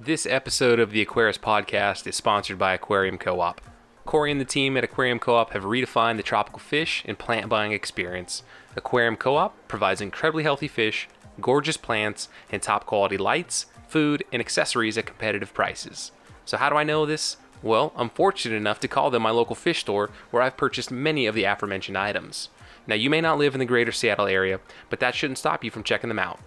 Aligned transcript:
This 0.00 0.26
episode 0.26 0.80
of 0.80 0.90
the 0.90 1.00
Aquarius 1.00 1.38
Podcast 1.38 2.08
is 2.08 2.16
sponsored 2.16 2.58
by 2.58 2.74
Aquarium 2.74 3.16
Co 3.16 3.38
op. 3.40 3.60
Corey 4.04 4.32
and 4.32 4.40
the 4.40 4.44
team 4.44 4.76
at 4.76 4.82
Aquarium 4.82 5.20
Co 5.20 5.36
op 5.36 5.52
have 5.52 5.62
redefined 5.62 6.16
the 6.16 6.24
tropical 6.24 6.58
fish 6.58 7.04
and 7.06 7.16
plant 7.16 7.48
buying 7.48 7.70
experience. 7.70 8.42
Aquarium 8.74 9.14
Co 9.14 9.36
op 9.36 9.54
provides 9.68 10.00
incredibly 10.00 10.42
healthy 10.42 10.66
fish, 10.66 11.08
gorgeous 11.40 11.76
plants, 11.76 12.28
and 12.50 12.60
top 12.60 12.86
quality 12.86 13.16
lights, 13.16 13.66
food, 13.86 14.24
and 14.32 14.40
accessories 14.40 14.98
at 14.98 15.06
competitive 15.06 15.54
prices. 15.54 16.10
So, 16.44 16.56
how 16.56 16.70
do 16.70 16.76
I 16.76 16.82
know 16.82 17.06
this? 17.06 17.36
Well, 17.62 17.92
I'm 17.94 18.10
fortunate 18.10 18.56
enough 18.56 18.80
to 18.80 18.88
call 18.88 19.10
them 19.10 19.22
my 19.22 19.30
local 19.30 19.54
fish 19.54 19.78
store 19.78 20.10
where 20.32 20.42
I've 20.42 20.56
purchased 20.56 20.90
many 20.90 21.26
of 21.26 21.36
the 21.36 21.44
aforementioned 21.44 21.96
items. 21.96 22.48
Now, 22.88 22.96
you 22.96 23.10
may 23.10 23.20
not 23.20 23.38
live 23.38 23.54
in 23.54 23.60
the 23.60 23.64
greater 23.64 23.92
Seattle 23.92 24.26
area, 24.26 24.58
but 24.90 24.98
that 24.98 25.14
shouldn't 25.14 25.38
stop 25.38 25.62
you 25.62 25.70
from 25.70 25.84
checking 25.84 26.08
them 26.08 26.18
out. 26.18 26.40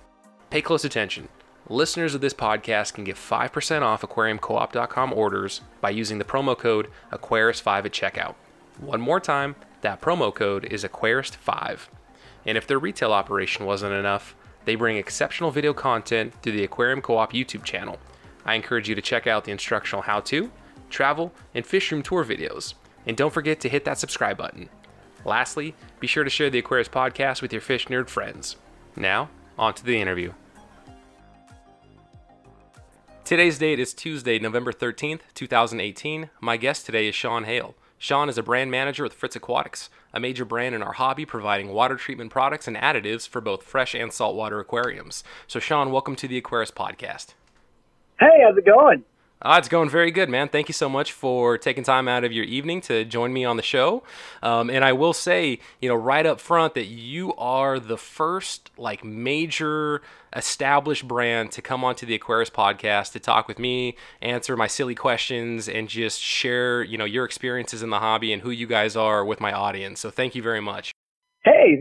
Pay 0.50 0.62
close 0.62 0.84
attention. 0.84 1.30
Listeners 1.70 2.16
of 2.16 2.22
this 2.22 2.34
podcast 2.34 2.94
can 2.94 3.04
get 3.04 3.18
5% 3.18 3.82
off 3.82 4.02
aquariumcoop.com 4.02 5.12
orders 5.12 5.60
by 5.82 5.90
using 5.90 6.18
the 6.18 6.24
promo 6.24 6.58
code 6.58 6.88
Aquarius5 7.12 7.86
at 7.86 7.92
checkout. 7.92 8.36
One 8.80 9.02
more 9.02 9.20
time, 9.20 9.58
that 9.82 10.00
promo 10.00 10.34
code 10.34 10.64
is 10.64 10.86
Aquarius5. 10.86 11.90
And 12.46 12.58
if 12.58 12.68
their 12.68 12.80
retail 12.80 13.12
operation 13.12 13.66
wasn't 13.66 13.92
enough, 13.92 14.34
they 14.64 14.76
bring 14.76 14.96
exceptional 14.96 15.52
video 15.52 15.74
content 15.74 16.34
through 16.42 16.54
the 16.54 16.64
Aquarium 16.64 17.02
Co-op 17.02 17.34
YouTube 17.34 17.66
channel. 17.66 18.00
I 18.46 18.56
encourage 18.56 18.88
you 18.88 18.96
to 18.96 19.02
check 19.02 19.28
out 19.28 19.44
the 19.44 19.52
instructional 19.52 20.04
how-to, 20.04 20.50
travel, 20.90 21.34
and 21.54 21.66
fish 21.66 21.92
room 21.92 22.02
tour 22.02 22.24
videos. 22.24 22.76
And 23.06 23.18
don't 23.18 23.34
forget 23.34 23.60
to 23.60 23.70
hit 23.70 23.84
that 23.84 23.98
subscribe 23.98 24.38
button. 24.38 24.70
Lastly, 25.26 25.76
be 26.00 26.08
sure 26.08 26.24
to 26.24 26.30
share 26.30 26.50
the 26.50 26.60
Aquarius 26.60 26.88
podcast 26.88 27.42
with 27.42 27.52
your 27.52 27.62
fish 27.62 27.88
nerd 27.88 28.08
friends. 28.08 28.56
Now, 28.96 29.30
on 29.58 29.74
to 29.74 29.84
the 29.84 30.00
interview. 30.00 30.32
Today's 33.28 33.58
date 33.58 33.78
is 33.78 33.94
Tuesday, 33.94 34.40
November 34.40 34.72
13th, 34.72 35.20
2018. 35.34 36.30
My 36.40 36.56
guest 36.56 36.86
today 36.86 37.10
is 37.10 37.14
Shawn 37.14 37.44
Hale. 37.44 37.76
Shawn 37.98 38.30
is 38.30 38.38
a 38.38 38.42
brand 38.42 38.72
manager 38.72 39.04
with 39.04 39.12
Fritz 39.12 39.36
Aquatics, 39.36 39.90
a 40.14 40.20
major 40.22 40.46
brand 40.46 40.74
in 40.74 40.82
our 40.82 40.94
hobby 40.94 41.26
providing 41.26 41.74
water 41.74 41.98
treatment 41.98 42.32
products 42.32 42.70
and 42.70 42.78
additives 42.78 43.28
for 43.28 43.42
both 43.42 43.64
fresh 43.64 43.94
and 43.94 44.14
saltwater 44.14 44.62
aquariums. 44.62 45.26
So, 45.46 45.60
Shawn, 45.60 45.92
welcome 45.92 46.16
to 46.16 46.28
the 46.30 46.38
Aquarius 46.38 46.72
Podcast. 46.72 47.34
Hey, 48.18 48.46
how's 48.48 48.58
it 48.58 48.66
going? 48.66 49.04
Uh, 49.42 49.56
it's 49.60 49.70
going 49.70 49.90
very 49.90 50.10
good, 50.10 50.30
man. 50.30 50.50
Thank 50.50 50.68
you 50.68 50.74
so 50.74 50.90
much 50.90 51.12
for 51.12 51.58
taking 51.58 51.84
time 51.84 52.08
out 52.08 52.24
of 52.24 52.32
your 52.32 52.46
evening 52.46 52.82
to 52.82 53.06
join 53.06 53.32
me 53.32 53.46
on 53.46 53.56
the 53.56 53.64
show. 53.64 54.04
Um, 54.42 54.70
and 54.70 54.84
I 54.84 54.94
will 54.94 55.14
say, 55.14 55.60
you 55.80 55.88
know, 55.88 55.96
right 55.96 56.26
up 56.26 56.40
front 56.40 56.74
that 56.74 56.86
you 56.86 57.36
are 57.36 57.80
the 57.80 57.98
first 57.98 58.72
like 58.78 59.04
major 59.04 60.02
established 60.36 61.08
brand 61.08 61.52
to 61.52 61.62
come 61.62 61.84
onto 61.84 62.06
the 62.06 62.16
Aquarius 62.16 62.50
podcast 62.50 63.12
to 63.12 63.20
talk 63.20 63.48
with 63.48 63.60
me, 63.60 63.96
answer 64.22 64.58
my 64.58 64.68
silly 64.68 64.96
questions, 64.96 65.70
and 65.70 65.88
just 65.88 66.20
share, 66.20 66.82
you 66.82 66.98
know, 66.98 67.06
your 67.06 67.24
experiences 67.24 67.84
in 67.84 67.92
the 67.92 68.00
hobby 68.00 68.34
and 68.34 68.42
who 68.42 68.50
you 68.50 68.66
guys 68.66 68.96
are 68.96 69.24
with 69.24 69.40
my 69.40 69.52
audience. 69.52 70.00
So 70.00 70.10
thank 70.10 70.34
you 70.34 70.42
very 70.42 70.62
much. 70.62 70.92
Hey, 71.44 71.78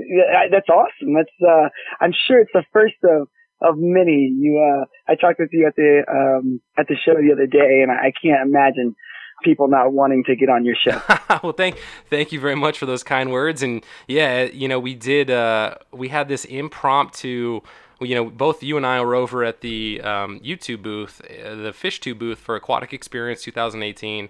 that's 0.51 0.69
awesome. 0.69 1.15
That's 1.15 1.31
uh, 1.43 1.69
I'm 2.01 2.13
sure 2.27 2.41
it's 2.41 2.53
the 2.53 2.65
first 2.73 2.95
of 3.03 3.29
of 3.61 3.77
many. 3.79 4.33
You, 4.37 4.59
uh, 4.59 4.85
I 5.11 5.15
talked 5.15 5.39
with 5.39 5.51
you 5.53 5.67
at 5.67 5.77
the, 5.77 6.03
um, 6.09 6.61
at 6.79 6.89
the 6.89 6.97
show 6.97 7.15
the 7.15 7.33
other 7.33 7.47
day 7.47 7.83
and 7.83 7.91
I 7.91 8.13
can't 8.21 8.49
imagine 8.49 8.95
people 9.43 9.69
not 9.69 9.93
wanting 9.93 10.25
to 10.25 10.37
get 10.37 10.49
on 10.49 10.65
your 10.65 10.75
show. 10.75 11.01
well, 11.43 11.53
thank, 11.53 11.79
thank 12.09 12.33
you 12.33 12.41
very 12.41 12.55
much 12.55 12.79
for 12.79 12.87
those 12.87 13.03
kind 13.03 13.31
words. 13.31 13.63
And 13.63 13.85
yeah, 14.09 14.45
you 14.45 14.69
know, 14.69 14.79
we 14.79 14.95
did, 14.95 15.31
uh, 15.31 15.77
we 15.93 16.09
had 16.09 16.29
this 16.29 16.45
impromptu, 16.45 17.61
you 18.01 18.15
know, 18.15 18.25
both 18.27 18.63
you 18.63 18.77
and 18.77 18.87
I 18.87 19.01
were 19.01 19.15
over 19.15 19.45
at 19.45 19.61
the 19.61 20.01
um, 20.03 20.41
YouTube 20.41 20.83
booth, 20.83 21.21
uh, 21.23 21.55
the 21.55 21.73
FishTube 21.73 22.19
booth 22.19 22.39
for 22.39 22.57
Aquatic 22.57 22.93
Experience 22.93 23.43
2018. 23.43 24.29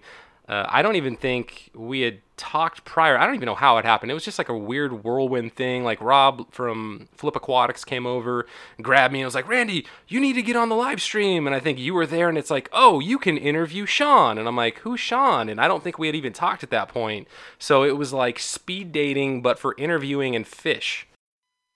Uh, 0.48 0.64
I 0.69 0.83
don't 0.83 0.97
even 0.97 1.16
think 1.16 1.70
we 1.75 2.03
had 2.03 2.20
talked 2.37 2.84
prior. 2.84 3.19
I 3.19 3.26
don't 3.26 3.34
even 3.34 3.47
know 3.47 3.56
how 3.56 3.78
it 3.78 3.84
happened. 3.84 4.10
It 4.10 4.15
was 4.15 4.25
just 4.25 4.38
like 4.38 4.48
a 4.48 4.56
weird 4.56 5.03
whirlwind 5.04 5.54
thing. 5.56 5.82
Like 5.82 6.00
Rob 6.00 6.53
from 6.53 7.09
Flip 7.16 7.34
Aquatics 7.34 7.84
came 7.84 8.06
over, 8.06 8.47
grabbed 8.81 9.12
me, 9.12 9.20
and 9.20 9.26
was 9.26 9.34
like, 9.34 9.48
"Randy, 9.48 9.87
you 10.06 10.20
need 10.20 10.34
to 10.34 10.43
get 10.43 10.54
on 10.54 10.69
the 10.69 10.76
live 10.76 11.03
stream." 11.03 11.47
And 11.47 11.56
I 11.56 11.60
think 11.60 11.78
you 11.78 11.94
were 11.94 12.06
there, 12.06 12.28
and 12.28 12.38
it's 12.38 12.50
like, 12.50 12.69
"Oh, 12.72 13.00
you 13.00 13.19
can 13.19 13.37
interview 13.37 13.87
Shawn." 13.87 14.38
And 14.38 14.47
I'm 14.47 14.56
like, 14.56 14.78
"Who's 14.78 15.00
Shawn?" 15.00 15.48
And 15.48 15.60
I 15.60 15.66
don't 15.66 15.82
think 15.82 15.98
we 15.98 16.06
had 16.06 16.15
even 16.15 16.32
talked 16.32 16.62
at 16.62 16.70
that 16.70 16.88
point. 16.88 17.26
So 17.59 17.82
it 17.82 17.97
was 17.97 18.12
like 18.12 18.38
speed 18.38 18.93
dating, 18.93 19.43
but 19.43 19.59
for 19.59 19.75
interviewing 19.78 20.37
and 20.37 20.47
fish. 20.47 21.09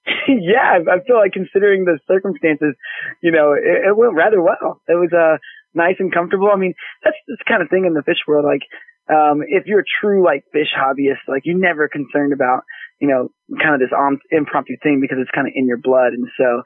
yeah, 0.29 0.79
I 0.91 1.01
feel 1.07 1.17
like 1.17 1.33
considering 1.33 1.85
the 1.85 1.99
circumstances, 2.07 2.75
you 3.23 3.33
know, 3.33 3.53
it, 3.53 3.89
it 3.89 3.97
went 3.97 4.15
rather 4.15 4.41
well. 4.41 4.81
It 4.89 4.95
was 4.95 5.11
a 5.13 5.35
uh, 5.35 5.39
nice 5.75 5.97
and 5.99 6.13
comfortable. 6.13 6.49
I 6.53 6.57
mean, 6.57 6.75
that's 7.05 7.17
this 7.29 7.39
kind 7.47 7.63
of 7.63 7.69
thing 7.69 7.85
in 7.87 7.95
the 7.95 8.03
fish 8.03 8.19
world. 8.27 8.45
Like, 8.45 8.63
um, 9.09 9.43
if 9.47 9.67
you're 9.67 9.81
a 9.81 9.91
true 10.01 10.25
like 10.25 10.45
fish 10.53 10.69
hobbyist, 10.77 11.27
like 11.29 11.43
you're 11.45 11.59
never 11.59 11.89
concerned 11.89 12.33
about, 12.33 12.65
you 13.01 13.09
know, 13.09 13.31
kind 13.61 13.75
of 13.75 13.81
this 13.81 13.91
impromptu 14.31 14.77
thing 14.83 15.01
because 15.01 15.19
it's 15.21 15.31
kind 15.31 15.47
of 15.47 15.53
in 15.57 15.67
your 15.67 15.79
blood. 15.79 16.13
And 16.13 16.29
so, 16.37 16.63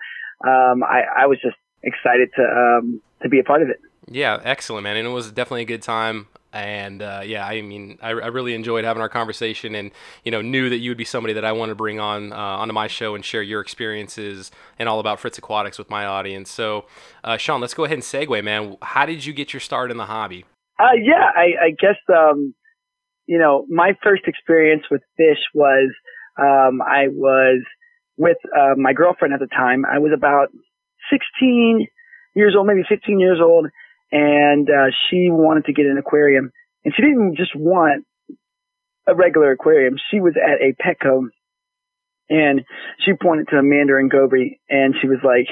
um, 0.46 0.82
I, 0.82 1.24
I 1.24 1.26
was 1.26 1.38
just 1.40 1.56
excited 1.82 2.30
to, 2.36 2.42
um, 2.42 3.00
to 3.22 3.28
be 3.28 3.38
a 3.38 3.44
part 3.44 3.62
of 3.62 3.68
it. 3.68 3.80
Yeah, 4.10 4.40
excellent, 4.44 4.84
man. 4.84 4.96
And 4.96 5.06
it 5.06 5.10
was 5.10 5.32
definitely 5.32 5.62
a 5.62 5.66
good 5.66 5.82
time. 5.82 6.26
And 6.54 7.02
uh, 7.02 7.22
yeah, 7.24 7.44
I 7.44 7.62
mean, 7.62 7.98
I, 8.00 8.10
I, 8.10 8.28
really 8.28 8.54
enjoyed 8.54 8.84
having 8.84 9.00
our 9.02 9.08
conversation, 9.08 9.74
and 9.74 9.90
you 10.22 10.30
know, 10.30 10.40
knew 10.40 10.70
that 10.70 10.78
you 10.78 10.92
would 10.92 10.96
be 10.96 11.04
somebody 11.04 11.34
that 11.34 11.44
I 11.44 11.50
want 11.50 11.70
to 11.70 11.74
bring 11.74 11.98
on 11.98 12.32
uh, 12.32 12.36
onto 12.36 12.72
my 12.72 12.86
show 12.86 13.16
and 13.16 13.24
share 13.24 13.42
your 13.42 13.60
experiences 13.60 14.52
and 14.78 14.88
all 14.88 15.00
about 15.00 15.18
Fritz 15.18 15.36
Aquatics 15.36 15.78
with 15.78 15.90
my 15.90 16.06
audience. 16.06 16.52
So, 16.52 16.84
uh, 17.24 17.38
Shawn, 17.38 17.60
let's 17.60 17.74
go 17.74 17.82
ahead 17.82 17.94
and 17.94 18.04
segue, 18.04 18.44
man. 18.44 18.76
How 18.82 19.04
did 19.04 19.24
you 19.24 19.32
get 19.32 19.52
your 19.52 19.58
start 19.58 19.90
in 19.90 19.96
the 19.96 20.06
hobby? 20.06 20.44
Uh, 20.78 20.94
yeah, 21.02 21.28
I, 21.34 21.66
I 21.66 21.70
guess 21.70 21.96
um, 22.08 22.54
you 23.26 23.38
know, 23.38 23.66
my 23.68 23.94
first 24.00 24.22
experience 24.28 24.84
with 24.92 25.02
fish 25.16 25.40
was 25.54 25.92
um, 26.38 26.80
I 26.82 27.08
was 27.08 27.64
with 28.16 28.36
uh, 28.56 28.74
my 28.76 28.92
girlfriend 28.92 29.34
at 29.34 29.40
the 29.40 29.48
time. 29.48 29.84
I 29.84 29.98
was 29.98 30.12
about 30.14 30.50
16 31.10 31.88
years 32.36 32.54
old, 32.56 32.68
maybe 32.68 32.84
15 32.88 33.18
years 33.18 33.40
old 33.42 33.66
and 34.14 34.70
uh, 34.70 34.94
she 35.10 35.26
wanted 35.28 35.64
to 35.64 35.72
get 35.72 35.86
an 35.86 35.98
aquarium, 35.98 36.52
and 36.84 36.94
she 36.94 37.02
didn't 37.02 37.36
just 37.36 37.50
want 37.56 38.04
a 39.08 39.14
regular 39.14 39.50
aquarium. 39.50 39.96
She 40.10 40.20
was 40.20 40.34
at 40.38 40.62
a 40.62 40.72
Petco, 40.80 41.26
and 42.30 42.62
she 43.04 43.12
pointed 43.20 43.48
to 43.48 43.56
a 43.56 43.62
mandarin 43.62 44.08
goby, 44.08 44.60
and 44.70 44.94
she 45.00 45.08
was 45.08 45.18
like, 45.24 45.48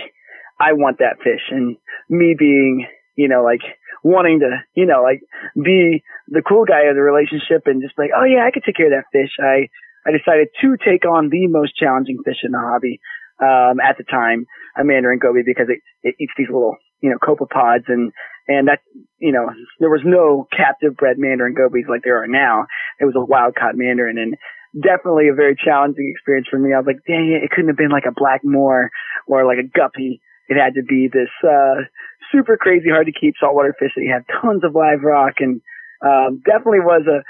"I 0.60 0.74
want 0.74 0.98
that 0.98 1.18
fish." 1.18 1.42
And 1.50 1.76
me 2.08 2.36
being, 2.38 2.86
you 3.16 3.26
know, 3.26 3.42
like 3.42 3.62
wanting 4.04 4.38
to, 4.40 4.62
you 4.76 4.86
know, 4.86 5.02
like 5.02 5.20
be 5.56 6.04
the 6.28 6.42
cool 6.46 6.64
guy 6.64 6.86
of 6.86 6.94
the 6.94 7.02
relationship, 7.02 7.66
and 7.66 7.82
just 7.82 7.98
like, 7.98 8.10
"Oh 8.16 8.24
yeah, 8.24 8.46
I 8.46 8.52
could 8.52 8.62
take 8.62 8.76
care 8.76 8.86
of 8.86 8.94
that 8.94 9.10
fish." 9.10 9.32
I 9.42 9.66
I 10.06 10.16
decided 10.16 10.48
to 10.60 10.76
take 10.78 11.04
on 11.04 11.30
the 11.30 11.48
most 11.48 11.74
challenging 11.74 12.22
fish 12.24 12.44
in 12.44 12.52
the 12.52 12.62
hobby 12.62 13.00
um, 13.42 13.80
at 13.82 13.98
the 13.98 14.04
time, 14.04 14.46
a 14.78 14.84
mandarin 14.84 15.18
goby, 15.18 15.42
because 15.44 15.66
it, 15.68 15.80
it 16.02 16.14
eats 16.20 16.32
these 16.38 16.46
little, 16.46 16.76
you 17.00 17.10
know, 17.10 17.18
copepods 17.18 17.88
and 17.88 18.12
and 18.48 18.68
that, 18.68 18.80
you 19.18 19.32
know, 19.32 19.50
there 19.78 19.90
was 19.90 20.02
no 20.04 20.46
captive 20.50 20.96
bred 20.96 21.18
mandarin 21.18 21.54
gobies 21.54 21.86
like 21.88 22.02
there 22.02 22.22
are 22.22 22.28
now. 22.28 22.66
It 23.00 23.04
was 23.04 23.14
a 23.16 23.24
wild 23.24 23.54
caught 23.54 23.76
mandarin 23.76 24.18
and 24.18 24.34
definitely 24.82 25.28
a 25.28 25.34
very 25.34 25.56
challenging 25.56 26.10
experience 26.14 26.48
for 26.50 26.58
me. 26.58 26.72
I 26.72 26.78
was 26.78 26.86
like, 26.86 27.04
dang 27.06 27.30
it, 27.30 27.44
it 27.44 27.50
couldn't 27.50 27.68
have 27.68 27.76
been 27.76 27.90
like 27.90 28.06
a 28.08 28.14
black 28.14 28.40
moor 28.42 28.90
or 29.26 29.46
like 29.46 29.58
a 29.58 29.68
guppy. 29.68 30.20
It 30.48 30.56
had 30.58 30.74
to 30.74 30.82
be 30.82 31.08
this, 31.12 31.30
uh, 31.46 31.86
super 32.32 32.56
crazy 32.56 32.88
hard 32.88 33.06
to 33.06 33.12
keep 33.12 33.34
saltwater 33.38 33.74
fish 33.78 33.92
that 33.94 34.02
you 34.02 34.12
had 34.12 34.24
tons 34.40 34.64
of 34.64 34.74
live 34.74 35.02
rock 35.02 35.34
and, 35.38 35.60
um, 36.04 36.42
definitely 36.44 36.80
was 36.80 37.06
a, 37.06 37.22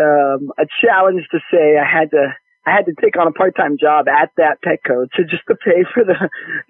um, 0.00 0.50
a 0.58 0.66
challenge 0.82 1.22
to 1.30 1.38
say 1.52 1.78
I 1.78 1.86
had 1.86 2.10
to, 2.10 2.34
I 2.70 2.76
had 2.76 2.86
to 2.86 2.94
take 3.02 3.18
on 3.18 3.26
a 3.26 3.32
part-time 3.34 3.78
job 3.82 4.06
at 4.06 4.30
that 4.36 4.62
Petco 4.62 5.10
to 5.18 5.24
just 5.26 5.42
to 5.48 5.56
pay 5.58 5.82
for 5.92 6.04
the, 6.04 6.14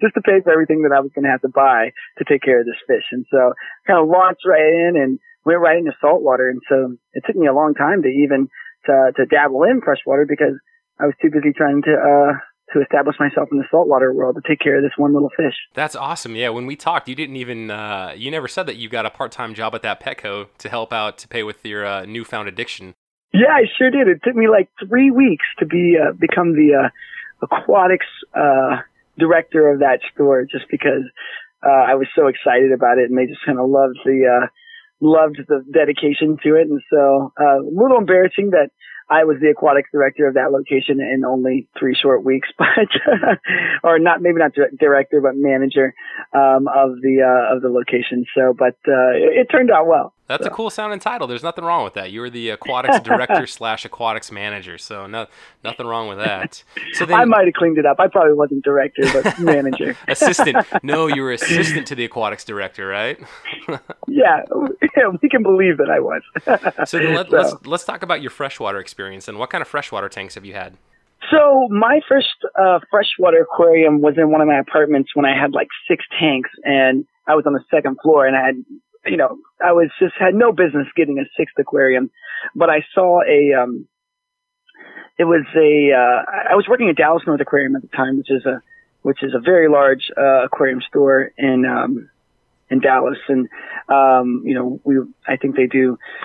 just 0.01 0.15
to 0.15 0.21
pay 0.21 0.41
for 0.41 0.51
everything 0.51 0.81
that 0.81 0.95
I 0.95 0.99
was 0.99 1.11
going 1.13 1.25
to 1.25 1.31
have 1.31 1.45
to 1.45 1.53
buy 1.53 1.93
to 2.17 2.25
take 2.25 2.41
care 2.41 2.59
of 2.59 2.65
this 2.65 2.81
fish. 2.87 3.05
And 3.11 3.25
so 3.29 3.53
I 3.53 3.81
kind 3.85 4.01
of 4.01 4.09
launched 4.09 4.41
right 4.41 4.65
in 4.65 4.97
and 4.97 5.19
went 5.45 5.61
right 5.61 5.77
into 5.77 5.93
saltwater. 6.01 6.49
And 6.49 6.61
so 6.67 6.97
it 7.13 7.21
took 7.27 7.35
me 7.35 7.45
a 7.45 7.53
long 7.53 7.75
time 7.75 8.01
to 8.01 8.09
even 8.09 8.49
to, 8.85 9.11
to 9.15 9.25
dabble 9.27 9.61
in 9.63 9.81
freshwater 9.81 10.25
because 10.25 10.57
I 10.99 11.05
was 11.05 11.13
too 11.21 11.29
busy 11.29 11.53
trying 11.53 11.83
to, 11.83 11.93
uh, 11.93 12.33
to 12.73 12.81
establish 12.81 13.17
myself 13.19 13.49
in 13.51 13.59
the 13.59 13.65
saltwater 13.69 14.11
world 14.11 14.35
to 14.35 14.41
take 14.47 14.59
care 14.59 14.77
of 14.77 14.83
this 14.83 14.97
one 14.97 15.13
little 15.13 15.29
fish. 15.37 15.53
That's 15.75 15.95
awesome. 15.95 16.35
Yeah, 16.35 16.49
when 16.49 16.65
we 16.65 16.75
talked, 16.75 17.09
you 17.09 17.15
didn't 17.15 17.35
even 17.35 17.69
uh, 17.69 18.13
you 18.15 18.31
never 18.31 18.47
said 18.47 18.65
that 18.65 18.77
you 18.77 18.89
got 18.89 19.05
a 19.05 19.09
part 19.09 19.31
time 19.31 19.53
job 19.53 19.75
at 19.75 19.81
that 19.83 20.01
Petco 20.01 20.47
to 20.57 20.69
help 20.69 20.93
out 20.93 21.17
to 21.19 21.27
pay 21.27 21.43
with 21.43 21.65
your 21.65 21.85
uh, 21.85 22.05
newfound 22.05 22.47
addiction. 22.47 22.95
Yeah, 23.33 23.51
I 23.51 23.63
sure 23.77 23.89
did. 23.89 24.07
It 24.07 24.21
took 24.23 24.35
me 24.35 24.47
like 24.49 24.69
three 24.87 25.11
weeks 25.11 25.45
to 25.59 25.65
be 25.65 25.97
uh, 25.97 26.11
become 26.13 26.53
the 26.53 26.85
uh, 26.85 26.89
aquatics 27.41 28.05
uh, 28.35 28.81
director 29.17 29.71
of 29.71 29.79
that 29.79 29.99
store, 30.13 30.43
just 30.45 30.65
because 30.69 31.03
uh, 31.65 31.69
I 31.69 31.95
was 31.95 32.07
so 32.15 32.27
excited 32.27 32.71
about 32.71 32.97
it, 32.97 33.09
and 33.09 33.17
they 33.17 33.27
just 33.27 33.45
kind 33.45 33.59
of 33.59 33.69
loved 33.69 33.99
the 34.03 34.27
uh, 34.27 34.47
loved 34.99 35.39
the 35.47 35.63
dedication 35.71 36.37
to 36.43 36.55
it. 36.55 36.67
And 36.67 36.81
so, 36.89 37.31
uh, 37.39 37.61
a 37.61 37.71
little 37.71 37.97
embarrassing 37.97 38.51
that 38.51 38.69
I 39.11 39.25
was 39.25 39.37
the 39.41 39.49
aquatics 39.49 39.89
director 39.91 40.25
of 40.25 40.35
that 40.35 40.51
location 40.53 41.01
in 41.01 41.25
only 41.25 41.67
three 41.77 41.95
short 42.01 42.23
weeks, 42.23 42.47
but 42.57 42.87
or 43.83 43.99
not 43.99 44.21
maybe 44.21 44.39
not 44.39 44.53
director 44.79 45.19
but 45.19 45.35
manager 45.35 45.93
um, 46.33 46.67
of 46.67 47.01
the 47.01 47.19
uh, 47.21 47.55
of 47.55 47.61
the 47.61 47.69
location. 47.69 48.25
So, 48.33 48.53
but 48.57 48.75
uh, 48.87 49.11
it, 49.11 49.41
it 49.41 49.47
turned 49.51 49.69
out 49.69 49.85
well. 49.85 50.13
That's 50.31 50.45
so. 50.45 50.49
a 50.49 50.53
cool 50.53 50.69
sounding 50.69 50.99
title. 50.99 51.27
There's 51.27 51.43
nothing 51.43 51.65
wrong 51.65 51.83
with 51.83 51.95
that. 51.95 52.11
You 52.11 52.21
were 52.21 52.29
the 52.29 52.51
aquatics 52.51 52.99
director 53.03 53.45
slash 53.45 53.83
aquatics 53.83 54.31
manager, 54.31 54.77
so 54.77 55.05
no, 55.05 55.27
nothing 55.61 55.85
wrong 55.85 56.07
with 56.07 56.19
that. 56.19 56.63
So 56.93 57.05
then, 57.05 57.19
I 57.19 57.25
might 57.25 57.45
have 57.45 57.53
cleaned 57.53 57.77
it 57.77 57.85
up. 57.85 57.99
I 57.99 58.07
probably 58.07 58.33
wasn't 58.33 58.63
director, 58.63 59.03
but 59.11 59.39
manager, 59.39 59.97
assistant. 60.07 60.65
No, 60.83 61.07
you 61.07 61.21
were 61.21 61.33
assistant 61.33 61.85
to 61.87 61.95
the 61.95 62.05
aquatics 62.05 62.45
director, 62.45 62.87
right? 62.87 63.19
yeah, 64.07 64.43
yeah, 64.95 65.09
we 65.21 65.27
can 65.27 65.43
believe 65.43 65.77
that 65.77 65.89
I 65.89 65.99
was. 65.99 66.21
so, 66.89 66.97
let, 66.97 67.29
so 67.29 67.37
let's 67.37 67.67
let's 67.67 67.83
talk 67.83 68.01
about 68.01 68.21
your 68.21 68.31
freshwater 68.31 68.79
experience 68.79 69.00
and 69.07 69.39
what 69.39 69.49
kind 69.49 69.61
of 69.61 69.67
freshwater 69.67 70.09
tanks 70.09 70.35
have 70.35 70.45
you 70.45 70.53
had? 70.53 70.77
So 71.31 71.67
my 71.69 72.01
first 72.09 72.27
uh, 72.59 72.79
freshwater 72.89 73.41
aquarium 73.41 74.01
was 74.01 74.15
in 74.17 74.31
one 74.31 74.41
of 74.41 74.47
my 74.47 74.59
apartments 74.59 75.11
when 75.13 75.25
I 75.25 75.39
had 75.39 75.53
like 75.53 75.67
six 75.87 76.03
tanks, 76.19 76.49
and 76.63 77.05
I 77.27 77.35
was 77.35 77.45
on 77.45 77.53
the 77.53 77.63
second 77.69 77.97
floor, 78.01 78.25
and 78.25 78.35
I 78.35 78.45
had 78.45 78.55
you 79.05 79.17
know, 79.17 79.37
I 79.63 79.71
was 79.71 79.89
just 79.99 80.13
had 80.19 80.35
no 80.35 80.51
business 80.51 80.87
getting 80.95 81.19
a 81.19 81.23
sixth 81.37 81.55
aquarium, 81.57 82.11
but 82.55 82.69
I 82.69 82.85
saw 82.93 83.21
a, 83.21 83.61
um, 83.61 83.87
it 85.17 85.23
was 85.23 85.45
a, 85.55 85.91
uh, 85.93 86.51
I 86.51 86.55
was 86.55 86.67
working 86.69 86.89
at 86.89 86.97
Dallas 86.97 87.23
North 87.25 87.41
Aquarium 87.41 87.75
at 87.75 87.81
the 87.81 87.87
time, 87.89 88.17
which 88.17 88.29
is 88.29 88.45
a, 88.45 88.61
which 89.01 89.23
is 89.23 89.33
a 89.33 89.39
very 89.39 89.69
large, 89.69 90.11
uh, 90.15 90.45
aquarium 90.45 90.81
store 90.87 91.31
in, 91.37 91.65
um, 91.65 92.09
in 92.71 92.79
Dallas. 92.79 93.19
And, 93.27 93.47
um, 93.89 94.41
you 94.43 94.55
know, 94.55 94.79
we, 94.83 94.95
I 95.27 95.37
think 95.37 95.55
they 95.55 95.67
do, 95.67 95.77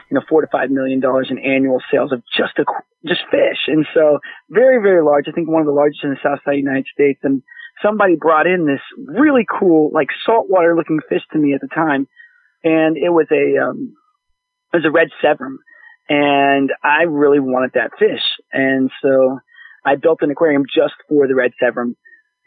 you 0.08 0.12
know, 0.14 0.22
four 0.28 0.40
to 0.40 0.46
five 0.46 0.70
million 0.70 1.00
dollars 1.00 1.28
in 1.30 1.38
annual 1.38 1.82
sales 1.92 2.12
of 2.12 2.22
just 2.34 2.58
a, 2.58 2.64
just 3.06 3.20
fish. 3.30 3.66
And 3.66 3.84
so 3.92 4.20
very, 4.48 4.80
very 4.80 5.04
large. 5.04 5.26
I 5.28 5.32
think 5.32 5.48
one 5.48 5.60
of 5.60 5.66
the 5.66 5.72
largest 5.72 6.04
in 6.04 6.10
the 6.10 6.16
South 6.22 6.38
Side 6.44 6.56
United 6.56 6.86
States. 6.94 7.20
And 7.22 7.42
somebody 7.82 8.16
brought 8.16 8.46
in 8.46 8.66
this 8.66 8.80
really 9.06 9.44
cool, 9.46 9.90
like 9.92 10.08
saltwater 10.24 10.74
looking 10.74 11.00
fish 11.08 11.22
to 11.32 11.38
me 11.38 11.52
at 11.52 11.60
the 11.60 11.68
time 11.68 12.06
and 12.66 12.96
it 12.96 13.10
was 13.10 13.26
a 13.30 13.62
um, 13.62 13.94
it 14.72 14.78
was 14.78 14.84
a 14.84 14.90
red 14.90 15.08
severum, 15.22 15.58
and 16.08 16.70
I 16.82 17.02
really 17.02 17.38
wanted 17.40 17.72
that 17.74 17.92
fish, 17.98 18.22
and 18.52 18.90
so 19.00 19.38
I 19.84 19.94
built 19.94 20.18
an 20.22 20.30
aquarium 20.30 20.64
just 20.66 20.94
for 21.08 21.28
the 21.28 21.36
red 21.36 21.52
severum, 21.60 21.96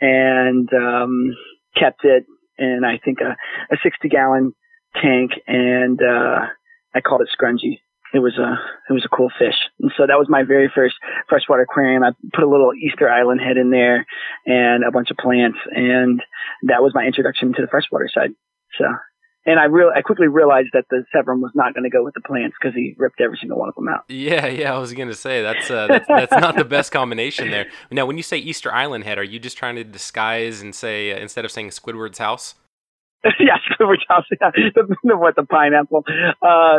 and 0.01 0.69
um, 0.74 1.36
kept 1.75 2.04
it 2.04 2.25
in 2.60 2.82
I 2.86 3.00
think 3.04 3.20
a, 3.22 3.36
a 3.74 3.78
60 3.82 4.10
gallon 4.10 4.54
tank, 4.96 5.32
and 5.48 6.00
uh, 6.02 6.48
I 6.94 7.02
called 7.02 7.22
it 7.22 7.30
Scrungy. 7.30 7.80
It 8.12 8.20
was 8.20 8.38
a 8.40 8.58
it 8.90 8.94
was 8.94 9.06
a 9.06 9.16
cool 9.16 9.30
fish, 9.38 9.58
and 9.80 9.92
so 9.96 10.08
that 10.08 10.18
was 10.18 10.28
my 10.30 10.42
very 10.42 10.72
first 10.74 10.96
freshwater 11.28 11.62
aquarium. 11.62 12.04
I 12.04 12.12
put 12.34 12.44
a 12.44 12.50
little 12.50 12.74
Easter 12.74 13.08
Island 13.08 13.40
head 13.40 13.58
in 13.58 13.70
there, 13.70 14.06
and 14.48 14.84
a 14.84 14.92
bunch 14.92 15.12
of 15.12 15.18
plants, 15.18 15.60
and 15.70 16.20
that 16.64 16.82
was 16.82 16.92
my 16.96 17.06
introduction 17.06 17.54
to 17.54 17.62
the 17.62 17.68
freshwater 17.68 18.10
side. 18.12 18.32
So 18.80 18.86
and 19.50 19.60
I 19.60 19.66
real 19.66 19.92
I 19.96 20.01
quickly 20.01 20.28
realized 20.28 20.69
that 20.74 20.86
the 20.90 21.04
Severum 21.12 21.42
was 21.42 21.51
not 21.56 21.74
going 21.74 21.84
to 21.84 21.90
go 21.90 22.04
with 22.04 22.13
the 22.13 22.22
plants 22.22 22.56
because 22.60 22.75
he 22.75 22.96
ripped 22.98 23.19
every 23.19 23.38
single 23.40 23.57
one 23.57 23.69
of 23.69 23.75
them 23.75 23.88
out. 23.88 24.06
Yeah, 24.07 24.46
yeah, 24.48 24.74
I 24.74 24.78
was 24.78 24.94
going 24.94 25.07
to 25.07 25.16
say 25.16 25.42
that's, 25.42 25.72
uh, 25.72 25.88
that's 25.88 26.07
that's 26.07 26.31
not 26.31 26.56
the 26.56 26.66
best 26.66 26.92
combination 26.92 27.50
there. 27.50 27.68
Now, 27.90 28.06
when 28.06 28.18
you 28.18 28.24
say 28.24 28.38
Easter 28.38 28.72
Island 28.72 29.06
head, 29.06 29.18
are 29.18 29.24
you 29.24 29.40
just 29.40 29.57
trying 29.57 29.75
to 29.75 29.84
disguise 29.84 30.62
and 30.62 30.75
say 30.75 31.12
uh, 31.12 31.18
instead 31.18 31.46
of 31.46 31.51
saying 31.51 31.69
Squidward's 31.69 32.19
house? 32.19 32.56
yeah, 33.40 33.57
Squidward's 33.68 34.06
house. 34.07 34.25
Yeah, 34.31 34.51
the, 34.75 34.96
the, 35.04 35.18
what 35.18 35.36
the 35.36 35.44
pineapple, 35.44 36.04
uh, 36.42 36.78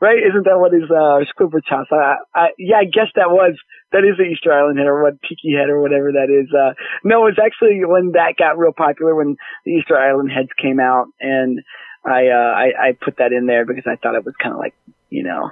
right? 0.00 0.18
Isn't 0.18 0.44
that 0.44 0.58
what 0.58 0.72
is 0.72 0.88
uh, 0.88 1.20
Squidward's 1.34 1.68
house? 1.68 1.88
I, 1.90 2.16
I, 2.34 2.46
yeah, 2.56 2.76
I 2.76 2.84
guess 2.84 3.10
that 3.16 3.30
was 3.30 3.56
that 3.92 4.04
is 4.04 4.16
the 4.16 4.24
Easter 4.24 4.52
Island 4.52 4.78
head 4.78 4.86
or 4.86 5.02
what 5.02 5.20
Tiki 5.22 5.52
head 5.52 5.68
or 5.68 5.82
whatever 5.82 6.12
that 6.12 6.30
is. 6.30 6.48
Uh, 6.54 6.72
no, 7.04 7.26
it's 7.26 7.38
actually 7.38 7.84
when 7.84 8.12
that 8.12 8.36
got 8.38 8.58
real 8.58 8.72
popular 8.72 9.14
when 9.14 9.36
the 9.66 9.72
Easter 9.72 9.98
Island 9.98 10.30
heads 10.30 10.48
came 10.60 10.80
out 10.80 11.08
and 11.20 11.60
I, 12.04 12.28
uh, 12.28 12.52
I, 12.54 12.88
I 12.88 12.92
put 13.00 13.18
that 13.18 13.32
in 13.32 13.46
there 13.46 13.64
because 13.64 13.84
I 13.86 13.96
thought 13.96 14.16
it 14.16 14.24
was 14.24 14.34
kind 14.42 14.54
of 14.54 14.58
like, 14.58 14.74
you 15.08 15.22
know, 15.22 15.50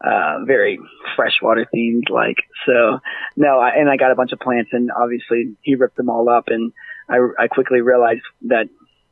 uh, 0.00 0.44
very 0.44 0.78
freshwater 1.16 1.66
themed, 1.74 2.10
like, 2.10 2.36
so 2.66 2.98
no, 3.36 3.58
I, 3.58 3.70
and 3.76 3.88
I 3.88 3.96
got 3.96 4.12
a 4.12 4.14
bunch 4.14 4.32
of 4.32 4.38
plants 4.38 4.70
and 4.72 4.90
obviously 4.90 5.56
he 5.62 5.74
ripped 5.74 5.96
them 5.96 6.10
all 6.10 6.28
up 6.28 6.44
and 6.48 6.72
I, 7.08 7.18
I 7.38 7.48
quickly 7.48 7.80
realized 7.80 8.22
that, 8.42 8.68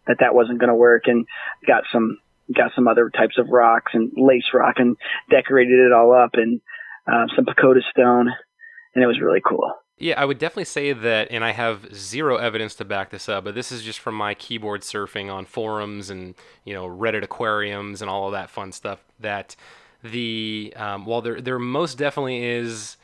that 0.07 0.19
that 0.21 0.35
wasn't 0.35 0.59
going 0.59 0.69
to 0.69 0.75
work 0.75 1.05
and 1.07 1.27
got 1.67 1.85
some, 1.91 2.19
got 2.55 2.73
some 2.75 2.89
other 2.89 3.11
types 3.11 3.39
of 3.39 3.49
rocks 3.49 3.93
and 3.95 4.13
lace 4.17 4.53
rock 4.53 4.77
and 4.79 4.97
decorated 5.31 5.79
it 5.79 5.93
all 5.93 6.13
up 6.13 6.35
and, 6.35 6.61
uh, 7.07 7.27
some 7.35 7.47
pagoda 7.47 7.81
stone 7.91 8.29
and 8.95 9.03
it 9.03 9.07
was 9.07 9.21
really 9.21 9.41
cool. 9.41 9.73
Yeah, 9.99 10.21
I 10.21 10.25
would 10.25 10.39
definitely 10.39 10.65
say 10.65 10.93
that, 10.93 11.29
and 11.31 11.45
I 11.45 11.53
have 11.53 11.95
zero 11.95 12.37
evidence 12.37 12.75
to 12.77 12.85
back 12.85 13.11
this 13.11 13.29
up, 13.29 13.45
but 13.45 13.55
this 13.55 13.71
is 13.71 13.83
just 13.83 14.01
from 14.01 14.17
my 14.17 14.35
keyboard 14.35 14.81
surfing 14.81 15.33
on 15.33 15.45
forums 15.45 16.11
and 16.11 16.35
you 16.65 16.75
know 16.75 16.87
Reddit 16.87 17.23
aquariums 17.23 18.03
and 18.03 18.11
all 18.11 18.27
of 18.27 18.33
that 18.33 18.51
fun 18.51 18.73
stuff. 18.73 19.01
That 19.21 19.55
the 20.03 20.73
um, 20.77 21.05
while 21.07 21.21
there 21.21 21.41
there 21.41 21.59
most 21.59 21.99
definitely 21.99 22.45
is 22.45 22.97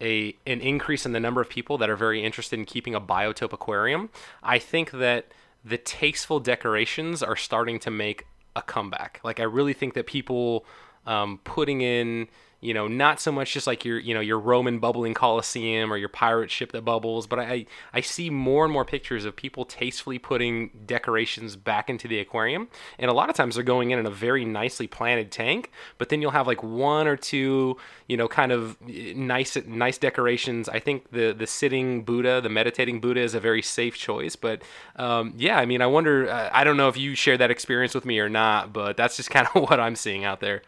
a 0.00 0.36
an 0.46 0.60
increase 0.60 1.04
in 1.06 1.12
the 1.12 1.20
number 1.20 1.40
of 1.40 1.48
people 1.48 1.78
that 1.78 1.90
are 1.90 1.96
very 1.96 2.22
interested 2.22 2.58
in 2.58 2.66
keeping 2.66 2.94
a 2.94 3.00
biotope 3.00 3.52
aquarium, 3.52 4.10
I 4.42 4.58
think 4.58 4.92
that 4.92 5.26
the 5.64 5.78
tasteful 5.78 6.40
decorations 6.40 7.22
are 7.22 7.36
starting 7.36 7.80
to 7.80 7.90
make 7.90 8.26
a 8.54 8.62
comeback. 8.62 9.18
Like 9.24 9.40
I 9.40 9.44
really 9.44 9.72
think 9.72 9.94
that 9.94 10.06
people 10.06 10.66
um, 11.06 11.40
putting 11.42 11.80
in 11.80 12.28
you 12.64 12.72
know, 12.72 12.88
not 12.88 13.20
so 13.20 13.30
much 13.30 13.52
just 13.52 13.66
like 13.66 13.84
your, 13.84 13.98
you 13.98 14.14
know, 14.14 14.20
your 14.20 14.38
Roman 14.38 14.78
bubbling 14.78 15.12
Colosseum 15.12 15.92
or 15.92 15.98
your 15.98 16.08
pirate 16.08 16.50
ship 16.50 16.72
that 16.72 16.80
bubbles, 16.80 17.26
but 17.26 17.38
I, 17.38 17.66
I 17.92 18.00
see 18.00 18.30
more 18.30 18.64
and 18.64 18.72
more 18.72 18.86
pictures 18.86 19.26
of 19.26 19.36
people 19.36 19.66
tastefully 19.66 20.18
putting 20.18 20.70
decorations 20.86 21.56
back 21.56 21.90
into 21.90 22.08
the 22.08 22.18
aquarium. 22.18 22.68
And 22.98 23.10
a 23.10 23.14
lot 23.14 23.28
of 23.28 23.36
times 23.36 23.56
they're 23.56 23.64
going 23.64 23.90
in 23.90 23.98
in 23.98 24.06
a 24.06 24.10
very 24.10 24.46
nicely 24.46 24.86
planted 24.86 25.30
tank, 25.30 25.72
but 25.98 26.08
then 26.08 26.22
you'll 26.22 26.30
have 26.30 26.46
like 26.46 26.62
one 26.62 27.06
or 27.06 27.18
two, 27.18 27.76
you 28.08 28.16
know, 28.16 28.28
kind 28.28 28.50
of 28.50 28.78
eh, 28.88 29.12
nice, 29.14 29.58
nice 29.66 29.98
decorations. 29.98 30.66
I 30.66 30.78
think 30.78 31.10
the, 31.10 31.34
the 31.34 31.46
sitting 31.46 32.02
Buddha, 32.02 32.40
the 32.40 32.48
meditating 32.48 32.98
Buddha 32.98 33.20
is 33.20 33.34
a 33.34 33.40
very 33.40 33.60
safe 33.60 33.98
choice, 33.98 34.36
but 34.36 34.62
um, 34.96 35.34
yeah, 35.36 35.58
I 35.58 35.66
mean, 35.66 35.82
I 35.82 35.86
wonder, 35.86 36.30
uh, 36.30 36.48
I 36.50 36.64
don't 36.64 36.78
know 36.78 36.88
if 36.88 36.96
you 36.96 37.14
share 37.14 37.36
that 37.36 37.50
experience 37.50 37.94
with 37.94 38.06
me 38.06 38.20
or 38.20 38.30
not, 38.30 38.72
but 38.72 38.96
that's 38.96 39.18
just 39.18 39.28
kind 39.36 39.46
of 39.54 39.68
what 39.68 39.78
I'm 39.78 39.96
seeing 39.96 40.24
out 40.24 40.40
there 40.40 40.62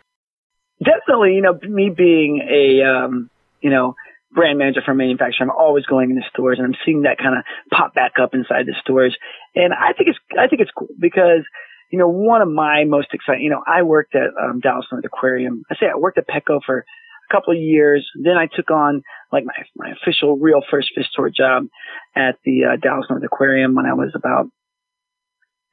definitely, 0.83 1.35
you 1.35 1.43
know, 1.43 1.59
me 1.63 1.91
being 1.91 2.41
a, 2.49 2.83
um, 2.83 3.31
you 3.61 3.71
know, 3.71 3.95
brand 4.33 4.59
manager 4.59 4.83
for 4.85 4.93
a 4.93 4.95
manufacturer, 4.95 5.45
I'm 5.45 5.51
always 5.51 5.87
going 5.87 6.11
into 6.11 6.23
stores 6.29 6.59
and 6.59 6.67
I'm 6.67 6.79
seeing 6.85 7.03
that 7.03 7.19
kind 7.19 7.39
of 7.39 7.45
pop 7.73 7.95
back 7.95 8.13
up 8.21 8.35
inside 8.35 8.67
the 8.67 8.75
stores. 8.81 9.17
And 9.55 9.73
I 9.73 9.93
think 9.93 10.11
it's, 10.11 10.19
I 10.39 10.47
think 10.47 10.61
it's 10.61 10.71
cool 10.77 10.89
because, 11.01 11.43
you 11.91 11.99
know, 11.99 12.09
one 12.09 12.43
of 12.43 12.49
my 12.49 12.85
most 12.85 13.09
exciting, 13.13 13.43
you 13.43 13.51
know, 13.51 13.63
I 13.67 13.83
worked 13.83 14.15
at 14.15 14.31
um, 14.41 14.61
Dallas 14.61 14.87
North 14.93 15.05
Aquarium. 15.05 15.63
I 15.71 15.75
say 15.77 15.87
I 15.87 15.97
worked 15.97 16.19
at 16.19 16.29
Petco 16.29 16.61
for 16.65 16.79
a 16.79 17.33
couple 17.33 17.55
of 17.55 17.59
years. 17.59 18.07
Then 18.23 18.37
I 18.37 18.47
took 18.55 18.71
on 18.71 19.03
like 19.33 19.45
my, 19.45 19.55
my 19.75 19.93
official 19.93 20.37
real 20.37 20.61
first 20.71 20.91
fish 20.95 21.07
store 21.11 21.31
job 21.31 21.67
at 22.15 22.37
the 22.45 22.65
uh, 22.65 22.77
Dallas 22.77 23.07
North 23.09 23.25
Aquarium 23.25 23.75
when 23.75 23.87
I 23.87 23.95
was 23.95 24.13
about 24.15 24.49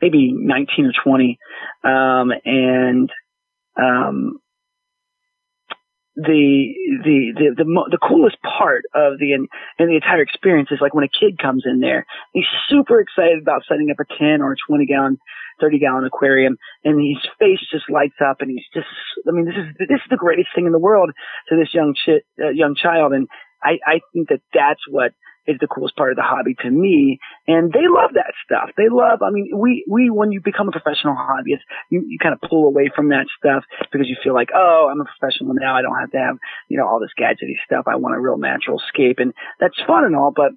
maybe 0.02 0.34
19 0.34 0.86
or 0.86 0.94
20. 1.04 1.38
Um, 1.84 2.32
and, 2.46 3.10
um, 3.78 4.40
the 6.16 6.74
the 7.04 7.34
the 7.34 7.64
the, 7.64 7.66
the 7.66 7.98
coolest 7.98 8.38
part 8.42 8.84
of 8.94 9.18
the 9.18 9.34
and 9.34 9.50
the 9.80 9.96
entire 9.96 10.22
experience 10.22 10.70
is 10.72 10.80
like 10.80 10.94
when 10.94 11.04
a 11.04 11.10
kid 11.10 11.40
comes 11.40 11.64
in 11.66 11.80
there, 11.80 12.06
he's 12.34 12.46
super 12.70 13.00
excited 13.00 13.42
about 13.42 13.64
setting 13.68 13.90
up 13.90 14.00
a 14.00 14.06
ten 14.18 14.42
or 14.42 14.54
a 14.54 14.56
twenty 14.68 14.86
gallon, 14.86 15.18
thirty 15.60 15.80
gallon 15.80 16.06
aquarium, 16.06 16.58
and 16.84 17.02
his 17.02 17.18
face 17.40 17.60
just 17.72 17.90
lights 17.90 18.22
up, 18.24 18.42
and 18.42 18.52
he's 18.52 18.66
just 18.74 18.88
I 19.28 19.32
mean 19.32 19.46
this 19.46 19.56
is 19.58 19.66
this 19.80 20.02
is 20.06 20.10
the 20.10 20.18
greatest 20.18 20.50
thing 20.54 20.68
in 20.68 20.72
the 20.72 20.80
world 20.80 21.12
to 21.50 21.56
this 21.56 21.74
young 21.74 21.96
shit 22.06 22.26
uh, 22.40 22.50
young 22.50 22.76
child, 22.76 23.14
and 23.14 23.28
I 23.64 23.80
I 23.86 24.02
think 24.14 24.30
that 24.30 24.42
that's 24.54 24.82
what 24.88 25.14
is 25.48 25.58
the 25.60 25.68
coolest 25.68 25.96
part 25.96 26.12
of 26.12 26.16
the 26.16 26.24
hobby 26.24 26.56
to 26.62 26.70
me. 26.70 27.20
And 27.48 27.72
they 27.72 27.88
love 27.88 28.12
that 28.16 28.34
stuff. 28.46 28.70
They 28.78 28.90
love, 28.90 29.22
I 29.22 29.30
mean, 29.30 29.52
we, 29.56 29.86
we, 29.90 30.10
when 30.10 30.32
you 30.32 30.42
become 30.42 30.70
a 30.70 30.72
professional 30.72 31.16
hobbyist, 31.16 31.64
you, 31.90 32.04
you 32.08 32.18
kind 32.22 32.34
of 32.34 32.50
pull 32.50 32.66
away 32.66 32.90
from 32.96 33.10
that 33.10 33.28
stuff 33.38 33.64
because 33.92 34.08
you 34.08 34.16
feel 34.24 34.34
like, 34.34 34.50
oh, 34.56 34.90
I'm 34.92 35.02
a 35.02 35.06
professional 35.06 35.54
now. 35.54 35.76
I 35.76 35.82
don't 35.82 36.00
have 36.00 36.12
to 36.12 36.18
have, 36.18 36.38
you 36.70 36.78
know, 36.78 36.88
all 36.88 37.00
this 37.00 37.12
gadgety 37.20 37.56
stuff. 37.66 37.86
I 37.88 37.98
want 37.98 38.16
a 38.16 38.20
real 38.20 38.38
natural 38.38 38.80
escape. 38.80 39.20
And 39.20 39.34
that's 39.60 39.76
fun 39.86 40.06
and 40.06 40.16
all, 40.16 40.32
but 40.36 40.52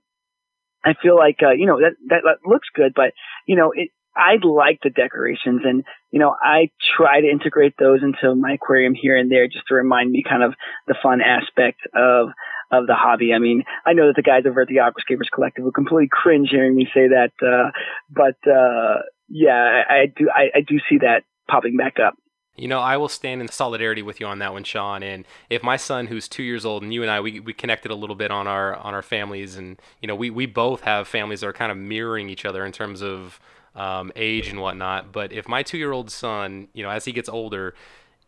I 0.85 0.95
feel 1.03 1.17
like, 1.17 1.39
uh, 1.43 1.51
you 1.51 1.67
know, 1.67 1.81
that, 1.81 1.97
that, 2.09 2.23
that 2.23 2.49
looks 2.49 2.69
good, 2.73 2.93
but, 2.95 3.13
you 3.47 3.57
know, 3.57 3.73
it, 3.75 3.91
I 4.15 4.37
like 4.43 4.79
the 4.83 4.91
decorations 4.91 5.63
and, 5.65 5.85
you 6.11 6.19
know, 6.21 6.35
I 6.41 6.71
try 6.97 7.21
to 7.21 7.29
integrate 7.29 7.75
those 7.79 8.01
into 8.03 8.35
my 8.35 8.53
aquarium 8.55 8.95
here 8.95 9.17
and 9.17 9.31
there 9.31 9.47
just 9.47 9.67
to 9.69 9.75
remind 9.75 10.11
me 10.11 10.23
kind 10.27 10.43
of 10.43 10.55
the 10.87 10.95
fun 11.03 11.21
aspect 11.21 11.81
of, 11.95 12.29
of 12.71 12.87
the 12.87 12.95
hobby. 12.95 13.33
I 13.33 13.39
mean, 13.39 13.65
I 13.85 13.93
know 13.93 14.07
that 14.09 14.17
the 14.17 14.23
guys 14.23 14.43
over 14.47 14.61
at 14.63 14.69
the 14.69 14.77
Aquascapers 14.77 15.31
Collective 15.33 15.65
will 15.65 15.73
completely 15.73 16.09
cringe 16.11 16.49
hearing 16.51 16.75
me 16.75 16.87
say 16.93 17.09
that, 17.09 17.33
uh, 17.43 17.71
but, 18.11 18.37
uh, 18.51 19.03
yeah, 19.29 19.83
I, 19.89 19.95
I 19.95 20.07
do, 20.07 20.31
I, 20.35 20.59
I 20.59 20.61
do 20.61 20.79
see 20.89 20.99
that 20.99 21.25
popping 21.49 21.77
back 21.77 21.99
up. 21.99 22.15
You 22.57 22.69
know, 22.69 22.81
I 22.81 22.97
will 22.97 23.09
stand 23.09 23.43
in 23.43 23.49
solidarity 23.49 24.01
with 24.01 24.19
you 24.19 24.27
on 24.27 24.39
that 24.39 24.53
one, 24.53 24.65
Shawn. 24.65 25.03
And 25.03 25.27
if 25.51 25.63
my 25.63 25.77
son, 25.77 26.07
who's 26.07 26.27
two 26.27 26.43
years 26.43 26.65
old, 26.65 26.83
and 26.83 26.93
you 26.93 27.03
and 27.03 27.11
I, 27.11 27.21
we, 27.21 27.39
we 27.39 27.53
connected 27.53 27.91
a 27.91 27.95
little 27.95 28.17
bit 28.17 28.31
on 28.31 28.47
our 28.47 28.75
on 28.77 28.95
our 28.95 29.03
families, 29.03 29.57
and 29.57 29.79
you 30.01 30.09
know, 30.09 30.15
we, 30.15 30.31
we 30.31 30.47
both 30.47 30.81
have 30.81 31.07
families 31.07 31.41
that 31.41 31.49
are 31.49 31.53
kind 31.53 31.71
of 31.71 31.77
mirroring 31.77 32.31
each 32.31 32.47
other 32.47 32.65
in 32.65 32.73
terms 32.73 33.03
of 33.03 33.39
um, 33.75 34.11
age 34.17 34.49
and 34.49 34.61
whatnot. 34.61 35.13
But 35.13 35.33
if 35.33 35.47
my 35.49 35.63
two 35.63 35.77
year 35.77 35.93
old 35.93 36.11
son, 36.11 36.69
you 36.73 36.83
know, 36.83 36.89
as 36.89 37.05
he 37.05 37.13
gets 37.13 37.29
older, 37.29 37.75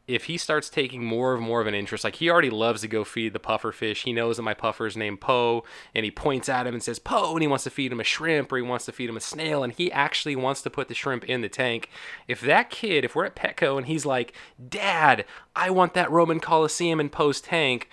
if 0.09 0.25
he 0.25 0.39
starts 0.39 0.71
taking 0.71 1.05
more 1.05 1.35
and 1.35 1.43
more 1.43 1.61
of 1.61 1.67
an 1.67 1.75
interest, 1.75 2.03
like 2.03 2.17
he 2.17 2.31
already 2.31 2.49
loves 2.49 2.81
to 2.81 2.89
go 2.89 3.05
feed 3.05 3.35
the 3.35 3.39
puffer 3.39 3.71
fish. 3.71 4.05
He 4.05 4.13
knows 4.13 4.39
that 4.39 4.43
my 4.43 4.55
puffer 4.55 4.87
is 4.87 4.97
named 4.97 5.21
Poe, 5.21 5.65
and 5.95 6.05
he 6.05 6.11
points 6.11 6.49
at 6.49 6.67
him 6.67 6.75
and 6.75 6.83
says 6.83 6.99
Poe, 6.99 7.35
and 7.35 7.43
he 7.43 7.47
wants 7.47 7.65
to 7.65 7.71
feed 7.71 7.93
him 7.93 8.01
a 8.01 8.05
shrimp 8.05 8.51
or 8.51 8.57
he 8.57 8.63
wants 8.63 8.87
to 8.87 8.93
feed 8.93 9.11
him 9.11 9.19
a 9.19 9.21
snail, 9.21 9.63
and 9.63 9.75
he 9.75 9.93
actually 9.93 10.35
wants 10.35 10.63
to 10.63 10.71
put 10.71 10.89
the 10.89 10.95
shrimp 10.95 11.25
in 11.25 11.43
the 11.43 11.49
tank. 11.49 11.91
If 12.27 12.41
that 12.41 12.71
kid, 12.71 13.05
if 13.05 13.15
we're 13.15 13.27
at 13.27 13.37
Petco 13.37 13.77
and 13.77 13.87
he's 13.87 14.07
like, 14.07 14.33
Dad, 14.69 15.27
I 15.55 15.69
want 15.69 15.93
that 15.93 16.11
Roman 16.11 16.41
Coliseum 16.41 17.01
in 17.01 17.11
Poe's 17.11 17.43
tank, 17.43 17.91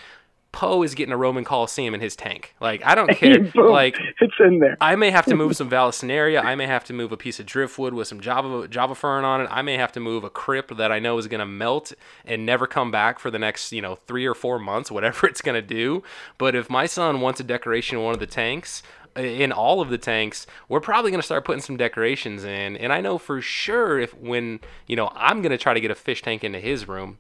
Poe 0.56 0.84
is 0.84 0.96
getting 0.96 1.12
a 1.12 1.18
Roman 1.18 1.44
Coliseum 1.44 1.94
in 1.94 2.00
his 2.00 2.16
tank. 2.16 2.56
Like 2.62 2.82
I 2.86 2.96
don't 2.96 3.10
care. 3.10 3.52
Like 3.56 3.98
it's 4.22 4.34
in 4.40 4.60
there. 4.60 4.78
I 4.80 4.96
may 4.96 5.12
have 5.12 5.26
to 5.26 5.36
move 5.36 5.56
some 5.58 5.70
Vallisneria. 5.70 6.44
I 6.44 6.56
may 6.56 6.66
have 6.66 6.86
to 6.86 6.94
move 6.94 7.12
a 7.12 7.18
piece 7.18 7.42
of 7.42 7.46
driftwood 7.46 7.94
with 7.94 8.08
some 8.08 8.22
Java 8.22 8.66
Java 8.70 8.96
fern 8.96 9.26
on 9.26 9.42
it. 9.42 9.50
I 9.52 9.62
may 9.62 9.76
have 9.76 9.92
to 9.94 10.00
move 10.00 10.24
a 10.24 10.30
crypt 10.30 10.78
that 10.78 10.94
I 10.94 11.00
know 11.00 11.18
is 11.18 11.28
going 11.28 11.40
to 11.40 11.46
melt 11.46 11.92
and 12.24 12.46
never 12.46 12.68
come 12.68 12.90
back 12.90 13.20
for 13.20 13.30
the 13.30 13.38
next 13.38 13.74
you 13.74 13.82
know 13.82 13.96
three 14.08 14.26
or 14.26 14.34
four 14.34 14.58
months, 14.58 14.90
whatever 14.90 15.28
it's 15.28 15.42
going 15.42 15.62
to 15.62 15.68
do. 15.68 16.04
But 16.38 16.56
if 16.56 16.70
my 16.70 16.86
son 16.86 17.20
wants 17.20 17.42
a 17.42 17.44
decoration 17.44 17.98
in 17.98 18.06
one 18.06 18.14
of 18.14 18.22
the 18.22 18.26
tanks, 18.26 18.82
in 19.18 19.52
all 19.52 19.82
of 19.82 19.90
the 19.90 19.98
tanks, 19.98 20.48
we're 20.70 20.80
probably 20.80 21.12
going 21.12 21.22
to 21.22 21.26
start 21.26 21.44
putting 21.44 21.62
some 21.62 21.76
decorations 21.76 22.46
in. 22.46 22.78
And 22.78 22.94
I 22.94 23.02
know 23.02 23.18
for 23.18 23.42
sure 23.42 24.00
if 24.00 24.14
when, 24.18 24.62
you 24.88 24.96
know, 24.96 25.12
I'm 25.16 25.42
going 25.42 25.52
to 25.52 25.58
try 25.58 25.74
to 25.74 25.82
get 25.82 25.92
a 25.92 25.96
fish 25.96 26.22
tank 26.22 26.44
into 26.44 26.60
his 26.60 26.88
room, 26.88 27.18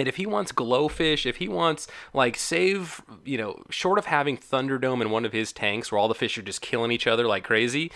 and 0.00 0.08
if 0.08 0.16
he 0.16 0.26
wants 0.26 0.50
glowfish, 0.50 1.26
if 1.26 1.36
he 1.36 1.48
wants 1.48 1.86
like 2.12 2.36
save, 2.36 3.02
you 3.24 3.38
know, 3.38 3.62
short 3.70 3.98
of 3.98 4.06
having 4.06 4.36
Thunderdome 4.36 5.02
in 5.02 5.10
one 5.10 5.24
of 5.24 5.32
his 5.32 5.52
tanks 5.52 5.92
where 5.92 5.98
all 5.98 6.08
the 6.08 6.14
fish 6.14 6.36
are 6.38 6.42
just 6.42 6.60
killing 6.60 6.90
each 6.90 7.06
other 7.06 7.26
like 7.26 7.44
crazy, 7.44 7.92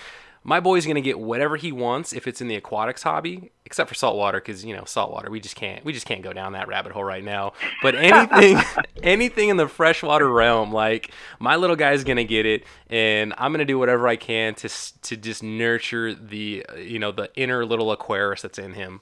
my 0.47 0.61
boy's 0.61 0.87
gonna 0.87 1.01
get 1.01 1.19
whatever 1.19 1.57
he 1.57 1.73
wants 1.73 2.13
if 2.13 2.29
it's 2.29 2.43
in 2.43 2.49
the 2.49 2.55
aquatics 2.55 3.03
hobby, 3.03 3.51
except 3.65 3.89
for 3.89 3.95
saltwater, 3.95 4.39
because 4.39 4.63
you 4.65 4.77
know 4.77 4.85
saltwater 4.85 5.31
we 5.31 5.41
just 5.41 5.57
can't 5.57 5.83
we 5.87 5.93
just 5.95 6.07
can't 6.07 6.23
go 6.23 6.35
down 6.35 6.53
that 6.53 6.69
rabbit 6.69 6.93
hole 6.93 7.03
right 7.03 7.25
now. 7.25 7.55
But 7.83 7.95
anything 7.95 8.59
anything 9.03 9.49
in 9.49 9.57
the 9.57 9.67
freshwater 9.67 10.31
realm, 10.31 10.71
like 10.71 11.11
my 11.41 11.57
little 11.57 11.77
guy's 11.77 12.05
gonna 12.05 12.25
get 12.25 12.45
it, 12.45 12.65
and 12.91 13.33
I'm 13.39 13.53
gonna 13.53 13.65
do 13.65 13.79
whatever 13.79 14.07
I 14.07 14.17
can 14.17 14.55
to 14.57 14.69
to 14.69 15.17
just 15.17 15.43
nurture 15.43 16.15
the 16.15 16.67
you 16.77 16.99
know 16.99 17.11
the 17.11 17.31
inner 17.35 17.65
little 17.65 17.91
Aquarius 17.91 18.43
that's 18.43 18.59
in 18.59 18.75
him 18.75 19.01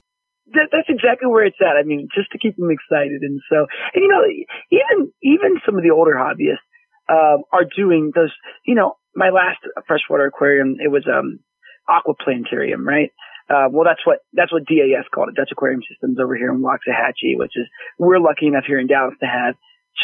that, 0.52 0.68
that's 0.72 0.88
exactly 0.88 1.28
where 1.28 1.44
it's 1.44 1.56
at. 1.60 1.76
I 1.76 1.82
mean, 1.84 2.08
just 2.14 2.30
to 2.32 2.38
keep 2.38 2.56
them 2.56 2.70
excited. 2.70 3.22
And 3.22 3.40
so, 3.50 3.66
and 3.94 4.02
you 4.02 4.08
know, 4.08 4.24
even, 4.70 5.12
even 5.22 5.60
some 5.64 5.76
of 5.76 5.82
the 5.82 5.90
older 5.90 6.14
hobbyists, 6.14 6.66
um, 7.08 7.42
are 7.52 7.64
doing 7.76 8.12
those, 8.14 8.32
you 8.64 8.74
know, 8.74 8.96
my 9.14 9.30
last 9.30 9.58
freshwater 9.86 10.26
aquarium, 10.26 10.76
it 10.78 10.90
was, 10.90 11.06
um, 11.06 11.40
aquaplantarium, 11.88 12.84
right? 12.84 13.10
Uh, 13.50 13.66
well, 13.70 13.84
that's 13.84 14.06
what, 14.06 14.20
that's 14.32 14.52
what 14.52 14.64
DAS 14.66 15.04
called 15.12 15.28
it, 15.28 15.34
Dutch 15.34 15.50
Aquarium 15.52 15.82
Systems 15.90 16.18
over 16.22 16.36
here 16.36 16.50
in 16.50 16.62
Waxahachie, 16.62 17.36
which 17.36 17.52
is, 17.56 17.66
we're 17.98 18.20
lucky 18.20 18.46
enough 18.46 18.64
here 18.66 18.78
in 18.78 18.86
Dallas 18.86 19.14
to 19.20 19.26
have 19.26 19.56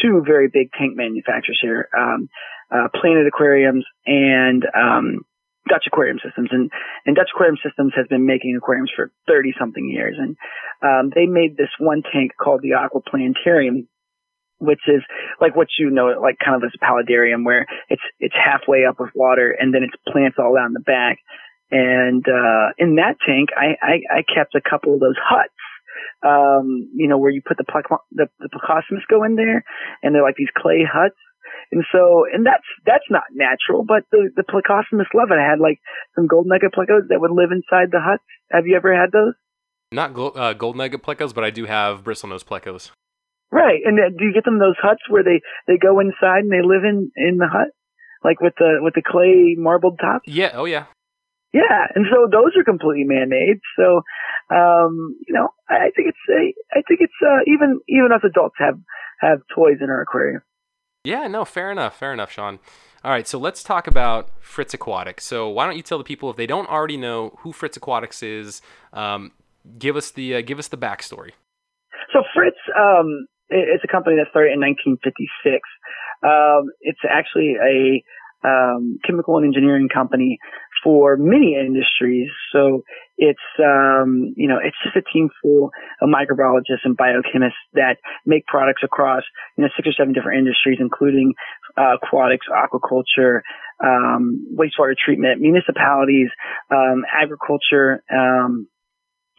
two 0.02 0.22
very 0.26 0.48
big 0.52 0.70
tank 0.72 0.96
manufacturers 0.96 1.58
here, 1.62 1.88
um, 1.96 2.28
uh, 2.70 2.88
Planet 2.94 3.26
Aquariums 3.26 3.84
and, 4.04 4.66
um, 4.76 5.20
Dutch 5.68 5.84
Aquarium 5.86 6.18
Systems, 6.24 6.48
and 6.50 6.70
and 7.06 7.16
Dutch 7.16 7.30
Aquarium 7.34 7.56
Systems 7.64 7.92
has 7.96 8.06
been 8.08 8.26
making 8.26 8.56
aquariums 8.56 8.90
for 8.94 9.10
thirty 9.26 9.52
something 9.58 9.88
years, 9.88 10.16
and 10.18 10.36
um, 10.82 11.12
they 11.14 11.26
made 11.26 11.56
this 11.56 11.70
one 11.78 12.02
tank 12.02 12.32
called 12.40 12.62
the 12.62 12.74
Aqua 12.74 13.00
Planetarium, 13.00 13.88
which 14.58 14.80
is 14.88 15.02
like 15.40 15.54
what 15.54 15.68
you 15.78 15.90
know, 15.90 16.18
like 16.20 16.38
kind 16.42 16.56
of 16.56 16.62
this 16.62 16.76
paludarium 16.82 17.44
where 17.44 17.66
it's 17.88 18.02
it's 18.18 18.34
halfway 18.34 18.84
up 18.84 18.98
with 18.98 19.10
water, 19.14 19.50
and 19.50 19.72
then 19.72 19.82
it's 19.82 19.96
plants 20.12 20.36
all 20.38 20.54
down 20.54 20.72
the 20.72 20.80
back. 20.80 21.18
And 21.70 22.24
uh, 22.26 22.72
in 22.78 22.96
that 22.96 23.16
tank, 23.26 23.50
I, 23.56 23.76
I 23.82 23.94
I 24.18 24.22
kept 24.22 24.54
a 24.54 24.60
couple 24.60 24.94
of 24.94 25.00
those 25.00 25.18
huts 25.20 25.52
um, 26.24 26.90
you 26.94 27.06
know, 27.08 27.18
where 27.18 27.30
you 27.30 27.42
put 27.46 27.58
the, 27.58 27.64
the, 28.10 28.28
the 28.40 28.48
plecostomus 28.48 29.06
go 29.08 29.24
in 29.24 29.36
there 29.36 29.64
and 30.02 30.14
they're 30.14 30.22
like 30.22 30.36
these 30.36 30.48
clay 30.56 30.82
huts 30.82 31.16
and 31.72 31.84
so, 31.92 32.24
and 32.32 32.44
that's, 32.46 32.64
that's 32.86 33.04
not 33.10 33.24
natural, 33.34 33.84
but 33.84 34.04
the, 34.10 34.30
the 34.36 34.42
Plecostomus 34.42 35.12
love 35.14 35.28
it. 35.30 35.38
I 35.38 35.48
had 35.48 35.60
like 35.60 35.78
some 36.14 36.26
gold 36.26 36.46
nugget 36.46 36.72
plecos 36.72 37.08
that 37.08 37.20
would 37.20 37.30
live 37.30 37.50
inside 37.52 37.90
the 37.90 38.00
huts. 38.00 38.22
Have 38.50 38.66
you 38.66 38.76
ever 38.76 38.94
had 38.94 39.12
those? 39.12 39.34
Not 39.92 40.14
gold, 40.14 40.36
uh, 40.36 40.54
gold 40.54 40.76
nugget 40.76 41.02
plecos, 41.02 41.34
but 41.34 41.44
I 41.44 41.50
do 41.50 41.64
have 41.64 42.04
bristlenose 42.04 42.44
plecos. 42.44 42.90
Right. 43.50 43.80
And 43.84 43.98
uh, 43.98 44.10
do 44.16 44.24
you 44.24 44.32
get 44.32 44.44
them 44.44 44.58
those 44.58 44.76
huts 44.80 45.02
where 45.08 45.24
they, 45.24 45.40
they 45.66 45.78
go 45.78 46.00
inside 46.00 46.44
and 46.44 46.52
they 46.52 46.62
live 46.62 46.84
in, 46.84 47.10
in 47.16 47.38
the 47.38 47.48
hut? 47.48 47.68
Like 48.24 48.40
with 48.40 48.54
the, 48.58 48.78
with 48.80 48.94
the 48.94 49.02
clay 49.02 49.54
marbled 49.56 49.98
top? 50.00 50.22
Yeah. 50.26 50.52
Oh 50.54 50.64
yeah. 50.64 50.86
Yeah, 51.50 51.88
and 51.94 52.04
so 52.12 52.28
those 52.30 52.52
are 52.58 52.62
completely 52.62 53.04
man-made. 53.04 53.60
So, 53.74 54.02
um, 54.54 55.16
you 55.26 55.32
know, 55.32 55.48
I 55.66 55.88
think 55.96 56.08
it's 56.08 56.18
a, 56.28 56.52
I 56.76 56.82
think 56.86 57.00
it's 57.00 57.20
uh, 57.26 57.40
even 57.46 57.80
even 57.88 58.12
us 58.12 58.20
adults 58.22 58.56
have 58.58 58.78
have 59.20 59.38
toys 59.54 59.78
in 59.80 59.88
our 59.88 60.02
aquarium. 60.02 60.42
Yeah, 61.08 61.26
no, 61.26 61.46
fair 61.46 61.72
enough, 61.72 61.98
fair 61.98 62.12
enough, 62.12 62.30
Shawn. 62.30 62.58
All 63.02 63.10
right, 63.10 63.26
so 63.26 63.38
let's 63.38 63.62
talk 63.62 63.86
about 63.86 64.28
Fritz 64.40 64.74
Aquatics. 64.74 65.24
So 65.24 65.48
why 65.48 65.64
don't 65.64 65.78
you 65.78 65.82
tell 65.82 65.96
the 65.96 66.04
people 66.04 66.28
if 66.28 66.36
they 66.36 66.46
don't 66.46 66.68
already 66.68 66.98
know 66.98 67.38
who 67.38 67.52
Fritz 67.52 67.78
Aquatics 67.78 68.22
is, 68.22 68.60
um, 68.92 69.32
give 69.78 69.96
us 69.96 70.10
the 70.10 70.34
uh, 70.34 70.40
give 70.42 70.58
us 70.58 70.68
the 70.68 70.76
backstory. 70.76 71.30
So 72.12 72.24
Fritz, 72.34 72.58
um, 72.78 73.26
it's 73.48 73.82
a 73.82 73.88
company 73.88 74.16
that 74.16 74.26
started 74.28 74.52
in 74.52 74.60
1956. 74.60 75.64
Um, 76.22 76.68
it's 76.82 77.00
actually 77.08 77.56
a 77.56 78.04
um, 78.44 78.98
chemical 79.04 79.36
and 79.36 79.46
engineering 79.46 79.88
company 79.92 80.38
for 80.82 81.16
many 81.16 81.56
industries. 81.58 82.28
So 82.52 82.82
it's, 83.16 83.38
um, 83.58 84.32
you 84.36 84.48
know, 84.48 84.58
it's 84.62 84.76
just 84.82 84.96
a 84.96 85.02
team 85.12 85.28
full 85.42 85.70
of 86.00 86.08
microbiologists 86.08 86.84
and 86.84 86.96
biochemists 86.96 87.58
that 87.74 87.96
make 88.24 88.46
products 88.46 88.82
across, 88.84 89.22
you 89.56 89.64
know, 89.64 89.70
six 89.76 89.88
or 89.88 89.92
seven 89.92 90.12
different 90.12 90.38
industries, 90.38 90.78
including 90.80 91.34
uh, 91.76 91.96
aquatics, 92.00 92.46
aquaculture, 92.46 93.40
um, 93.82 94.46
wastewater 94.56 94.94
treatment, 94.96 95.40
municipalities, 95.40 96.28
um, 96.70 97.04
agriculture, 97.12 98.02
um, 98.12 98.68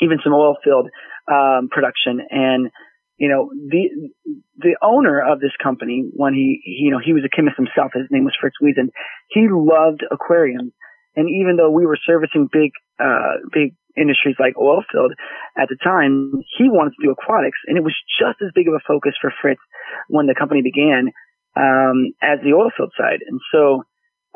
even 0.02 0.20
some 0.24 0.34
oil 0.34 0.56
field 0.64 0.90
um, 1.32 1.70
production. 1.72 2.20
And 2.30 2.72
you 3.20 3.28
know, 3.28 3.52
the 3.52 4.10
the 4.58 4.76
owner 4.82 5.20
of 5.20 5.40
this 5.40 5.52
company, 5.62 6.10
when 6.14 6.34
he, 6.34 6.62
he, 6.64 6.86
you 6.86 6.92
know, 6.92 7.00
he 7.04 7.14
was 7.14 7.24
a 7.24 7.34
chemist 7.34 7.58
himself. 7.58 7.92
His 7.94 8.08
name 8.10 8.24
was 8.24 8.36
Fritz 8.40 8.56
Wiesen. 8.64 8.90
He 9.30 9.48
loved 9.52 10.04
aquariums, 10.10 10.72
and 11.16 11.28
even 11.30 11.58
though 11.58 11.70
we 11.70 11.86
were 11.86 12.00
servicing 12.00 12.48
big, 12.52 12.72
uh, 12.98 13.44
big 13.52 13.76
industries 13.98 14.36
like 14.40 14.56
oil 14.58 14.84
field 14.90 15.12
at 15.58 15.68
the 15.68 15.76
time, 15.84 16.32
he 16.58 16.70
wanted 16.72 16.96
to 16.96 17.04
do 17.04 17.12
aquatics, 17.12 17.60
and 17.68 17.78
it 17.78 17.84
was 17.84 17.96
just 18.20 18.40
as 18.42 18.56
big 18.56 18.68
of 18.68 18.74
a 18.74 18.84
focus 18.88 19.14
for 19.20 19.34
Fritz 19.42 19.62
when 20.08 20.28
the 20.28 20.36
company 20.36 20.62
began 20.64 21.12
um, 21.60 22.16
as 22.24 22.40
the 22.40 22.56
oil 22.56 22.72
field 22.76 22.94
side. 22.98 23.20
And 23.28 23.40
so, 23.52 23.84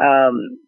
um, 0.03 0.59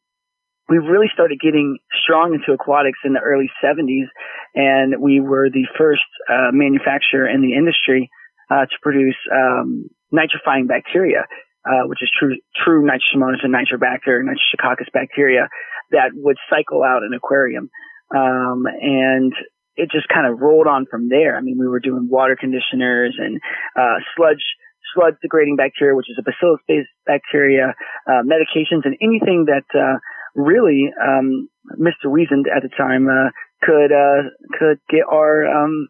we 0.70 0.78
really 0.78 1.08
started 1.14 1.40
getting 1.40 1.78
strong 2.04 2.34
into 2.34 2.52
aquatics 2.52 3.00
in 3.06 3.14
the 3.14 3.20
early 3.20 3.50
70s, 3.64 4.10
and 4.56 4.96
we 5.00 5.20
were 5.20 5.50
the 5.50 5.68
first 5.78 6.06
uh, 6.30 6.50
manufacturer 6.52 7.28
in 7.30 7.42
the 7.42 7.54
industry 7.54 8.10
uh, 8.50 8.66
to 8.66 8.76
produce 8.82 9.18
um, 9.32 9.90
nitrifying 10.14 10.68
bacteria, 10.68 11.26
uh, 11.66 11.86
which 11.86 12.02
is 12.02 12.10
true 12.18 12.36
true 12.64 12.82
nitrosomonas 12.82 13.44
and 13.44 13.54
nitrobacter, 13.54 14.22
nitrococcus 14.22 14.92
bacteria 14.92 15.48
that 15.92 16.12
would 16.14 16.38
cycle 16.50 16.84
out 16.84 17.04
an 17.04 17.14
aquarium, 17.16 17.70
um, 18.16 18.66
and 18.82 19.34
it 19.76 19.92
just 19.92 20.08
kind 20.08 20.26
of 20.26 20.40
rolled 20.40 20.68
on 20.68 20.86
from 20.90 21.10
there. 21.10 21.38
I 21.38 21.42
mean, 21.42 21.58
we 21.60 21.68
were 21.68 21.80
doing 21.80 22.08
water 22.10 22.36
conditioners 22.40 23.16
and 23.20 23.40
uh, 23.78 24.02
sludge 24.16 24.44
sludge 24.96 25.16
degrading 25.22 25.58
bacteria, 25.58 25.96
which 25.96 26.10
is 26.10 26.18
a 26.18 26.24
bacillus 26.24 26.62
based 26.68 26.90
bacteria, 27.06 27.76
uh, 28.08 28.24
medications, 28.24 28.86
and 28.86 28.96
anything 29.02 29.46
that 29.46 29.68
uh, 29.78 30.00
really, 30.36 30.92
um, 31.02 31.50
Mr. 31.80 32.06
Wiesent 32.06 32.46
at 32.56 32.62
the 32.62 32.70
time, 32.78 33.08
uh, 33.08 33.30
could, 33.64 33.92
uh, 33.92 34.30
could 34.60 34.80
get 34.90 35.04
our, 35.10 35.46
um, 35.48 35.88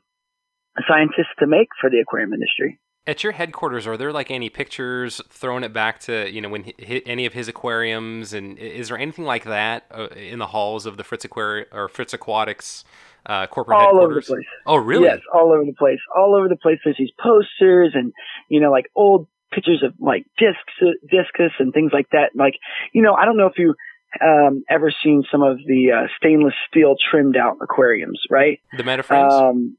scientists 0.88 1.34
to 1.40 1.48
make 1.48 1.70
for 1.80 1.90
the 1.90 2.00
aquarium 2.00 2.34
industry. 2.34 2.80
At 3.08 3.24
your 3.24 3.34
headquarters, 3.34 3.86
are 3.86 3.98
there 3.98 4.12
like 4.12 4.32
any 4.32 4.50
pictures 4.50 5.22
throwing 5.30 5.64
it 5.64 5.72
back 5.72 6.00
to 6.02 6.28
you 6.30 6.42
know 6.42 6.50
when 6.50 6.64
he, 6.64 7.06
any 7.06 7.28
of 7.28 7.34
his 7.34 7.48
aquariums, 7.48 8.34
and 8.34 8.58
is 8.58 8.90
there 8.90 8.98
anything 8.98 9.26
like 9.26 9.44
that 9.44 9.86
uh, 9.92 10.08
in 10.16 10.40
the 10.40 10.48
halls 10.48 10.88
of 10.88 10.98
the 10.98 11.04
Fritz 11.04 11.24
Aquarium 11.24 11.68
or 11.72 11.88
Fritz 11.88 12.16
Aquatics 12.16 12.84
uh, 13.28 13.46
corporate 13.46 13.78
all 13.78 13.84
headquarters? 13.84 14.08
over 14.08 14.20
the 14.22 14.26
place. 14.26 14.48
Oh, 14.66 14.78
really? 14.78 15.04
Yes, 15.04 15.20
all 15.32 15.54
over 15.54 15.64
the 15.64 15.76
place. 15.78 16.00
All 16.18 16.36
over 16.36 16.50
the 16.50 16.56
place. 16.56 16.80
There's 16.84 16.98
these 16.98 17.12
posters 17.22 17.92
and 17.94 18.12
you 18.50 18.60
know 18.60 18.72
like 18.72 18.86
old 18.96 19.28
pictures 19.54 19.84
of 19.86 19.94
like 20.00 20.26
discs, 20.40 20.98
discus 21.04 21.52
and 21.60 21.72
things 21.74 21.92
like 21.94 22.10
that. 22.12 22.32
Like 22.34 22.56
you 22.92 23.04
know, 23.04 23.14
I 23.14 23.26
don't 23.26 23.38
know 23.38 23.46
if 23.46 23.60
you 23.60 23.76
um, 24.24 24.64
ever 24.70 24.92
seen 25.04 25.24
some 25.32 25.42
of 25.42 25.58
the 25.66 25.92
uh, 25.92 26.08
stainless 26.18 26.54
steel 26.70 26.96
trimmed 27.12 27.38
out 27.38 27.58
aquariums, 27.62 28.20
right? 28.30 28.60
The 28.78 28.84
Metaframes. 28.84 29.32
Um, 29.32 29.78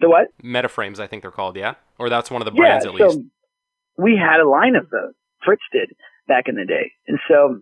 The 0.00 0.08
what? 0.08 0.28
Metaframes, 0.42 0.98
I 0.98 1.06
think 1.06 1.22
they're 1.22 1.30
called. 1.30 1.56
Yeah, 1.56 1.74
or 1.98 2.08
that's 2.08 2.30
one 2.30 2.42
of 2.42 2.46
the 2.46 2.52
brands 2.52 2.84
yeah, 2.84 2.90
at 2.90 2.94
least. 2.94 3.14
So 3.16 3.24
we 3.98 4.16
had 4.16 4.40
a 4.40 4.48
line 4.48 4.76
of 4.76 4.90
those. 4.90 5.14
Fritz 5.44 5.62
did 5.72 5.92
back 6.26 6.44
in 6.48 6.56
the 6.56 6.64
day, 6.64 6.92
and 7.06 7.18
so 7.28 7.60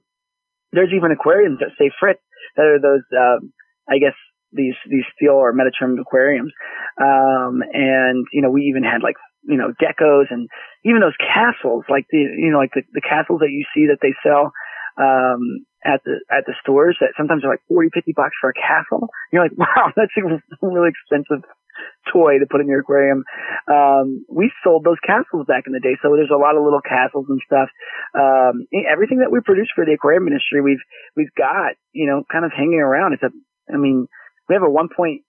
there's 0.72 0.90
even 0.94 1.10
aquariums 1.10 1.58
that 1.60 1.70
say 1.78 1.90
Fritz 2.00 2.20
that 2.56 2.66
are 2.66 2.80
those, 2.80 3.02
um, 3.16 3.52
I 3.88 3.98
guess 3.98 4.14
these 4.52 4.74
these 4.88 5.04
steel 5.14 5.32
or 5.34 5.52
metatrim 5.52 6.00
aquariums, 6.00 6.52
um, 7.00 7.62
and 7.72 8.26
you 8.32 8.40
know 8.40 8.50
we 8.50 8.62
even 8.62 8.84
had 8.84 9.02
like 9.02 9.16
you 9.42 9.56
know 9.56 9.72
geckos 9.82 10.26
and 10.30 10.48
even 10.84 11.00
those 11.00 11.16
castles 11.18 11.84
like 11.88 12.06
the 12.10 12.18
you 12.18 12.50
know 12.50 12.58
like 12.58 12.72
the, 12.74 12.82
the 12.92 13.00
castles 13.00 13.40
that 13.40 13.50
you 13.50 13.64
see 13.74 13.86
that 13.86 13.98
they 14.00 14.14
sell 14.22 14.52
um 14.96 15.66
at 15.84 16.00
the 16.04 16.20
at 16.30 16.46
the 16.46 16.54
stores 16.62 16.96
that 17.00 17.12
sometimes 17.16 17.44
are 17.44 17.50
like 17.50 17.64
40 17.68 17.90
50 17.92 18.12
bucks 18.16 18.36
for 18.40 18.50
a 18.50 18.54
castle. 18.54 19.08
You're 19.32 19.42
like 19.42 19.56
wow 19.58 19.92
that's 19.96 20.12
a 20.16 20.22
really 20.62 20.90
expensive 20.90 21.44
toy 22.12 22.38
to 22.38 22.46
put 22.48 22.60
in 22.60 22.68
your 22.68 22.80
aquarium. 22.80 23.24
Um 23.66 24.24
we 24.30 24.52
sold 24.62 24.84
those 24.84 25.00
castles 25.04 25.46
back 25.46 25.64
in 25.66 25.72
the 25.72 25.80
day. 25.82 25.98
So 26.02 26.14
there's 26.14 26.32
a 26.34 26.40
lot 26.40 26.56
of 26.56 26.62
little 26.62 26.82
castles 26.82 27.26
and 27.28 27.40
stuff. 27.44 27.68
Um 28.14 28.66
everything 28.86 29.18
that 29.18 29.32
we 29.32 29.40
produce 29.40 29.70
for 29.74 29.84
the 29.84 29.94
aquarium 29.94 30.26
industry 30.26 30.60
we've 30.62 30.84
we've 31.16 31.34
got 31.36 31.74
you 31.92 32.06
know 32.06 32.22
kind 32.30 32.44
of 32.44 32.52
hanging 32.52 32.80
around. 32.80 33.14
It's 33.14 33.22
a 33.22 33.32
i 33.72 33.76
mean 33.76 34.06
we 34.48 34.54
have 34.54 34.62
a 34.62 34.66
1.1 34.66 35.20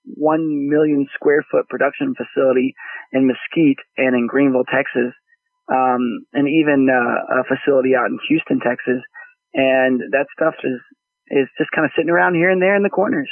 million 0.67 1.07
square 1.15 1.45
foot 1.50 1.69
production 1.69 2.15
facility 2.15 2.75
in 3.13 3.27
Mesquite 3.27 3.79
and 3.98 4.15
in 4.15 4.27
Greenville, 4.27 4.65
Texas, 4.65 5.15
um, 5.72 6.25
and 6.34 6.48
even 6.48 6.88
uh, 6.91 7.39
a 7.39 7.43
facility 7.48 7.95
out 7.95 8.07
in 8.07 8.19
Houston, 8.27 8.60
Texas. 8.60 9.01
And 9.55 10.01
that 10.12 10.27
stuff 10.38 10.55
is 10.63 10.79
is 11.27 11.47
just 11.57 11.71
kind 11.71 11.85
of 11.85 11.91
sitting 11.95 12.12
around 12.12 12.35
here 12.35 12.51
and 12.51 12.62
there 12.62 12.75
in 12.75 12.83
the 12.83 12.89
corners. 12.89 13.29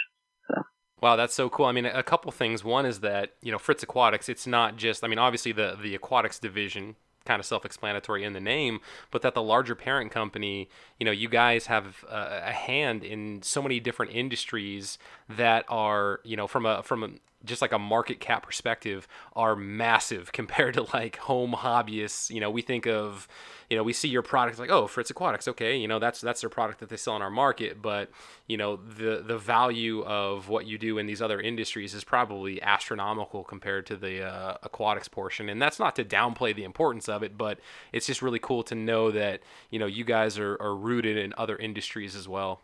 So. 0.48 0.64
Wow, 1.02 1.16
that's 1.16 1.34
so 1.34 1.50
cool. 1.50 1.66
I 1.66 1.74
mean, 1.74 1.86
a 1.86 2.02
couple 2.02 2.32
things. 2.32 2.64
One 2.64 2.86
is 2.86 3.02
that 3.02 3.34
you 3.42 3.52
know 3.52 3.60
Fritz 3.60 3.84
Aquatics. 3.84 4.30
It's 4.30 4.48
not 4.48 4.78
just. 4.78 5.04
I 5.04 5.08
mean, 5.08 5.20
obviously 5.20 5.52
the 5.52 5.78
the 5.80 5.94
aquatics 5.94 6.40
division 6.40 6.96
kind 7.26 7.40
of 7.40 7.46
self-explanatory 7.46 8.24
in 8.24 8.34
the 8.34 8.40
name, 8.40 8.80
but 9.12 9.22
that 9.22 9.34
the 9.34 9.42
larger 9.42 9.76
parent 9.76 10.12
company, 10.12 10.70
you 11.00 11.06
know, 11.06 11.12
you 11.12 11.30
guys 11.30 11.68
have 11.68 12.04
a, 12.10 12.42
a 12.48 12.52
hand 12.52 13.04
in 13.04 13.42
so 13.42 13.62
many 13.62 13.80
different 13.80 14.14
industries 14.14 14.98
that 15.30 15.66
are, 15.70 16.20
you 16.24 16.36
know, 16.36 16.48
from 16.48 16.66
a 16.66 16.84
from 16.84 17.04
a 17.04 17.10
just 17.46 17.62
like 17.62 17.72
a 17.72 17.80
market 17.80 18.20
cap 18.20 18.46
perspective 18.46 19.08
are 19.34 19.56
massive 19.56 20.32
compared 20.34 20.74
to 20.76 20.84
like 20.94 21.18
home 21.18 21.54
hobbyists. 21.54 22.30
You 22.30 22.40
know, 22.40 22.50
we 22.50 22.62
think 22.62 22.88
of, 22.88 23.28
you 23.70 23.78
know, 23.78 23.84
we 23.84 23.94
see 23.94 24.08
your 24.08 24.22
product 24.22 24.60
like, 24.60 24.72
oh, 24.72 24.88
Fritz 24.88 25.10
Aquatics, 25.10 25.48
okay, 25.48 25.76
you 25.76 25.88
know, 25.88 26.00
that's 26.00 26.22
that's 26.22 26.42
their 26.42 26.50
product 26.50 26.80
that 26.80 26.90
they 26.90 26.98
sell 26.98 27.16
in 27.16 27.22
our 27.22 27.30
market, 27.30 27.82
but 27.82 28.10
you 28.48 28.58
know, 28.58 28.78
the 28.78 29.24
the 29.26 29.38
value 29.38 30.04
of 30.04 30.50
what 30.50 30.66
you 30.66 30.78
do 30.78 30.98
in 30.98 31.06
these 31.06 31.22
other 31.22 31.40
industries 31.40 31.94
is 31.94 32.04
probably 32.04 32.62
astronomical 32.62 33.44
compared 33.44 33.86
to 33.88 33.96
the 33.96 34.24
uh, 34.24 34.58
aquatics 34.64 35.08
portion, 35.08 35.50
and 35.50 35.62
that's 35.62 35.80
not 35.80 35.96
to 35.96 36.04
downplay 36.04 36.56
the 36.56 36.64
importance 36.64 37.08
of 37.10 37.24
it, 37.24 37.38
but 37.38 37.60
it's 37.92 38.06
just 38.06 38.22
really 38.22 38.40
cool 38.40 38.64
to 38.64 38.76
know 38.76 39.12
that 39.12 39.42
you 39.70 39.80
know 39.80 39.86
you 39.86 40.04
guys 40.04 40.38
are, 40.38 40.58
are 40.62 40.76
rooted 40.76 41.18
in 41.18 41.34
other 41.38 41.58
industries 41.58 42.16
as 42.16 42.28
well. 42.28 42.62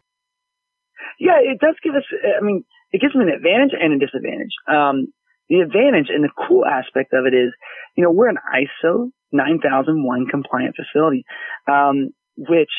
Yeah, 1.19 1.39
it 1.41 1.59
does 1.59 1.75
give 1.83 1.95
us. 1.95 2.03
I 2.38 2.43
mean, 2.43 2.63
it 2.91 3.01
gives 3.01 3.13
them 3.13 3.22
an 3.22 3.29
advantage 3.29 3.72
and 3.74 3.93
a 3.93 4.00
disadvantage. 4.00 4.53
Um, 4.67 5.13
the 5.50 5.62
advantage 5.62 6.10
and 6.10 6.24
the 6.24 6.34
cool 6.48 6.65
aspect 6.65 7.13
of 7.13 7.25
it 7.25 7.34
is, 7.34 7.53
you 7.96 8.03
know, 8.03 8.12
we're 8.12 8.29
an 8.29 8.38
ISO 8.53 9.10
9001 9.31 10.27
compliant 10.29 10.75
facility, 10.75 11.25
um, 11.67 12.10
which 12.38 12.74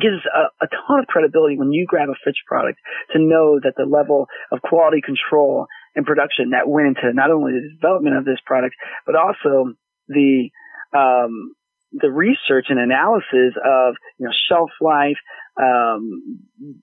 gives 0.00 0.20
a, 0.28 0.64
a, 0.64 0.68
ton 0.68 1.00
of 1.00 1.06
credibility 1.06 1.56
when 1.56 1.72
you 1.72 1.86
grab 1.88 2.08
a 2.08 2.14
Fritz 2.22 2.38
product 2.46 2.78
to 3.12 3.18
know 3.18 3.58
that 3.62 3.74
the 3.76 3.88
level 3.88 4.26
of 4.52 4.60
quality 4.60 5.00
control 5.00 5.66
and 5.94 6.04
production 6.04 6.50
that 6.50 6.68
went 6.68 6.88
into 6.88 7.14
not 7.14 7.30
only 7.30 7.52
the 7.52 7.72
development 7.74 8.16
of 8.16 8.24
this 8.24 8.40
product, 8.44 8.74
but 9.06 9.16
also 9.16 9.72
the 10.08 10.50
um, 10.94 11.54
the 11.92 12.10
research 12.10 12.66
and 12.68 12.78
analysis 12.78 13.54
of 13.64 13.94
you 14.18 14.26
know 14.26 14.32
shelf 14.48 14.70
life, 14.80 15.18
um, 15.56 16.42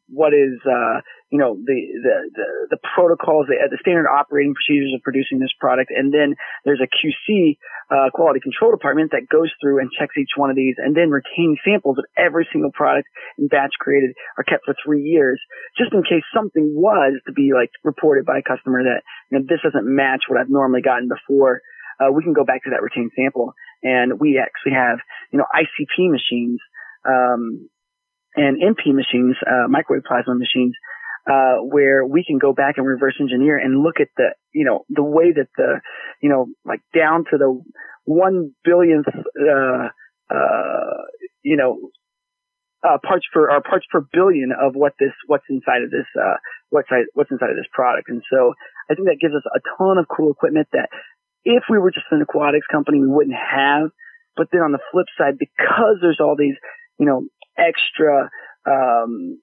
what 0.10 0.34
is 0.34 0.58
uh, 0.66 1.02
you 1.30 1.38
know 1.38 1.56
the, 1.56 1.78
the 2.02 2.16
the 2.34 2.48
the, 2.72 2.80
protocols, 2.96 3.48
the, 3.48 3.56
the 3.70 3.78
standard 3.82 4.08
operating 4.08 4.54
procedures 4.54 4.94
of 4.96 5.04
producing 5.04 5.40
this 5.40 5.54
product, 5.60 5.92
and 5.92 6.14
then 6.14 6.36
there's 6.66 6.82
a 6.82 6.90
QC 6.90 7.58
uh, 7.92 8.10
quality 8.14 8.40
control 8.40 8.72
department 8.72 9.12
that 9.12 9.30
goes 9.30 9.52
through 9.62 9.80
and 9.80 9.92
checks 9.92 10.16
each 10.18 10.34
one 10.36 10.50
of 10.50 10.56
these, 10.56 10.76
and 10.78 10.96
then 10.96 11.12
retaining 11.12 11.58
samples 11.64 11.98
of 11.98 12.06
every 12.18 12.48
single 12.52 12.72
product 12.72 13.08
and 13.38 13.50
batch 13.50 13.74
created 13.80 14.16
are 14.38 14.44
kept 14.44 14.66
for 14.66 14.76
three 14.84 15.04
years, 15.04 15.40
just 15.78 15.94
in 15.94 16.02
case 16.02 16.24
something 16.34 16.74
was 16.74 17.20
to 17.28 17.34
be 17.34 17.52
like 17.54 17.70
reported 17.84 18.26
by 18.26 18.40
a 18.40 18.44
customer 18.44 18.82
that 18.82 19.04
you 19.30 19.38
know 19.38 19.46
this 19.46 19.62
doesn't 19.62 19.86
match 19.86 20.26
what 20.28 20.40
I've 20.40 20.50
normally 20.50 20.82
gotten 20.82 21.10
before. 21.10 21.62
Uh, 22.02 22.12
we 22.12 22.24
can 22.24 22.34
go 22.34 22.44
back 22.44 22.64
to 22.64 22.72
that 22.72 22.82
retained 22.82 23.12
sample, 23.16 23.54
and 23.84 24.20
we 24.20 24.42
actually 24.42 24.74
have 24.74 25.00
you 25.32 25.40
know 25.40 25.46
ICP 25.54 26.10
machines. 26.10 26.60
Um, 27.06 27.70
and 28.36 28.58
MP 28.62 28.94
machines, 28.94 29.36
uh, 29.46 29.68
microwave 29.68 30.04
plasma 30.06 30.34
machines, 30.34 30.74
uh, 31.30 31.58
where 31.62 32.06
we 32.06 32.24
can 32.26 32.38
go 32.38 32.54
back 32.54 32.76
and 32.78 32.86
reverse 32.86 33.16
engineer 33.20 33.58
and 33.58 33.82
look 33.82 34.00
at 34.00 34.08
the, 34.18 34.34
you 34.54 34.66
know, 34.66 34.86
the 34.90 35.04
way 35.04 35.32
that 35.32 35.48
the, 35.56 35.80
you 36.22 36.30
know, 36.30 36.48
like 36.66 36.82
down 36.96 37.26
to 37.32 37.38
the 37.38 37.62
one 38.06 38.54
billionth, 38.68 39.08
uh, 39.08 39.88
uh, 40.34 40.98
you 41.44 41.56
know, 41.56 41.92
uh, 42.84 42.98
parts 43.06 43.26
per 43.34 43.50
or 43.50 43.62
parts 43.62 43.86
per 43.90 44.06
billion 44.12 44.52
of 44.52 44.76
what 44.76 44.92
this 45.00 45.14
what's 45.28 45.46
inside 45.50 45.84
of 45.84 45.90
this 45.90 46.04
uh, 46.20 46.36
what's 46.70 46.90
what's 47.14 47.32
inside 47.32 47.50
of 47.50 47.56
this 47.56 47.70
product. 47.72 48.10
And 48.10 48.22
so 48.30 48.54
I 48.92 48.96
think 48.96 49.08
that 49.08 49.22
gives 49.22 49.34
us 49.34 49.44
a 49.48 49.60
ton 49.78 49.98
of 49.98 50.06
cool 50.14 50.32
equipment 50.32 50.68
that 50.74 50.90
if 51.46 51.64
we 51.70 51.78
were 51.78 51.92
just 51.92 52.06
an 52.12 52.22
aquatics 52.22 52.68
company 52.72 53.00
we 53.00 53.08
wouldn't 53.08 53.36
have. 53.36 53.90
But 54.36 54.48
then 54.52 54.62
on 54.62 54.72
the 54.72 54.80
flip 54.92 55.06
side, 55.18 55.38
because 55.38 55.98
there's 56.02 56.20
all 56.20 56.36
these 56.38 56.56
you 56.98 57.06
know 57.06 57.24
extra 57.58 58.30
um, 58.66 59.40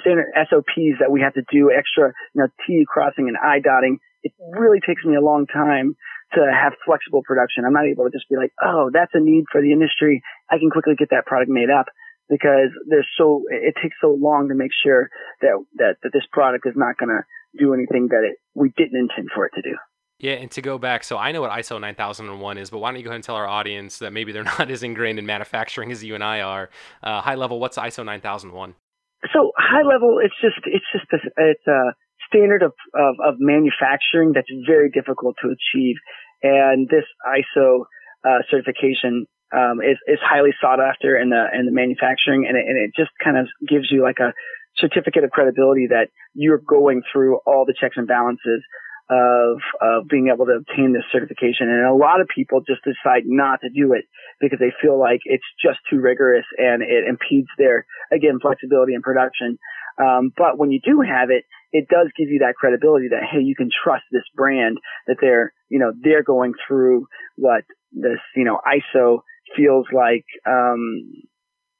standard 0.00 0.26
SOPs 0.50 1.00
that 1.00 1.10
we 1.10 1.20
have 1.22 1.34
to 1.34 1.42
do, 1.50 1.70
extra 1.70 2.12
you 2.34 2.42
know 2.42 2.48
T 2.66 2.84
crossing 2.86 3.28
and 3.28 3.36
I 3.36 3.60
dotting. 3.60 3.98
It 4.22 4.32
really 4.56 4.80
takes 4.80 5.04
me 5.04 5.16
a 5.16 5.20
long 5.20 5.46
time 5.46 5.96
to 6.34 6.40
have 6.40 6.72
flexible 6.84 7.22
production. 7.24 7.64
I'm 7.64 7.72
not 7.72 7.86
able 7.86 8.04
to 8.04 8.10
just 8.10 8.28
be 8.28 8.36
like, 8.36 8.52
oh, 8.62 8.90
that's 8.92 9.12
a 9.14 9.20
need 9.20 9.44
for 9.52 9.60
the 9.60 9.72
industry. 9.72 10.22
I 10.50 10.58
can 10.58 10.70
quickly 10.70 10.94
get 10.98 11.10
that 11.10 11.26
product 11.26 11.50
made 11.50 11.68
up 11.70 11.86
because 12.28 12.72
there's 12.88 13.08
so 13.16 13.44
it 13.50 13.74
takes 13.82 13.96
so 14.00 14.16
long 14.18 14.48
to 14.48 14.54
make 14.54 14.72
sure 14.72 15.08
that 15.40 15.64
that, 15.76 15.96
that 16.02 16.12
this 16.12 16.26
product 16.32 16.66
is 16.66 16.74
not 16.76 16.96
going 16.98 17.10
to 17.10 17.22
do 17.58 17.74
anything 17.74 18.08
that 18.10 18.24
it, 18.24 18.36
we 18.54 18.72
didn't 18.76 18.98
intend 18.98 19.28
for 19.34 19.46
it 19.46 19.52
to 19.54 19.62
do. 19.62 19.76
Yeah, 20.24 20.40
and 20.40 20.50
to 20.52 20.62
go 20.62 20.78
back, 20.78 21.04
so 21.04 21.18
I 21.18 21.32
know 21.32 21.42
what 21.42 21.50
ISO 21.50 21.78
9001 21.78 22.56
is, 22.56 22.70
but 22.70 22.78
why 22.78 22.90
don't 22.90 22.96
you 22.96 23.04
go 23.04 23.10
ahead 23.10 23.16
and 23.16 23.24
tell 23.24 23.36
our 23.36 23.46
audience 23.46 23.98
that 23.98 24.14
maybe 24.14 24.32
they're 24.32 24.42
not 24.58 24.70
as 24.70 24.82
ingrained 24.82 25.18
in 25.18 25.26
manufacturing 25.26 25.92
as 25.92 26.02
you 26.02 26.14
and 26.14 26.24
I 26.24 26.40
are. 26.40 26.70
Uh, 27.02 27.20
high 27.20 27.34
level, 27.34 27.60
what's 27.60 27.76
ISO 27.76 28.02
9001? 28.06 28.74
So 29.34 29.52
high 29.58 29.82
level, 29.82 30.16
it's 30.24 30.32
just 30.40 30.64
it's 30.64 30.86
just 30.94 31.04
a, 31.12 31.18
it's 31.36 31.66
a 31.66 31.92
standard 32.26 32.62
of, 32.62 32.72
of, 32.94 33.16
of 33.22 33.34
manufacturing 33.38 34.32
that's 34.34 34.48
very 34.66 34.88
difficult 34.88 35.36
to 35.42 35.48
achieve, 35.48 35.96
and 36.42 36.88
this 36.88 37.04
ISO 37.28 37.84
uh, 38.24 38.40
certification 38.50 39.26
um, 39.52 39.82
is 39.82 39.98
is 40.08 40.20
highly 40.24 40.54
sought 40.58 40.80
after 40.80 41.18
in 41.20 41.28
the 41.28 41.48
in 41.52 41.66
the 41.66 41.72
manufacturing, 41.72 42.46
and 42.48 42.56
it, 42.56 42.64
and 42.66 42.78
it 42.78 42.92
just 42.96 43.12
kind 43.22 43.36
of 43.36 43.46
gives 43.68 43.90
you 43.90 44.00
like 44.02 44.20
a 44.20 44.32
certificate 44.78 45.22
of 45.22 45.30
credibility 45.30 45.86
that 45.88 46.08
you're 46.32 46.62
going 46.66 47.02
through 47.12 47.40
all 47.44 47.66
the 47.66 47.74
checks 47.78 47.96
and 47.98 48.08
balances 48.08 48.64
of 49.10 49.58
of 49.80 50.08
being 50.08 50.30
able 50.32 50.46
to 50.46 50.52
obtain 50.52 50.92
this 50.92 51.04
certification. 51.12 51.68
And 51.68 51.86
a 51.86 51.94
lot 51.94 52.20
of 52.20 52.28
people 52.34 52.60
just 52.60 52.80
decide 52.84 53.24
not 53.26 53.60
to 53.60 53.68
do 53.68 53.92
it 53.92 54.04
because 54.40 54.58
they 54.58 54.72
feel 54.80 54.98
like 54.98 55.20
it's 55.24 55.44
just 55.62 55.78
too 55.90 56.00
rigorous 56.00 56.46
and 56.56 56.82
it 56.82 57.04
impedes 57.08 57.48
their 57.58 57.86
again 58.12 58.38
flexibility 58.40 58.94
in 58.94 59.02
production. 59.02 59.58
Um, 59.98 60.32
but 60.36 60.58
when 60.58 60.70
you 60.70 60.80
do 60.84 61.02
have 61.02 61.30
it, 61.30 61.44
it 61.70 61.86
does 61.88 62.08
give 62.16 62.28
you 62.28 62.40
that 62.40 62.54
credibility 62.54 63.08
that 63.08 63.28
hey, 63.30 63.40
you 63.42 63.54
can 63.54 63.70
trust 63.70 64.04
this 64.10 64.24
brand 64.34 64.78
that 65.06 65.16
they're 65.20 65.52
you 65.68 65.78
know 65.78 65.92
they're 66.02 66.22
going 66.24 66.54
through 66.66 67.06
what 67.36 67.64
this 67.92 68.20
you 68.34 68.44
know 68.44 68.58
ISO 68.66 69.20
feels 69.56 69.86
like 69.92 70.24
um, 70.46 71.04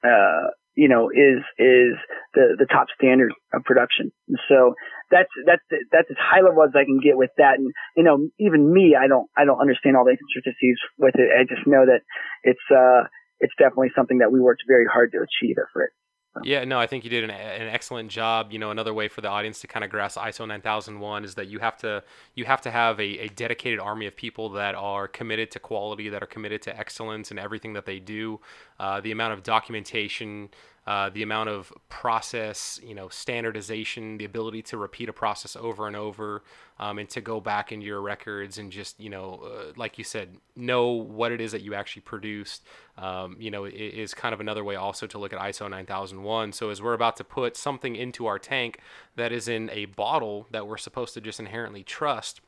uh, 0.04 0.52
you 0.76 0.88
know, 0.88 1.10
is 1.10 1.42
is 1.58 1.94
the 2.34 2.56
the 2.58 2.66
top 2.66 2.88
standard 2.98 3.32
of 3.52 3.64
production. 3.64 4.10
And 4.28 4.38
so 4.48 4.74
that's 5.10 5.30
that's 5.46 5.62
that's 5.92 6.10
as 6.10 6.16
high 6.18 6.42
level 6.42 6.62
as 6.62 6.74
I 6.74 6.84
can 6.84 7.00
get 7.00 7.16
with 7.16 7.30
that. 7.38 7.58
And 7.58 7.72
you 7.96 8.02
know, 8.02 8.28
even 8.38 8.72
me, 8.72 8.96
I 8.98 9.06
don't 9.06 9.28
I 9.36 9.44
don't 9.44 9.60
understand 9.60 9.96
all 9.96 10.04
the 10.04 10.16
intricacies 10.18 10.78
with 10.98 11.14
it. 11.14 11.30
I 11.30 11.44
just 11.44 11.66
know 11.66 11.86
that 11.86 12.02
it's 12.42 12.66
uh 12.70 13.06
it's 13.40 13.54
definitely 13.58 13.92
something 13.94 14.18
that 14.18 14.32
we 14.32 14.40
worked 14.40 14.62
very 14.66 14.86
hard 14.86 15.12
to 15.12 15.18
achieve 15.18 15.56
at 15.58 15.70
Fritz. 15.72 15.94
Yeah, 16.42 16.64
no, 16.64 16.80
I 16.80 16.86
think 16.88 17.04
you 17.04 17.10
did 17.10 17.22
an, 17.22 17.30
an 17.30 17.68
excellent 17.68 18.10
job. 18.10 18.52
You 18.52 18.58
know, 18.58 18.72
another 18.72 18.92
way 18.92 19.06
for 19.06 19.20
the 19.20 19.28
audience 19.28 19.60
to 19.60 19.68
kind 19.68 19.84
of 19.84 19.90
grasp 19.90 20.18
ISO 20.18 20.46
9001 20.46 21.24
is 21.24 21.36
that 21.36 21.46
you 21.46 21.60
have 21.60 21.76
to 21.78 22.02
you 22.34 22.44
have 22.44 22.60
to 22.62 22.70
have 22.72 22.98
a, 22.98 23.18
a 23.20 23.28
dedicated 23.28 23.78
army 23.78 24.06
of 24.06 24.16
people 24.16 24.48
that 24.50 24.74
are 24.74 25.06
committed 25.06 25.52
to 25.52 25.60
quality, 25.60 26.08
that 26.08 26.22
are 26.22 26.26
committed 26.26 26.60
to 26.62 26.76
excellence 26.76 27.30
in 27.30 27.38
everything 27.38 27.72
that 27.74 27.86
they 27.86 28.00
do. 28.00 28.40
Uh, 28.80 29.00
the 29.00 29.12
amount 29.12 29.32
of 29.32 29.44
documentation 29.44 30.48
uh, 30.86 31.08
the 31.10 31.22
amount 31.22 31.48
of 31.48 31.72
process, 31.88 32.78
you 32.84 32.94
know, 32.94 33.08
standardization, 33.08 34.18
the 34.18 34.24
ability 34.24 34.60
to 34.60 34.76
repeat 34.76 35.08
a 35.08 35.12
process 35.12 35.56
over 35.56 35.86
and 35.86 35.96
over, 35.96 36.42
um, 36.78 36.98
and 36.98 37.08
to 37.08 37.20
go 37.20 37.40
back 37.40 37.72
into 37.72 37.86
your 37.86 38.02
records 38.02 38.58
and 38.58 38.70
just, 38.70 39.00
you 39.00 39.08
know, 39.08 39.40
uh, 39.44 39.72
like 39.76 39.96
you 39.96 40.04
said, 40.04 40.36
know 40.56 40.88
what 40.88 41.32
it 41.32 41.40
is 41.40 41.52
that 41.52 41.62
you 41.62 41.74
actually 41.74 42.02
produced, 42.02 42.64
um, 42.98 43.36
you 43.38 43.50
know, 43.50 43.64
is 43.64 44.12
kind 44.12 44.34
of 44.34 44.40
another 44.40 44.62
way 44.62 44.74
also 44.74 45.06
to 45.06 45.18
look 45.18 45.32
at 45.32 45.38
ISO 45.38 45.70
9001. 45.70 46.52
So 46.52 46.68
as 46.68 46.82
we're 46.82 46.92
about 46.92 47.16
to 47.16 47.24
put 47.24 47.56
something 47.56 47.96
into 47.96 48.26
our 48.26 48.38
tank 48.38 48.80
that 49.16 49.32
is 49.32 49.48
in 49.48 49.70
a 49.70 49.86
bottle 49.86 50.46
that 50.50 50.66
we're 50.66 50.76
supposed 50.76 51.14
to 51.14 51.20
just 51.20 51.40
inherently 51.40 51.82
trust 51.82 52.40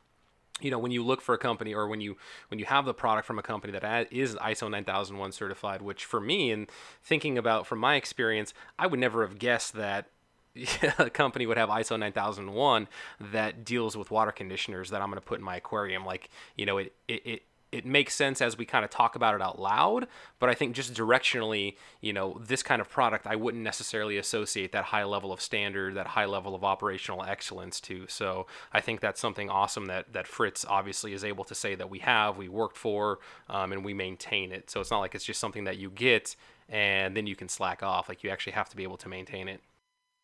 you 0.61 0.71
know 0.71 0.79
when 0.79 0.91
you 0.91 1.05
look 1.05 1.21
for 1.21 1.35
a 1.35 1.39
company 1.39 1.75
or 1.75 1.87
when 1.87 2.01
you 2.01 2.17
when 2.49 2.59
you 2.59 2.65
have 2.65 2.85
the 2.85 2.95
product 2.95 3.27
from 3.27 3.39
a 3.39 3.43
company 3.43 3.73
that 3.73 4.13
is 4.13 4.35
ISO 4.37 4.71
9001 4.71 5.33
certified 5.33 5.83
which 5.83 6.05
for 6.05 6.21
me 6.21 6.51
and 6.51 6.71
thinking 7.03 7.37
about 7.37 7.67
from 7.67 7.79
my 7.79 7.97
experience 7.97 8.55
I 8.79 8.87
would 8.87 9.01
never 9.01 9.27
have 9.27 9.39
guessed 9.39 9.75
that 9.75 10.09
a 10.99 11.11
company 11.11 11.47
would 11.47 11.57
have 11.57 11.69
ISO 11.69 11.99
9001 11.99 12.89
that 13.21 13.65
deals 13.65 13.97
with 13.97 14.11
water 14.11 14.33
conditioners 14.33 14.91
that 14.91 15.03
I'm 15.03 15.09
going 15.09 15.21
to 15.21 15.27
put 15.27 15.39
in 15.39 15.45
my 15.45 15.57
aquarium. 15.57 16.05
Like 16.05 16.31
you 16.57 16.67
know 16.67 16.79
it 16.79 16.95
it, 17.09 17.27
it 17.27 17.43
it 17.73 17.85
makes 17.85 18.15
sense 18.15 18.41
as 18.41 18.57
we 18.57 18.65
kind 18.65 18.85
of 18.85 18.91
talk 18.91 19.17
about 19.17 19.35
it 19.35 19.43
out 19.43 19.59
loud 19.59 20.07
but 20.39 20.49
i 20.49 20.55
think 20.55 20.75
just 20.75 20.95
directionally 20.95 21.77
you 22.01 22.13
know 22.13 22.41
this 22.47 22.63
kind 22.63 22.81
of 22.81 22.89
product 22.89 23.27
i 23.27 23.37
wouldn't 23.37 23.63
necessarily 23.63 24.17
associate 24.19 24.73
that 24.73 24.85
high 24.85 25.05
level 25.05 25.33
of 25.33 25.41
standard 25.41 25.95
that 25.95 26.07
high 26.09 26.25
level 26.25 26.55
of 26.55 26.65
operational 26.65 27.23
excellence 27.25 27.81
to. 27.81 28.07
So 28.09 28.47
i 28.73 28.81
think 28.81 29.01
that's 29.01 29.21
something 29.21 29.51
awesome 29.51 29.87
that 29.87 30.13
that 30.13 30.27
fritz 30.27 30.65
obviously 30.69 31.13
is 31.13 31.25
able 31.25 31.45
to 31.45 31.55
say 31.55 31.75
that 31.75 31.91
we 31.91 31.99
have 32.01 32.37
we 32.37 32.49
worked 32.49 32.77
for 32.77 33.19
um, 33.49 33.73
and 33.73 33.85
we 33.85 33.95
maintain 33.95 34.53
it. 34.53 34.71
So 34.71 34.81
it's 34.81 34.91
not 34.91 35.01
like 35.01 35.15
it's 35.15 35.25
just 35.25 35.41
something 35.41 35.65
that 35.65 35.79
you 35.79 35.91
get 35.91 36.37
and 36.69 37.17
then 37.17 37.27
you 37.27 37.37
can 37.37 37.49
slack 37.49 37.83
off. 37.83 38.09
Like 38.09 38.25
you 38.25 38.31
actually 38.31 38.53
have 38.53 38.69
to 38.71 38.77
be 38.77 38.83
able 38.83 38.97
to 38.99 39.09
maintain 39.09 39.49
it. 39.49 39.61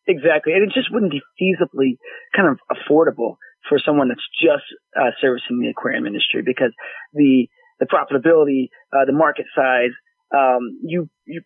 Exactly. 0.07 0.53
And 0.53 0.63
it 0.65 0.73
just 0.75 0.93
wouldn't 0.93 1.13
be 1.13 1.23
feasibly 1.41 1.99
kind 2.35 2.49
of 2.49 2.59
affordable 2.71 3.37
for 3.69 3.79
someone 3.85 4.09
that's 4.09 4.27
just 4.41 4.65
uh, 4.99 5.11
servicing 5.21 5.61
the 5.61 5.69
aquarium 5.69 6.07
industry 6.07 6.43
because 6.45 6.73
the 7.13 7.47
the 7.81 7.87
profitability, 7.87 8.69
uh, 8.93 9.05
the 9.05 9.13
market 9.13 9.47
size, 9.55 9.91
um, 10.35 10.79
you 10.85 11.09
you 11.27 11.43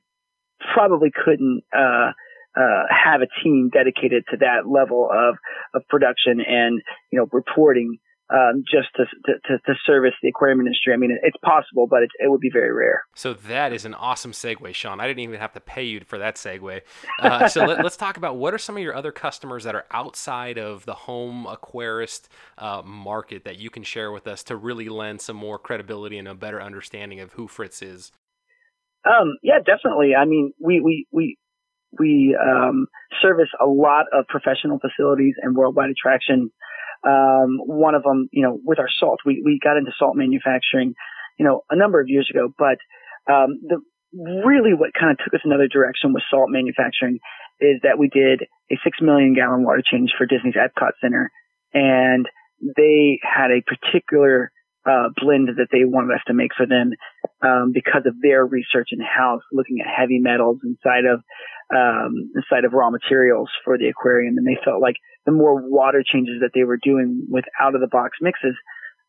probably 0.74 1.10
couldn't 1.24 1.62
uh, 1.76 2.12
uh, 2.56 2.82
have 2.90 3.20
a 3.20 3.26
team 3.42 3.70
dedicated 3.72 4.24
to 4.30 4.36
that 4.38 4.68
level 4.68 5.08
of 5.12 5.36
of 5.74 5.82
production 5.88 6.40
and 6.40 6.82
you 7.10 7.18
know 7.18 7.26
reporting 7.32 7.98
um, 8.32 8.64
just 8.70 8.88
to, 8.96 9.04
to, 9.26 9.58
to 9.58 9.74
service 9.86 10.14
the 10.22 10.28
aquarium 10.28 10.60
industry. 10.60 10.92
I 10.92 10.96
mean, 10.96 11.16
it's 11.22 11.36
possible, 11.44 11.86
but 11.86 12.02
it, 12.02 12.10
it 12.18 12.30
would 12.30 12.40
be 12.40 12.50
very 12.52 12.72
rare. 12.72 13.04
So 13.14 13.34
that 13.34 13.72
is 13.72 13.84
an 13.84 13.94
awesome 13.94 14.32
segue, 14.32 14.74
Shawn. 14.74 15.00
I 15.00 15.06
didn't 15.06 15.20
even 15.20 15.38
have 15.38 15.52
to 15.52 15.60
pay 15.60 15.84
you 15.84 16.00
for 16.00 16.18
that 16.18 16.36
segue. 16.36 16.80
Uh, 17.20 17.48
so 17.48 17.64
let, 17.64 17.84
us 17.84 17.96
talk 17.96 18.16
about 18.16 18.36
what 18.36 18.52
are 18.52 18.58
some 18.58 18.76
of 18.76 18.82
your 18.82 18.94
other 18.94 19.12
customers 19.12 19.64
that 19.64 19.74
are 19.74 19.86
outside 19.90 20.58
of 20.58 20.84
the 20.86 20.94
home 20.94 21.46
aquarist 21.48 22.28
uh, 22.58 22.82
market 22.84 23.44
that 23.44 23.58
you 23.58 23.70
can 23.70 23.82
share 23.82 24.10
with 24.10 24.26
us 24.26 24.42
to 24.44 24.56
really 24.56 24.88
lend 24.88 25.20
some 25.20 25.36
more 25.36 25.58
credibility 25.58 26.18
and 26.18 26.26
a 26.26 26.34
better 26.34 26.60
understanding 26.60 27.20
of 27.20 27.32
who 27.34 27.46
Fritz 27.46 27.80
is. 27.80 28.10
Um, 29.06 29.36
yeah, 29.42 29.58
definitely. 29.64 30.14
I 30.16 30.24
mean, 30.24 30.52
we 30.60 30.80
we 30.80 31.06
we 31.12 31.38
we 31.98 32.36
um, 32.40 32.86
service 33.22 33.48
a 33.60 33.66
lot 33.66 34.06
of 34.12 34.26
professional 34.26 34.80
facilities 34.80 35.34
and 35.42 35.56
worldwide 35.56 35.90
attraction 35.90 36.50
um, 37.06 37.58
one 37.64 37.94
of 37.94 38.02
them, 38.02 38.28
you 38.32 38.42
know, 38.42 38.58
with 38.64 38.78
our 38.78 38.88
salt, 38.98 39.20
we, 39.24 39.42
we 39.44 39.60
got 39.62 39.76
into 39.76 39.92
salt 39.98 40.16
manufacturing, 40.16 40.94
you 41.38 41.44
know, 41.44 41.62
a 41.70 41.76
number 41.76 42.00
of 42.00 42.08
years 42.08 42.28
ago, 42.30 42.48
but, 42.58 42.78
um, 43.32 43.60
the, 43.62 43.80
really 44.12 44.72
what 44.72 44.94
kind 44.98 45.10
of 45.10 45.18
took 45.18 45.34
us 45.34 45.44
another 45.44 45.68
direction 45.68 46.12
with 46.12 46.22
salt 46.30 46.48
manufacturing 46.48 47.18
is 47.60 47.80
that 47.82 47.98
we 47.98 48.08
did 48.08 48.42
a 48.70 48.76
six 48.82 48.98
million 49.00 49.34
gallon 49.34 49.64
water 49.64 49.82
change 49.84 50.12
for 50.16 50.26
Disney's 50.26 50.54
Epcot 50.54 50.92
Center 51.00 51.30
and 51.74 52.26
they 52.60 53.20
had 53.22 53.50
a 53.50 53.62
particular 53.62 54.50
uh, 54.88 55.08
blend 55.20 55.48
that 55.48 55.68
they 55.72 55.84
wanted 55.84 56.14
us 56.14 56.22
to 56.26 56.34
make 56.34 56.52
for 56.56 56.66
them 56.66 56.92
um, 57.42 57.72
because 57.72 58.02
of 58.06 58.14
their 58.22 58.44
research 58.44 58.88
in 58.92 59.00
house, 59.00 59.42
looking 59.52 59.78
at 59.80 59.86
heavy 59.86 60.18
metals 60.18 60.58
inside 60.64 61.04
of 61.04 61.20
um, 61.74 62.30
inside 62.34 62.64
of 62.64 62.72
raw 62.72 62.90
materials 62.90 63.50
for 63.64 63.76
the 63.76 63.88
aquarium, 63.88 64.38
and 64.38 64.46
they 64.46 64.58
felt 64.64 64.80
like 64.80 64.96
the 65.26 65.32
more 65.32 65.60
water 65.68 66.02
changes 66.06 66.36
that 66.40 66.50
they 66.54 66.64
were 66.64 66.78
doing 66.80 67.26
with 67.28 67.44
out 67.60 67.74
of 67.74 67.80
the 67.80 67.88
box 67.88 68.18
mixes, 68.20 68.54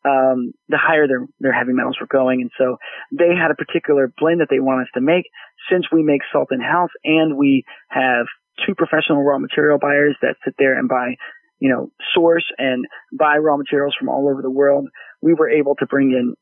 um, 0.06 0.52
the 0.68 0.78
higher 0.78 1.08
their 1.08 1.28
their 1.40 1.54
heavy 1.54 1.74
metals 1.74 1.98
were 2.00 2.08
going, 2.08 2.42
and 2.42 2.52
so 2.58 2.78
they 3.12 3.36
had 3.36 3.52
a 3.52 3.56
particular 3.56 4.12
blend 4.18 4.42
that 4.42 4.48
they 4.50 4.60
want 4.60 4.82
us 4.82 4.92
to 4.94 5.02
make. 5.02 5.26
Since 5.72 5.86
we 5.92 6.04
make 6.04 6.22
salt 6.32 6.50
in 6.52 6.62
house, 6.62 6.92
and 7.04 7.38
we 7.38 7.63
have 7.90 8.26
two 8.66 8.74
professional 8.76 9.24
raw 9.24 9.38
material 9.38 9.78
buyers 9.80 10.18
that 10.22 10.36
sit 10.44 10.56
there 10.58 10.78
and 10.78 10.90
buy 10.90 11.16
you 11.60 11.70
know, 11.70 11.90
source 12.13 12.46
and 12.58 12.86
buy 13.18 13.38
raw 13.38 13.58
materials 13.58 13.96
from 13.98 14.10
all 14.10 14.30
over 14.30 14.42
the 14.42 14.52
world, 14.52 14.88
we 15.22 15.34
were 15.34 15.50
able 15.50 15.76
to 15.76 15.86
bring 15.88 16.12
in 16.12 16.36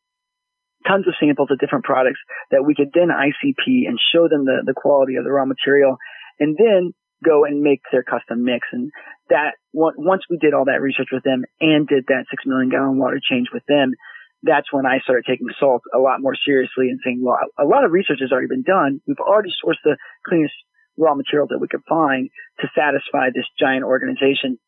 tons 0.88 1.08
of 1.08 1.14
samples 1.20 1.50
of 1.52 1.60
different 1.60 1.86
products 1.86 2.20
that 2.52 2.64
we 2.66 2.76
could 2.76 2.92
then 2.94 3.10
ICP 3.10 3.88
and 3.88 4.00
show 4.14 4.28
them 4.28 4.46
the, 4.46 4.64
the 4.66 4.74
quality 4.74 5.16
of 5.16 5.24
the 5.24 5.32
raw 5.32 5.46
material 5.46 5.98
and 6.40 6.58
then 6.58 6.94
go 7.24 7.46
and 7.46 7.62
make 7.62 7.82
their 7.92 8.04
custom 8.04 8.44
mix. 8.44 8.68
And 8.72 8.92
that 9.30 9.58
once 9.74 10.24
we 10.30 10.38
did 10.38 10.54
all 10.54 10.66
that 10.66 10.82
research 10.82 11.10
with 11.12 11.24
them 11.24 11.44
and 11.60 11.88
did 11.88 12.06
that 12.08 12.26
six 12.30 12.44
million 12.46 12.70
gallon 12.70 12.98
water 12.98 13.20
change 13.20 13.48
with 13.54 13.64
them, 13.68 13.94
that's 14.44 14.72
when 14.72 14.86
I 14.86 15.00
started 15.00 15.26
taking 15.26 15.48
salt 15.60 15.82
a 15.94 15.98
lot 15.98 16.22
more 16.22 16.36
seriously 16.46 16.90
and 16.90 17.00
saying, 17.04 17.22
well, 17.24 17.38
a 17.58 17.66
lot 17.66 17.84
of 17.84 17.92
research 17.92 18.20
has 18.22 18.32
already 18.32 18.48
been 18.48 18.68
done. 18.68 19.02
We've 19.08 19.18
already 19.18 19.50
sourced 19.50 19.82
the 19.84 19.98
cleanest 20.28 20.54
raw 20.98 21.16
material 21.16 21.48
that 21.50 21.60
we 21.60 21.68
could 21.68 21.84
find 21.90 22.30
to 22.62 22.68
satisfy 22.78 23.34
this 23.34 23.48
giant 23.60 23.84
organization 23.84 24.60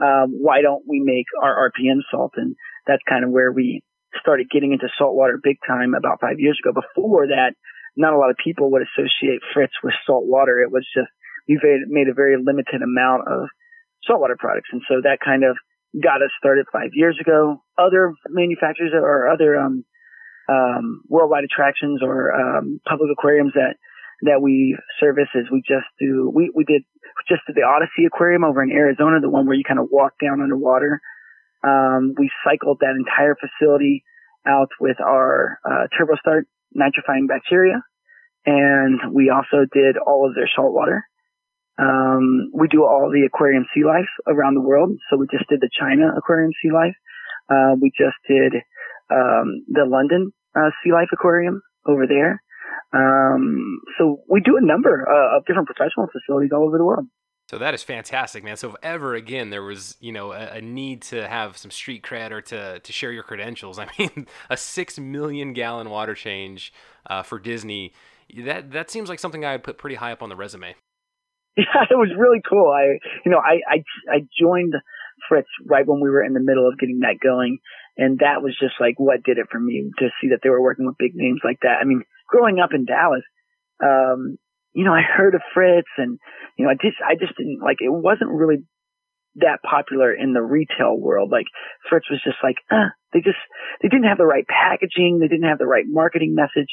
um, 0.00 0.36
why 0.40 0.62
don't 0.62 0.84
we 0.86 1.00
make 1.00 1.26
our 1.42 1.70
RPM 1.70 2.00
salt? 2.10 2.32
And 2.36 2.56
that's 2.86 3.02
kind 3.08 3.24
of 3.24 3.30
where 3.30 3.52
we 3.52 3.82
started 4.20 4.50
getting 4.50 4.72
into 4.72 4.88
saltwater 4.98 5.38
big 5.42 5.56
time 5.66 5.94
about 5.94 6.20
five 6.20 6.38
years 6.38 6.58
ago. 6.62 6.72
Before 6.72 7.26
that, 7.28 7.54
not 7.96 8.12
a 8.12 8.18
lot 8.18 8.30
of 8.30 8.36
people 8.42 8.70
would 8.72 8.82
associate 8.82 9.40
Fritz 9.52 9.72
with 9.82 9.94
saltwater. 10.06 10.60
It 10.60 10.70
was 10.70 10.86
just, 10.94 11.08
we've 11.48 11.60
made 11.88 12.08
a 12.08 12.14
very 12.14 12.36
limited 12.36 12.82
amount 12.82 13.28
of 13.28 13.48
saltwater 14.04 14.36
products. 14.38 14.68
And 14.72 14.82
so 14.88 15.00
that 15.02 15.18
kind 15.24 15.44
of 15.44 15.56
got 16.02 16.22
us 16.22 16.30
started 16.38 16.66
five 16.72 16.90
years 16.92 17.16
ago. 17.20 17.62
Other 17.78 18.12
manufacturers 18.28 18.92
or 18.94 19.28
other, 19.28 19.56
um, 19.56 19.84
um, 20.48 21.02
worldwide 21.08 21.44
attractions 21.44 22.00
or, 22.02 22.32
um, 22.32 22.80
public 22.86 23.10
aquariums 23.12 23.52
that 23.54 23.76
that 24.22 24.40
we 24.40 24.78
service 24.98 25.28
is 25.34 25.44
we 25.52 25.60
just 25.60 25.84
do 26.00 26.30
we 26.34 26.50
we 26.54 26.64
did 26.64 26.82
just 27.28 27.42
did 27.46 27.56
the 27.56 27.60
OdySea 27.60 28.06
Aquarium 28.06 28.44
over 28.44 28.62
in 28.62 28.70
Arizona, 28.70 29.20
the 29.20 29.28
one 29.28 29.46
where 29.46 29.56
you 29.56 29.64
kind 29.64 29.80
of 29.80 29.88
walk 29.90 30.14
down 30.22 30.40
underwater. 30.40 31.00
Um, 31.64 32.14
we 32.18 32.30
cycled 32.44 32.78
that 32.80 32.94
entire 32.96 33.36
facility 33.36 34.04
out 34.46 34.68
with 34.80 35.00
our 35.00 35.58
uh, 35.64 35.86
TurboStart 35.94 36.42
nitrifying 36.76 37.28
bacteria, 37.28 37.82
and 38.44 39.00
we 39.12 39.30
also 39.30 39.66
did 39.72 39.96
all 39.96 40.28
of 40.28 40.34
their 40.34 40.48
salt 40.54 40.72
water. 40.72 41.04
Um, 41.78 42.50
we 42.54 42.68
do 42.68 42.84
all 42.84 43.10
the 43.12 43.26
aquarium 43.26 43.66
sea 43.74 43.84
life 43.84 44.08
around 44.26 44.54
the 44.54 44.62
world. 44.64 44.96
So 45.10 45.16
we 45.16 45.26
just 45.30 45.48
did 45.48 45.60
the 45.60 45.70
China 45.78 46.12
aquarium 46.16 46.52
sea 46.62 46.72
life. 46.72 46.96
Uh, 47.50 47.76
we 47.80 47.92
just 47.96 48.16
did 48.26 48.54
um, 49.10 49.64
the 49.68 49.84
London 49.86 50.32
uh, 50.56 50.70
sea 50.82 50.92
life 50.92 51.08
aquarium 51.12 51.60
over 51.86 52.06
there. 52.06 52.42
Um, 52.92 53.80
so 53.98 54.22
we 54.28 54.40
do 54.40 54.56
a 54.56 54.64
number 54.64 55.06
uh, 55.06 55.36
of 55.36 55.44
different 55.44 55.68
professional 55.68 56.08
facilities 56.08 56.50
all 56.52 56.66
over 56.66 56.78
the 56.78 56.84
world. 56.84 57.06
So 57.48 57.58
that 57.58 57.74
is 57.74 57.82
fantastic, 57.82 58.42
man. 58.42 58.56
So 58.56 58.70
if 58.70 58.76
ever 58.82 59.14
again 59.14 59.50
there 59.50 59.62
was, 59.62 59.96
you 60.00 60.10
know, 60.10 60.32
a, 60.32 60.56
a, 60.56 60.60
need 60.60 61.02
to 61.02 61.28
have 61.28 61.56
some 61.56 61.70
street 61.70 62.02
cred 62.02 62.32
or 62.32 62.40
to 62.42 62.80
to 62.80 62.92
share 62.92 63.12
your 63.12 63.22
credentials, 63.22 63.78
I 63.78 63.88
mean, 63.98 64.26
a 64.50 64.56
six 64.56 64.98
million 64.98 65.52
gallon 65.52 65.88
water 65.90 66.14
change 66.14 66.72
uh, 67.08 67.22
for 67.22 67.38
Disney, 67.38 67.92
that 68.44 68.72
that 68.72 68.90
seems 68.90 69.08
like 69.08 69.20
something 69.20 69.44
I 69.44 69.52
would 69.52 69.62
put 69.62 69.78
pretty 69.78 69.96
high 69.96 70.12
up 70.12 70.22
on 70.22 70.28
the 70.28 70.36
resume. 70.36 70.74
Yeah, 71.58 71.88
it 71.90 71.96
was 71.96 72.12
really 72.18 72.42
cool. 72.46 72.70
I, 72.70 72.98
you 73.24 73.32
know, 73.32 73.38
I 73.38 73.60
I 73.66 73.82
I 74.12 74.18
joined 74.38 74.74
Fritz 75.26 75.48
right 75.64 75.86
when 75.86 76.02
we 76.02 76.10
were 76.10 76.22
in 76.22 76.34
the 76.34 76.40
middle 76.40 76.68
of 76.68 76.78
getting 76.78 76.98
that 77.00 77.16
going, 77.18 77.60
and 77.96 78.18
that 78.18 78.42
was 78.42 78.54
just 78.60 78.74
like 78.78 79.00
what 79.00 79.22
did 79.22 79.38
it 79.38 79.46
for 79.50 79.58
me 79.58 79.90
to 79.98 80.08
see 80.20 80.28
that 80.28 80.40
they 80.42 80.50
were 80.50 80.60
working 80.60 80.84
with 80.84 80.98
big 80.98 81.14
names 81.14 81.40
like 81.42 81.60
that. 81.62 81.78
I 81.80 81.84
mean, 81.84 82.02
growing 82.28 82.60
up 82.60 82.74
in 82.74 82.84
Dallas, 82.84 83.24
um, 83.82 84.36
you 84.76 84.84
know, 84.84 84.92
I 84.92 85.00
heard 85.00 85.34
of 85.34 85.40
Fritz 85.54 85.88
and, 85.96 86.20
you 86.58 86.66
know, 86.66 86.70
I 86.70 86.74
just, 86.74 87.00
I 87.00 87.16
just 87.16 87.32
didn't 87.38 87.64
like, 87.64 87.80
it 87.80 87.88
wasn't 87.88 88.28
really 88.28 88.60
that 89.36 89.64
popular 89.64 90.12
in 90.12 90.34
the 90.34 90.42
retail 90.42 91.00
world. 91.00 91.32
Like 91.32 91.48
Fritz 91.88 92.04
was 92.10 92.20
just 92.22 92.36
like, 92.44 92.56
uh, 92.70 92.92
they 93.16 93.20
just, 93.24 93.40
they 93.80 93.88
didn't 93.88 94.04
have 94.04 94.20
the 94.20 94.28
right 94.28 94.44
packaging. 94.44 95.16
They 95.16 95.32
didn't 95.32 95.48
have 95.48 95.56
the 95.56 95.66
right 95.66 95.88
marketing 95.88 96.36
message. 96.36 96.68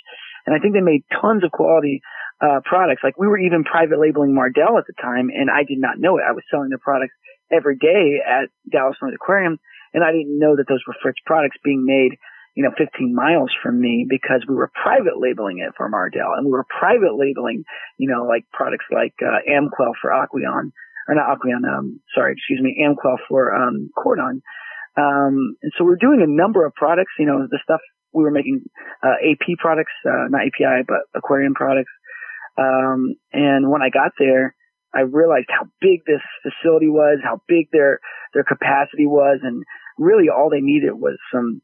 And 0.46 0.52
I 0.54 0.60
think 0.60 0.74
they 0.76 0.84
made 0.84 1.08
tons 1.16 1.48
of 1.48 1.56
quality, 1.56 2.02
uh, 2.44 2.60
products. 2.68 3.08
Like 3.08 3.18
we 3.18 3.28
were 3.28 3.39
even 3.39 3.63
private 3.63 4.00
labeling 4.00 4.36
Mardel 4.36 4.76
at 4.76 4.84
the 4.84 5.00
time 5.00 5.32
and 5.32 5.48
I 5.48 5.63
did 5.63 5.80
not 5.80 5.96
know 5.96 6.20
it. 6.20 6.28
I 6.28 6.36
was 6.36 6.44
selling 6.52 6.76
their 6.76 6.84
products 6.84 7.16
every 7.56 7.80
day 7.80 8.20
at 8.20 8.52
Dallas 8.68 9.00
North 9.02 9.16
Aquarium 9.16 9.63
and 9.94 10.04
I 10.04 10.12
didn't 10.12 10.38
know 10.38 10.60
that 10.60 10.68
those 10.68 10.84
were 10.86 10.96
Fritz 11.02 11.24
products 11.26 11.56
being 11.63 11.88
made 11.88 12.20
you 12.56 12.63
know, 12.63 12.72
15 12.78 13.16
miles 13.16 13.52
from 13.63 13.80
me 13.80 14.06
because 14.08 14.46
we 14.48 14.56
were 14.56 14.72
private 14.82 15.18
labeling 15.18 15.60
it 15.60 15.74
for 15.76 15.89
Mardel 15.89 16.38
and 16.38 16.46
we 16.46 16.52
were 16.52 16.66
private 16.70 17.18
labeling, 17.18 17.63
you 17.98 18.10
know, 18.10 18.26
like 18.26 18.46
products 18.52 18.86
like, 18.92 19.13
uh, 19.22 19.42
Amquel 19.50 19.94
for 20.02 20.12
Aqueon 20.12 20.72
or 21.08 21.16
not 21.16 21.38
Aqueon, 21.38 21.68
um, 21.68 22.00
sorry, 22.13 22.34
excuse 22.34 22.62
me, 22.62 22.86
Amquel 22.86 23.18
for, 23.28 23.54
um, 23.54 23.89
Kordon. 23.98 24.42
Um, 24.96 25.58
and 25.63 25.72
so 25.78 25.84
we're 25.84 25.96
doing 25.96 26.22
a 26.22 26.30
number 26.30 26.66
of 26.66 26.74
products, 26.76 27.13
you 27.18 27.26
know, 27.26 27.48
the 27.50 27.60
stuff 27.63 27.82
we 28.13 28.24
were 28.24 28.32
making, 28.32 28.62
uh, 29.02 29.16
AP 29.24 29.58
products, 29.58 29.94
uh, 30.06 30.30
not 30.30 30.46
API, 30.46 30.84
but 30.88 31.02
aquarium 31.16 31.56
products. 31.56 31.92
Um, 32.58 33.16
and 33.32 33.72
when 33.72 33.82
I 33.82 33.89
got 33.89 34.12
there, 34.20 34.56
I 34.94 35.02
realized 35.02 35.48
how 35.50 35.68
big 35.82 36.02
this 36.06 36.22
facility 36.44 36.88
was, 36.88 37.18
how 37.24 37.42
big 37.48 37.70
their, 37.72 38.00
their 38.36 38.44
capacity 38.44 39.08
was, 39.08 39.39
and 39.42 39.63
really 39.98 40.30
all 40.30 40.52
they 40.52 40.62
needed 40.62 40.94
was 40.94 41.18
some, 41.34 41.63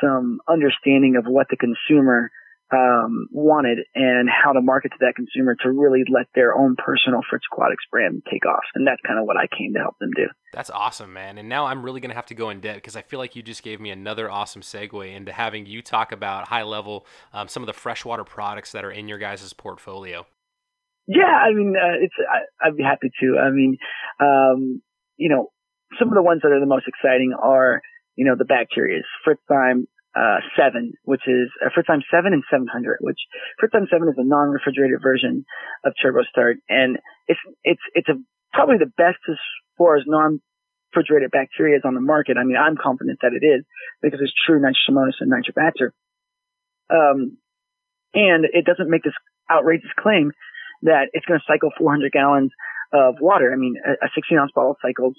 some 0.00 0.40
understanding 0.48 1.16
of 1.16 1.24
what 1.26 1.46
the 1.50 1.56
consumer 1.56 2.30
um, 2.72 3.26
wanted 3.32 3.78
and 3.94 4.28
how 4.30 4.52
to 4.52 4.60
market 4.60 4.92
to 4.92 4.98
that 5.00 5.14
consumer 5.16 5.56
to 5.62 5.72
really 5.72 6.04
let 6.08 6.26
their 6.34 6.54
own 6.54 6.76
personal 6.76 7.20
Fritz 7.28 7.44
Aquatics 7.52 7.84
brand 7.90 8.22
take 8.30 8.46
off. 8.46 8.62
And 8.74 8.86
that's 8.86 9.00
kind 9.06 9.18
of 9.18 9.26
what 9.26 9.36
I 9.36 9.46
came 9.46 9.72
to 9.74 9.80
help 9.80 9.98
them 9.98 10.10
do. 10.14 10.26
That's 10.52 10.70
awesome, 10.70 11.12
man. 11.12 11.38
And 11.38 11.48
now 11.48 11.66
I'm 11.66 11.82
really 11.82 12.00
going 12.00 12.10
to 12.10 12.14
have 12.14 12.26
to 12.26 12.34
go 12.34 12.50
in 12.50 12.60
debt 12.60 12.76
because 12.76 12.94
I 12.94 13.02
feel 13.02 13.18
like 13.18 13.34
you 13.34 13.42
just 13.42 13.62
gave 13.62 13.80
me 13.80 13.90
another 13.90 14.30
awesome 14.30 14.62
segue 14.62 15.14
into 15.14 15.32
having 15.32 15.66
you 15.66 15.82
talk 15.82 16.12
about 16.12 16.48
high 16.48 16.62
level 16.62 17.06
um, 17.32 17.48
some 17.48 17.62
of 17.62 17.66
the 17.66 17.72
freshwater 17.72 18.24
products 18.24 18.70
that 18.72 18.84
are 18.84 18.92
in 18.92 19.08
your 19.08 19.18
guys' 19.18 19.52
portfolio. 19.52 20.26
Yeah, 21.06 21.24
I 21.24 21.52
mean, 21.52 21.74
uh, 21.76 21.98
it's 22.00 22.14
I, 22.62 22.68
would 22.68 22.76
be 22.76 22.84
happy 22.84 23.10
to. 23.20 23.38
I 23.38 23.50
mean, 23.50 23.78
um, 24.20 24.80
you 25.16 25.28
know, 25.28 25.50
some 25.98 26.08
of 26.08 26.14
the 26.14 26.22
ones 26.22 26.42
that 26.42 26.52
are 26.52 26.60
the 26.60 26.66
most 26.66 26.86
exciting 26.86 27.34
are, 27.36 27.82
you 28.20 28.26
know, 28.26 28.36
the 28.36 28.44
bacterias, 28.44 29.08
Fritzzyme, 29.24 29.88
uh, 30.14 30.44
7, 30.54 30.92
which 31.04 31.22
is 31.26 31.48
uh, 31.64 31.70
Fritzzyme 31.72 32.02
7 32.12 32.34
and 32.34 32.42
700, 32.50 32.98
which 33.00 33.16
Fritzzyme 33.56 33.88
7 33.88 34.08
is 34.08 34.14
a 34.18 34.24
non-refrigerated 34.28 35.00
version 35.02 35.46
of 35.86 35.94
TurboStart. 35.96 36.56
And 36.68 36.98
it's, 37.28 37.40
it's, 37.64 37.80
it's 37.94 38.10
a, 38.10 38.20
probably 38.52 38.76
the 38.76 38.92
best 38.98 39.24
as 39.30 39.38
far 39.78 39.96
as 39.96 40.02
non-refrigerated 40.06 41.30
bacteria 41.30 41.78
is 41.78 41.82
on 41.86 41.94
the 41.94 42.02
market. 42.02 42.36
I 42.36 42.44
mean, 42.44 42.58
I'm 42.60 42.76
confident 42.76 43.20
that 43.22 43.32
it 43.32 43.46
is 43.46 43.64
because 44.02 44.20
it's 44.20 44.34
true 44.44 44.60
Nitrosomonas 44.60 45.16
and 45.20 45.32
Nitrobacter. 45.32 45.96
Um, 46.92 47.38
and 48.12 48.44
it 48.52 48.66
doesn't 48.66 48.90
make 48.90 49.04
this 49.04 49.16
outrageous 49.50 49.96
claim 49.98 50.32
that 50.82 51.08
it's 51.14 51.24
going 51.24 51.40
to 51.40 51.46
cycle 51.48 51.70
400 51.78 52.12
gallons 52.12 52.52
of 52.92 53.14
water. 53.18 53.50
I 53.50 53.56
mean, 53.56 53.76
a, 53.80 54.04
a 54.04 54.08
16 54.14 54.36
ounce 54.36 54.52
bottle 54.54 54.76
cycles 54.82 55.16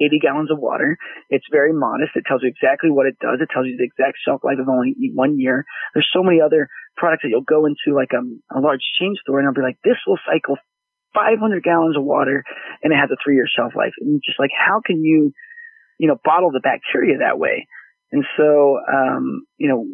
80 0.00 0.18
gallons 0.18 0.50
of 0.50 0.58
water. 0.58 0.96
It's 1.28 1.44
very 1.50 1.72
modest. 1.72 2.16
It 2.16 2.24
tells 2.26 2.42
you 2.42 2.48
exactly 2.48 2.90
what 2.90 3.06
it 3.06 3.18
does. 3.20 3.38
It 3.40 3.48
tells 3.52 3.66
you 3.66 3.76
the 3.76 3.84
exact 3.84 4.18
shelf 4.24 4.40
life 4.42 4.58
of 4.58 4.68
only 4.68 4.94
one 5.14 5.38
year. 5.38 5.64
There's 5.94 6.08
so 6.12 6.22
many 6.22 6.40
other 6.40 6.68
products 6.96 7.22
that 7.22 7.28
you'll 7.28 7.46
go 7.46 7.66
into 7.66 7.94
like 7.94 8.10
a, 8.14 8.18
um, 8.18 8.42
a 8.54 8.60
large 8.60 8.82
chain 8.98 9.14
store 9.20 9.38
and 9.38 9.46
I'll 9.46 9.54
be 9.54 9.62
like, 9.62 9.78
this 9.84 9.98
will 10.06 10.18
cycle 10.26 10.56
500 11.14 11.62
gallons 11.62 11.96
of 11.96 12.04
water 12.04 12.44
and 12.82 12.92
it 12.92 12.96
has 12.96 13.10
a 13.10 13.16
three 13.22 13.34
year 13.34 13.46
shelf 13.46 13.72
life. 13.76 13.92
And 14.00 14.22
just 14.24 14.38
like, 14.38 14.50
how 14.56 14.80
can 14.84 15.04
you, 15.04 15.32
you 15.98 16.08
know, 16.08 16.16
bottle 16.24 16.50
the 16.50 16.60
bacteria 16.60 17.18
that 17.18 17.38
way? 17.38 17.66
And 18.12 18.24
so, 18.36 18.80
um, 18.90 19.46
you 19.58 19.68
know, 19.68 19.86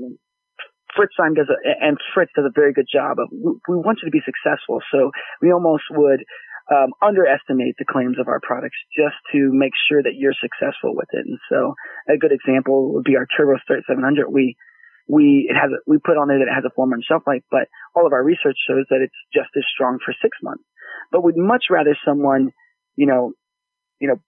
Fritzzyme 0.97 1.37
does 1.37 1.49
a, 1.51 1.85
and 1.85 1.99
Fritz 2.15 2.33
does 2.35 2.47
a 2.47 2.55
very 2.55 2.73
good 2.73 2.89
job 2.91 3.19
of, 3.19 3.29
we, 3.31 3.53
we 3.69 3.77
want 3.77 4.01
you 4.03 4.09
to 4.09 4.11
be 4.11 4.25
successful. 4.25 4.81
So 4.91 5.11
we 5.43 5.53
almost 5.53 5.85
would, 5.91 6.25
um, 6.71 6.91
underestimate 7.01 7.77
the 7.79 7.85
claims 7.85 8.19
of 8.19 8.29
our 8.29 8.41
products 8.41 8.77
just 8.95 9.15
to 9.33 9.51
make 9.53 9.73
sure 9.89 10.03
that 10.03 10.17
you're 10.17 10.35
successful 10.35 10.95
with 10.95 11.07
it. 11.13 11.25
And 11.27 11.39
so 11.51 11.75
a 12.09 12.19
good 12.19 12.33
example 12.33 12.95
would 12.95 13.05
be 13.05 13.17
our 13.17 13.27
Turbo 13.37 13.59
Start 13.63 13.85
700. 13.89 14.29
We, 14.29 14.57
we, 15.07 15.47
it 15.49 15.55
has, 15.55 15.71
a, 15.71 15.79
we 15.87 15.99
put 15.99 16.19
on 16.19 16.29
there 16.29 16.39
that 16.39 16.51
it 16.51 16.55
has 16.55 16.65
a 16.67 16.75
four 16.75 16.87
month 16.87 17.05
shelf 17.07 17.23
life, 17.27 17.43
but 17.51 17.69
all 17.95 18.07
of 18.07 18.13
our 18.13 18.23
research 18.23 18.59
shows 18.67 18.87
that 18.91 18.99
it's 19.03 19.15
just 19.33 19.51
as 19.57 19.63
strong 19.73 19.99
for 20.05 20.13
six 20.21 20.37
months. 20.43 20.65
But 21.13 21.23
we'd 21.23 21.37
much 21.37 21.67
rather 21.71 21.97
someone, 22.05 22.51
you 22.97 23.07
know, 23.07 23.33
you 24.01 24.09
know, 24.09 24.21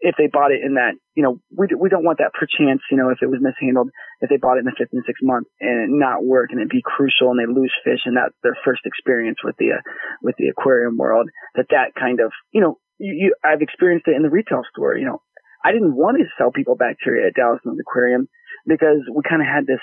if 0.00 0.14
they 0.18 0.28
bought 0.28 0.52
it 0.52 0.60
in 0.60 0.74
that, 0.74 0.92
you 1.14 1.22
know, 1.22 1.40
we, 1.48 1.68
we 1.72 1.88
don't 1.88 2.04
want 2.04 2.18
that 2.18 2.36
perchance, 2.36 2.82
you 2.90 2.96
know, 2.96 3.08
if 3.08 3.18
it 3.22 3.32
was 3.32 3.40
mishandled, 3.40 3.88
if 4.20 4.28
they 4.28 4.36
bought 4.36 4.56
it 4.56 4.64
in 4.64 4.68
the 4.68 4.76
fifth 4.76 4.92
and 4.92 5.04
sixth 5.06 5.24
month 5.24 5.48
and 5.60 5.88
it 5.88 5.90
not 5.90 6.24
work 6.24 6.52
and 6.52 6.60
it 6.60 6.68
be 6.68 6.84
crucial 6.84 7.32
and 7.32 7.40
they 7.40 7.48
lose 7.48 7.72
fish 7.84 8.04
and 8.04 8.16
that's 8.16 8.36
their 8.42 8.56
first 8.64 8.84
experience 8.84 9.38
with 9.42 9.56
the, 9.56 9.72
uh, 9.72 9.82
with 10.20 10.36
the 10.36 10.48
aquarium 10.48 10.96
world, 10.96 11.28
that 11.54 11.72
that 11.72 11.96
kind 11.98 12.20
of, 12.20 12.30
you 12.52 12.60
know, 12.60 12.78
you, 12.98 13.12
you, 13.16 13.34
I've 13.44 13.62
experienced 13.62 14.08
it 14.08 14.16
in 14.16 14.22
the 14.22 14.30
retail 14.30 14.62
store, 14.68 14.96
you 14.96 15.06
know, 15.06 15.22
I 15.64 15.72
didn't 15.72 15.96
want 15.96 16.18
to 16.18 16.28
sell 16.36 16.52
people 16.52 16.76
bacteria 16.76 17.28
at 17.28 17.34
Dallas 17.34 17.60
Mills 17.64 17.80
Aquarium 17.80 18.28
because 18.66 19.00
we 19.08 19.22
kind 19.24 19.40
of 19.40 19.48
had 19.48 19.66
this, 19.66 19.82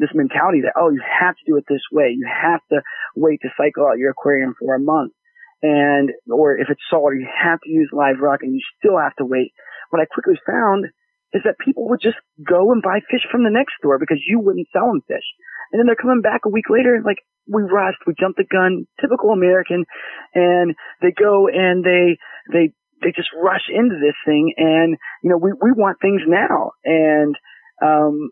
this 0.00 0.10
mentality 0.14 0.62
that, 0.64 0.74
oh, 0.80 0.90
you 0.90 1.02
have 1.04 1.36
to 1.36 1.44
do 1.46 1.56
it 1.56 1.64
this 1.68 1.84
way. 1.92 2.10
You 2.16 2.26
have 2.26 2.60
to 2.72 2.80
wait 3.14 3.40
to 3.42 3.54
cycle 3.56 3.86
out 3.86 3.98
your 3.98 4.10
aquarium 4.10 4.54
for 4.58 4.74
a 4.74 4.80
month 4.80 5.12
and 5.62 6.10
or 6.30 6.58
if 6.58 6.68
it's 6.68 6.82
saltwater, 6.90 7.16
you 7.16 7.28
have 7.30 7.60
to 7.62 7.70
use 7.70 7.88
live 7.92 8.20
rock, 8.20 8.40
and 8.42 8.52
you 8.52 8.60
still 8.78 8.98
have 8.98 9.14
to 9.16 9.24
wait. 9.24 9.52
What 9.90 10.02
I 10.02 10.06
quickly 10.06 10.34
found 10.46 10.86
is 11.32 11.42
that 11.44 11.58
people 11.64 11.88
would 11.88 12.00
just 12.02 12.18
go 12.42 12.72
and 12.72 12.82
buy 12.82 13.00
fish 13.10 13.24
from 13.30 13.44
the 13.44 13.54
next 13.54 13.74
store 13.78 13.98
because 13.98 14.18
you 14.26 14.40
wouldn't 14.40 14.68
sell 14.72 14.86
them 14.86 15.00
fish, 15.06 15.24
and 15.70 15.78
then 15.78 15.86
they're 15.86 15.96
coming 15.96 16.20
back 16.20 16.42
a 16.44 16.50
week 16.50 16.66
later, 16.68 17.00
like 17.04 17.18
we 17.46 17.62
rushed, 17.62 18.02
we 18.06 18.14
jumped 18.18 18.38
the 18.38 18.44
gun, 18.44 18.86
typical 19.00 19.30
American, 19.30 19.84
and 20.34 20.74
they 21.00 21.12
go 21.14 21.48
and 21.48 21.84
they 21.84 22.18
they 22.52 22.74
they 23.02 23.12
just 23.14 23.30
rush 23.34 23.66
into 23.70 23.96
this 24.02 24.18
thing, 24.26 24.54
and 24.56 24.96
you 25.22 25.30
know 25.30 25.38
we 25.38 25.52
we 25.52 25.70
want 25.72 25.98
things 26.00 26.22
now, 26.26 26.72
and 26.84 27.34
um, 27.80 28.30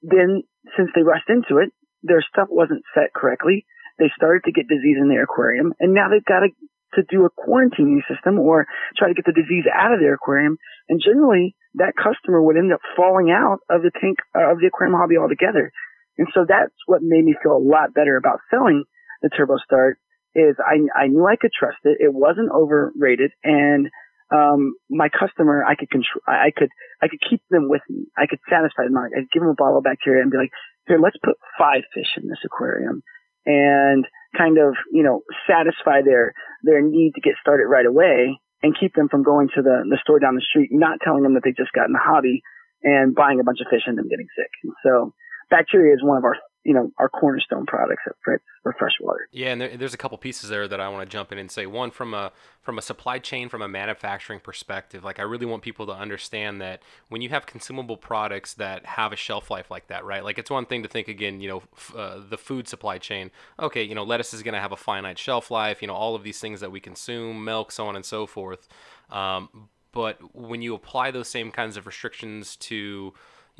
then 0.00 0.42
since 0.76 0.90
they 0.94 1.02
rushed 1.02 1.28
into 1.28 1.60
it, 1.60 1.70
their 2.02 2.24
stuff 2.32 2.48
wasn't 2.50 2.82
set 2.94 3.12
correctly 3.14 3.66
they 3.98 4.10
started 4.16 4.44
to 4.44 4.52
get 4.52 4.68
disease 4.68 4.96
in 5.00 5.08
their 5.08 5.24
aquarium, 5.24 5.72
and 5.80 5.94
now 5.94 6.08
they've 6.08 6.24
got 6.24 6.40
to 6.40 6.48
to 6.94 7.02
do 7.08 7.24
a 7.24 7.30
quarantining 7.30 8.00
system 8.04 8.38
or 8.38 8.66
try 8.98 9.08
to 9.08 9.14
get 9.14 9.24
the 9.24 9.32
disease 9.32 9.64
out 9.72 9.94
of 9.94 10.00
their 10.00 10.14
aquarium. 10.14 10.58
And 10.88 11.00
generally, 11.02 11.56
that 11.76 11.94
customer 11.96 12.42
would 12.42 12.56
end 12.56 12.72
up 12.72 12.80
falling 12.96 13.30
out 13.30 13.60
of 13.70 13.80
the 13.80 13.90
tank 13.98 14.18
uh, 14.36 14.52
of 14.52 14.60
the 14.60 14.66
aquarium 14.66 14.98
hobby 14.98 15.16
altogether. 15.16 15.72
And 16.18 16.28
so 16.34 16.44
that's 16.46 16.74
what 16.84 17.00
made 17.02 17.24
me 17.24 17.34
feel 17.42 17.56
a 17.56 17.64
lot 17.64 17.94
better 17.94 18.16
about 18.16 18.40
selling 18.50 18.84
the 19.22 19.30
Turbo 19.30 19.56
Start. 19.64 19.98
Is 20.34 20.56
I 20.60 20.80
I 20.92 21.06
knew 21.08 21.26
I 21.26 21.36
could 21.36 21.52
trust 21.52 21.78
it. 21.84 21.98
It 22.00 22.12
wasn't 22.12 22.50
overrated, 22.52 23.32
and 23.44 23.88
um, 24.32 24.74
my 24.88 25.08
customer, 25.12 25.62
I 25.62 25.74
could 25.74 25.90
control, 25.90 26.24
I 26.26 26.48
could, 26.56 26.70
I 27.02 27.08
could 27.08 27.20
keep 27.20 27.42
them 27.50 27.68
with 27.68 27.82
me. 27.90 28.06
I 28.16 28.24
could 28.24 28.40
satisfy 28.48 28.84
them. 28.84 28.96
I'd 28.96 29.28
give 29.30 29.42
them 29.42 29.52
a 29.52 29.54
bottle 29.54 29.78
of 29.78 29.84
bacteria 29.84 30.22
and 30.22 30.30
be 30.30 30.38
like, 30.38 30.48
here, 30.86 30.98
let's 30.98 31.20
put 31.22 31.36
five 31.58 31.82
fish 31.92 32.16
in 32.16 32.28
this 32.28 32.40
aquarium 32.44 33.02
and 33.46 34.06
kind 34.36 34.58
of, 34.58 34.74
you 34.90 35.02
know, 35.02 35.22
satisfy 35.48 36.02
their, 36.02 36.32
their 36.62 36.80
need 36.80 37.12
to 37.14 37.20
get 37.20 37.34
started 37.40 37.66
right 37.66 37.86
away 37.86 38.38
and 38.62 38.78
keep 38.78 38.94
them 38.94 39.08
from 39.08 39.22
going 39.22 39.48
to 39.54 39.62
the, 39.62 39.82
the 39.88 39.98
store 40.02 40.20
down 40.20 40.34
the 40.34 40.46
street, 40.48 40.70
not 40.70 40.98
telling 41.02 41.22
them 41.22 41.34
that 41.34 41.42
they 41.44 41.52
just 41.52 41.72
got 41.72 41.86
in 41.86 41.92
the 41.92 42.02
hobby 42.02 42.42
and 42.82 43.14
buying 43.14 43.40
a 43.40 43.44
bunch 43.44 43.58
of 43.60 43.66
fish 43.70 43.82
and 43.86 43.98
them 43.98 44.08
getting 44.08 44.28
sick. 44.36 44.50
And 44.62 44.72
so 44.84 45.14
bacteria 45.50 45.94
is 45.94 46.02
one 46.02 46.18
of 46.18 46.24
our 46.24 46.36
you 46.64 46.74
know 46.74 46.90
our 46.98 47.08
cornerstone 47.08 47.66
products 47.66 48.02
at 48.06 48.14
Fritz 48.24 48.44
for 48.62 48.74
freshwater. 48.78 49.28
Yeah, 49.32 49.48
and 49.48 49.60
there, 49.60 49.76
there's 49.76 49.94
a 49.94 49.98
couple 49.98 50.16
pieces 50.18 50.48
there 50.48 50.68
that 50.68 50.80
I 50.80 50.88
want 50.88 51.08
to 51.08 51.12
jump 51.12 51.32
in 51.32 51.38
and 51.38 51.50
say. 51.50 51.66
One 51.66 51.90
from 51.90 52.14
a 52.14 52.32
from 52.60 52.78
a 52.78 52.82
supply 52.82 53.18
chain, 53.18 53.48
from 53.48 53.62
a 53.62 53.68
manufacturing 53.68 54.40
perspective, 54.40 55.02
like 55.02 55.18
I 55.18 55.22
really 55.22 55.46
want 55.46 55.62
people 55.62 55.86
to 55.86 55.92
understand 55.92 56.60
that 56.60 56.82
when 57.08 57.22
you 57.22 57.28
have 57.30 57.46
consumable 57.46 57.96
products 57.96 58.54
that 58.54 58.86
have 58.86 59.12
a 59.12 59.16
shelf 59.16 59.50
life 59.50 59.70
like 59.70 59.88
that, 59.88 60.04
right? 60.04 60.24
Like 60.24 60.38
it's 60.38 60.50
one 60.50 60.66
thing 60.66 60.82
to 60.82 60.88
think 60.88 61.08
again, 61.08 61.40
you 61.40 61.48
know, 61.48 61.62
f- 61.76 61.94
uh, 61.96 62.20
the 62.28 62.38
food 62.38 62.68
supply 62.68 62.98
chain. 62.98 63.30
Okay, 63.58 63.82
you 63.82 63.94
know, 63.94 64.04
lettuce 64.04 64.32
is 64.32 64.42
going 64.42 64.54
to 64.54 64.60
have 64.60 64.72
a 64.72 64.76
finite 64.76 65.18
shelf 65.18 65.50
life. 65.50 65.82
You 65.82 65.88
know, 65.88 65.94
all 65.94 66.14
of 66.14 66.22
these 66.22 66.38
things 66.38 66.60
that 66.60 66.70
we 66.70 66.80
consume, 66.80 67.44
milk, 67.44 67.72
so 67.72 67.86
on 67.86 67.96
and 67.96 68.04
so 68.04 68.26
forth. 68.26 68.68
Um, 69.10 69.68
but 69.92 70.18
when 70.34 70.62
you 70.62 70.74
apply 70.74 71.10
those 71.10 71.28
same 71.28 71.50
kinds 71.50 71.76
of 71.76 71.86
restrictions 71.86 72.56
to 72.56 73.12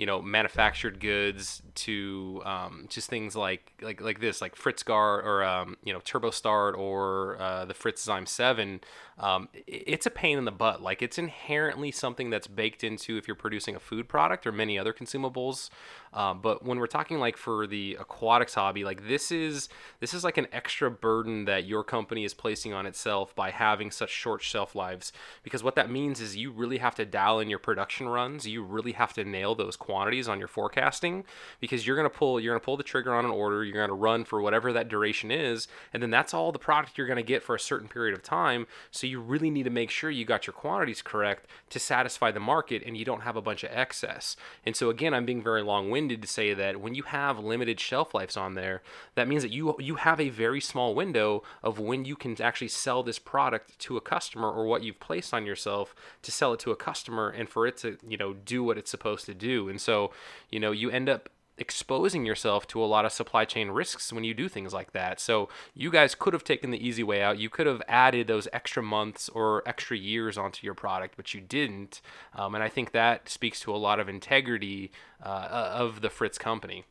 you 0.02 0.06
know 0.06 0.20
manufactured 0.20 0.98
goods 0.98 1.62
to 1.76 2.42
um, 2.44 2.86
just 2.88 3.08
things 3.08 3.36
like 3.36 3.72
like 3.80 4.00
like 4.00 4.18
this 4.18 4.40
like 4.40 4.56
Fritzgar 4.56 5.22
or 5.24 5.44
um, 5.44 5.76
you 5.84 5.92
know 5.92 6.00
TurboStart 6.00 6.76
or 6.76 7.40
uh, 7.40 7.66
the 7.66 7.72
Fritzzyme 7.72 8.26
Seven 8.26 8.80
um, 9.18 9.48
it's 9.66 10.06
a 10.06 10.10
pain 10.10 10.38
in 10.38 10.44
the 10.44 10.52
butt. 10.52 10.82
Like 10.82 11.02
it's 11.02 11.18
inherently 11.18 11.90
something 11.90 12.30
that's 12.30 12.46
baked 12.46 12.82
into 12.82 13.16
if 13.16 13.28
you're 13.28 13.36
producing 13.36 13.76
a 13.76 13.80
food 13.80 14.08
product 14.08 14.46
or 14.46 14.52
many 14.52 14.78
other 14.78 14.92
consumables. 14.92 15.70
Um, 16.12 16.40
but 16.42 16.64
when 16.64 16.78
we're 16.78 16.86
talking 16.86 17.18
like 17.18 17.36
for 17.36 17.66
the 17.66 17.96
aquatics 18.00 18.54
hobby, 18.54 18.84
like 18.84 19.06
this 19.08 19.30
is 19.30 19.68
this 20.00 20.12
is 20.12 20.24
like 20.24 20.38
an 20.38 20.46
extra 20.52 20.90
burden 20.90 21.44
that 21.44 21.64
your 21.66 21.84
company 21.84 22.24
is 22.24 22.34
placing 22.34 22.72
on 22.72 22.84
itself 22.86 23.34
by 23.34 23.50
having 23.50 23.90
such 23.90 24.10
short 24.10 24.42
shelf 24.42 24.74
lives. 24.74 25.12
Because 25.42 25.62
what 25.62 25.76
that 25.76 25.90
means 25.90 26.20
is 26.20 26.36
you 26.36 26.50
really 26.50 26.78
have 26.78 26.94
to 26.96 27.04
dial 27.04 27.38
in 27.38 27.48
your 27.48 27.58
production 27.58 28.08
runs. 28.08 28.46
You 28.46 28.62
really 28.62 28.92
have 28.92 29.12
to 29.14 29.24
nail 29.24 29.54
those 29.54 29.76
quantities 29.76 29.91
on 29.92 30.38
your 30.38 30.48
forecasting 30.48 31.24
because 31.60 31.86
you're 31.86 31.96
going 31.96 32.08
to 32.08 32.16
pull 32.16 32.40
you're 32.40 32.52
going 32.52 32.60
to 32.60 32.64
pull 32.64 32.76
the 32.76 32.82
trigger 32.82 33.14
on 33.14 33.24
an 33.24 33.30
order, 33.30 33.64
you're 33.64 33.74
going 33.74 33.88
to 33.88 33.94
run 33.94 34.24
for 34.24 34.40
whatever 34.40 34.72
that 34.72 34.88
duration 34.88 35.30
is, 35.30 35.68
and 35.92 36.02
then 36.02 36.10
that's 36.10 36.34
all 36.34 36.52
the 36.52 36.58
product 36.58 36.96
you're 36.96 37.06
going 37.06 37.16
to 37.16 37.22
get 37.22 37.42
for 37.42 37.54
a 37.54 37.60
certain 37.60 37.88
period 37.88 38.14
of 38.14 38.22
time. 38.22 38.66
So 38.90 39.06
you 39.06 39.20
really 39.20 39.50
need 39.50 39.64
to 39.64 39.70
make 39.70 39.90
sure 39.90 40.10
you 40.10 40.24
got 40.24 40.46
your 40.46 40.54
quantities 40.54 41.02
correct 41.02 41.46
to 41.70 41.78
satisfy 41.78 42.30
the 42.30 42.40
market 42.40 42.82
and 42.84 42.96
you 42.96 43.04
don't 43.04 43.22
have 43.22 43.36
a 43.36 43.42
bunch 43.42 43.64
of 43.64 43.70
excess. 43.72 44.36
And 44.64 44.74
so 44.76 44.90
again, 44.90 45.14
I'm 45.14 45.26
being 45.26 45.42
very 45.42 45.62
long-winded 45.62 46.22
to 46.22 46.28
say 46.28 46.54
that 46.54 46.80
when 46.80 46.94
you 46.94 47.04
have 47.04 47.38
limited 47.38 47.80
shelf 47.80 48.14
lives 48.14 48.36
on 48.36 48.54
there, 48.54 48.82
that 49.14 49.28
means 49.28 49.42
that 49.42 49.52
you 49.52 49.74
you 49.78 49.96
have 49.96 50.20
a 50.20 50.28
very 50.28 50.60
small 50.60 50.94
window 50.94 51.42
of 51.62 51.78
when 51.78 52.04
you 52.04 52.16
can 52.16 52.40
actually 52.40 52.68
sell 52.68 53.02
this 53.02 53.18
product 53.18 53.78
to 53.80 53.96
a 53.96 54.00
customer 54.00 54.50
or 54.50 54.66
what 54.66 54.82
you've 54.82 55.00
placed 55.00 55.34
on 55.34 55.46
yourself 55.46 55.94
to 56.22 56.32
sell 56.32 56.52
it 56.52 56.60
to 56.60 56.70
a 56.70 56.76
customer 56.76 57.28
and 57.28 57.48
for 57.48 57.66
it 57.66 57.76
to, 57.78 57.98
you 58.06 58.16
know, 58.16 58.32
do 58.32 58.62
what 58.62 58.78
it's 58.78 58.90
supposed 58.90 59.26
to 59.26 59.34
do. 59.34 59.68
And 59.72 59.80
so, 59.80 60.12
you 60.50 60.60
know, 60.60 60.70
you 60.70 60.90
end 60.90 61.08
up 61.08 61.28
exposing 61.58 62.24
yourself 62.24 62.66
to 62.66 62.82
a 62.82 62.86
lot 62.86 63.04
of 63.04 63.12
supply 63.12 63.44
chain 63.44 63.70
risks 63.70 64.12
when 64.12 64.24
you 64.24 64.34
do 64.34 64.48
things 64.48 64.72
like 64.72 64.92
that. 64.92 65.20
So 65.20 65.48
you 65.74 65.90
guys 65.90 66.14
could 66.14 66.32
have 66.32 66.44
taken 66.44 66.70
the 66.70 66.86
easy 66.86 67.02
way 67.02 67.22
out. 67.22 67.38
You 67.38 67.50
could 67.50 67.66
have 67.66 67.82
added 67.88 68.26
those 68.26 68.48
extra 68.52 68.82
months 68.82 69.28
or 69.28 69.62
extra 69.66 69.96
years 69.96 70.38
onto 70.38 70.66
your 70.66 70.74
product, 70.74 71.14
but 71.16 71.34
you 71.34 71.40
didn't. 71.40 72.00
Um, 72.34 72.54
and 72.54 72.64
I 72.64 72.68
think 72.68 72.92
that 72.92 73.28
speaks 73.28 73.60
to 73.60 73.74
a 73.74 73.76
lot 73.78 74.00
of 74.00 74.08
integrity 74.08 74.92
uh, 75.22 75.70
of 75.74 76.00
the 76.00 76.10
Fritz 76.10 76.38
company. 76.38 76.84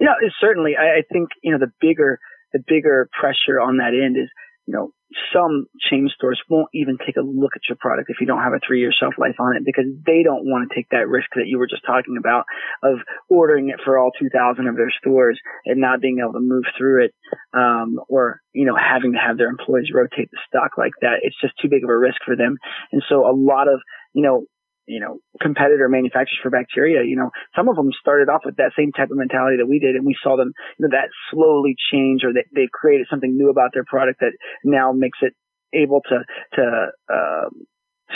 Yeah, 0.00 0.14
certainly. 0.40 0.76
I, 0.78 0.98
I 0.98 1.02
think 1.12 1.30
you 1.42 1.50
know 1.50 1.58
the 1.58 1.72
bigger 1.80 2.20
the 2.52 2.62
bigger 2.66 3.08
pressure 3.18 3.60
on 3.60 3.78
that 3.78 3.94
end 3.94 4.16
is 4.16 4.28
you 4.66 4.72
know 4.72 4.92
some 5.32 5.66
chain 5.88 6.08
stores 6.14 6.40
won't 6.50 6.68
even 6.74 6.98
take 6.98 7.16
a 7.16 7.24
look 7.24 7.52
at 7.54 7.62
your 7.68 7.76
product 7.80 8.10
if 8.10 8.20
you 8.20 8.26
don't 8.26 8.42
have 8.42 8.52
a 8.52 8.60
three 8.66 8.80
year 8.80 8.92
shelf 8.92 9.14
life 9.16 9.36
on 9.40 9.56
it 9.56 9.62
because 9.64 9.86
they 10.04 10.22
don't 10.22 10.44
want 10.44 10.68
to 10.68 10.74
take 10.74 10.88
that 10.90 11.08
risk 11.08 11.28
that 11.34 11.46
you 11.46 11.58
were 11.58 11.66
just 11.66 11.84
talking 11.86 12.16
about 12.18 12.44
of 12.82 12.98
ordering 13.30 13.70
it 13.70 13.80
for 13.84 13.98
all 13.98 14.10
2000 14.18 14.68
of 14.68 14.76
their 14.76 14.92
stores 15.00 15.38
and 15.64 15.80
not 15.80 16.00
being 16.00 16.18
able 16.20 16.34
to 16.34 16.40
move 16.40 16.64
through 16.76 17.06
it, 17.06 17.14
um, 17.54 17.98
or, 18.08 18.40
you 18.52 18.66
know, 18.66 18.76
having 18.76 19.12
to 19.12 19.18
have 19.18 19.38
their 19.38 19.48
employees 19.48 19.90
rotate 19.94 20.30
the 20.30 20.38
stock 20.46 20.76
like 20.76 20.92
that. 21.00 21.20
It's 21.22 21.40
just 21.40 21.54
too 21.60 21.68
big 21.68 21.84
of 21.84 21.90
a 21.90 21.96
risk 21.96 22.18
for 22.24 22.36
them. 22.36 22.56
And 22.92 23.02
so 23.08 23.26
a 23.26 23.32
lot 23.32 23.68
of, 23.68 23.80
you 24.12 24.22
know, 24.22 24.44
you 24.88 25.00
know, 25.00 25.20
competitor 25.40 25.88
manufacturers 25.88 26.38
for 26.42 26.50
bacteria, 26.50 27.04
you 27.04 27.14
know, 27.14 27.30
some 27.54 27.68
of 27.68 27.76
them 27.76 27.92
started 28.00 28.28
off 28.28 28.42
with 28.44 28.56
that 28.56 28.72
same 28.76 28.90
type 28.90 29.10
of 29.10 29.18
mentality 29.18 29.58
that 29.58 29.68
we 29.68 29.78
did 29.78 29.94
and 29.94 30.06
we 30.06 30.16
saw 30.22 30.36
them, 30.36 30.52
you 30.78 30.88
know, 30.88 30.96
that 30.96 31.10
slowly 31.30 31.76
change 31.92 32.24
or 32.24 32.32
they, 32.32 32.44
they 32.54 32.68
created 32.72 33.06
something 33.10 33.36
new 33.36 33.50
about 33.50 33.70
their 33.74 33.84
product 33.84 34.20
that 34.20 34.32
now 34.64 34.92
makes 34.92 35.18
it 35.20 35.34
able 35.74 36.00
to, 36.08 36.24
to, 36.54 36.86
um, 37.12 37.66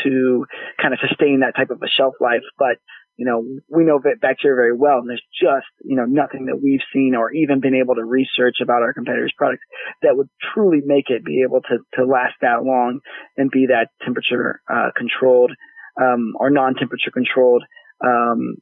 to 0.02 0.46
kind 0.80 0.94
of 0.94 1.00
sustain 1.06 1.40
that 1.40 1.54
type 1.54 1.70
of 1.70 1.82
a 1.82 1.88
shelf 1.94 2.14
life. 2.20 2.42
But, 2.58 2.80
you 3.16 3.26
know, 3.26 3.44
we 3.68 3.85
know 3.85 4.00
bacteria 4.00 4.56
very 4.56 4.74
well 4.74 4.98
and 4.98 5.11
there's 5.11 5.22
just, 5.38 5.68
you 5.85 5.94
know, 5.94 6.06
nothing 6.06 6.46
that 6.46 6.56
we've 6.56 6.80
seen 6.94 7.14
or 7.14 7.30
even 7.32 7.61
been 7.61 7.74
able 7.74 7.96
to 7.96 8.04
research 8.04 8.56
about 8.62 8.80
our 8.80 8.94
competitors' 8.94 9.35
products 9.37 9.62
that 10.00 10.16
would 10.16 10.30
truly 10.54 10.80
make 10.82 11.11
it 11.11 11.22
be 11.22 11.44
able 11.46 11.61
to, 11.61 11.76
to 11.94 12.06
last 12.06 12.32
that 12.40 12.64
long 12.64 13.00
and 13.37 13.50
be 13.50 13.66
that 13.66 13.88
temperature, 14.02 14.62
uh, 14.72 14.88
controlled 14.96 15.52
um, 16.00 16.35
are 16.40 16.50
non-temperature 16.50 17.11
controlled, 17.12 17.64
um, 18.05 18.57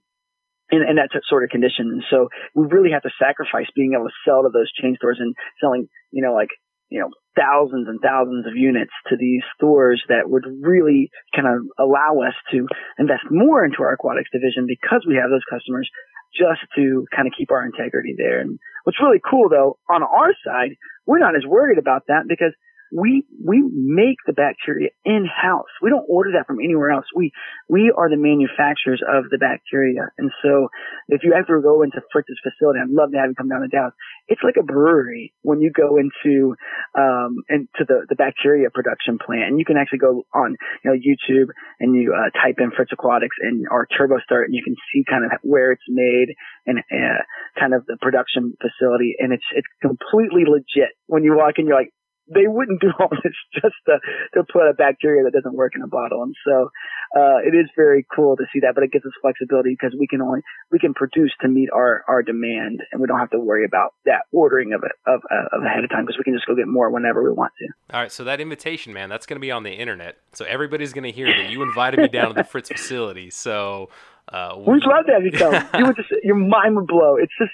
in, 0.71 0.83
in 0.89 0.97
that 0.97 1.11
sort 1.29 1.45
of 1.45 1.51
condition. 1.51 2.03
So 2.11 2.29
we 2.55 2.67
really 2.71 2.93
have 2.93 3.03
to 3.03 3.11
sacrifice 3.19 3.67
being 3.75 3.95
able 3.95 4.07
to 4.07 4.21
sell 4.25 4.43
to 4.43 4.51
those 4.53 4.71
chain 4.73 4.95
stores 4.97 5.19
and 5.21 5.35
selling, 5.61 5.89
you 6.11 6.23
know, 6.23 6.33
like, 6.33 6.51
you 6.89 7.01
know, 7.01 7.11
thousands 7.39 7.87
and 7.87 8.01
thousands 8.03 8.47
of 8.47 8.57
units 8.57 8.91
to 9.09 9.17
these 9.17 9.43
stores 9.55 10.03
that 10.09 10.29
would 10.31 10.45
really 10.61 11.11
kind 11.35 11.47
of 11.47 11.63
allow 11.79 12.19
us 12.27 12.35
to 12.51 12.67
invest 12.99 13.23
more 13.31 13.65
into 13.65 13.83
our 13.83 13.93
aquatics 13.95 14.31
division 14.33 14.67
because 14.67 15.07
we 15.07 15.15
have 15.15 15.31
those 15.31 15.47
customers 15.51 15.89
just 16.35 16.63
to 16.77 17.07
kind 17.15 17.27
of 17.27 17.35
keep 17.37 17.51
our 17.51 17.65
integrity 17.65 18.15
there. 18.17 18.41
And 18.41 18.59
what's 18.85 19.01
really 19.01 19.21
cool 19.23 19.49
though, 19.49 19.79
on 19.89 20.03
our 20.03 20.35
side, 20.45 20.75
we're 21.07 21.19
not 21.19 21.37
as 21.37 21.47
worried 21.47 21.79
about 21.79 22.03
that 22.09 22.27
because 22.29 22.55
we 22.93 23.25
we 23.43 23.63
make 23.73 24.19
the 24.27 24.33
bacteria 24.33 24.91
in 25.05 25.25
house. 25.25 25.71
We 25.83 25.91
don't 25.91 26.07
order 26.09 26.33
that 26.35 26.47
from 26.47 26.59
anywhere 26.59 26.91
else. 26.91 27.07
We 27.15 27.33
we 27.69 27.93
are 27.97 28.11
the 28.11 28.17
manufacturers 28.17 29.03
of 29.07 29.31
the 29.31 29.39
bacteria. 29.39 30.11
And 30.19 30.31
so 30.43 30.69
if 31.09 31.23
you 31.23 31.33
ever 31.33 31.61
go 31.61 31.83
into 31.83 32.03
Fritz's 32.13 32.41
facility, 32.43 32.81
I'd 32.83 32.91
love 32.91 33.13
to 33.13 33.19
have 33.19 33.31
you 33.31 33.35
come 33.35 33.49
down 33.49 33.63
to 33.63 33.69
Dallas. 33.69 33.95
It's 34.29 34.43
like 34.43 34.57
a 34.59 34.65
brewery 34.65 35.33
when 35.43 35.61
you 35.61 35.71
go 35.71 35.99
into 35.99 36.57
um 36.99 37.43
into 37.49 37.87
the 37.87 38.07
the 38.09 38.17
bacteria 38.17 38.71
production 38.71 39.19
plant. 39.19 39.51
And 39.51 39.59
you 39.59 39.65
can 39.65 39.77
actually 39.77 40.03
go 40.03 40.27
on 40.35 40.57
you 40.85 40.91
know 40.91 40.97
YouTube 40.97 41.55
and 41.79 41.95
you 41.95 42.13
uh, 42.13 42.31
type 42.43 42.57
in 42.59 42.73
Fritz 42.75 42.93
Aquatics 42.93 43.37
and 43.41 43.67
our 43.71 43.87
Turbo 43.87 44.19
Start 44.25 44.47
and 44.47 44.55
you 44.55 44.63
can 44.65 44.75
see 44.93 45.05
kind 45.09 45.25
of 45.25 45.31
where 45.43 45.73
it's 45.73 45.89
made 45.89 46.35
and 46.67 46.79
uh, 46.79 47.23
kind 47.59 47.75
of 47.75 47.87
the 47.87 47.97
production 48.01 48.55
facility 48.59 49.15
and 49.19 49.33
it's 49.33 49.47
it's 49.55 49.69
completely 49.81 50.43
legit. 50.45 50.91
When 51.07 51.23
you 51.23 51.37
walk 51.37 51.55
in 51.59 51.67
you're 51.67 51.79
like 51.79 51.93
they 52.33 52.47
wouldn't 52.47 52.81
do 52.81 52.93
all 52.99 53.11
this 53.11 53.35
just 53.55 53.75
to, 53.87 53.99
to 54.35 54.45
put 54.51 54.69
a 54.69 54.75
bacteria 54.75 55.25
that 55.25 55.33
doesn't 55.33 55.55
work 55.55 55.73
in 55.75 55.83
a 55.83 55.87
bottle. 55.89 56.23
And 56.23 56.35
so, 56.47 56.71
uh, 57.17 57.39
it 57.45 57.55
is 57.55 57.67
very 57.75 58.07
cool 58.15 58.37
to 58.37 58.45
see 58.53 58.61
that, 58.61 58.75
but 58.75 58.85
it 58.85 58.93
gives 58.93 59.05
us 59.05 59.13
flexibility 59.21 59.71
because 59.71 59.97
we 59.99 60.07
can 60.07 60.23
only, 60.23 60.41
we 60.71 60.79
can 60.79 60.95
produce 60.95 61.33
to 61.41 61.49
meet 61.49 61.69
our, 61.75 62.05
our 62.07 62.23
demand 62.23 62.81
and 62.93 63.01
we 63.01 63.07
don't 63.09 63.19
have 63.19 63.31
to 63.31 63.41
worry 63.41 63.65
about 63.65 63.95
that 64.07 64.23
ordering 64.33 64.73
of 64.73 64.83
it, 64.85 64.93
of, 65.07 65.21
uh, 65.31 65.57
of 65.57 65.65
ahead 65.65 65.83
of 65.83 65.91
time 65.91 66.07
because 66.07 66.19
we 66.19 66.25
can 66.25 66.35
just 66.35 66.47
go 66.47 66.55
get 66.55 66.69
more 66.69 66.91
whenever 66.91 67.23
we 67.23 67.33
want 67.33 67.53
to. 67.59 67.95
All 67.95 68.01
right. 68.01 68.13
So 68.13 68.23
that 68.25 68.41
invitation, 68.41 68.93
man, 68.93 69.09
that's 69.09 69.27
going 69.27 69.37
to 69.37 69.41
be 69.41 69.51
on 69.51 69.65
the 69.65 69.73
internet. 69.73 70.19
So 70.35 70.45
everybody's 70.45 70.93
going 70.93 71.05
to 71.05 71.13
hear 71.13 71.27
that 71.27 71.51
you 71.51 71.63
invited 71.63 72.01
me 72.01 72.09
down 72.09 72.29
to 72.29 72.35
the 72.35 72.45
Fritz 72.45 72.69
facility. 72.69 73.31
So, 73.31 73.89
uh, 74.33 74.55
we, 74.57 74.75
would 74.75 74.87
love 74.87 75.07
to 75.07 75.13
have 75.13 75.25
you 75.25 75.33
come. 75.33 75.53
you 75.79 75.87
would 75.87 75.97
just, 75.97 76.11
your 76.23 76.37
mind 76.37 76.77
would 76.77 76.87
blow. 76.87 77.17
It's 77.17 77.33
just, 77.37 77.51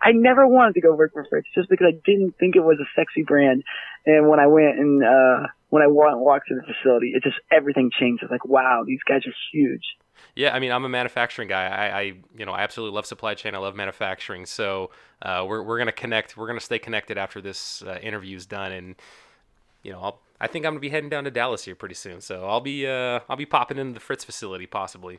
I 0.00 0.12
never 0.12 0.46
wanted 0.46 0.74
to 0.74 0.80
go 0.80 0.94
work 0.94 1.12
for 1.12 1.26
Fritz 1.28 1.48
just 1.54 1.68
because 1.68 1.86
I 1.88 1.98
didn't 2.04 2.38
think 2.38 2.54
it 2.54 2.62
was 2.62 2.78
a 2.80 2.86
sexy 2.94 3.22
brand. 3.22 3.64
And 4.04 4.28
when 4.28 4.40
I 4.40 4.46
went 4.46 4.78
and, 4.78 5.04
uh, 5.04 5.46
when 5.70 5.82
I 5.82 5.86
went 5.86 6.18
walked 6.18 6.48
to 6.48 6.54
the 6.54 6.62
facility, 6.62 7.12
it 7.14 7.22
just, 7.22 7.36
everything 7.50 7.90
changed. 7.98 8.22
It's 8.22 8.30
like, 8.32 8.44
wow, 8.44 8.84
these 8.86 9.00
guys 9.08 9.26
are 9.26 9.34
huge. 9.52 9.84
Yeah, 10.34 10.54
I 10.54 10.60
mean, 10.60 10.72
I'm 10.72 10.84
a 10.84 10.88
manufacturing 10.88 11.48
guy. 11.48 11.66
I, 11.66 11.98
I 11.98 12.02
you 12.36 12.46
know, 12.46 12.52
I 12.52 12.62
absolutely 12.62 12.94
love 12.94 13.06
supply 13.06 13.34
chain. 13.34 13.54
I 13.54 13.58
love 13.58 13.74
manufacturing. 13.74 14.46
So 14.46 14.90
uh, 15.20 15.44
we're 15.46 15.62
we're 15.62 15.78
gonna 15.78 15.92
connect. 15.92 16.36
We're 16.36 16.46
gonna 16.46 16.60
stay 16.60 16.78
connected 16.78 17.18
after 17.18 17.40
this 17.40 17.82
uh, 17.82 17.98
interview 18.02 18.36
is 18.36 18.46
done, 18.46 18.72
and 18.72 18.94
you 19.82 19.92
know, 19.92 20.00
I'll, 20.00 20.20
I 20.40 20.46
think 20.46 20.64
I'm 20.64 20.72
gonna 20.72 20.80
be 20.80 20.88
heading 20.90 21.10
down 21.10 21.24
to 21.24 21.30
Dallas 21.30 21.64
here 21.64 21.74
pretty 21.74 21.94
soon. 21.94 22.20
So 22.20 22.46
I'll 22.46 22.60
be 22.60 22.86
uh, 22.86 23.20
I'll 23.28 23.36
be 23.36 23.46
popping 23.46 23.78
into 23.78 23.94
the 23.94 24.00
Fritz 24.00 24.24
facility 24.24 24.66
possibly. 24.66 25.18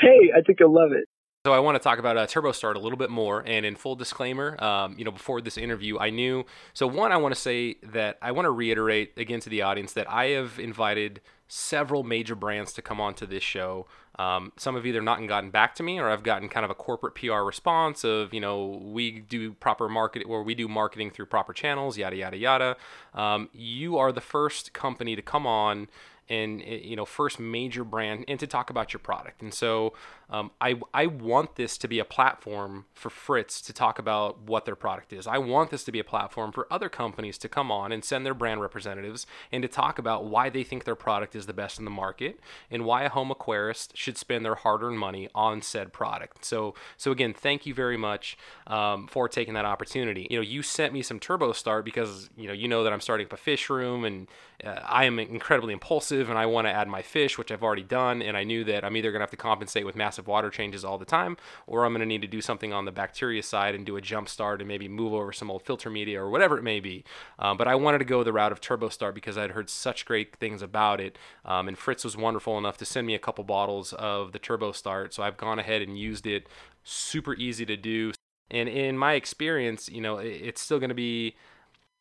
Hey, 0.00 0.32
I 0.36 0.40
think 0.40 0.58
you'll 0.60 0.74
love 0.74 0.92
it. 0.92 1.08
So 1.44 1.52
I 1.52 1.58
want 1.58 1.74
to 1.74 1.80
talk 1.80 1.98
about 1.98 2.16
uh, 2.16 2.24
TurboStart 2.24 2.76
a 2.76 2.78
little 2.78 2.96
bit 2.96 3.10
more. 3.10 3.42
And 3.44 3.66
in 3.66 3.74
full 3.74 3.96
disclaimer, 3.96 4.62
um, 4.62 4.94
you 4.96 5.04
know, 5.04 5.10
before 5.10 5.40
this 5.40 5.58
interview, 5.58 5.98
I 5.98 6.08
knew. 6.08 6.46
So 6.72 6.86
one, 6.86 7.10
I 7.10 7.16
want 7.16 7.34
to 7.34 7.40
say 7.40 7.78
that 7.82 8.16
I 8.22 8.30
want 8.30 8.46
to 8.46 8.52
reiterate 8.52 9.14
again 9.16 9.40
to 9.40 9.50
the 9.50 9.60
audience 9.62 9.92
that 9.94 10.08
I 10.08 10.26
have 10.26 10.60
invited 10.60 11.20
several 11.48 12.04
major 12.04 12.36
brands 12.36 12.72
to 12.74 12.82
come 12.82 13.00
onto 13.00 13.26
this 13.26 13.42
show. 13.42 13.88
Um, 14.20 14.52
some 14.56 14.76
have 14.76 14.86
either 14.86 15.02
not 15.02 15.26
gotten 15.26 15.50
back 15.50 15.74
to 15.76 15.82
me, 15.82 15.98
or 15.98 16.08
I've 16.08 16.22
gotten 16.22 16.48
kind 16.48 16.64
of 16.64 16.70
a 16.70 16.76
corporate 16.76 17.16
PR 17.16 17.40
response 17.40 18.04
of, 18.04 18.32
you 18.32 18.40
know, 18.40 18.80
we 18.80 19.10
do 19.10 19.52
proper 19.54 19.88
market 19.88 20.22
or 20.24 20.44
we 20.44 20.54
do 20.54 20.68
marketing 20.68 21.10
through 21.10 21.26
proper 21.26 21.52
channels, 21.52 21.98
yada 21.98 22.14
yada 22.14 22.36
yada. 22.36 22.76
Um, 23.14 23.48
you 23.52 23.98
are 23.98 24.12
the 24.12 24.20
first 24.20 24.74
company 24.74 25.16
to 25.16 25.22
come 25.22 25.48
on 25.48 25.88
and 26.28 26.62
eh, 26.62 26.80
you 26.82 26.96
know 26.96 27.04
first 27.04 27.38
major 27.38 27.84
brand 27.84 28.24
and 28.28 28.40
to 28.40 28.46
talk 28.46 28.70
about 28.70 28.92
your 28.92 29.00
product 29.00 29.42
and 29.42 29.52
so 29.52 29.92
um, 30.32 30.50
I, 30.62 30.80
I 30.94 31.06
want 31.06 31.56
this 31.56 31.76
to 31.76 31.86
be 31.86 31.98
a 31.98 32.06
platform 32.06 32.86
for 32.94 33.10
Fritz 33.10 33.60
to 33.60 33.72
talk 33.72 33.98
about 33.98 34.40
what 34.40 34.64
their 34.64 34.74
product 34.74 35.12
is. 35.12 35.26
I 35.26 35.36
want 35.36 35.70
this 35.70 35.84
to 35.84 35.92
be 35.92 35.98
a 35.98 36.04
platform 36.04 36.52
for 36.52 36.66
other 36.72 36.88
companies 36.88 37.36
to 37.38 37.50
come 37.50 37.70
on 37.70 37.92
and 37.92 38.02
send 38.02 38.24
their 38.24 38.32
brand 38.32 38.62
representatives 38.62 39.26
and 39.52 39.62
to 39.62 39.68
talk 39.68 39.98
about 39.98 40.24
why 40.24 40.48
they 40.48 40.64
think 40.64 40.84
their 40.84 40.94
product 40.94 41.36
is 41.36 41.44
the 41.44 41.52
best 41.52 41.78
in 41.78 41.84
the 41.84 41.90
market 41.90 42.40
and 42.70 42.86
why 42.86 43.02
a 43.02 43.10
home 43.10 43.30
aquarist 43.30 43.90
should 43.94 44.16
spend 44.16 44.42
their 44.42 44.54
hard-earned 44.54 44.98
money 44.98 45.28
on 45.34 45.60
said 45.60 45.92
product. 45.92 46.46
So, 46.46 46.74
so 46.96 47.12
again, 47.12 47.34
thank 47.34 47.66
you 47.66 47.74
very 47.74 47.98
much 47.98 48.38
um, 48.66 49.08
for 49.08 49.28
taking 49.28 49.52
that 49.52 49.66
opportunity. 49.66 50.26
You 50.30 50.38
know, 50.38 50.42
you 50.42 50.62
sent 50.62 50.94
me 50.94 51.02
some 51.02 51.20
Turbo 51.20 51.52
Start 51.52 51.84
because 51.84 52.30
you 52.38 52.46
know 52.46 52.54
you 52.54 52.68
know 52.68 52.84
that 52.84 52.92
I'm 52.92 53.00
starting 53.02 53.26
up 53.26 53.34
a 53.34 53.36
fish 53.36 53.68
room 53.68 54.04
and 54.04 54.28
uh, 54.64 54.80
I 54.82 55.04
am 55.04 55.18
incredibly 55.18 55.72
impulsive 55.72 56.30
and 56.30 56.38
I 56.38 56.46
want 56.46 56.66
to 56.66 56.72
add 56.72 56.88
my 56.88 57.02
fish, 57.02 57.36
which 57.36 57.52
I've 57.52 57.62
already 57.62 57.82
done, 57.82 58.22
and 58.22 58.36
I 58.36 58.44
knew 58.44 58.64
that 58.64 58.84
I'm 58.84 58.96
either 58.96 59.10
going 59.10 59.20
to 59.20 59.24
have 59.24 59.30
to 59.30 59.36
compensate 59.36 59.84
with 59.84 59.96
massive 59.96 60.21
water 60.26 60.50
changes 60.50 60.84
all 60.84 60.98
the 60.98 61.04
time, 61.04 61.36
or 61.66 61.84
I'm 61.84 61.92
going 61.92 62.00
to 62.00 62.06
need 62.06 62.22
to 62.22 62.28
do 62.28 62.40
something 62.40 62.72
on 62.72 62.84
the 62.84 62.92
bacteria 62.92 63.42
side 63.42 63.74
and 63.74 63.86
do 63.86 63.96
a 63.96 64.00
jump 64.00 64.28
start 64.28 64.60
and 64.60 64.68
maybe 64.68 64.88
move 64.88 65.12
over 65.12 65.32
some 65.32 65.50
old 65.50 65.62
filter 65.62 65.90
media 65.90 66.20
or 66.20 66.30
whatever 66.30 66.58
it 66.58 66.62
may 66.62 66.80
be. 66.80 67.04
Um, 67.38 67.56
but 67.56 67.68
I 67.68 67.74
wanted 67.74 67.98
to 67.98 68.04
go 68.04 68.22
the 68.22 68.32
route 68.32 68.52
of 68.52 68.60
Turbo 68.60 68.88
Start 68.88 69.14
because 69.14 69.38
I'd 69.38 69.52
heard 69.52 69.70
such 69.70 70.04
great 70.04 70.36
things 70.36 70.62
about 70.62 71.00
it, 71.00 71.18
um, 71.44 71.68
and 71.68 71.76
Fritz 71.78 72.04
was 72.04 72.16
wonderful 72.16 72.58
enough 72.58 72.78
to 72.78 72.84
send 72.84 73.06
me 73.06 73.14
a 73.14 73.18
couple 73.18 73.44
bottles 73.44 73.92
of 73.94 74.32
the 74.32 74.38
Turbo 74.38 74.72
Start, 74.72 75.14
so 75.14 75.22
I've 75.22 75.36
gone 75.36 75.58
ahead 75.58 75.82
and 75.82 75.98
used 75.98 76.26
it. 76.26 76.48
Super 76.84 77.34
easy 77.34 77.64
to 77.66 77.76
do, 77.76 78.12
and 78.50 78.68
in 78.68 78.98
my 78.98 79.14
experience, 79.14 79.88
you 79.88 80.00
know, 80.00 80.18
it's 80.18 80.60
still 80.60 80.78
going 80.78 80.88
to 80.88 80.94
be 80.94 81.36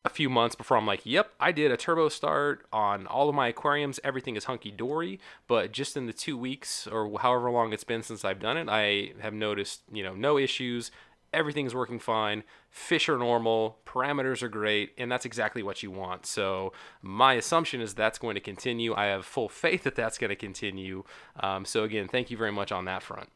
a 0.03 0.09
few 0.09 0.29
months 0.29 0.55
before 0.55 0.77
I'm 0.77 0.87
like, 0.87 1.05
yep, 1.05 1.31
I 1.39 1.51
did 1.51 1.71
a 1.71 1.77
turbo 1.77 2.09
start 2.09 2.65
on 2.73 3.05
all 3.05 3.29
of 3.29 3.35
my 3.35 3.49
aquariums. 3.49 3.99
Everything 4.03 4.35
is 4.35 4.45
hunky 4.45 4.71
dory. 4.71 5.19
But 5.47 5.71
just 5.71 5.95
in 5.95 6.07
the 6.07 6.13
two 6.13 6.37
weeks 6.37 6.87
or 6.87 7.19
however 7.19 7.51
long 7.51 7.71
it's 7.71 7.83
been 7.83 8.01
since 8.01 8.25
I've 8.25 8.39
done 8.39 8.57
it, 8.57 8.67
I 8.67 9.13
have 9.21 9.33
noticed, 9.33 9.81
you 9.91 10.03
know, 10.03 10.15
no 10.15 10.37
issues. 10.39 10.89
Everything's 11.33 11.75
working 11.75 11.99
fine. 11.99 12.43
Fish 12.69 13.07
are 13.07 13.17
normal. 13.17 13.77
Parameters 13.85 14.41
are 14.41 14.49
great. 14.49 14.93
And 14.97 15.11
that's 15.11 15.25
exactly 15.25 15.61
what 15.61 15.83
you 15.83 15.91
want. 15.91 16.25
So 16.25 16.73
my 17.01 17.35
assumption 17.35 17.79
is 17.79 17.93
that's 17.93 18.17
going 18.17 18.35
to 18.35 18.41
continue. 18.41 18.95
I 18.95 19.05
have 19.05 19.23
full 19.23 19.49
faith 19.49 19.83
that 19.83 19.95
that's 19.95 20.17
going 20.17 20.29
to 20.29 20.35
continue. 20.35 21.03
Um, 21.39 21.63
so 21.63 21.83
again, 21.83 22.07
thank 22.07 22.31
you 22.31 22.37
very 22.37 22.51
much 22.51 22.71
on 22.71 22.85
that 22.85 23.03
front. 23.03 23.29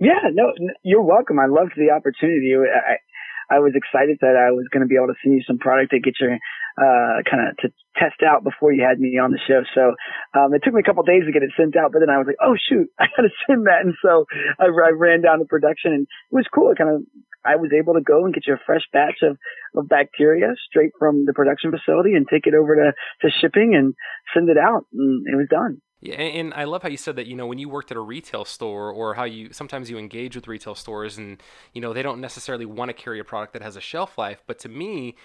Yeah, 0.00 0.18
no, 0.32 0.52
you're 0.82 1.02
welcome. 1.02 1.38
I 1.38 1.46
loved 1.46 1.72
the 1.76 1.90
opportunity. 1.94 2.52
I, 2.56 2.96
I 3.50 3.58
was 3.58 3.72
excited 3.74 4.18
that 4.20 4.36
I 4.36 4.50
was 4.50 4.66
going 4.72 4.82
to 4.82 4.88
be 4.88 4.96
able 4.96 5.08
to 5.08 5.18
send 5.22 5.34
you 5.34 5.42
some 5.46 5.58
product 5.58 5.90
to 5.90 6.00
get 6.00 6.20
your 6.20 6.34
uh, 6.74 7.22
kind 7.28 7.48
of 7.48 7.56
to 7.62 7.68
test 7.96 8.22
out 8.26 8.42
before 8.42 8.72
you 8.72 8.82
had 8.82 8.98
me 8.98 9.18
on 9.18 9.30
the 9.30 9.38
show. 9.46 9.62
So 9.74 9.94
um, 10.34 10.52
it 10.54 10.62
took 10.64 10.74
me 10.74 10.80
a 10.80 10.86
couple 10.86 11.02
of 11.02 11.06
days 11.06 11.22
to 11.26 11.32
get 11.32 11.42
it 11.42 11.54
sent 11.56 11.76
out, 11.76 11.92
but 11.92 12.00
then 12.00 12.10
I 12.10 12.18
was 12.18 12.26
like, 12.26 12.42
oh 12.42 12.56
shoot, 12.58 12.90
I 12.98 13.06
got 13.14 13.22
to 13.22 13.34
send 13.46 13.66
that, 13.66 13.82
and 13.84 13.94
so 14.02 14.26
I, 14.58 14.66
I 14.66 14.90
ran 14.90 15.22
down 15.22 15.38
to 15.38 15.44
production, 15.44 15.92
and 15.92 16.02
it 16.06 16.34
was 16.34 16.50
cool. 16.52 16.70
It 16.72 16.78
kind 16.78 16.90
of 16.90 17.02
I 17.44 17.56
was 17.56 17.70
able 17.76 17.94
to 17.94 18.00
go 18.00 18.24
and 18.24 18.32
get 18.32 18.46
you 18.46 18.54
a 18.54 18.64
fresh 18.64 18.88
batch 18.92 19.20
of, 19.22 19.36
of 19.76 19.88
bacteria 19.88 20.54
straight 20.66 20.92
from 20.98 21.26
the 21.26 21.34
production 21.34 21.70
facility 21.70 22.14
and 22.14 22.26
take 22.26 22.46
it 22.46 22.54
over 22.54 22.74
to, 22.74 22.92
to 23.20 23.34
shipping 23.40 23.74
and 23.76 23.94
send 24.32 24.48
it 24.48 24.56
out, 24.56 24.86
and 24.92 25.26
it 25.28 25.36
was 25.36 25.48
done. 25.50 25.80
Yeah, 26.04 26.16
and 26.16 26.52
I 26.52 26.64
love 26.64 26.82
how 26.82 26.90
you 26.90 26.98
said 26.98 27.16
that. 27.16 27.26
You 27.26 27.34
know, 27.34 27.46
when 27.46 27.58
you 27.58 27.70
worked 27.70 27.90
at 27.90 27.96
a 27.96 28.00
retail 28.00 28.44
store, 28.44 28.90
or 28.90 29.14
how 29.14 29.24
you 29.24 29.54
sometimes 29.54 29.88
you 29.88 29.96
engage 29.96 30.36
with 30.36 30.46
retail 30.46 30.74
stores, 30.74 31.16
and 31.16 31.42
you 31.72 31.80
know 31.80 31.94
they 31.94 32.02
don't 32.02 32.20
necessarily 32.20 32.66
want 32.66 32.90
to 32.90 32.92
carry 32.92 33.18
a 33.18 33.24
product 33.24 33.54
that 33.54 33.62
has 33.62 33.74
a 33.74 33.80
shelf 33.80 34.18
life. 34.18 34.42
But 34.46 34.58
to 34.60 34.68
me, 34.68 35.16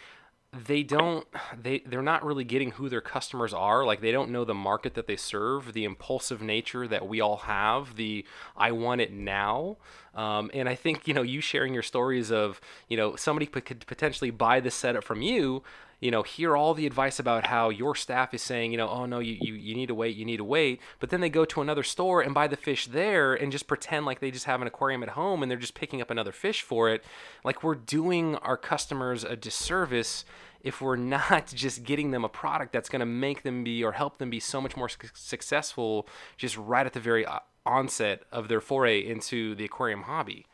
they 0.53 0.81
don't 0.81 1.27
they 1.61 1.79
they're 1.79 2.01
not 2.01 2.23
really 2.25 2.45
getting 2.45 2.71
who 2.71 2.89
their 2.89 3.01
customers 3.01 3.53
are 3.53 3.85
like 3.85 4.01
they 4.01 4.11
don't 4.11 4.31
know 4.31 4.43
the 4.43 4.53
market 4.53 4.95
that 4.95 5.05
they 5.05 5.15
serve 5.15 5.73
the 5.73 5.83
impulsive 5.83 6.41
nature 6.41 6.87
that 6.87 7.07
we 7.07 7.21
all 7.21 7.37
have 7.37 7.95
the 7.97 8.25
i 8.57 8.71
want 8.71 8.99
it 8.99 9.13
now 9.13 9.77
um, 10.15 10.49
and 10.51 10.67
i 10.67 10.73
think 10.73 11.07
you 11.07 11.13
know 11.13 11.21
you 11.21 11.39
sharing 11.39 11.71
your 11.71 11.83
stories 11.83 12.31
of 12.31 12.59
you 12.87 12.97
know 12.97 13.15
somebody 13.15 13.45
could 13.45 13.85
potentially 13.85 14.31
buy 14.31 14.59
this 14.59 14.73
setup 14.73 15.03
from 15.03 15.21
you 15.21 15.61
you 15.99 16.11
know, 16.11 16.23
hear 16.23 16.55
all 16.55 16.73
the 16.73 16.85
advice 16.85 17.19
about 17.19 17.47
how 17.47 17.69
your 17.69 17.93
staff 17.95 18.33
is 18.33 18.41
saying, 18.41 18.71
you 18.71 18.77
know, 18.77 18.89
oh 18.89 19.05
no, 19.05 19.19
you, 19.19 19.37
you, 19.39 19.53
you 19.53 19.75
need 19.75 19.87
to 19.87 19.95
wait, 19.95 20.15
you 20.15 20.25
need 20.25 20.37
to 20.37 20.43
wait. 20.43 20.79
But 20.99 21.09
then 21.09 21.21
they 21.21 21.29
go 21.29 21.45
to 21.45 21.61
another 21.61 21.83
store 21.83 22.21
and 22.21 22.33
buy 22.33 22.47
the 22.47 22.55
fish 22.55 22.87
there 22.87 23.33
and 23.33 23.51
just 23.51 23.67
pretend 23.67 24.05
like 24.05 24.19
they 24.19 24.31
just 24.31 24.45
have 24.45 24.61
an 24.61 24.67
aquarium 24.67 25.03
at 25.03 25.09
home 25.09 25.43
and 25.43 25.51
they're 25.51 25.57
just 25.57 25.75
picking 25.75 26.01
up 26.01 26.09
another 26.09 26.31
fish 26.31 26.61
for 26.61 26.89
it. 26.89 27.03
Like 27.43 27.63
we're 27.63 27.75
doing 27.75 28.35
our 28.37 28.57
customers 28.57 29.23
a 29.23 29.35
disservice 29.35 30.23
if 30.61 30.81
we're 30.81 30.95
not 30.95 31.47
just 31.47 31.83
getting 31.83 32.11
them 32.11 32.23
a 32.23 32.29
product 32.29 32.71
that's 32.71 32.89
going 32.89 33.01
to 33.01 33.05
make 33.05 33.43
them 33.43 33.63
be 33.63 33.83
or 33.83 33.91
help 33.91 34.17
them 34.19 34.29
be 34.29 34.39
so 34.39 34.61
much 34.61 34.77
more 34.77 34.89
su- 34.89 35.09
successful 35.13 36.07
just 36.37 36.57
right 36.57 36.85
at 36.85 36.93
the 36.93 36.99
very 36.99 37.25
onset 37.65 38.23
of 38.31 38.47
their 38.47 38.61
foray 38.61 39.05
into 39.05 39.53
the 39.55 39.65
aquarium 39.65 40.03
hobby. 40.03 40.45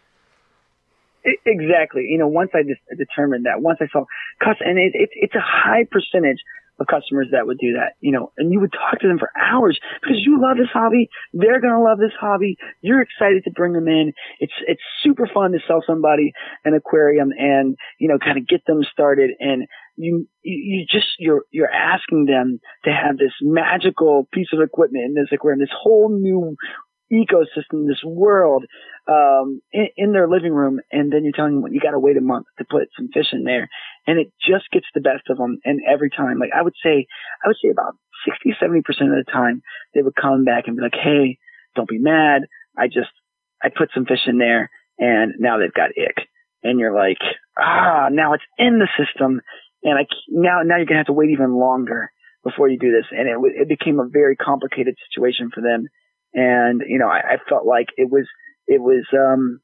Exactly. 1.45 2.05
You 2.09 2.19
know, 2.19 2.27
once 2.27 2.51
I 2.53 2.61
just 2.61 2.81
determined 2.97 3.45
that, 3.45 3.61
once 3.61 3.79
I 3.81 3.87
saw, 3.91 4.05
and 4.61 4.77
it, 4.77 4.91
it, 4.93 5.09
it's 5.13 5.35
a 5.35 5.41
high 5.41 5.85
percentage 5.89 6.37
of 6.79 6.87
customers 6.87 7.27
that 7.31 7.47
would 7.47 7.57
do 7.57 7.73
that, 7.73 7.93
you 8.01 8.11
know, 8.11 8.31
and 8.37 8.51
you 8.51 8.59
would 8.59 8.73
talk 8.73 8.99
to 8.99 9.07
them 9.07 9.17
for 9.17 9.31
hours 9.39 9.79
because 10.01 10.17
you 10.25 10.41
love 10.41 10.57
this 10.57 10.67
hobby. 10.73 11.09
They're 11.33 11.61
going 11.61 11.73
to 11.73 11.81
love 11.81 11.99
this 11.99 12.11
hobby. 12.19 12.57
You're 12.81 13.01
excited 13.01 13.43
to 13.45 13.51
bring 13.51 13.73
them 13.73 13.87
in. 13.87 14.11
It's, 14.39 14.53
it's 14.67 14.81
super 15.01 15.27
fun 15.33 15.53
to 15.53 15.59
sell 15.67 15.81
somebody 15.87 16.33
an 16.65 16.73
aquarium 16.73 17.31
and, 17.37 17.77
you 17.97 18.09
know, 18.09 18.19
kind 18.19 18.37
of 18.37 18.47
get 18.47 18.65
them 18.67 18.81
started. 18.91 19.31
And 19.39 19.67
you, 19.95 20.27
you 20.43 20.85
just, 20.91 21.07
you're, 21.17 21.43
you're 21.51 21.71
asking 21.71 22.25
them 22.25 22.59
to 22.83 22.91
have 22.91 23.17
this 23.17 23.31
magical 23.41 24.27
piece 24.33 24.49
of 24.51 24.59
equipment 24.59 25.05
in 25.05 25.13
this 25.13 25.29
aquarium, 25.31 25.61
this 25.61 25.69
whole 25.73 26.09
new 26.09 26.57
ecosystem, 27.11 27.87
this 27.87 28.03
world, 28.03 28.65
um, 29.07 29.61
in, 29.71 29.87
in, 29.97 30.11
their 30.11 30.27
living 30.27 30.53
room. 30.53 30.79
And 30.91 31.11
then 31.11 31.23
you're 31.23 31.33
telling 31.33 31.61
them 31.61 31.73
you 31.73 31.79
got 31.79 31.91
to 31.91 31.99
wait 31.99 32.17
a 32.17 32.21
month 32.21 32.47
to 32.57 32.65
put 32.69 32.89
some 32.97 33.09
fish 33.13 33.27
in 33.31 33.43
there. 33.43 33.69
And 34.07 34.19
it 34.19 34.31
just 34.41 34.69
gets 34.71 34.87
the 34.93 35.01
best 35.01 35.29
of 35.29 35.37
them. 35.37 35.59
And 35.63 35.81
every 35.87 36.09
time, 36.09 36.39
like 36.39 36.51
I 36.55 36.61
would 36.61 36.75
say, 36.83 37.07
I 37.43 37.47
would 37.47 37.57
say 37.63 37.69
about 37.69 37.95
60, 38.27 38.55
70% 38.61 38.79
of 38.79 39.25
the 39.25 39.25
time 39.31 39.61
they 39.93 40.01
would 40.01 40.15
come 40.15 40.45
back 40.45 40.63
and 40.67 40.75
be 40.75 40.81
like, 40.81 40.95
Hey, 41.01 41.37
don't 41.75 41.89
be 41.89 41.99
mad. 41.99 42.43
I 42.77 42.87
just, 42.87 43.11
I 43.61 43.69
put 43.69 43.89
some 43.93 44.05
fish 44.05 44.27
in 44.27 44.37
there 44.37 44.69
and 44.97 45.33
now 45.39 45.59
they've 45.59 45.73
got 45.73 45.91
ick. 45.91 46.27
And 46.63 46.79
you're 46.79 46.95
like, 46.95 47.19
ah, 47.59 48.09
now 48.11 48.33
it's 48.33 48.43
in 48.57 48.79
the 48.79 48.87
system. 48.97 49.41
And 49.83 49.99
I, 49.99 50.07
now, 50.29 50.61
now 50.63 50.77
you're 50.77 50.85
to 50.87 50.93
have 50.95 51.05
to 51.07 51.13
wait 51.13 51.29
even 51.29 51.53
longer 51.53 52.11
before 52.43 52.69
you 52.69 52.79
do 52.79 52.91
this. 52.91 53.05
And 53.11 53.27
it, 53.27 53.61
it 53.61 53.69
became 53.69 53.99
a 53.99 54.07
very 54.07 54.35
complicated 54.35 54.95
situation 55.09 55.51
for 55.53 55.61
them 55.61 55.87
and, 56.35 56.81
you 56.87 56.99
know, 56.99 57.07
I, 57.07 57.35
I 57.35 57.37
felt 57.49 57.65
like 57.65 57.87
it 57.97 58.11
was, 58.11 58.27
it 58.67 58.81
was, 58.81 59.05
um, 59.13 59.61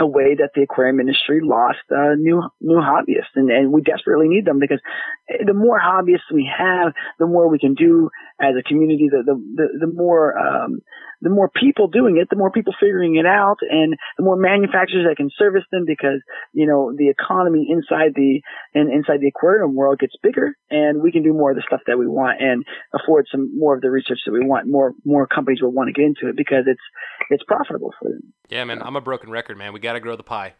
a 0.00 0.06
way 0.06 0.34
that 0.34 0.50
the 0.54 0.62
aquarium 0.62 0.98
industry 0.98 1.40
lost 1.42 1.78
uh, 1.90 2.14
new 2.16 2.42
new 2.60 2.80
hobbyists, 2.80 3.34
and, 3.36 3.50
and 3.50 3.72
we 3.72 3.80
desperately 3.80 4.28
need 4.28 4.44
them 4.44 4.58
because 4.58 4.80
the 5.28 5.54
more 5.54 5.78
hobbyists 5.80 6.32
we 6.32 6.50
have, 6.50 6.92
the 7.18 7.26
more 7.26 7.48
we 7.48 7.58
can 7.58 7.74
do 7.74 8.10
as 8.40 8.54
a 8.58 8.62
community. 8.62 9.08
The 9.10 9.22
the 9.24 9.34
the, 9.34 9.86
the 9.86 9.92
more 9.92 10.36
um, 10.36 10.80
the 11.20 11.30
more 11.30 11.48
people 11.48 11.88
doing 11.88 12.18
it, 12.18 12.28
the 12.28 12.36
more 12.36 12.50
people 12.50 12.74
figuring 12.78 13.16
it 13.16 13.26
out, 13.26 13.58
and 13.62 13.96
the 14.18 14.24
more 14.24 14.36
manufacturers 14.36 15.06
that 15.08 15.16
can 15.16 15.30
service 15.38 15.64
them 15.70 15.84
because 15.86 16.20
you 16.52 16.66
know 16.66 16.92
the 16.96 17.08
economy 17.08 17.66
inside 17.70 18.12
the 18.14 18.40
and 18.74 18.92
inside 18.92 19.20
the 19.20 19.28
aquarium 19.28 19.74
world 19.74 20.00
gets 20.00 20.14
bigger, 20.22 20.56
and 20.70 21.02
we 21.02 21.12
can 21.12 21.22
do 21.22 21.32
more 21.32 21.50
of 21.50 21.56
the 21.56 21.62
stuff 21.66 21.80
that 21.86 21.98
we 21.98 22.06
want 22.06 22.42
and 22.42 22.64
afford 22.92 23.26
some 23.30 23.50
more 23.56 23.76
of 23.76 23.80
the 23.80 23.90
research 23.90 24.18
that 24.26 24.32
we 24.32 24.44
want. 24.44 24.66
More 24.68 24.92
more 25.04 25.26
companies 25.26 25.62
will 25.62 25.72
want 25.72 25.88
to 25.88 25.92
get 25.92 26.04
into 26.04 26.28
it 26.28 26.36
because 26.36 26.64
it's 26.66 26.82
it's 27.30 27.44
profitable 27.44 27.94
for 28.00 28.10
them. 28.10 28.32
Yeah, 28.50 28.64
man, 28.64 28.82
I'm 28.82 28.96
a 28.96 29.00
broken 29.00 29.30
record, 29.30 29.56
man. 29.56 29.72
We 29.72 29.80
got 29.84 29.92
to 29.92 30.00
grow 30.00 30.16
the 30.16 30.24
pie. 30.24 30.54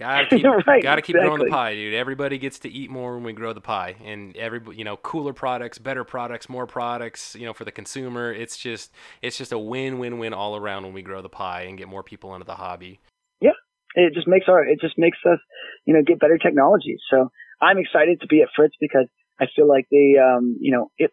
Gotta 0.00 0.26
keep, 0.30 0.44
right, 0.66 0.82
gotta 0.82 1.02
keep 1.02 1.14
exactly. 1.14 1.36
growing 1.36 1.44
the 1.44 1.50
pie, 1.50 1.74
dude. 1.74 1.92
Everybody 1.92 2.38
gets 2.38 2.58
to 2.60 2.70
eat 2.70 2.90
more 2.90 3.14
when 3.14 3.22
we 3.22 3.34
grow 3.34 3.52
the 3.52 3.60
pie, 3.60 3.96
and 4.02 4.34
every 4.34 4.60
you 4.74 4.82
know, 4.82 4.96
cooler 4.96 5.34
products, 5.34 5.76
better 5.76 6.04
products, 6.04 6.48
more 6.48 6.66
products. 6.66 7.36
You 7.38 7.44
know, 7.44 7.52
for 7.52 7.66
the 7.66 7.70
consumer, 7.70 8.32
it's 8.32 8.56
just 8.56 8.92
it's 9.20 9.36
just 9.36 9.52
a 9.52 9.58
win-win-win 9.58 10.32
all 10.32 10.56
around 10.56 10.84
when 10.84 10.94
we 10.94 11.02
grow 11.02 11.20
the 11.20 11.28
pie 11.28 11.62
and 11.62 11.76
get 11.76 11.86
more 11.86 12.02
people 12.02 12.34
into 12.34 12.46
the 12.46 12.54
hobby. 12.54 12.98
Yeah, 13.42 13.50
it 13.94 14.14
just 14.14 14.26
makes 14.26 14.46
our 14.48 14.64
it 14.64 14.80
just 14.80 14.96
makes 14.96 15.18
us 15.30 15.38
you 15.84 15.92
know 15.92 16.00
get 16.02 16.18
better 16.18 16.38
technology. 16.38 16.96
So 17.10 17.30
I'm 17.60 17.76
excited 17.76 18.22
to 18.22 18.26
be 18.26 18.40
at 18.40 18.48
Fritz 18.56 18.76
because 18.80 19.06
I 19.38 19.48
feel 19.54 19.68
like 19.68 19.86
they 19.90 20.14
um 20.18 20.56
you 20.60 20.72
know 20.72 20.90
it 20.96 21.12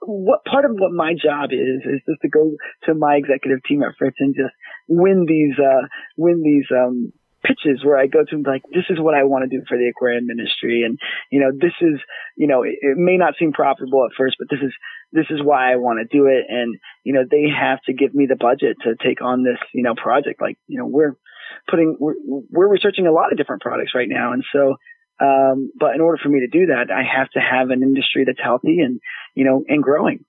what 0.00 0.44
part 0.44 0.64
of 0.64 0.72
what 0.72 0.92
my 0.92 1.12
job 1.12 1.50
is 1.52 1.82
is 1.84 2.00
just 2.08 2.20
to 2.22 2.28
go 2.28 2.52
to 2.84 2.94
my 2.94 3.16
executive 3.16 3.62
team 3.64 3.82
at 3.82 3.92
Fritz 3.98 4.16
and 4.20 4.34
just 4.34 4.54
win 4.88 5.26
these 5.26 5.58
uh 5.58 5.86
win 6.16 6.42
these 6.42 6.66
um 6.70 7.12
pitches 7.46 7.84
where 7.84 7.96
I 7.96 8.06
go 8.06 8.24
to 8.28 8.42
like, 8.42 8.62
this 8.72 8.84
is 8.90 8.98
what 8.98 9.14
I 9.14 9.24
want 9.24 9.48
to 9.48 9.56
do 9.56 9.64
for 9.68 9.78
the 9.78 9.88
aquarium 9.88 10.26
ministry. 10.26 10.82
And, 10.84 10.98
you 11.30 11.40
know, 11.40 11.52
this 11.52 11.72
is, 11.80 12.00
you 12.36 12.46
know, 12.46 12.62
it, 12.62 12.74
it 12.80 12.96
may 12.96 13.16
not 13.16 13.34
seem 13.38 13.52
profitable 13.52 14.04
at 14.04 14.16
first, 14.16 14.36
but 14.38 14.48
this 14.50 14.60
is, 14.62 14.72
this 15.12 15.26
is 15.30 15.40
why 15.42 15.72
I 15.72 15.76
want 15.76 16.00
to 16.00 16.16
do 16.16 16.26
it. 16.26 16.44
And, 16.48 16.76
you 17.04 17.12
know, 17.12 17.24
they 17.28 17.46
have 17.48 17.80
to 17.86 17.92
give 17.92 18.14
me 18.14 18.26
the 18.26 18.36
budget 18.36 18.78
to 18.82 18.96
take 18.96 19.22
on 19.22 19.44
this, 19.44 19.58
you 19.72 19.82
know, 19.82 19.94
project. 19.94 20.40
Like, 20.40 20.58
you 20.66 20.78
know, 20.78 20.86
we're 20.86 21.16
putting, 21.68 21.96
we're, 22.00 22.14
we're 22.50 22.68
researching 22.68 23.06
a 23.06 23.12
lot 23.12 23.30
of 23.30 23.38
different 23.38 23.62
products 23.62 23.92
right 23.94 24.08
now. 24.08 24.32
And 24.32 24.44
so, 24.52 24.76
um, 25.20 25.70
but 25.78 25.94
in 25.94 26.00
order 26.00 26.18
for 26.22 26.28
me 26.28 26.40
to 26.40 26.46
do 26.46 26.66
that, 26.66 26.90
I 26.90 27.02
have 27.02 27.30
to 27.30 27.40
have 27.40 27.70
an 27.70 27.82
industry 27.82 28.24
that's 28.24 28.40
healthy 28.42 28.80
and, 28.80 29.00
you 29.34 29.44
know, 29.44 29.64
and 29.68 29.82
growing 29.82 30.24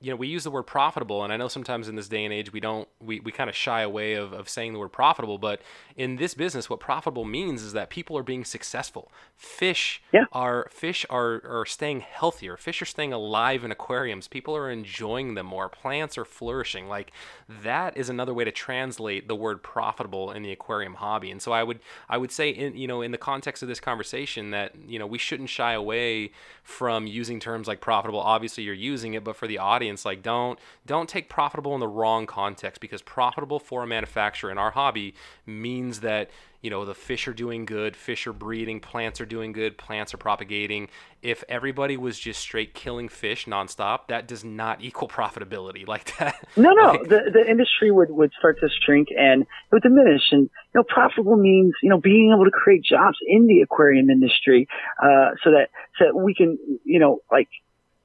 you 0.00 0.10
know, 0.10 0.16
we 0.16 0.28
use 0.28 0.44
the 0.44 0.50
word 0.50 0.62
profitable, 0.62 1.22
and 1.22 1.32
I 1.32 1.36
know 1.36 1.48
sometimes 1.48 1.86
in 1.86 1.94
this 1.94 2.08
day 2.08 2.24
and 2.24 2.32
age 2.32 2.52
we 2.52 2.60
don't, 2.60 2.88
we, 3.00 3.20
we 3.20 3.32
kind 3.32 3.50
of 3.50 3.56
shy 3.56 3.82
away 3.82 4.14
of, 4.14 4.32
of 4.32 4.48
saying 4.48 4.72
the 4.72 4.78
word 4.78 4.92
profitable, 4.92 5.36
but 5.36 5.60
in 5.94 6.16
this 6.16 6.32
business, 6.32 6.70
what 6.70 6.80
profitable 6.80 7.26
means 7.26 7.62
is 7.62 7.74
that 7.74 7.90
people 7.90 8.16
are 8.16 8.22
being 8.22 8.42
successful. 8.44 9.12
Fish 9.36 10.02
yeah. 10.12 10.24
are 10.32 10.68
fish 10.70 11.04
are, 11.10 11.42
are 11.44 11.66
staying 11.66 12.00
healthier. 12.00 12.56
Fish 12.56 12.80
are 12.80 12.86
staying 12.86 13.12
alive 13.12 13.62
in 13.64 13.70
aquariums. 13.70 14.26
People 14.26 14.56
are 14.56 14.70
enjoying 14.70 15.34
them 15.34 15.44
more. 15.46 15.68
Plants 15.68 16.16
are 16.16 16.24
flourishing. 16.24 16.88
Like 16.88 17.12
that 17.48 17.96
is 17.96 18.08
another 18.08 18.32
way 18.32 18.44
to 18.44 18.50
translate 18.50 19.28
the 19.28 19.36
word 19.36 19.62
profitable 19.62 20.30
in 20.30 20.42
the 20.42 20.52
aquarium 20.52 20.94
hobby. 20.94 21.30
And 21.30 21.42
so 21.42 21.52
I 21.52 21.62
would 21.62 21.80
I 22.08 22.16
would 22.16 22.32
say 22.32 22.48
in 22.48 22.76
you 22.76 22.88
know 22.88 23.02
in 23.02 23.10
the 23.10 23.18
context 23.18 23.62
of 23.62 23.68
this 23.68 23.80
conversation 23.80 24.50
that 24.52 24.74
you 24.86 24.98
know 24.98 25.06
we 25.06 25.18
shouldn't 25.18 25.50
shy 25.50 25.74
away 25.74 26.30
from 26.62 27.06
using 27.06 27.40
terms 27.40 27.68
like 27.68 27.82
profitable. 27.82 28.20
Obviously, 28.20 28.64
you're 28.64 28.74
using 28.74 29.12
it, 29.14 29.24
but 29.24 29.36
for 29.36 29.46
the 29.46 29.58
audience 29.58 29.89
audience, 29.90 30.04
like 30.04 30.22
don't 30.22 30.58
don't 30.86 31.08
take 31.08 31.28
profitable 31.28 31.74
in 31.74 31.80
the 31.80 31.88
wrong 31.88 32.26
context 32.26 32.80
because 32.80 33.02
profitable 33.02 33.58
for 33.58 33.82
a 33.82 33.86
manufacturer 33.86 34.50
in 34.50 34.58
our 34.58 34.70
hobby 34.70 35.14
means 35.46 36.00
that 36.00 36.30
you 36.62 36.70
know 36.70 36.84
the 36.84 36.94
fish 36.94 37.26
are 37.26 37.32
doing 37.32 37.64
good 37.64 37.96
fish 37.96 38.26
are 38.26 38.32
breeding 38.32 38.80
plants 38.80 39.20
are 39.20 39.26
doing 39.26 39.52
good 39.52 39.76
plants 39.76 40.14
are 40.14 40.18
propagating. 40.18 40.88
If 41.22 41.42
everybody 41.48 41.96
was 41.96 42.18
just 42.18 42.40
straight 42.40 42.72
killing 42.72 43.08
fish 43.08 43.46
nonstop 43.46 44.06
that 44.08 44.28
does 44.28 44.44
not 44.44 44.80
equal 44.88 45.08
profitability. 45.08 45.86
Like 45.86 46.16
that 46.18 46.36
no 46.56 46.72
no 46.72 46.92
like, 46.92 47.08
the, 47.08 47.30
the 47.32 47.50
industry 47.50 47.90
would, 47.90 48.10
would 48.10 48.30
start 48.38 48.58
to 48.60 48.68
shrink 48.84 49.08
and 49.16 49.42
it 49.42 49.72
would 49.72 49.82
diminish. 49.82 50.22
And 50.30 50.42
you 50.42 50.80
know 50.80 50.84
profitable 50.84 51.36
means 51.36 51.74
you 51.82 51.90
know 51.90 52.00
being 52.00 52.32
able 52.34 52.44
to 52.44 52.50
create 52.50 52.84
jobs 52.84 53.16
in 53.26 53.46
the 53.46 53.60
aquarium 53.62 54.08
industry 54.10 54.68
uh, 55.02 55.34
so 55.42 55.50
that 55.50 55.68
so 55.98 56.04
that 56.06 56.16
we 56.16 56.34
can 56.34 56.58
you 56.84 57.00
know 57.00 57.20
like 57.30 57.48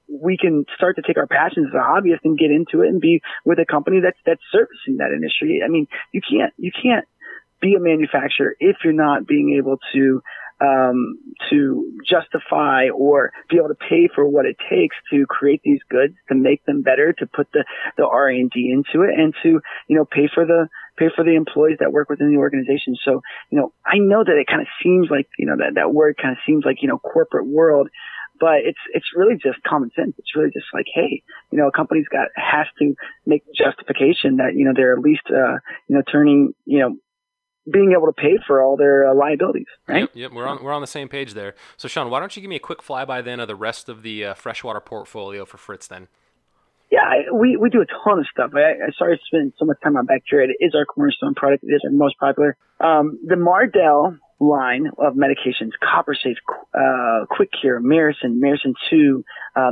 we 0.08 0.38
can 0.38 0.66
start 0.76 0.96
to 0.98 1.02
take 1.02 1.18
our 1.18 1.28
passions 1.28 1.68
as 1.68 1.74
a 1.74 1.84
hobbyist 1.84 2.24
and 2.24 2.38
get 2.38 2.52
into 2.52 2.82
it 2.84 2.90
and 2.90 3.02
be 3.02 3.22
with 3.44 3.60
a 3.60 3.66
company 3.66 4.00
that's 4.02 4.18
that's 4.26 4.42
servicing 4.52 4.98
that 4.98 5.12
industry. 5.14 5.62
I 5.64 5.70
mean, 5.70 5.88
you 6.12 6.22
can't 6.22 6.54
you 6.58 6.72
can't 6.72 7.06
be 7.62 7.76
a 7.76 7.80
manufacturer 7.80 8.56
if 8.60 8.78
you're 8.84 8.94
not 8.94 9.28
being 9.28 9.56
able 9.58 9.78
to 9.94 10.22
um, 10.62 11.20
to 11.50 11.92
justify 12.08 12.88
or 12.90 13.34
be 13.50 13.58
able 13.58 13.68
to 13.68 13.76
pay 13.76 14.08
for 14.14 14.26
what 14.28 14.46
it 14.46 14.56
takes 14.70 14.96
to 15.12 15.26
create 15.28 15.62
these 15.64 15.82
goods, 15.90 16.14
to 16.30 16.36
make 16.36 16.64
them 16.66 16.82
better, 16.82 17.14
to 17.14 17.26
put 17.26 17.48
the 17.54 17.66
the 17.98 18.06
R 18.06 18.30
and 18.30 18.50
D 18.50 18.72
into 18.72 19.06
it, 19.06 19.20
and 19.20 19.34
to 19.44 19.60
you 19.88 19.96
know 19.98 20.06
pay 20.06 20.30
for 20.34 20.46
the 20.46 20.70
pay 20.98 21.08
for 21.14 21.26
the 21.26 21.36
employees 21.36 21.78
that 21.80 21.92
work 21.92 22.10
within 22.10 22.32
the 22.32 22.38
organization. 22.38 22.96
So 23.04 23.22
you 23.50 23.60
know, 23.60 23.74
I 23.86 23.98
know 23.98 24.24
that 24.24 24.38
it 24.40 24.48
kind 24.48 24.62
of 24.62 24.68
seems 24.82 25.10
like 25.10 25.28
you 25.38 25.46
know 25.46 25.58
that 25.58 25.76
that 25.76 25.94
word 25.94 26.16
kind 26.22 26.32
of 26.32 26.38
seems 26.46 26.64
like 26.66 26.78
you 26.82 26.88
know 26.88 27.00
corporate 27.00 27.48
world. 27.48 27.90
But 28.40 28.66
it's 28.66 28.80
it's 28.94 29.06
really 29.16 29.36
just 29.36 29.62
common 29.64 29.92
sense. 29.96 30.14
It's 30.18 30.36
really 30.36 30.52
just 30.52 30.66
like, 30.74 30.86
hey, 30.94 31.24
you 31.52 31.58
know, 31.58 31.68
a 31.68 31.72
company's 31.72 32.08
got 32.08 32.28
has 32.36 32.68
to 32.80 32.96
make 33.26 33.44
justification 33.54 34.38
that 34.38 34.56
you 34.56 34.66
know 34.66 34.74
they're 34.76 34.94
at 34.94 35.00
least 35.00 35.24
uh, 35.30 35.60
you 35.88 35.96
know 35.96 36.02
turning 36.12 36.54
you 36.66 36.80
know 36.80 36.98
being 37.72 37.94
able 37.94 38.08
to 38.08 38.14
pay 38.14 38.38
for 38.46 38.62
all 38.62 38.78
their 38.78 39.10
uh, 39.10 39.16
liabilities, 39.16 39.68
right? 39.88 40.02
Yep, 40.02 40.10
yep, 40.14 40.32
we're 40.34 40.48
on 40.48 40.64
we're 40.64 40.74
on 40.74 40.82
the 40.82 40.88
same 40.88 41.10
page 41.10 41.34
there. 41.34 41.56
So, 41.78 41.88
Shawn, 41.88 42.10
why 42.10 42.20
don't 42.20 42.36
you 42.36 42.42
give 42.42 42.50
me 42.50 42.58
a 42.58 42.60
quick 42.60 42.80
flyby 42.80 43.24
then 43.24 43.40
of 43.40 43.48
the 43.48 43.56
rest 43.56 43.90
of 43.90 44.04
the 44.04 44.26
uh, 44.26 44.34
freshwater 44.34 44.80
portfolio 44.80 45.46
for 45.46 45.58
Fritz 45.58 45.88
then? 45.88 46.08
Yeah, 46.92 47.02
I, 47.02 47.32
we 47.34 47.58
we 47.58 47.70
do 47.70 47.82
a 47.82 47.86
ton 47.86 48.20
of 48.20 48.28
stuff. 48.32 48.52
I, 48.54 48.60
I 48.60 48.92
sorry 48.98 49.18
to 49.18 49.24
spend 49.26 49.54
so 49.58 49.66
much 49.66 49.78
time 49.84 49.98
on 49.98 50.06
bacteria. 50.06 50.50
It 50.50 50.64
is 50.64 50.76
our 50.76 50.86
cornerstone 50.86 51.34
product. 51.34 51.64
It 51.64 51.74
is 51.74 51.82
our 51.84 51.92
most 51.92 52.18
popular. 52.20 52.56
Um, 52.80 53.20
the 53.26 53.36
Mardel 53.36 54.20
line 54.40 54.88
of 54.98 55.14
medications, 55.14 55.72
CopperSafe, 55.82 56.36
uh, 56.74 57.26
Quick 57.30 57.50
Cure, 57.60 57.80
Maracyn, 57.80 58.40
Maracyn 58.40 58.74
2, 58.90 59.24
uh, 59.56 59.72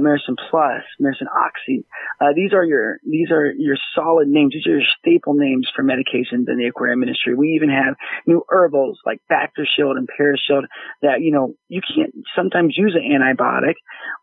Plus, 0.50 0.84
Maracyn 1.02 1.28
Oxy. 1.36 1.86
Uh, 2.22 2.28
these 2.36 2.54
are 2.54 2.64
your, 2.64 3.00
these 3.04 3.30
are 3.32 3.52
your 3.52 3.76
solid 3.94 4.28
names. 4.28 4.54
These 4.54 4.68
are 4.68 4.78
your 4.78 4.88
staple 5.00 5.34
names 5.34 5.68
for 5.76 5.84
medications 5.84 6.48
in 6.48 6.58
the 6.58 6.68
aquarium 6.68 7.04
industry. 7.04 7.36
We 7.36 7.50
even 7.50 7.70
have 7.70 7.96
new 8.26 8.44
herbals 8.50 9.00
like 9.06 9.20
Bactershield 9.32 9.98
and 9.98 10.08
Parashield 10.08 10.64
that, 11.02 11.22
you 11.22 11.32
know, 11.32 11.56
you 11.68 11.82
can't 11.82 12.14
sometimes 12.36 12.76
use 12.78 12.96
an 12.96 13.10
antibiotic 13.12 13.76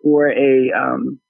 or 0.03 0.29
a, 0.31 0.71
um, 0.75 1.21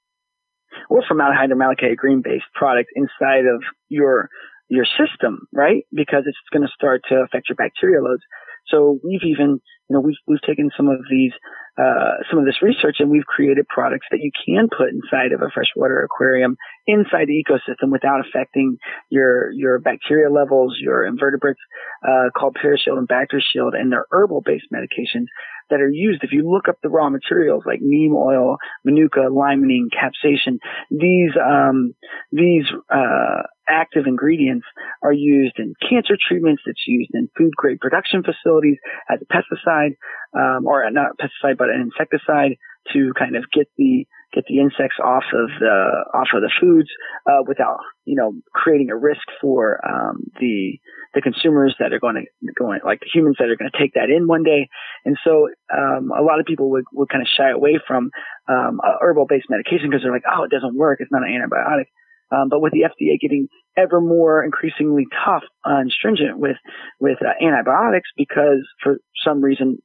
or 0.89 1.03
formaldehyde 1.07 1.51
or 1.51 1.57
malachite 1.57 1.97
green 1.97 2.23
based 2.23 2.45
product 2.55 2.91
inside 2.95 3.47
of 3.47 3.63
your 3.89 4.29
your 4.71 4.87
system, 4.87 5.49
right? 5.53 5.85
Because 5.93 6.23
it's 6.27 6.39
going 6.53 6.63
to 6.63 6.73
start 6.73 7.03
to 7.09 7.17
affect 7.17 7.49
your 7.49 7.57
bacteria 7.57 8.01
loads. 8.01 8.23
So 8.69 8.99
we've 9.05 9.25
even, 9.25 9.61
you 9.89 9.95
know, 9.95 10.01
we've, 10.01 10.17
we've 10.27 10.43
taken 10.43 10.71
some 10.77 10.89
of 10.89 10.99
these, 11.11 11.33
uh, 11.81 12.23
some 12.29 12.39
of 12.39 12.45
this 12.45 12.61
research 12.61 12.97
and 12.99 13.11
we've 13.11 13.25
created 13.25 13.67
products 13.69 14.07
that 14.11 14.21
you 14.21 14.31
can 14.45 14.69
put 14.69 14.91
inside 14.91 15.33
of 15.33 15.41
a 15.41 15.51
freshwater 15.53 16.03
aquarium 16.03 16.57
inside 16.87 17.27
the 17.27 17.43
ecosystem 17.43 17.91
without 17.91 18.21
affecting 18.21 18.77
your, 19.09 19.51
your 19.53 19.79
bacteria 19.79 20.31
levels, 20.31 20.77
your 20.81 21.07
invertebrates, 21.07 21.61
uh, 22.07 22.29
called 22.37 22.57
Parashield 22.63 22.99
and 22.99 23.09
Bactershield 23.09 23.75
and 23.75 23.91
they're 23.91 24.07
herbal 24.11 24.43
based 24.45 24.67
medications 24.73 25.27
that 25.71 25.81
are 25.81 25.91
used. 25.91 26.23
If 26.23 26.33
you 26.33 26.51
look 26.51 26.69
up 26.69 26.77
the 26.83 26.89
raw 26.89 27.09
materials 27.09 27.63
like 27.65 27.81
neem 27.81 28.13
oil, 28.15 28.57
manuka, 28.85 29.21
limonene, 29.31 29.89
capsaicin, 29.89 30.59
these, 30.91 31.31
um, 31.41 31.95
these, 32.33 32.65
uh, 32.93 33.43
active 33.71 34.07
ingredients 34.07 34.67
are 35.03 35.13
used 35.13 35.59
in 35.59 35.75
cancer 35.89 36.17
treatments. 36.29 36.63
It's 36.67 36.87
used 36.87 37.11
in 37.15 37.31
food 37.39 37.53
grade 37.57 37.81
production 37.81 38.23
facilities 38.23 38.77
as 39.09 39.21
a 39.23 39.33
pesticide, 39.33 39.97
um, 40.35 40.67
or 40.67 40.89
not 40.91 41.19
pesticide, 41.19 41.57
but 41.57 41.70
an 41.71 41.81
insecticide 41.81 42.57
to 42.93 43.13
kind 43.19 43.37
of 43.37 43.45
get 43.53 43.69
the 43.77 44.07
get 44.33 44.45
the 44.49 44.61
insects 44.61 44.97
off 45.03 45.25
of 45.35 45.51
the 45.59 46.05
off 46.15 46.29
of 46.35 46.43
the 46.43 46.53
foods 46.61 46.89
uh, 47.27 47.43
without 47.47 47.79
you 48.05 48.15
know 48.15 48.33
creating 48.55 48.91
a 48.91 48.97
risk 48.97 49.23
for 49.41 49.81
um, 49.87 50.25
the 50.41 50.79
the 51.15 51.21
consumers 51.21 51.75
that 51.79 51.93
are 51.93 51.99
going 51.99 52.15
to 52.15 52.53
going 52.59 52.81
like 52.85 53.01
the 53.01 53.11
humans 53.13 53.37
that 53.39 53.49
are 53.49 53.57
going 53.57 53.71
to 53.71 53.79
take 53.79 53.95
that 53.95 54.11
in 54.11 54.27
one 54.27 54.43
day. 54.43 54.69
And 55.05 55.17
so 55.25 55.49
um, 55.77 56.11
a 56.17 56.23
lot 56.23 56.41
of 56.41 56.47
people 56.47 56.71
would 56.71 56.85
would 56.93 57.09
kind 57.09 57.23
of 57.23 57.29
shy 57.29 57.51
away 57.51 57.81
from 57.87 58.11
um, 58.49 58.81
herbal 59.01 59.27
based 59.29 59.51
medication 59.51 59.91
because 59.91 60.03
they're 60.03 60.13
like, 60.13 60.29
oh, 60.31 60.45
it 60.45 60.51
doesn't 60.51 60.77
work. 60.77 60.99
It's 61.01 61.13
not 61.13 61.23
an 61.23 61.35
antibiotic. 61.35 61.87
Um, 62.33 62.49
but 62.49 62.61
with 62.61 62.73
the 62.73 62.87
FDA 62.87 63.19
getting 63.21 63.49
ever 63.77 64.01
more 64.01 64.45
increasingly 64.45 65.07
tough 65.25 65.43
and 65.65 65.91
stringent 65.91 66.39
with 66.39 66.57
with 67.01 67.19
uh, 67.21 67.45
antibiotics 67.45 68.09
because 68.17 68.67
for 68.83 68.99
some 69.25 69.41
reason 69.43 69.79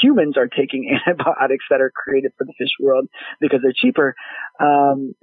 humans 0.00 0.36
are 0.36 0.48
taking 0.48 0.90
antibiotics 1.06 1.64
that 1.70 1.80
are 1.80 1.92
created 1.94 2.32
for 2.38 2.44
the 2.44 2.54
fish 2.58 2.72
world 2.80 3.06
because 3.40 3.60
they're 3.62 3.74
cheaper. 3.74 4.14
Um, 4.60 5.14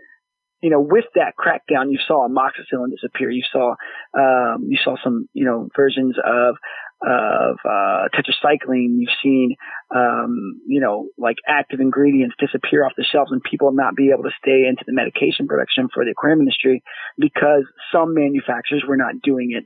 you 0.61 0.69
know, 0.69 0.81
with 0.81 1.05
that 1.15 1.33
crackdown, 1.39 1.89
you 1.89 1.99
saw 2.05 2.27
amoxicillin 2.27 2.91
disappear. 2.91 3.29
You 3.29 3.43
saw, 3.49 3.75
um, 4.13 4.65
you 4.67 4.77
saw 4.83 4.95
some, 5.01 5.27
you 5.33 5.45
know, 5.45 5.69
versions 5.75 6.15
of 6.23 6.55
of 7.01 7.55
uh, 7.63 8.09
tetracycline. 8.13 8.97
You've 8.97 9.15
seen, 9.23 9.55
um, 9.95 10.59
you 10.67 10.81
know, 10.81 11.07
like 11.17 11.37
active 11.47 11.79
ingredients 11.79 12.35
disappear 12.39 12.85
off 12.85 12.91
the 12.97 13.05
shelves 13.09 13.31
and 13.31 13.41
people 13.41 13.71
not 13.71 13.95
be 13.95 14.11
able 14.11 14.23
to 14.23 14.35
stay 14.41 14.67
into 14.67 14.83
the 14.85 14.93
medication 14.93 15.47
production 15.47 15.87
for 15.93 16.03
the 16.03 16.11
aquarium 16.11 16.41
industry 16.41 16.83
because 17.17 17.63
some 17.93 18.13
manufacturers 18.13 18.83
were 18.85 18.97
not 18.97 19.13
doing 19.23 19.51
it, 19.55 19.63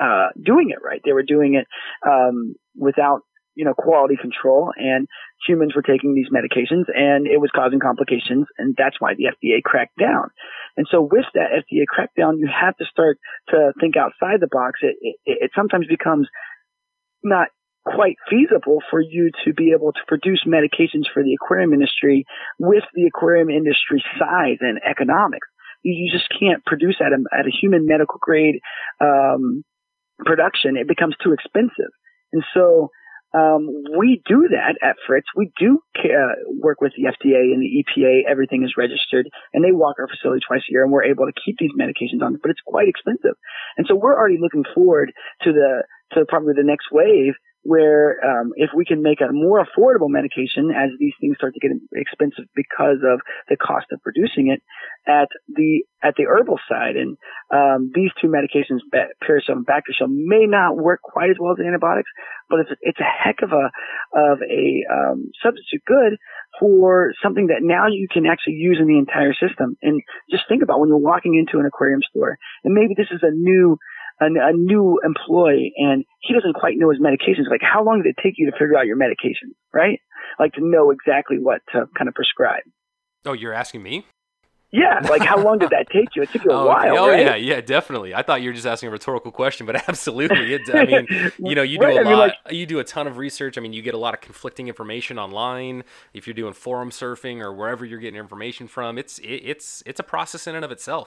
uh, 0.00 0.28
doing 0.40 0.70
it 0.70 0.78
right. 0.84 1.00
They 1.04 1.12
were 1.12 1.24
doing 1.24 1.54
it 1.54 1.66
um, 2.08 2.54
without 2.76 3.22
you 3.54 3.64
know, 3.64 3.74
quality 3.74 4.16
control 4.20 4.72
and 4.76 5.06
humans 5.46 5.74
were 5.74 5.82
taking 5.82 6.14
these 6.14 6.28
medications 6.32 6.84
and 6.94 7.26
it 7.26 7.40
was 7.40 7.50
causing 7.54 7.80
complications 7.80 8.46
and 8.58 8.74
that's 8.78 8.96
why 9.00 9.14
the 9.14 9.24
FDA 9.24 9.62
cracked 9.62 9.98
down. 9.98 10.30
And 10.76 10.86
so 10.90 11.02
with 11.02 11.26
that 11.34 11.50
FDA 11.52 11.84
crackdown, 11.84 12.38
you 12.38 12.48
have 12.48 12.76
to 12.76 12.84
start 12.90 13.18
to 13.50 13.72
think 13.80 13.96
outside 13.96 14.40
the 14.40 14.48
box. 14.50 14.80
It, 14.82 14.96
it, 15.00 15.16
it 15.24 15.50
sometimes 15.54 15.86
becomes 15.86 16.28
not 17.22 17.48
quite 17.84 18.16
feasible 18.30 18.78
for 18.90 19.00
you 19.00 19.30
to 19.44 19.52
be 19.52 19.72
able 19.76 19.92
to 19.92 20.00
produce 20.06 20.44
medications 20.46 21.10
for 21.12 21.22
the 21.22 21.34
aquarium 21.34 21.72
industry 21.72 22.24
with 22.58 22.84
the 22.94 23.06
aquarium 23.06 23.50
industry 23.50 24.02
size 24.18 24.58
and 24.60 24.80
economics. 24.88 25.48
You, 25.82 25.92
you 25.92 26.12
just 26.12 26.28
can't 26.38 26.64
produce 26.64 26.96
at 27.00 27.12
a, 27.12 27.18
at 27.36 27.46
a 27.46 27.50
human 27.50 27.86
medical 27.86 28.18
grade, 28.20 28.60
um, 29.00 29.64
production. 30.24 30.76
It 30.76 30.88
becomes 30.88 31.16
too 31.22 31.32
expensive. 31.32 31.90
And 32.32 32.44
so, 32.54 32.90
um, 33.34 33.68
we 33.96 34.22
do 34.26 34.48
that 34.50 34.76
at 34.82 34.96
Fritz. 35.06 35.26
We 35.36 35.52
do 35.58 35.80
uh, 35.98 36.34
work 36.60 36.80
with 36.80 36.92
the 36.96 37.04
FDA 37.04 37.52
and 37.52 37.62
the 37.62 37.84
EPA. 37.84 38.30
Everything 38.30 38.62
is 38.62 38.74
registered, 38.76 39.28
and 39.52 39.64
they 39.64 39.72
walk 39.72 39.96
our 39.98 40.08
facility 40.08 40.40
twice 40.46 40.62
a 40.68 40.72
year, 40.72 40.82
and 40.82 40.92
we're 40.92 41.04
able 41.04 41.26
to 41.26 41.32
keep 41.44 41.56
these 41.58 41.72
medications 41.78 42.22
on. 42.22 42.38
But 42.42 42.50
it's 42.50 42.60
quite 42.66 42.88
expensive, 42.88 43.36
and 43.76 43.86
so 43.88 43.94
we're 43.94 44.16
already 44.16 44.38
looking 44.40 44.64
forward 44.74 45.12
to 45.42 45.52
the 45.52 45.84
to 46.12 46.26
probably 46.26 46.52
the 46.54 46.64
next 46.64 46.88
wave 46.92 47.34
where 47.62 48.18
um, 48.24 48.52
if 48.56 48.70
we 48.74 48.84
can 48.84 49.02
make 49.02 49.20
a 49.20 49.32
more 49.32 49.64
affordable 49.64 50.08
medication 50.08 50.70
as 50.70 50.90
these 50.98 51.14
things 51.20 51.36
start 51.36 51.54
to 51.54 51.60
get 51.60 51.70
expensive 51.94 52.44
because 52.54 52.98
of 53.06 53.20
the 53.48 53.56
cost 53.56 53.86
of 53.92 54.02
producing 54.02 54.48
it 54.48 54.62
at 55.06 55.28
the 55.48 55.82
at 56.02 56.14
the 56.16 56.24
herbal 56.24 56.58
side. 56.68 56.96
And 56.96 57.16
um, 57.54 57.90
these 57.94 58.10
two 58.20 58.28
medications 58.28 58.80
Parashield 58.92 59.62
and 59.62 59.66
Bactershield 59.66 60.10
may 60.10 60.46
not 60.46 60.76
work 60.76 61.00
quite 61.02 61.30
as 61.30 61.36
well 61.38 61.52
as 61.52 61.64
antibiotics 61.64 62.10
but 62.52 62.60
it's 62.60 62.70
it's 62.82 63.00
a 63.00 63.08
heck 63.08 63.40
of 63.42 63.50
a 63.52 63.72
of 64.12 64.38
a 64.44 64.84
um, 64.92 65.32
substitute 65.42 65.82
good 65.86 66.20
for 66.60 67.12
something 67.22 67.46
that 67.48 67.64
now 67.64 67.88
you 67.88 68.06
can 68.12 68.26
actually 68.26 68.60
use 68.60 68.76
in 68.78 68.86
the 68.86 68.98
entire 68.98 69.32
system. 69.32 69.74
And 69.80 70.02
just 70.30 70.44
think 70.48 70.62
about 70.62 70.78
when 70.78 70.90
you're 70.90 70.98
walking 70.98 71.34
into 71.34 71.58
an 71.58 71.66
aquarium 71.66 72.02
store 72.10 72.36
and 72.62 72.74
maybe 72.74 72.92
this 72.94 73.08
is 73.10 73.20
a 73.22 73.32
new 73.32 73.78
a, 74.22 74.48
a 74.48 74.52
new 74.52 75.00
employee 75.04 75.72
and 75.76 76.04
he 76.20 76.34
doesn't 76.34 76.54
quite 76.54 76.74
know 76.76 76.90
his 76.90 77.00
medications. 77.00 77.50
Like, 77.50 77.62
how 77.62 77.84
long 77.84 78.02
did 78.02 78.10
it 78.10 78.22
take 78.22 78.34
you 78.36 78.50
to 78.50 78.52
figure 78.52 78.76
out 78.78 78.86
your 78.86 78.96
medications, 78.96 79.54
right? 79.72 80.00
Like 80.38 80.52
to 80.54 80.60
know 80.64 80.90
exactly 80.90 81.38
what 81.38 81.60
to 81.72 81.86
kind 81.96 82.08
of 82.08 82.14
prescribe. 82.14 82.62
Oh, 83.24 83.32
you're 83.32 83.52
asking 83.52 83.82
me? 83.82 84.06
Yeah, 84.72 85.00
like 85.06 85.20
how 85.20 85.36
long 85.38 85.58
did 85.58 85.68
that 85.70 85.86
take 85.92 86.16
you? 86.16 86.22
It 86.22 86.30
took 86.30 86.44
you 86.44 86.50
a 86.50 86.54
oh, 86.54 86.66
while. 86.66 86.98
Oh 86.98 87.08
right? 87.10 87.20
yeah, 87.20 87.34
yeah, 87.36 87.60
definitely. 87.60 88.14
I 88.14 88.22
thought 88.22 88.40
you 88.40 88.48
were 88.48 88.54
just 88.54 88.66
asking 88.66 88.88
a 88.88 88.92
rhetorical 88.92 89.30
question, 89.30 89.66
but 89.66 89.76
absolutely. 89.88 90.54
It, 90.54 90.62
I 90.74 90.84
mean, 90.86 91.06
you 91.38 91.54
know, 91.54 91.62
you 91.62 91.78
do 91.78 91.84
Right, 91.84 91.98
a 91.98 92.00
I 92.00 92.02
lot. 92.04 92.08
mean, 92.08 92.18
like- 92.18 92.34
you 92.50 92.64
do 92.64 92.78
a 92.78 92.84
ton 92.84 93.06
of 93.06 93.18
research. 93.18 93.58
I 93.58 93.60
mean, 93.60 93.74
you 93.74 93.82
get 93.82 93.92
a 93.92 93.98
lot 93.98 94.14
of 94.14 94.22
conflicting 94.22 94.68
information 94.68 95.18
online. 95.18 95.84
If 96.14 96.26
you're 96.26 96.34
doing 96.34 96.54
forum 96.54 96.88
surfing 96.88 97.42
or 97.42 97.52
wherever 97.52 97.84
you're 97.84 97.98
getting 97.98 98.18
information 98.18 98.66
from, 98.66 98.96
it's 98.96 99.18
it, 99.18 99.42
it's 99.44 99.82
it's 99.84 100.00
a 100.00 100.04
process 100.04 100.46
in 100.46 100.54
and 100.54 100.64
of 100.64 100.72
itself. 100.72 101.06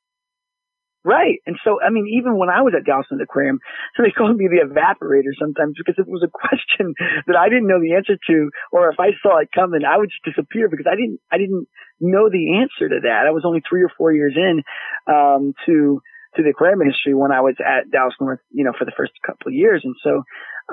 Right. 1.06 1.38
And 1.46 1.56
so, 1.64 1.78
I 1.86 1.92
mean, 1.92 2.10
even 2.18 2.36
when 2.36 2.50
I 2.50 2.64
was 2.64 2.74
at 2.76 2.84
Dowson 2.84 3.22
Aquarium, 3.22 3.60
they 3.96 4.10
called 4.18 4.38
me 4.38 4.50
the 4.50 4.66
evaporator 4.66 5.38
sometimes 5.40 5.76
because 5.78 5.96
it 6.00 6.10
was 6.10 6.26
a 6.26 6.34
question 6.34 6.96
that 7.28 7.38
I 7.38 7.48
didn't 7.48 7.68
know 7.68 7.80
the 7.80 7.94
answer 7.94 8.18
to, 8.18 8.50
or 8.72 8.90
if 8.90 9.00
I 9.00 9.14
saw 9.22 9.38
it 9.38 9.54
coming, 9.54 9.86
I 9.86 9.98
would 9.98 10.10
just 10.10 10.26
disappear 10.26 10.68
because 10.68 10.88
I 10.90 10.96
didn't, 10.96 11.22
I 11.32 11.38
didn't 11.38 11.68
know 12.02 12.28
the 12.28 12.58
answer 12.58 12.90
to 12.90 13.06
that. 13.06 13.30
I 13.30 13.32
was 13.32 13.46
only 13.46 13.62
three 13.62 13.84
or 13.84 13.92
four 13.96 14.12
years 14.12 14.34
in, 14.36 14.64
um, 15.06 15.54
to, 15.68 16.02
to 16.36 16.44
the 16.44 16.50
aquarium 16.50 16.82
industry 16.82 17.14
when 17.14 17.32
I 17.32 17.42
was 17.42 17.56
at 17.62 17.92
Dallas 17.92 18.16
North, 18.20 18.42
you 18.50 18.66
know, 18.66 18.74
for 18.78 18.86
the 18.86 18.98
first 18.98 19.14
couple 19.24 19.50
of 19.50 19.54
years. 19.54 19.82
And 19.86 19.96
so, 20.04 20.24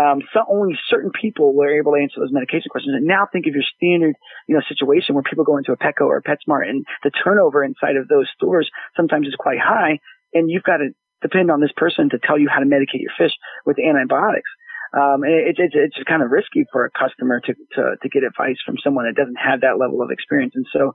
um, 0.00 0.20
so 0.32 0.40
only 0.48 0.74
certain 0.88 1.10
people 1.12 1.52
were 1.52 1.78
able 1.78 1.92
to 1.92 2.00
answer 2.00 2.20
those 2.20 2.32
medication 2.32 2.70
questions. 2.70 2.96
And 2.96 3.06
now 3.06 3.28
think 3.30 3.46
of 3.46 3.54
your 3.54 3.64
standard, 3.76 4.16
you 4.48 4.54
know, 4.54 4.62
situation 4.66 5.14
where 5.14 5.22
people 5.28 5.44
go 5.44 5.58
into 5.58 5.72
a 5.72 5.76
Petco 5.76 6.08
or 6.08 6.16
a 6.16 6.22
PetSmart 6.22 6.68
and 6.68 6.86
the 7.04 7.10
turnover 7.10 7.62
inside 7.62 7.96
of 7.96 8.08
those 8.08 8.26
stores 8.34 8.70
sometimes 8.96 9.28
is 9.28 9.36
quite 9.38 9.60
high. 9.60 10.00
And 10.34 10.50
you've 10.50 10.62
got 10.62 10.78
to 10.78 10.90
depend 11.20 11.50
on 11.50 11.60
this 11.60 11.72
person 11.76 12.10
to 12.10 12.18
tell 12.18 12.38
you 12.38 12.48
how 12.48 12.60
to 12.60 12.66
medicate 12.66 13.00
your 13.00 13.12
fish 13.16 13.32
with 13.64 13.78
antibiotics. 13.78 14.50
Um, 14.92 15.24
it, 15.24 15.56
it, 15.56 15.72
it's 15.72 15.96
kind 16.04 16.22
of 16.22 16.30
risky 16.30 16.64
for 16.70 16.84
a 16.84 16.90
customer 16.92 17.40
to, 17.40 17.52
to, 17.76 17.82
to 17.96 18.08
get 18.08 18.24
advice 18.24 18.60
from 18.64 18.76
someone 18.84 19.08
that 19.08 19.16
doesn't 19.16 19.40
have 19.40 19.64
that 19.64 19.80
level 19.80 20.04
of 20.04 20.12
experience. 20.12 20.52
And 20.54 20.66
so 20.68 20.92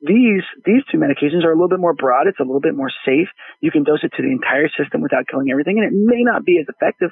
these, 0.00 0.46
these 0.64 0.86
two 0.86 0.98
medications 0.98 1.42
are 1.42 1.50
a 1.50 1.58
little 1.58 1.68
bit 1.68 1.82
more 1.82 1.94
broad. 1.94 2.26
It's 2.26 2.38
a 2.38 2.46
little 2.46 2.62
bit 2.62 2.78
more 2.78 2.90
safe. 3.04 3.28
You 3.60 3.70
can 3.70 3.82
dose 3.82 4.06
it 4.06 4.14
to 4.16 4.22
the 4.22 4.30
entire 4.30 4.70
system 4.70 5.02
without 5.02 5.26
killing 5.26 5.50
everything. 5.50 5.82
And 5.82 5.86
it 5.86 5.94
may 5.94 6.22
not 6.22 6.44
be 6.44 6.62
as 6.62 6.70
effective, 6.70 7.10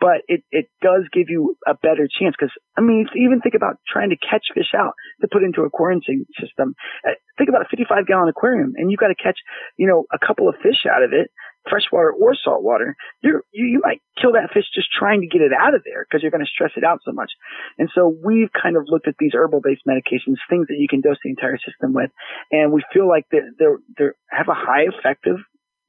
but 0.00 0.22
it, 0.28 0.46
it 0.50 0.70
does 0.80 1.10
give 1.12 1.26
you 1.28 1.56
a 1.66 1.74
better 1.74 2.06
chance. 2.06 2.38
Cause 2.38 2.54
I 2.78 2.80
mean, 2.80 3.10
even 3.18 3.40
think 3.40 3.58
about 3.58 3.82
trying 3.90 4.10
to 4.10 4.18
catch 4.18 4.46
fish 4.54 4.70
out 4.78 4.94
to 5.20 5.28
put 5.28 5.42
into 5.42 5.62
a 5.62 5.70
quarantine 5.70 6.24
system. 6.38 6.74
Uh, 7.02 7.18
Think 7.40 7.48
about 7.48 7.62
a 7.62 7.72
55 7.72 8.06
gallon 8.06 8.28
aquarium 8.28 8.74
and 8.76 8.90
you've 8.90 9.00
got 9.00 9.08
to 9.08 9.16
catch, 9.16 9.40
you 9.78 9.88
know, 9.88 10.04
a 10.12 10.20
couple 10.20 10.46
of 10.46 10.56
fish 10.60 10.84
out 10.84 11.02
of 11.02 11.14
it 11.16 11.32
freshwater 11.68 12.12
or 12.12 12.34
saltwater, 12.34 12.96
you, 13.22 13.42
you 13.52 13.80
might 13.82 14.00
kill 14.20 14.32
that 14.32 14.50
fish 14.52 14.64
just 14.74 14.88
trying 14.96 15.20
to 15.20 15.26
get 15.26 15.42
it 15.42 15.52
out 15.52 15.74
of 15.74 15.82
there 15.84 16.06
because 16.08 16.22
you're 16.22 16.30
going 16.30 16.44
to 16.44 16.50
stress 16.50 16.72
it 16.76 16.84
out 16.84 17.00
so 17.04 17.12
much. 17.12 17.30
And 17.78 17.90
so 17.94 18.14
we've 18.24 18.50
kind 18.52 18.76
of 18.76 18.84
looked 18.86 19.08
at 19.08 19.16
these 19.18 19.32
herbal 19.34 19.60
based 19.62 19.82
medications, 19.86 20.40
things 20.48 20.66
that 20.68 20.78
you 20.78 20.88
can 20.88 21.00
dose 21.00 21.18
the 21.22 21.30
entire 21.30 21.58
system 21.58 21.92
with. 21.92 22.10
And 22.50 22.72
we 22.72 22.82
feel 22.92 23.08
like 23.08 23.26
they're, 23.30 23.78
they're 23.96 24.14
have 24.30 24.48
a 24.48 24.54
high 24.54 24.86
effective 24.88 25.36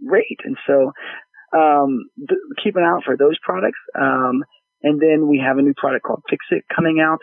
rate. 0.03 0.39
And 0.43 0.57
so, 0.67 0.91
um, 1.57 2.05
th- 2.17 2.39
keep 2.63 2.75
an 2.75 2.83
eye 2.83 2.95
out 2.95 3.03
for 3.03 3.17
those 3.17 3.37
products. 3.43 3.79
Um, 3.99 4.43
and 4.83 4.99
then 4.99 5.27
we 5.27 5.43
have 5.45 5.57
a 5.57 5.61
new 5.61 5.73
product 5.75 6.05
called 6.05 6.23
Fix 6.29 6.45
It 6.51 6.63
coming 6.73 6.99
out. 6.99 7.19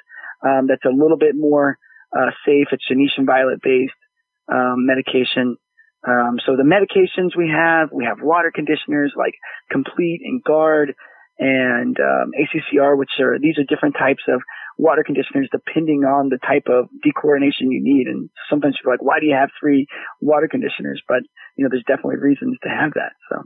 Um, 0.47 0.67
that's 0.69 0.85
a 0.85 0.95
little 0.95 1.19
bit 1.19 1.35
more, 1.35 1.77
uh, 2.17 2.31
safe. 2.47 2.69
It's 2.73 2.85
Phoenician 2.87 3.27
violet 3.27 3.61
based, 3.63 3.93
um, 4.49 4.87
medication. 4.87 5.57
Um, 6.07 6.39
so 6.47 6.57
the 6.57 6.63
medications 6.63 7.37
we 7.37 7.49
have, 7.49 7.91
we 7.93 8.05
have 8.05 8.19
water 8.23 8.53
conditioners 8.55 9.13
like 9.17 9.35
Complete 9.71 10.21
and 10.25 10.43
Guard 10.43 10.95
and 11.39 11.97
um, 11.99 12.33
ACCR, 12.39 12.97
which 12.97 13.11
are 13.21 13.39
these 13.39 13.59
are 13.59 13.65
different 13.65 13.97
types 13.99 14.23
of 14.29 14.43
water 14.77 15.03
conditioners 15.05 15.49
depending 15.51 16.05
on 16.05 16.29
the 16.29 16.39
type 16.39 16.67
of 16.69 16.89
dechlorination 17.05 17.71
you 17.71 17.83
need. 17.83 18.07
And 18.07 18.31
sometimes 18.49 18.77
you're 18.83 18.93
like, 18.93 19.03
why 19.03 19.21
do 19.21 19.27
you 19.27 19.35
have 19.35 19.51
three 19.61 19.87
water 20.21 20.49
conditioners? 20.49 21.03
But 21.07 21.23
you 21.57 21.65
know, 21.65 21.71
there's 21.71 21.85
definitely 21.87 22.17
reasons 22.17 22.57
to 22.63 22.69
have 22.69 22.93
that. 22.95 23.13
So 23.31 23.45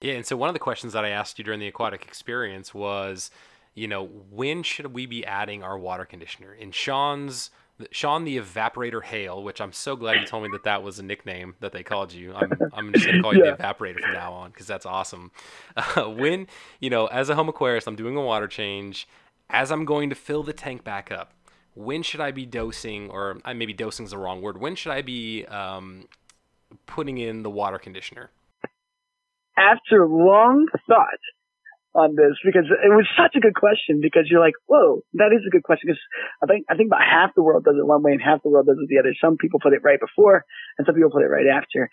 Yeah, 0.00 0.14
and 0.14 0.26
so 0.26 0.36
one 0.36 0.48
of 0.48 0.54
the 0.54 0.60
questions 0.60 0.92
that 0.92 1.04
I 1.04 1.10
asked 1.10 1.38
you 1.38 1.44
during 1.44 1.60
the 1.60 1.68
aquatic 1.68 2.04
experience 2.04 2.74
was, 2.74 3.30
you 3.74 3.86
know, 3.88 4.04
when 4.04 4.62
should 4.62 4.92
we 4.92 5.06
be 5.06 5.24
adding 5.24 5.62
our 5.62 5.78
water 5.78 6.04
conditioner? 6.04 6.52
In 6.52 6.72
Shawn's 6.72 7.50
Shawn 7.90 8.24
the 8.24 8.38
Evaporator 8.38 9.02
Hale, 9.02 9.42
which 9.42 9.60
I'm 9.60 9.72
so 9.72 9.96
glad 9.96 10.20
you 10.20 10.26
told 10.26 10.42
me 10.44 10.48
that 10.52 10.64
that 10.64 10.82
was 10.82 10.98
a 10.98 11.02
nickname 11.02 11.54
that 11.60 11.72
they 11.72 11.82
called 11.82 12.12
you. 12.12 12.34
I'm, 12.34 12.52
I'm 12.72 12.92
just 12.92 13.04
going 13.06 13.16
to 13.16 13.22
call 13.22 13.34
you 13.34 13.44
Yeah. 13.44 13.52
the 13.56 13.62
Evaporator 13.62 14.00
from 14.00 14.12
now 14.12 14.32
on 14.32 14.50
because 14.50 14.66
that's 14.66 14.86
awesome. 14.86 15.30
Uh, 15.76 16.04
when, 16.04 16.46
you 16.80 16.90
know, 16.90 17.06
as 17.06 17.28
a 17.28 17.34
home 17.34 17.48
aquarist, 17.48 17.86
I'm 17.86 17.96
doing 17.96 18.16
a 18.16 18.22
water 18.22 18.46
change. 18.46 19.08
As 19.50 19.70
I'm 19.72 19.84
going 19.84 20.08
to 20.10 20.14
fill 20.14 20.42
the 20.42 20.52
tank 20.52 20.84
back 20.84 21.10
up, 21.12 21.32
when 21.74 22.02
should 22.02 22.20
I 22.20 22.30
be 22.30 22.46
dosing, 22.46 23.10
or 23.10 23.38
uh, 23.44 23.54
maybe 23.54 23.72
dosing 23.72 24.04
is 24.04 24.10
the 24.12 24.18
wrong 24.18 24.42
word, 24.42 24.58
when 24.60 24.74
should 24.74 24.92
I 24.92 25.02
be 25.02 25.44
um, 25.46 26.06
putting 26.86 27.18
in 27.18 27.42
the 27.42 27.50
water 27.50 27.78
conditioner? 27.78 28.30
after 29.58 30.06
long 30.08 30.66
thought 30.88 31.20
on 31.94 32.16
this, 32.16 32.40
because 32.44 32.64
it 32.72 32.88
was 32.88 33.06
such 33.16 33.36
a 33.36 33.40
good 33.40 33.54
question, 33.54 34.00
because 34.00 34.24
you're 34.30 34.40
like, 34.40 34.56
whoa, 34.66 35.04
that 35.14 35.32
is 35.36 35.44
a 35.46 35.52
good 35.52 35.62
question. 35.62 35.92
Because 35.92 36.00
I 36.42 36.46
think 36.46 36.64
I 36.68 36.74
think 36.74 36.88
about 36.88 37.04
half 37.04 37.36
the 37.36 37.42
world 37.42 37.64
does 37.64 37.76
it 37.76 37.86
one 37.86 38.02
way 38.02 38.12
and 38.12 38.22
half 38.22 38.42
the 38.42 38.48
world 38.48 38.66
does 38.66 38.80
it 38.80 38.88
the 38.88 38.98
other. 38.98 39.14
Some 39.20 39.36
people 39.36 39.60
put 39.60 39.74
it 39.74 39.84
right 39.84 40.00
before, 40.00 40.44
and 40.78 40.86
some 40.86 40.94
people 40.94 41.10
put 41.12 41.22
it 41.22 41.32
right 41.32 41.48
after. 41.48 41.88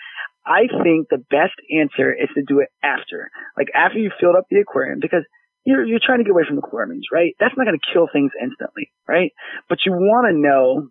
I 0.48 0.72
think 0.84 1.12
the 1.12 1.24
best 1.30 1.56
answer 1.68 2.16
is 2.16 2.32
to 2.36 2.44
do 2.48 2.60
it 2.60 2.70
after, 2.82 3.30
like 3.58 3.68
after 3.76 4.00
you 4.00 4.12
filled 4.20 4.36
up 4.40 4.48
the 4.50 4.64
aquarium, 4.64 5.00
because 5.02 5.28
you're 5.66 5.86
you're 5.86 6.00
trying 6.04 6.20
to 6.20 6.24
get 6.24 6.32
away 6.32 6.48
from 6.48 6.56
the 6.56 6.64
chloramines, 6.64 7.12
right? 7.12 7.36
That's 7.40 7.54
not 7.58 7.68
going 7.68 7.78
to 7.78 7.92
kill 7.94 8.08
things 8.08 8.32
instantly, 8.40 8.92
right? 9.08 9.32
But 9.68 9.80
you 9.86 9.92
want 9.92 10.32
to 10.32 10.40
know 10.40 10.90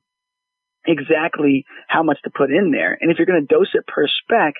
exactly 0.85 1.65
how 1.89 2.03
much 2.03 2.19
to 2.25 2.31
put 2.31 2.53
in 2.53 2.71
there, 2.71 2.97
and 3.01 3.11
if 3.11 3.17
you're 3.17 3.27
going 3.27 3.41
to 3.41 3.49
dose 3.49 3.73
it 3.73 3.87
per 3.89 4.07
spec, 4.07 4.55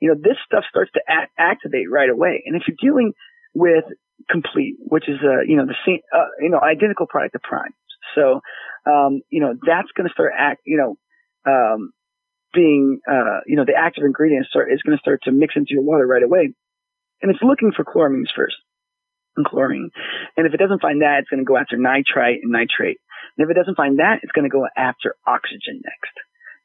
you 0.00 0.10
know 0.10 0.18
this 0.18 0.36
stuff 0.44 0.64
starts 0.68 0.90
to 0.92 1.00
act, 1.08 1.30
activate 1.38 1.90
right 1.90 2.10
away. 2.10 2.42
And 2.44 2.56
if 2.56 2.66
you're 2.66 2.76
dealing 2.82 3.14
with 3.54 3.84
complete, 4.30 4.76
which 4.78 5.08
is 5.08 5.18
a 5.22 5.48
you 5.48 5.56
know 5.56 5.66
the 5.66 5.76
same 5.86 6.00
uh, 6.14 6.30
you 6.40 6.50
know 6.50 6.60
identical 6.60 7.06
product 7.06 7.34
to 7.34 7.40
Prime, 7.42 7.74
so 8.14 8.40
um, 8.86 9.22
you 9.30 9.40
know 9.40 9.54
that's 9.66 9.88
going 9.96 10.08
to 10.08 10.12
start 10.12 10.32
act 10.36 10.60
you 10.64 10.76
know 10.76 10.96
um, 11.50 11.92
being 12.54 13.00
uh, 13.08 13.40
you 13.46 13.56
know 13.56 13.64
the 13.64 13.74
active 13.76 14.04
ingredient 14.04 14.46
start 14.46 14.72
is 14.72 14.82
going 14.82 14.96
to 14.96 15.00
start 15.00 15.20
to 15.24 15.32
mix 15.32 15.54
into 15.56 15.70
your 15.70 15.82
water 15.82 16.06
right 16.06 16.22
away, 16.22 16.52
and 17.20 17.30
it's 17.30 17.42
looking 17.42 17.72
for 17.72 17.84
chloramines 17.84 18.32
first 18.34 18.56
and 19.36 19.46
chlorine. 19.46 19.90
And 20.36 20.46
if 20.46 20.54
it 20.54 20.58
doesn't 20.58 20.82
find 20.82 21.02
that, 21.02 21.20
it's 21.20 21.30
going 21.30 21.44
to 21.44 21.48
go 21.48 21.56
after 21.56 21.76
nitrite 21.76 22.40
and 22.42 22.52
nitrate. 22.52 22.98
And 23.36 23.44
if 23.44 23.50
it 23.50 23.58
doesn't 23.58 23.76
find 23.76 23.98
that, 23.98 24.20
it's 24.22 24.32
going 24.32 24.48
to 24.48 24.52
go 24.52 24.66
after 24.76 25.16
oxygen 25.26 25.80
next. 25.84 26.14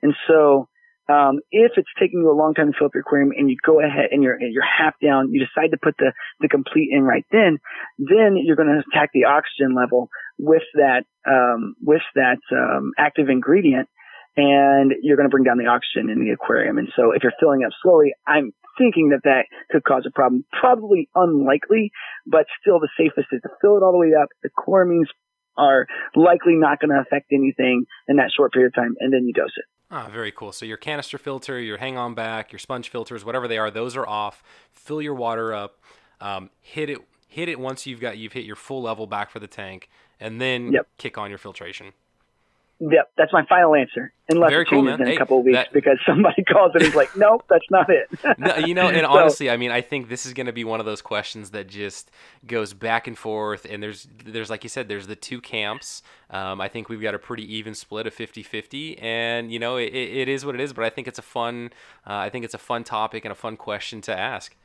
And 0.01 0.13
so, 0.27 0.67
um, 1.09 1.39
if 1.51 1.73
it's 1.77 1.89
taking 1.99 2.21
you 2.21 2.31
a 2.31 2.35
long 2.35 2.53
time 2.53 2.71
to 2.71 2.77
fill 2.77 2.87
up 2.87 2.93
your 2.93 3.01
aquarium 3.01 3.31
and 3.35 3.49
you 3.49 3.57
go 3.65 3.79
ahead 3.79 4.09
and 4.11 4.23
you're, 4.23 4.39
you're 4.41 4.63
half 4.63 4.93
down, 5.03 5.31
you 5.31 5.39
decide 5.39 5.71
to 5.71 5.77
put 5.81 5.95
the, 5.97 6.11
the 6.41 6.49
complete 6.49 6.89
in 6.91 7.03
right 7.03 7.25
then, 7.31 7.59
then 7.97 8.37
you're 8.41 8.55
going 8.55 8.67
to 8.67 8.83
attack 8.91 9.11
the 9.13 9.25
oxygen 9.25 9.75
level 9.75 10.09
with 10.37 10.63
that, 10.75 11.03
um, 11.25 11.75
with 11.81 12.03
that, 12.15 12.39
um, 12.51 12.91
active 12.97 13.29
ingredient 13.29 13.87
and 14.37 14.93
you're 15.01 15.17
going 15.17 15.25
to 15.27 15.33
bring 15.33 15.43
down 15.43 15.57
the 15.57 15.65
oxygen 15.65 16.09
in 16.09 16.23
the 16.23 16.31
aquarium. 16.31 16.77
And 16.77 16.89
so 16.95 17.11
if 17.11 17.23
you're 17.23 17.33
filling 17.39 17.63
up 17.65 17.71
slowly, 17.81 18.13
I'm 18.27 18.53
thinking 18.77 19.09
that 19.09 19.23
that 19.23 19.45
could 19.71 19.83
cause 19.83 20.05
a 20.07 20.11
problem. 20.13 20.45
Probably 20.53 21.09
unlikely, 21.15 21.91
but 22.27 22.45
still 22.61 22.79
the 22.79 22.89
safest 22.97 23.27
is 23.31 23.41
to 23.41 23.49
fill 23.59 23.77
it 23.77 23.83
all 23.83 23.91
the 23.91 23.97
way 23.97 24.13
up. 24.13 24.29
The 24.43 24.49
chloramines 24.53 25.09
are 25.57 25.87
likely 26.15 26.53
not 26.53 26.79
going 26.79 26.91
to 26.91 27.01
affect 27.01 27.33
anything 27.33 27.85
in 28.07 28.17
that 28.17 28.29
short 28.35 28.53
period 28.53 28.67
of 28.67 28.75
time, 28.75 28.93
and 28.99 29.11
then 29.11 29.25
you 29.25 29.33
dose 29.33 29.57
it. 29.57 29.65
Ah, 29.89 30.09
very 30.11 30.31
cool. 30.31 30.51
So 30.51 30.65
your 30.65 30.77
canister 30.77 31.17
filter, 31.17 31.59
your 31.59 31.77
hang 31.77 31.97
on 31.97 32.13
back, 32.13 32.51
your 32.51 32.59
sponge 32.59 32.89
filters, 32.89 33.23
whatever 33.23 33.47
they 33.47 33.57
are, 33.57 33.71
those 33.71 33.95
are 33.95 34.07
off. 34.07 34.43
Fill 34.73 35.01
your 35.01 35.13
water 35.15 35.53
up. 35.53 35.79
Um, 36.19 36.49
hit 36.61 36.89
it. 36.89 36.99
Hit 37.29 37.49
it 37.49 37.59
once 37.59 37.85
you've 37.85 37.99
got 37.99 38.17
you've 38.17 38.33
hit 38.33 38.45
your 38.45 38.55
full 38.55 38.81
level 38.81 39.05
back 39.07 39.29
for 39.29 39.39
the 39.39 39.47
tank, 39.47 39.89
and 40.19 40.39
then 40.41 40.71
Yep. 40.73 40.87
kick 40.97 41.17
on 41.17 41.29
your 41.29 41.37
filtration. 41.37 41.93
Yep, 42.79 43.09
that's 43.17 43.33
my 43.33 43.43
final 43.47 43.73
answer. 43.73 44.13
Unless 44.29 44.51
Very 44.51 44.61
it 44.61 44.67
changes 44.67 44.85
man. 44.91 45.01
in 45.01 45.07
a 45.07 45.09
Hey, 45.11 45.17
couple 45.17 45.39
of 45.39 45.45
weeks 45.45 45.57
that- 45.57 45.73
because 45.73 45.97
somebody 46.05 46.43
calls 46.51 46.73
and 46.75 46.83
is 46.83 46.93
like, 46.93 47.15
"Nope, 47.17 47.43
that's 47.49 47.65
not 47.71 47.89
it." 47.89 48.07
No, 48.37 48.55
you 48.57 48.75
know, 48.75 48.87
and 48.87 48.99
So- 48.99 49.07
honestly, 49.07 49.49
I 49.49 49.57
mean, 49.57 49.71
I 49.71 49.81
think 49.81 50.09
this 50.09 50.27
is 50.27 50.33
going 50.33 50.45
to 50.45 50.53
be 50.53 50.63
one 50.63 50.79
of 50.79 50.85
those 50.85 51.01
questions 51.01 51.49
that 51.51 51.67
just 51.67 52.11
goes 52.45 52.73
back 52.75 53.07
and 53.07 53.17
forth. 53.17 53.65
And 53.67 53.81
there's, 53.81 54.07
there's 54.23 54.51
like 54.51 54.61
you 54.63 54.69
said, 54.69 54.89
there's 54.89 55.07
the 55.07 55.15
two 55.15 55.41
camps. 55.41 56.03
Um, 56.29 56.61
I 56.61 56.67
think 56.67 56.87
we've 56.87 57.01
got 57.01 57.15
a 57.15 57.19
pretty 57.19 57.51
even 57.55 57.73
split 57.73 58.05
of 58.05 58.13
50-50, 58.15 59.01
and 59.01 59.51
you 59.51 59.57
know, 59.57 59.77
it, 59.77 59.93
it 59.95 60.27
is 60.27 60.45
what 60.45 60.53
it 60.53 60.61
is. 60.61 60.71
But 60.71 60.83
I 60.85 60.91
think 60.91 61.07
it's 61.07 61.17
a 61.19 61.23
fun, 61.23 61.71
uh, 62.05 62.13
I 62.13 62.29
think 62.29 62.45
it's 62.45 62.53
a 62.53 62.59
fun 62.59 62.83
topic 62.83 63.25
and 63.25 63.31
a 63.31 63.35
fun 63.35 63.57
question 63.57 64.01
to 64.01 64.15
ask. 64.15 64.55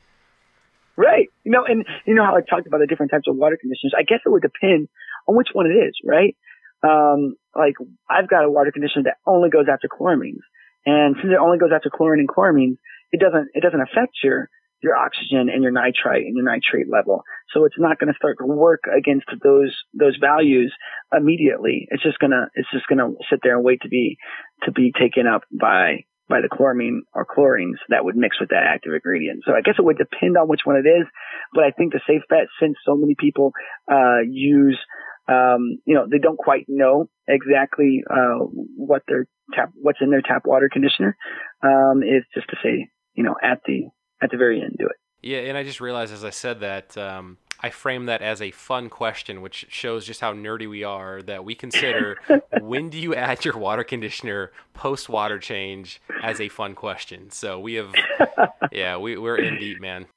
Right. 0.95 1.29
You 1.43 1.51
know, 1.51 1.65
and 1.65 1.83
you 2.05 2.13
know 2.13 2.23
how 2.23 2.35
I 2.35 2.41
talked 2.41 2.67
about 2.67 2.79
the 2.79 2.85
different 2.85 3.11
types 3.11 3.27
of 3.27 3.35
water 3.35 3.57
conditions. 3.57 3.93
I 3.97 4.03
guess 4.03 4.19
it 4.23 4.29
would 4.29 4.43
depend 4.43 4.89
on 5.27 5.35
which 5.35 5.47
one 5.53 5.65
it 5.65 5.73
is, 5.73 5.95
right? 6.05 6.35
Um, 6.83 7.35
like 7.55 7.75
I've 8.09 8.29
got 8.29 8.43
a 8.43 8.51
water 8.51 8.71
conditioner 8.71 9.03
that 9.03 9.17
only 9.25 9.49
goes 9.49 9.65
after 9.71 9.87
chloramines. 9.87 10.43
And 10.85 11.15
since 11.15 11.31
it 11.31 11.39
only 11.39 11.57
goes 11.57 11.71
after 11.73 11.89
chlorine 11.89 12.19
and 12.19 12.27
chloramines, 12.27 12.77
it 13.11 13.21
doesn't, 13.21 13.49
it 13.53 13.63
doesn't 13.63 13.79
affect 13.79 14.19
your, 14.23 14.49
your 14.81 14.97
oxygen 14.97 15.47
and 15.47 15.63
your 15.63 15.71
nitrite 15.71 16.25
and 16.25 16.35
your 16.35 16.43
nitrate 16.43 16.91
level. 16.91 17.23
So 17.53 17.63
it's 17.63 17.79
not 17.79 17.99
going 17.99 18.11
to 18.11 18.17
start 18.17 18.37
to 18.39 18.45
work 18.45 18.83
against 18.91 19.27
those, 19.41 19.73
those 19.97 20.17
values 20.19 20.73
immediately. 21.15 21.87
It's 21.89 22.03
just 22.03 22.19
to, 22.19 22.47
it's 22.55 22.67
just 22.73 22.85
to 22.89 23.15
sit 23.29 23.39
there 23.43 23.55
and 23.55 23.63
wait 23.63 23.81
to 23.83 23.87
be, 23.87 24.17
to 24.63 24.71
be 24.73 24.91
taken 24.91 25.25
up 25.25 25.43
by, 25.49 26.03
by 26.27 26.41
the 26.41 26.49
chloramine 26.51 27.07
or 27.13 27.25
chlorines 27.25 27.79
that 27.87 28.03
would 28.03 28.17
mix 28.17 28.39
with 28.41 28.49
that 28.49 28.67
active 28.67 28.91
ingredient. 28.93 29.43
So 29.45 29.53
I 29.53 29.61
guess 29.61 29.75
it 29.77 29.85
would 29.85 29.97
depend 29.97 30.35
on 30.35 30.49
which 30.49 30.61
one 30.65 30.75
it 30.75 30.87
is, 30.87 31.07
but 31.53 31.63
I 31.63 31.71
think 31.71 31.93
the 31.93 32.01
safe 32.07 32.23
bet 32.29 32.47
since 32.59 32.75
so 32.85 32.95
many 32.95 33.15
people 33.17 33.51
uh, 33.89 34.19
use 34.27 34.79
um, 35.27 35.79
you 35.85 35.95
know, 35.95 36.05
they 36.09 36.17
don't 36.17 36.37
quite 36.37 36.65
know 36.67 37.09
exactly 37.27 38.03
uh, 38.09 38.39
what 38.75 39.03
their 39.07 39.25
tap, 39.53 39.71
what's 39.75 39.99
in 40.01 40.09
their 40.09 40.21
tap 40.21 40.43
water 40.45 40.69
conditioner. 40.71 41.17
Um, 41.61 42.03
is 42.03 42.23
just 42.33 42.49
to 42.49 42.57
say, 42.63 42.89
you 43.13 43.23
know, 43.23 43.35
at 43.41 43.61
the 43.65 43.83
at 44.21 44.31
the 44.31 44.37
very 44.37 44.61
end, 44.61 44.75
do 44.77 44.85
it. 44.85 44.95
Yeah, 45.21 45.39
and 45.39 45.57
I 45.57 45.63
just 45.63 45.79
realized 45.79 46.13
as 46.13 46.25
I 46.25 46.31
said 46.31 46.59
that 46.59 46.97
um, 46.97 47.37
I 47.61 47.69
framed 47.69 48.09
that 48.09 48.21
as 48.21 48.41
a 48.41 48.51
fun 48.51 48.89
question, 48.89 49.41
which 49.41 49.65
shows 49.69 50.05
just 50.05 50.19
how 50.19 50.33
nerdy 50.33 50.69
we 50.69 50.83
are. 50.83 51.21
That 51.21 51.45
we 51.45 51.55
consider 51.55 52.17
when 52.59 52.89
do 52.89 52.99
you 52.99 53.15
add 53.15 53.45
your 53.45 53.57
water 53.57 53.85
conditioner 53.85 54.51
post 54.73 55.07
water 55.07 55.39
change 55.39 56.01
as 56.21 56.41
a 56.41 56.49
fun 56.49 56.75
question. 56.75 57.31
So 57.31 57.57
we 57.59 57.75
have, 57.75 57.93
yeah, 58.73 58.97
we 58.97 59.17
we're 59.17 59.37
in 59.37 59.57
deep, 59.57 59.79
man 59.79 60.07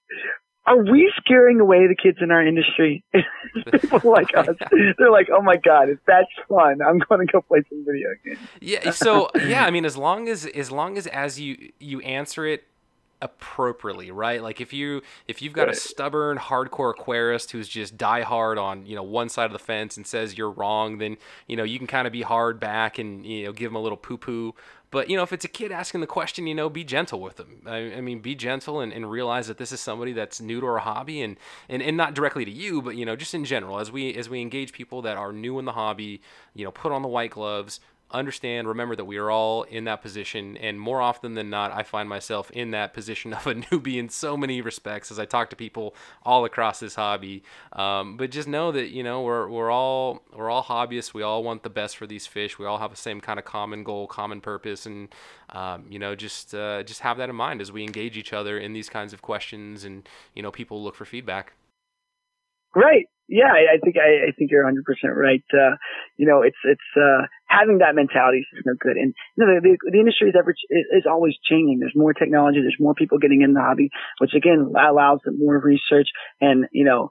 are 0.67 0.83
we 0.83 1.13
scaring 1.17 1.61
away 1.61 1.87
the 1.87 1.95
kids 1.95 2.19
in 2.21 2.31
our 2.31 2.45
industry? 2.45 3.05
People 3.81 4.11
like 4.11 4.37
us, 4.37 4.49
they're 4.99 5.11
like, 5.11 5.29
"Oh 5.33 5.41
my 5.41 5.57
god, 5.57 5.89
if 5.89 5.99
that's 6.07 6.29
fun, 6.49 6.81
I'm 6.83 6.99
going 6.99 7.27
to 7.27 7.33
go 7.33 7.41
play 7.41 7.63
some 7.69 7.85
video 7.87 8.09
games." 8.25 8.39
Yeah. 8.61 8.91
So 8.91 9.31
yeah, 9.35 9.65
I 9.65 9.71
mean, 9.71 9.85
as 9.85 9.97
long 9.97 10.29
as 10.29 10.47
as 10.47 10.71
long 10.71 10.99
as 10.99 11.07
as 11.07 11.41
you 11.41 11.73
you 11.79 12.01
answer 12.01 12.47
it 12.47 12.65
appropriately, 13.23 14.11
right? 14.11 14.43
Like 14.43 14.61
if 14.61 14.73
you 14.73 15.03
if 15.27 15.41
you've 15.41 15.53
got 15.53 15.69
right. 15.69 15.77
a 15.77 15.81
stubborn 15.81 16.39
hardcore 16.39 16.95
aquarist 16.95 17.51
who's 17.51 17.69
just 17.69 17.97
die 17.97 18.23
hard 18.23 18.59
on 18.59 18.87
you 18.87 18.95
know 18.95 19.03
one 19.03 19.29
side 19.29 19.47
of 19.47 19.53
the 19.53 19.59
fence 19.59 19.97
and 19.97 20.07
says 20.07 20.37
you're 20.37 20.51
wrong, 20.51 20.99
then 20.99 21.17
you 21.47 21.57
know 21.57 21.65
you 21.65 21.79
can 21.79 21.87
kind 21.87 22.07
of 22.07 22.13
be 22.13 22.23
hard 22.23 22.61
back 22.61 22.99
and 22.99 23.25
you 23.25 23.45
know 23.45 23.53
give 23.53 23.71
them 23.71 23.77
a 23.77 23.81
little 23.81 23.97
poo 23.97 24.19
poo. 24.19 24.55
But 24.91 25.11
you 25.11 25.17
know, 25.17 25.23
if 25.23 25.33
it's 25.33 25.45
a 25.45 25.49
kid 25.49 25.73
asking 25.73 26.01
the 26.01 26.07
question, 26.07 26.47
you 26.47 26.55
know, 26.55 26.71
be 26.71 26.85
gentle 26.85 27.21
with 27.21 27.37
them. 27.37 27.63
I, 27.67 27.95
I 27.95 28.01
mean, 28.01 28.21
be 28.21 28.35
gentle 28.35 28.81
and, 28.81 28.93
and, 28.93 29.11
realize 29.11 29.49
that 29.49 29.59
this 29.59 29.73
is 29.73 29.81
somebody 29.81 30.13
that's 30.13 30.41
new 30.41 30.61
to 30.61 30.67
our 30.67 30.79
hobby, 30.79 31.21
and, 31.23 31.37
and 31.69 31.83
and 31.83 31.97
not 31.97 32.15
directly 32.15 32.45
to 32.45 32.51
you, 32.51 32.81
but 32.81 32.97
you 32.97 33.05
know, 33.05 33.17
just 33.17 33.35
in 33.35 33.45
general, 33.45 33.81
as 33.81 33.91
we 33.91 34.15
as 34.15 34.29
we 34.29 34.41
engage 34.41 34.73
people 34.73 35.03
that 35.03 35.17
are 35.17 35.33
new 35.33 35.59
in 35.59 35.65
the 35.65 35.73
hobby, 35.73 36.23
you 36.55 36.65
know, 36.65 36.71
put 36.71 36.93
on 36.93 37.03
the 37.03 37.09
white 37.09 37.33
gloves, 37.33 37.81
understand, 38.11 38.69
remember 38.69 38.95
that 38.97 39.05
we 39.05 39.17
are 39.17 39.31
all 39.31 39.65
in 39.65 39.85
that 39.85 40.03
position. 40.03 40.57
And 40.57 40.79
more 40.79 41.01
often 41.01 41.35
than 41.35 41.51
not, 41.51 41.73
I 41.73 41.83
find 41.83 42.09
myself 42.09 42.51
in 42.51 42.71
that 42.71 42.95
position 42.95 43.33
of 43.35 43.47
a 43.47 43.55
newbie 43.55 43.99
in 43.99 44.09
so 44.09 44.37
many 44.37 44.61
respects 44.61 45.11
as 45.11 45.19
I 45.19 45.25
talk 45.25 45.51
to 45.51 45.57
people 45.57 45.95
all 46.23 46.45
across 46.45 46.81
this 46.81 46.95
hobby. 46.95 47.43
Um, 47.73 48.17
but 48.17 48.31
just 48.31 48.49
know 48.49 48.73
that, 48.73 48.89
you 48.89 49.03
know, 49.03 49.23
we're, 49.23 49.49
we're 49.49 49.71
all, 49.71 50.23
we're 50.33 50.51
all 50.51 50.63
hobbyists. 50.65 51.15
We 51.15 51.23
all 51.23 51.43
want 51.43 51.63
the 51.63 51.71
best 51.71 51.97
for 51.97 52.07
these 52.07 52.27
fish. 52.27 52.59
We 52.59 52.67
all 52.67 52.79
have 52.79 52.91
the 52.91 52.97
same 52.97 53.21
kind 53.21 53.39
of 53.39 53.45
common 53.45 53.83
goal, 53.83 54.07
common 54.07 54.41
purpose. 54.41 54.87
And, 54.87 55.09
um, 55.51 55.87
you 55.89 55.99
know, 55.99 56.15
just, 56.15 56.55
uh, 56.55 56.83
just 56.83 57.01
have 57.01 57.19
that 57.19 57.29
in 57.29 57.37
mind 57.37 57.61
as 57.61 57.73
we 57.73 57.83
engage 57.83 58.17
each 58.17 58.33
other 58.33 58.59
in 58.59 58.73
these 58.73 58.89
kinds 58.89 59.13
of 59.13 59.23
questions 59.23 59.85
and, 59.85 60.09
you 60.35 60.43
know, 60.43 60.51
people 60.51 60.83
look 60.83 60.95
for 60.95 61.05
feedback. 61.05 61.55
Right. 62.77 63.07
Yeah, 63.29 63.51
I, 63.51 63.75
I 63.75 63.79
think 63.83 63.97
I, 63.99 64.29
I 64.29 64.33
think 64.39 64.53
you're 64.53 64.63
100 64.63 64.85
percent 64.85 65.15
right. 65.17 65.43
Uh, 65.53 65.75
you 66.17 66.29
know, 66.29 66.43
it's 66.43 66.59
it's 66.63 66.91
uh, 66.97 67.27
having 67.49 67.79
that 67.79 67.97
mentality 67.97 68.39
is 68.39 68.47
just 68.55 68.67
no 68.67 68.75
good, 68.79 68.97
and 68.97 69.15
you 69.37 69.45
know, 69.45 69.55
the, 69.55 69.61
the, 69.67 69.91
the 69.91 69.99
industry 69.99 70.29
is 70.29 70.37
ever 70.39 70.55
is 70.71 71.07
always 71.11 71.35
changing. 71.43 71.81
There's 71.81 71.97
more 71.97 72.13
technology, 72.15 72.61
there's 72.61 72.77
more 72.79 72.95
people 72.95 73.19
getting 73.19 73.43
in 73.43 73.55
the 73.55 73.61
hobby, 73.61 73.91
which 74.19 74.35
again 74.35 74.71
allows 74.79 75.21
more 75.27 75.59
research 75.59 76.07
and 76.41 76.67
you 76.71 76.85
know 76.85 77.11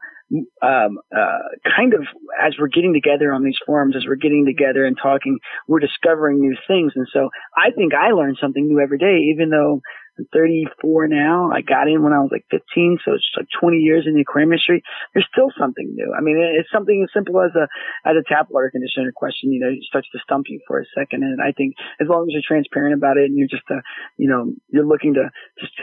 um, 0.61 0.99
uh, 1.15 1.39
kind 1.75 1.93
of 1.93 2.01
as 2.41 2.55
we're 2.59 2.67
getting 2.67 2.93
together 2.93 3.33
on 3.33 3.43
these 3.43 3.57
forums, 3.65 3.95
as 3.97 4.05
we're 4.07 4.15
getting 4.15 4.45
together 4.45 4.85
and 4.85 4.97
talking, 5.01 5.39
we're 5.67 5.79
discovering 5.79 6.39
new 6.39 6.55
things. 6.67 6.93
And 6.95 7.07
so 7.11 7.29
I 7.57 7.71
think 7.71 7.93
I 7.93 8.11
learn 8.11 8.35
something 8.39 8.67
new 8.67 8.79
every 8.79 8.97
day, 8.97 9.29
even 9.33 9.49
though 9.49 9.81
I'm 10.17 10.25
34 10.33 11.07
now. 11.07 11.51
I 11.51 11.61
got 11.61 11.87
in 11.87 12.03
when 12.03 12.13
I 12.13 12.19
was 12.19 12.29
like 12.31 12.45
15, 12.51 12.99
so 13.03 13.13
it's 13.13 13.27
like 13.35 13.47
20 13.59 13.77
years 13.77 14.05
in 14.07 14.15
the 14.15 14.21
aquarium 14.21 14.53
industry. 14.53 14.83
There's 15.13 15.27
still 15.31 15.51
something 15.59 15.91
new. 15.93 16.13
I 16.17 16.21
mean, 16.21 16.37
it's 16.39 16.71
something 16.71 17.03
as 17.03 17.11
simple 17.13 17.41
as 17.41 17.51
a 17.55 17.67
as 18.07 18.15
a 18.15 18.23
tap 18.23 18.47
water 18.49 18.71
conditioner 18.71 19.11
question. 19.15 19.51
You 19.51 19.59
know, 19.59 19.69
it 19.69 19.83
starts 19.83 20.07
to 20.11 20.19
stump 20.23 20.45
you 20.47 20.59
for 20.67 20.79
a 20.79 20.85
second, 20.95 21.23
and 21.23 21.41
I 21.41 21.51
think 21.51 21.75
as 21.99 22.07
long 22.07 22.27
as 22.27 22.33
you're 22.33 22.47
transparent 22.47 22.95
about 22.95 23.17
it 23.17 23.25
and 23.25 23.37
you're 23.37 23.51
just, 23.51 23.67
uh, 23.69 23.83
you 24.17 24.29
know, 24.29 24.53
you're 24.69 24.87
looking 24.87 25.15
to 25.15 25.31
just 25.59 25.73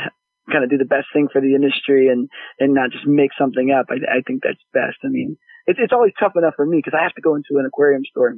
kind 0.50 0.64
of 0.64 0.70
do 0.70 0.78
the 0.78 0.88
best 0.88 1.06
thing 1.12 1.28
for 1.30 1.40
the 1.40 1.54
industry 1.54 2.08
and 2.08 2.28
and 2.58 2.74
not 2.74 2.90
just 2.90 3.06
make 3.06 3.30
something 3.38 3.70
up. 3.70 3.86
I, 3.90 4.18
I 4.18 4.20
think 4.26 4.42
that's 4.42 4.62
best. 4.72 4.98
I 5.04 5.08
mean, 5.08 5.36
it's 5.66 5.78
it's 5.80 5.92
always 5.92 6.12
tough 6.18 6.32
enough 6.36 6.54
for 6.56 6.66
me 6.66 6.78
because 6.78 6.96
I 6.98 7.04
have 7.04 7.14
to 7.14 7.22
go 7.22 7.36
into 7.36 7.60
an 7.60 7.66
aquarium 7.66 8.02
store 8.08 8.34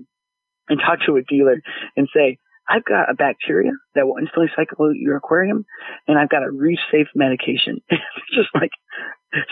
and 0.68 0.80
talk 0.80 0.98
to 1.06 1.16
a 1.16 1.22
dealer 1.22 1.60
and 1.96 2.08
say, 2.14 2.38
I've 2.68 2.84
got 2.84 3.10
a 3.10 3.14
bacteria 3.14 3.72
that 3.94 4.06
will 4.06 4.16
instantly 4.18 4.50
cycle 4.56 4.94
your 4.94 5.16
aquarium, 5.16 5.66
and 6.08 6.18
I've 6.18 6.30
got 6.30 6.42
a 6.42 6.50
reef 6.50 6.78
safe 6.90 7.08
medication. 7.14 7.80
just 8.34 8.48
like 8.54 8.70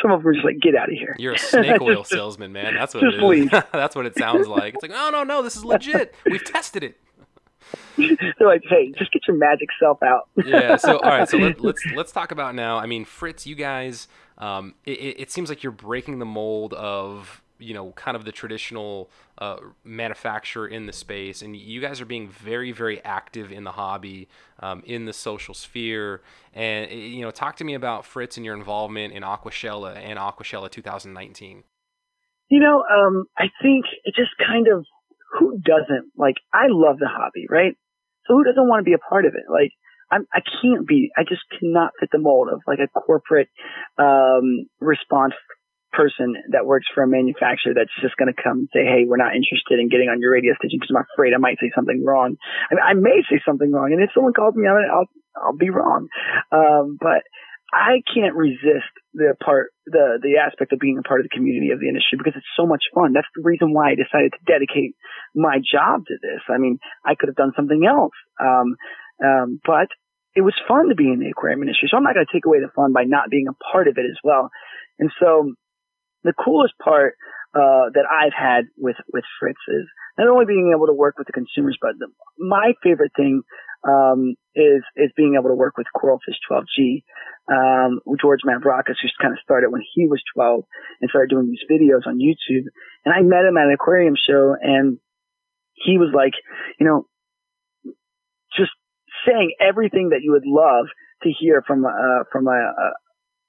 some 0.00 0.10
of 0.10 0.20
them 0.20 0.28
are 0.28 0.32
just 0.32 0.44
like, 0.44 0.60
get 0.60 0.74
out 0.74 0.88
of 0.90 0.94
here. 0.94 1.16
You're 1.18 1.34
a 1.34 1.38
snake 1.38 1.80
oil 1.80 2.04
salesman, 2.04 2.52
man. 2.52 2.74
That's 2.74 2.94
what 2.94 3.04
it 3.04 3.14
is. 3.14 3.50
That's 3.72 3.96
what 3.96 4.06
it 4.06 4.16
sounds 4.16 4.48
like. 4.48 4.74
It's 4.74 4.82
like, 4.82 4.92
oh 4.94 5.10
no, 5.10 5.24
no, 5.24 5.42
this 5.42 5.56
is 5.56 5.64
legit. 5.64 6.14
We've 6.24 6.44
tested 6.44 6.82
it. 6.82 6.98
They're 7.96 8.48
like, 8.48 8.62
hey, 8.68 8.92
just 8.98 9.12
get 9.12 9.22
your 9.26 9.36
magic 9.36 9.68
self 9.78 10.02
out. 10.02 10.28
yeah. 10.44 10.76
So 10.76 10.98
all 10.98 11.10
right. 11.10 11.28
So 11.28 11.38
let, 11.38 11.56
us 11.56 11.62
let's, 11.62 11.86
let's 11.94 12.12
talk 12.12 12.32
about 12.32 12.54
now. 12.54 12.78
I 12.78 12.86
mean, 12.86 13.04
Fritz, 13.04 13.46
you 13.46 13.54
guys, 13.54 14.08
um, 14.38 14.74
it, 14.84 14.90
it 14.92 15.30
seems 15.30 15.48
like 15.48 15.62
you're 15.62 15.72
breaking 15.72 16.18
the 16.18 16.24
mold 16.24 16.74
of 16.74 17.41
you 17.62 17.74
know 17.74 17.92
kind 17.92 18.16
of 18.16 18.24
the 18.24 18.32
traditional 18.32 19.10
uh, 19.38 19.56
manufacturer 19.84 20.66
in 20.66 20.86
the 20.86 20.92
space. 20.92 21.42
And 21.42 21.56
you 21.56 21.80
guys 21.80 22.00
are 22.00 22.06
being 22.06 22.28
very 22.28 22.72
very 22.72 23.02
active 23.04 23.52
in 23.52 23.64
the 23.64 23.72
hobby 23.72 24.28
um, 24.60 24.82
in 24.86 25.04
the 25.04 25.12
social 25.12 25.54
sphere. 25.54 26.22
And 26.54 26.90
you 26.90 27.22
know 27.22 27.30
talk 27.30 27.56
to 27.56 27.64
me 27.64 27.74
about 27.74 28.04
fritz 28.04 28.36
and 28.36 28.44
your 28.44 28.56
involvement 28.56 29.14
in 29.14 29.22
aquashella 29.22 29.96
and 29.96 30.18
aquashella 30.18 30.70
2019 30.70 31.64
you 32.50 32.60
know 32.60 32.82
um, 32.82 33.24
i 33.38 33.44
think 33.62 33.86
it 34.04 34.14
just 34.14 34.30
kind 34.46 34.68
of 34.68 34.84
who 35.38 35.58
doesn't? 35.58 36.12
Like 36.16 36.36
i 36.52 36.66
love 36.68 36.98
the 36.98 37.08
hobby 37.08 37.46
right? 37.48 37.74
So 38.26 38.34
who 38.34 38.44
doesn't 38.44 38.68
want 38.68 38.80
to 38.80 38.84
be 38.84 38.92
a 38.92 38.98
part 38.98 39.24
of 39.24 39.34
it? 39.34 39.50
Like 39.50 39.70
I'm, 40.12 40.26
I 40.32 40.40
can't 40.40 40.86
be, 40.86 41.10
I 41.16 41.22
just 41.22 41.42
cannot 41.58 41.92
fit 41.98 42.10
the 42.12 42.18
mold 42.18 42.48
of 42.52 42.60
like 42.66 42.78
a 42.78 42.88
corporate, 42.88 43.48
um, 43.98 44.66
response 44.78 45.32
person 45.92 46.34
that 46.50 46.66
works 46.66 46.86
for 46.94 47.02
a 47.02 47.08
manufacturer 47.08 47.74
that's 47.74 47.92
just 48.00 48.16
going 48.16 48.32
to 48.32 48.42
come 48.42 48.66
and 48.66 48.70
say, 48.72 48.84
Hey, 48.84 49.04
we're 49.06 49.20
not 49.20 49.36
interested 49.36 49.78
in 49.78 49.88
getting 49.88 50.08
on 50.08 50.20
your 50.20 50.32
radio 50.32 50.54
station 50.56 50.80
because 50.80 50.90
I'm 50.90 51.04
afraid 51.14 51.34
I 51.34 51.38
might 51.38 51.60
say 51.60 51.70
something 51.74 52.02
wrong. 52.04 52.36
I, 52.70 52.74
mean, 52.74 52.84
I 52.84 52.94
may 52.94 53.22
say 53.28 53.40
something 53.44 53.70
wrong. 53.70 53.92
And 53.92 54.02
if 54.02 54.10
someone 54.14 54.32
calls 54.32 54.54
me 54.54 54.66
on 54.66 54.82
it, 54.82 54.90
I'll, 54.90 55.10
I'll 55.36 55.56
be 55.56 55.70
wrong. 55.70 56.08
Um, 56.50 56.98
but 57.00 57.22
I 57.72 58.04
can't 58.12 58.36
resist 58.36 58.92
the 59.14 59.34
part, 59.42 59.72
the, 59.86 60.20
the 60.20 60.36
aspect 60.36 60.72
of 60.72 60.78
being 60.78 60.98
a 60.98 61.06
part 61.08 61.20
of 61.20 61.24
the 61.24 61.34
community 61.34 61.72
of 61.72 61.80
the 61.80 61.88
industry 61.88 62.18
because 62.20 62.36
it's 62.36 62.56
so 62.56 62.66
much 62.66 62.84
fun. 62.94 63.12
That's 63.12 63.30
the 63.34 63.42
reason 63.44 63.72
why 63.72 63.92
I 63.92 63.96
decided 63.96 64.32
to 64.36 64.44
dedicate 64.44 64.92
my 65.34 65.56
job 65.56 66.04
to 66.08 66.14
this. 66.20 66.44
I 66.52 66.58
mean, 66.58 66.78
I 67.04 67.14
could 67.16 67.28
have 67.28 67.40
done 67.40 67.56
something 67.56 67.84
else. 67.88 68.12
Um, 68.40 68.76
um, 69.24 69.60
but 69.64 69.88
it 70.34 70.42
was 70.42 70.54
fun 70.68 70.88
to 70.88 70.94
be 70.94 71.08
in 71.08 71.20
the 71.20 71.32
aquarium 71.32 71.62
industry. 71.62 71.88
So 71.90 71.96
I'm 71.96 72.04
not 72.04 72.14
going 72.14 72.26
to 72.26 72.32
take 72.32 72.44
away 72.44 72.60
the 72.60 72.72
fun 72.76 72.92
by 72.92 73.04
not 73.04 73.30
being 73.30 73.48
a 73.48 73.56
part 73.72 73.88
of 73.88 73.96
it 73.96 74.04
as 74.04 74.20
well. 74.24 74.50
And 74.98 75.10
so 75.20 75.52
the 76.24 76.32
coolest 76.32 76.74
part 76.82 77.14
uh, 77.54 77.92
that 77.92 78.04
I've 78.10 78.32
had 78.32 78.64
with 78.76 78.96
with 79.12 79.24
Fritz 79.38 79.58
is 79.68 79.86
not 80.18 80.28
only 80.28 80.46
being 80.46 80.72
able 80.74 80.86
to 80.86 80.92
work 80.92 81.18
with 81.18 81.26
the 81.26 81.32
consumers, 81.32 81.76
but 81.80 81.92
the, 81.98 82.08
my 82.38 82.72
favorite 82.82 83.12
thing 83.16 83.42
um, 83.86 84.34
is 84.54 84.82
is 84.96 85.10
being 85.16 85.34
able 85.38 85.50
to 85.50 85.54
work 85.54 85.76
with 85.76 85.86
Coralfish 85.96 86.38
12G. 86.50 87.02
Um, 87.52 88.00
George 88.20 88.40
Mavrakis, 88.46 88.96
who 89.02 89.08
just 89.08 89.18
kind 89.20 89.32
of 89.32 89.40
started 89.42 89.70
when 89.70 89.82
he 89.94 90.06
was 90.06 90.22
12 90.34 90.64
and 91.00 91.10
started 91.10 91.28
doing 91.28 91.50
these 91.50 91.64
videos 91.68 92.06
on 92.06 92.18
YouTube. 92.18 92.66
And 93.04 93.12
I 93.12 93.20
met 93.20 93.44
him 93.44 93.56
at 93.56 93.66
an 93.66 93.72
aquarium 93.72 94.14
show, 94.16 94.54
and 94.60 94.98
he 95.74 95.98
was 95.98 96.10
like, 96.14 96.34
you 96.78 96.86
know, 96.86 97.06
just 98.56 98.70
saying 99.26 99.54
everything 99.60 100.10
that 100.10 100.20
you 100.22 100.32
would 100.32 100.46
love 100.46 100.86
to 101.24 101.30
hear 101.30 101.62
from 101.66 101.84
uh, 101.84 102.24
from 102.30 102.46
a, 102.46 102.72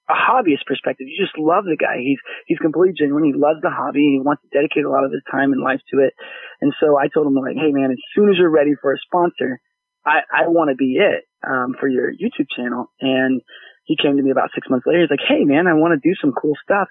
a 0.10 0.14
hobbyist 0.14 0.68
perspective, 0.68 1.08
you 1.08 1.16
just 1.16 1.38
love 1.38 1.64
the 1.64 1.80
guy. 1.80 2.04
He's 2.04 2.20
he's 2.48 2.60
completely 2.60 2.96
genuine. 2.98 3.24
He 3.24 3.34
loves 3.34 3.62
the 3.62 3.72
hobby. 3.72 4.20
He 4.20 4.20
wants 4.20 4.44
to 4.44 4.52
dedicate 4.52 4.84
a 4.84 4.92
lot 4.92 5.06
of 5.06 5.12
his 5.12 5.24
time 5.32 5.54
and 5.54 5.64
life 5.64 5.80
to 5.92 6.04
it. 6.04 6.14
And 6.60 6.74
so 6.80 7.00
I 7.00 7.08
told 7.08 7.28
him 7.28 7.36
like, 7.36 7.56
hey 7.56 7.72
man, 7.72 7.92
as 7.92 8.02
soon 8.16 8.30
as 8.30 8.36
you're 8.38 8.52
ready 8.52 8.76
for 8.76 8.92
a 8.92 9.00
sponsor, 9.00 9.60
I 10.06 10.28
I 10.28 10.52
want 10.52 10.70
to 10.70 10.76
be 10.76 11.00
it 11.00 11.24
um, 11.48 11.76
for 11.80 11.88
your 11.88 12.12
YouTube 12.12 12.52
channel. 12.52 12.92
And 13.00 13.42
he 13.86 13.96
came 13.96 14.18
to 14.18 14.24
me 14.24 14.32
about 14.32 14.52
six 14.56 14.68
months 14.70 14.86
later. 14.86 15.02
He's 15.02 15.12
like, 15.12 15.28
hey 15.28 15.44
man, 15.48 15.68
I 15.68 15.74
want 15.74 15.96
to 15.96 16.04
do 16.04 16.16
some 16.20 16.34
cool 16.36 16.56
stuff. 16.64 16.88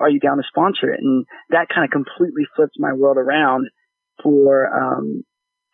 Are 0.00 0.08
you 0.08 0.20
down 0.20 0.36
to 0.36 0.44
sponsor 0.48 0.92
it? 0.92 1.00
And 1.00 1.24
that 1.50 1.68
kind 1.72 1.84
of 1.84 1.90
completely 1.90 2.44
flipped 2.56 2.76
my 2.78 2.92
world 2.92 3.16
around 3.16 3.68
for 4.22 4.68
um 4.68 5.24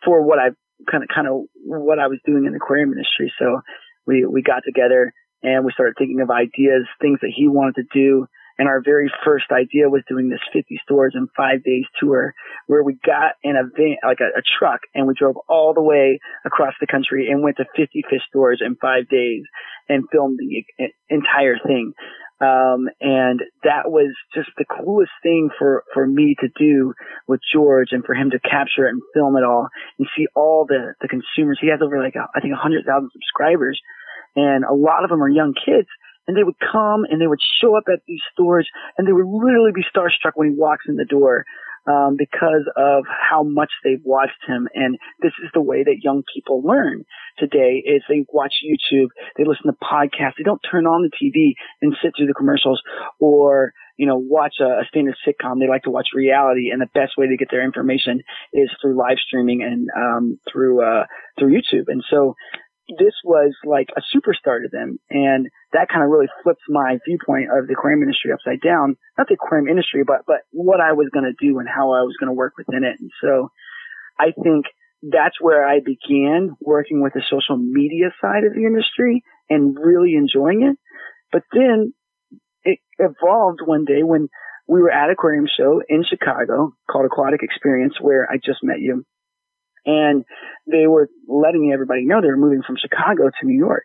for 0.03 0.23
what 0.23 0.39
I've 0.39 0.55
kind 0.89 1.03
of 1.03 1.09
kind 1.13 1.27
of 1.27 1.43
what 1.63 1.99
I 1.99 2.07
was 2.07 2.19
doing 2.25 2.45
in 2.45 2.51
the 2.51 2.57
aquarium 2.57 2.91
industry. 2.91 3.31
So 3.39 3.59
we 4.07 4.25
we 4.25 4.41
got 4.41 4.63
together 4.65 5.11
and 5.43 5.65
we 5.65 5.71
started 5.71 5.95
thinking 5.97 6.21
of 6.21 6.29
ideas, 6.29 6.87
things 7.01 7.19
that 7.21 7.33
he 7.35 7.47
wanted 7.47 7.75
to 7.75 7.83
do. 7.93 8.27
And 8.57 8.67
our 8.67 8.81
very 8.83 9.09
first 9.23 9.45
idea 9.51 9.87
was 9.87 10.03
doing 10.09 10.27
this 10.27 10.41
50 10.51 10.81
stores 10.83 11.13
in 11.15 11.29
five 11.35 11.63
days 11.63 11.85
tour 11.97 12.33
where 12.67 12.83
we 12.83 12.99
got 13.05 13.35
in 13.41 13.55
a 13.55 13.63
van, 13.63 13.95
like 14.03 14.19
a, 14.19 14.37
a 14.37 14.43
truck 14.59 14.81
and 14.93 15.07
we 15.07 15.13
drove 15.17 15.37
all 15.47 15.73
the 15.73 15.81
way 15.81 16.19
across 16.45 16.73
the 16.81 16.87
country 16.87 17.29
and 17.31 17.41
went 17.41 17.55
to 17.57 17.65
50 17.77 18.03
fish 18.09 18.21
stores 18.27 18.61
in 18.65 18.75
five 18.75 19.07
days 19.07 19.43
and 19.87 20.03
filmed 20.11 20.37
the 20.37 20.91
entire 21.09 21.57
thing. 21.65 21.93
Um, 22.41 22.87
and 22.99 23.41
that 23.63 23.91
was 23.91 24.15
just 24.33 24.49
the 24.57 24.65
coolest 24.65 25.11
thing 25.23 25.49
for, 25.57 25.83
for 25.93 26.07
me 26.07 26.35
to 26.39 26.47
do 26.57 26.93
with 27.27 27.41
George 27.53 27.89
and 27.91 28.03
for 28.03 28.13
him 28.13 28.31
to 28.31 28.39
capture 28.39 28.87
it 28.87 28.91
and 28.91 29.01
film 29.13 29.35
it 29.35 29.43
all 29.43 29.67
and 29.97 30.07
see 30.17 30.27
all 30.35 30.65
the, 30.65 30.95
the 31.01 31.07
consumers. 31.07 31.59
He 31.61 31.69
has 31.69 31.81
over 31.81 32.01
like, 32.01 32.15
I 32.15 32.39
think 32.39 32.53
a 32.53 32.57
hundred 32.57 32.85
thousand 32.85 33.11
subscribers 33.11 33.79
and 34.35 34.63
a 34.63 34.73
lot 34.73 35.03
of 35.03 35.09
them 35.09 35.23
are 35.23 35.29
young 35.29 35.53
kids 35.53 35.87
and 36.27 36.37
they 36.37 36.43
would 36.43 36.59
come 36.59 37.05
and 37.09 37.19
they 37.19 37.27
would 37.27 37.41
show 37.59 37.75
up 37.75 37.85
at 37.91 38.01
these 38.07 38.21
stores 38.31 38.67
and 38.97 39.07
they 39.07 39.11
would 39.11 39.25
literally 39.25 39.71
be 39.73 39.83
starstruck 39.83 40.33
when 40.35 40.51
he 40.51 40.55
walks 40.55 40.85
in 40.87 40.95
the 40.95 41.05
door 41.05 41.45
um, 41.87 42.15
because 42.17 42.69
of 42.77 43.05
how 43.07 43.41
much 43.41 43.71
they've 43.83 44.03
watched 44.03 44.45
him. 44.45 44.67
And 44.75 44.97
this 45.21 45.31
is 45.43 45.49
the 45.53 45.61
way 45.61 45.83
that 45.83 46.03
young 46.03 46.23
people 46.33 46.61
learn 46.61 47.03
today 47.39 47.81
is 47.83 48.03
they 48.07 48.25
watch 48.31 48.53
YouTube, 48.63 49.07
they 49.37 49.43
listen 49.43 49.65
to 49.65 49.77
podcasts, 49.81 50.37
they 50.37 50.43
don't 50.43 50.61
turn 50.69 50.85
on 50.85 51.01
the 51.01 51.09
TV 51.09 51.53
and 51.81 51.95
sit 52.03 52.11
through 52.15 52.27
the 52.27 52.33
commercials 52.33 52.81
or, 53.19 53.73
you 53.97 54.05
know, 54.05 54.17
watch 54.17 54.55
a, 54.61 54.65
a 54.65 54.83
standard 54.87 55.15
sitcom. 55.27 55.59
They 55.59 55.67
like 55.67 55.83
to 55.83 55.89
watch 55.89 56.09
reality 56.13 56.69
and 56.69 56.79
the 56.79 56.89
best 56.93 57.13
way 57.17 57.27
to 57.27 57.37
get 57.37 57.49
their 57.49 57.63
information 57.63 58.21
is 58.53 58.69
through 58.81 58.97
live 58.97 59.17
streaming 59.25 59.63
and, 59.63 59.89
um, 59.97 60.39
through, 60.51 60.83
uh, 60.85 61.05
through 61.39 61.57
YouTube. 61.57 61.85
And 61.87 62.03
so 62.07 62.35
this 62.97 63.13
was 63.23 63.53
like 63.65 63.89
a 63.95 64.01
superstar 64.15 64.61
to 64.61 64.69
them. 64.71 64.99
And 65.09 65.49
that 65.73 65.89
kind 65.89 66.03
of 66.03 66.09
really 66.09 66.29
flips 66.43 66.61
my 66.67 66.97
viewpoint 67.05 67.49
of 67.51 67.67
the 67.67 67.73
aquarium 67.73 68.01
industry 68.01 68.31
upside 68.31 68.61
down. 68.61 68.97
Not 69.17 69.27
the 69.27 69.35
aquarium 69.35 69.67
industry, 69.67 70.03
but, 70.05 70.21
but 70.25 70.41
what 70.51 70.81
I 70.81 70.93
was 70.93 71.09
going 71.13 71.25
to 71.25 71.37
do 71.39 71.59
and 71.59 71.67
how 71.67 71.91
I 71.93 72.01
was 72.01 72.15
going 72.19 72.29
to 72.29 72.33
work 72.33 72.53
within 72.57 72.83
it. 72.83 72.95
And 72.99 73.11
so 73.21 73.51
I 74.19 74.31
think 74.31 74.65
that's 75.01 75.39
where 75.39 75.67
I 75.67 75.79
began 75.79 76.55
working 76.59 77.01
with 77.01 77.13
the 77.13 77.23
social 77.29 77.57
media 77.57 78.11
side 78.21 78.43
of 78.43 78.53
the 78.53 78.65
industry 78.65 79.23
and 79.49 79.77
really 79.79 80.15
enjoying 80.15 80.63
it. 80.63 80.77
But 81.31 81.43
then 81.53 81.93
it 82.63 82.79
evolved 82.97 83.59
one 83.63 83.85
day 83.85 84.03
when 84.03 84.27
we 84.67 84.81
were 84.81 84.91
at 84.91 85.09
aquarium 85.09 85.47
show 85.47 85.81
in 85.87 86.03
Chicago 86.03 86.73
called 86.89 87.05
Aquatic 87.05 87.41
Experience 87.43 87.95
where 88.01 88.29
I 88.29 88.35
just 88.37 88.59
met 88.63 88.79
you 88.79 89.05
and 89.85 90.25
they 90.69 90.87
were 90.87 91.09
letting 91.27 91.71
everybody 91.73 92.05
know 92.05 92.21
they 92.21 92.27
were 92.27 92.37
moving 92.37 92.63
from 92.65 92.77
Chicago 92.77 93.29
to 93.29 93.47
New 93.47 93.57
York. 93.57 93.83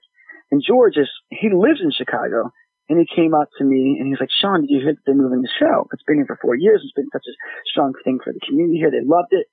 And 0.50 0.62
George 0.66 0.96
is, 0.96 1.08
he 1.30 1.48
lives 1.50 1.80
in 1.82 1.90
Chicago. 1.90 2.50
And 2.88 2.98
he 2.98 3.06
came 3.16 3.32
up 3.32 3.48
to 3.58 3.64
me 3.64 3.96
and 3.98 4.08
he's 4.08 4.20
like, 4.20 4.28
Shawn, 4.42 4.60
did 4.60 4.70
you 4.70 4.80
hear 4.80 4.92
that 4.92 5.00
they're 5.06 5.14
moving 5.14 5.40
the 5.40 5.48
show? 5.58 5.88
It's 5.92 6.02
been 6.02 6.16
here 6.16 6.26
for 6.26 6.38
four 6.40 6.54
years. 6.54 6.82
It's 6.84 6.92
been 6.92 7.08
such 7.12 7.24
a 7.26 7.34
strong 7.72 7.94
thing 8.04 8.18
for 8.22 8.32
the 8.32 8.40
community 8.46 8.76
here. 8.76 8.90
They 8.90 9.00
loved 9.00 9.32
it. 9.32 9.46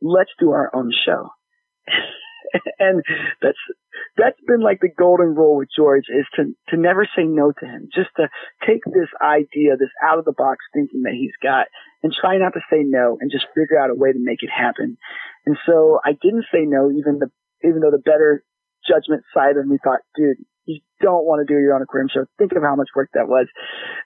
Let's 0.00 0.30
do 0.38 0.52
our 0.52 0.70
own 0.74 0.92
show. 1.04 1.30
and 2.78 3.02
that's 3.42 3.58
that's 4.16 4.40
been 4.46 4.60
like 4.60 4.80
the 4.80 4.88
golden 4.88 5.34
rule 5.34 5.56
with 5.56 5.68
George 5.74 6.04
is 6.08 6.26
to 6.36 6.54
to 6.68 6.76
never 6.80 7.08
say 7.16 7.24
no 7.24 7.52
to 7.52 7.66
him, 7.66 7.88
just 7.94 8.10
to 8.16 8.28
take 8.66 8.84
this 8.84 9.08
idea, 9.22 9.76
this 9.78 9.92
out 10.02 10.18
of 10.18 10.24
the 10.24 10.36
box 10.36 10.64
thinking 10.72 11.02
that 11.02 11.14
he's 11.14 11.34
got, 11.42 11.66
and 12.02 12.12
try 12.12 12.38
not 12.38 12.54
to 12.54 12.60
say 12.70 12.82
no, 12.84 13.18
and 13.20 13.30
just 13.30 13.46
figure 13.54 13.78
out 13.78 13.90
a 13.90 13.94
way 13.94 14.12
to 14.12 14.18
make 14.18 14.42
it 14.42 14.50
happen. 14.50 14.96
And 15.46 15.56
so 15.66 16.00
I 16.04 16.12
didn't 16.12 16.46
say 16.52 16.64
no, 16.64 16.90
even 16.90 17.18
the 17.18 17.30
even 17.62 17.80
though 17.80 17.90
the 17.90 17.98
better 17.98 18.44
judgment 18.86 19.24
side 19.34 19.56
of 19.56 19.66
me 19.66 19.78
thought, 19.82 20.00
dude, 20.16 20.38
you 20.64 20.80
don't 21.00 21.24
want 21.24 21.46
to 21.46 21.52
do 21.52 21.58
your 21.58 21.74
own 21.74 21.82
aquarium 21.82 22.08
show. 22.12 22.24
Think 22.38 22.52
of 22.52 22.62
how 22.62 22.76
much 22.76 22.88
work 22.94 23.10
that 23.14 23.28
was, 23.28 23.46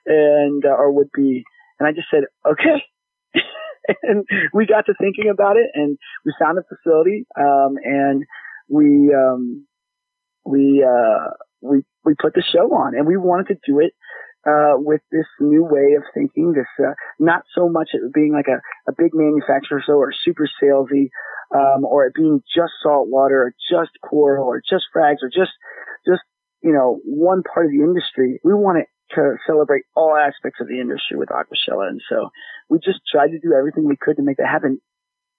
and 0.06 0.64
uh, 0.64 0.76
or 0.76 0.92
would 0.92 1.10
be. 1.14 1.44
And 1.78 1.88
I 1.88 1.92
just 1.92 2.08
said, 2.10 2.24
okay. 2.46 2.82
and 4.02 4.26
we 4.52 4.66
got 4.66 4.86
to 4.86 4.94
thinking 4.98 5.28
about 5.30 5.56
it 5.56 5.70
and 5.74 5.98
we 6.24 6.32
found 6.40 6.58
a 6.58 6.62
facility, 6.62 7.26
um, 7.38 7.76
and 7.82 8.24
we, 8.68 9.14
um, 9.14 9.66
we, 10.44 10.84
uh, 10.84 11.30
we, 11.60 11.82
we 12.04 12.14
put 12.20 12.34
the 12.34 12.42
show 12.42 12.72
on 12.74 12.94
and 12.96 13.06
we 13.06 13.16
wanted 13.16 13.48
to 13.48 13.56
do 13.66 13.80
it, 13.80 13.92
uh, 14.46 14.74
with 14.74 15.00
this 15.12 15.26
new 15.40 15.62
way 15.62 15.94
of 15.96 16.02
thinking, 16.14 16.52
this, 16.52 16.66
uh, 16.84 16.94
not 17.20 17.42
so 17.54 17.68
much 17.68 17.90
it 17.92 18.12
being 18.12 18.32
like 18.32 18.48
a, 18.48 18.60
a 18.90 18.94
big 18.96 19.12
manufacturer 19.14 19.82
show 19.86 19.94
or 19.94 20.12
super 20.24 20.48
salesy, 20.60 21.10
um, 21.54 21.84
or 21.84 22.06
it 22.06 22.14
being 22.14 22.42
just 22.54 22.72
salt 22.82 23.08
water 23.08 23.42
or 23.42 23.54
just 23.70 23.90
coral 24.02 24.46
or 24.46 24.60
just 24.68 24.84
frags 24.94 25.22
or 25.22 25.28
just, 25.28 25.52
just, 26.06 26.22
you 26.62 26.72
know, 26.72 27.00
one 27.04 27.42
part 27.42 27.66
of 27.66 27.72
the 27.72 27.84
industry. 27.84 28.40
We 28.42 28.52
want 28.52 28.78
it 28.78 28.86
to 29.14 29.36
celebrate 29.46 29.84
all 29.94 30.16
aspects 30.16 30.60
of 30.60 30.68
the 30.68 30.80
industry 30.80 31.16
with 31.16 31.28
Aquashella. 31.28 31.88
And 31.88 32.00
so 32.08 32.30
we 32.68 32.78
just 32.78 33.00
tried 33.10 33.28
to 33.28 33.40
do 33.40 33.54
everything 33.56 33.86
we 33.86 33.96
could 34.00 34.16
to 34.16 34.22
make 34.22 34.38
that 34.38 34.48
happen, 34.48 34.80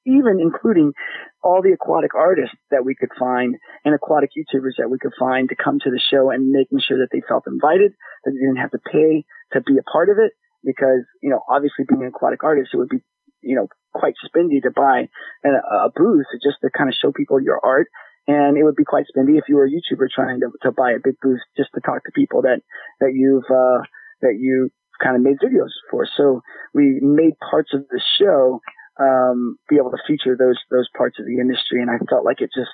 even 0.06 0.40
including 0.40 0.94
all 1.42 1.62
the 1.62 1.74
aquatic 1.74 2.16
artists 2.16 2.56
that 2.72 2.86
we 2.86 2.96
could 2.96 3.10
find 3.18 3.56
and 3.86 3.96
aquatic 3.96 4.32
YouTubers 4.38 4.78
that 4.78 4.90
we 4.90 4.98
could 5.00 5.14
find 5.20 5.50
to 5.50 5.56
come 5.56 5.80
to 5.80 5.90
the 5.90 6.02
show 6.12 6.30
and 6.30 6.50
making 6.50 6.80
sure 6.86 7.00
that 7.00 7.10
they 7.12 7.22
felt 7.28 7.44
invited, 7.48 7.94
that 8.26 8.32
they 8.32 8.40
didn't 8.40 8.62
have 8.62 8.72
to 8.72 8.80
pay 8.92 9.26
to 9.54 9.62
be 9.62 9.78
a 9.78 9.84
part 9.84 10.10
of 10.10 10.18
it. 10.18 10.32
Because, 10.64 11.04
you 11.22 11.30
know, 11.30 11.42
obviously 11.50 11.86
being 11.88 12.02
an 12.02 12.08
aquatic 12.08 12.44
artist, 12.44 12.70
it 12.74 12.78
would 12.78 12.90
be, 12.90 13.04
you 13.42 13.56
know, 13.56 13.68
quite 13.94 14.14
spendy 14.24 14.62
to 14.64 14.72
buy 14.72 15.10
a, 15.44 15.50
a 15.50 15.90
booth 15.94 16.26
just 16.42 16.58
to 16.62 16.70
kind 16.76 16.90
of 16.90 16.96
show 16.96 17.12
people 17.12 17.42
your 17.42 17.60
art 17.64 17.88
and 18.28 18.58
it 18.58 18.64
would 18.64 18.76
be 18.76 18.86
quite 18.86 19.06
spendy 19.06 19.38
if 19.38 19.46
you 19.50 19.56
were 19.56 19.66
a 19.66 19.70
YouTuber 19.70 20.08
trying 20.14 20.40
to, 20.40 20.50
to 20.62 20.72
buy 20.72 20.92
a 20.92 21.04
big 21.04 21.16
booth 21.22 21.42
just 21.58 21.70
to 21.76 21.82
talk 21.82 22.04
to 22.04 22.12
people 22.16 22.42
that, 22.44 22.62
that 23.00 23.14
you've, 23.14 23.44
uh, 23.50 23.84
that 24.22 24.38
you 24.40 24.70
kind 25.02 25.16
of 25.16 25.22
made 25.22 25.38
videos 25.40 25.72
for. 25.92 26.08
So 26.18 26.42
we 26.74 27.00
made 27.02 27.34
parts 27.40 27.72
of 27.74 27.86
the 27.90 28.02
show, 28.20 28.62
um, 29.00 29.58
be 29.68 29.76
able 29.76 29.92
to 29.92 29.98
feature 30.08 30.38
those, 30.38 30.58
those 30.72 30.88
parts 30.96 31.18
of 31.20 31.26
the 31.26 31.40
industry. 31.40 31.82
And 31.82 31.92
I 31.92 31.98
felt 32.10 32.24
like 32.24 32.40
it 32.40 32.52
just 32.56 32.72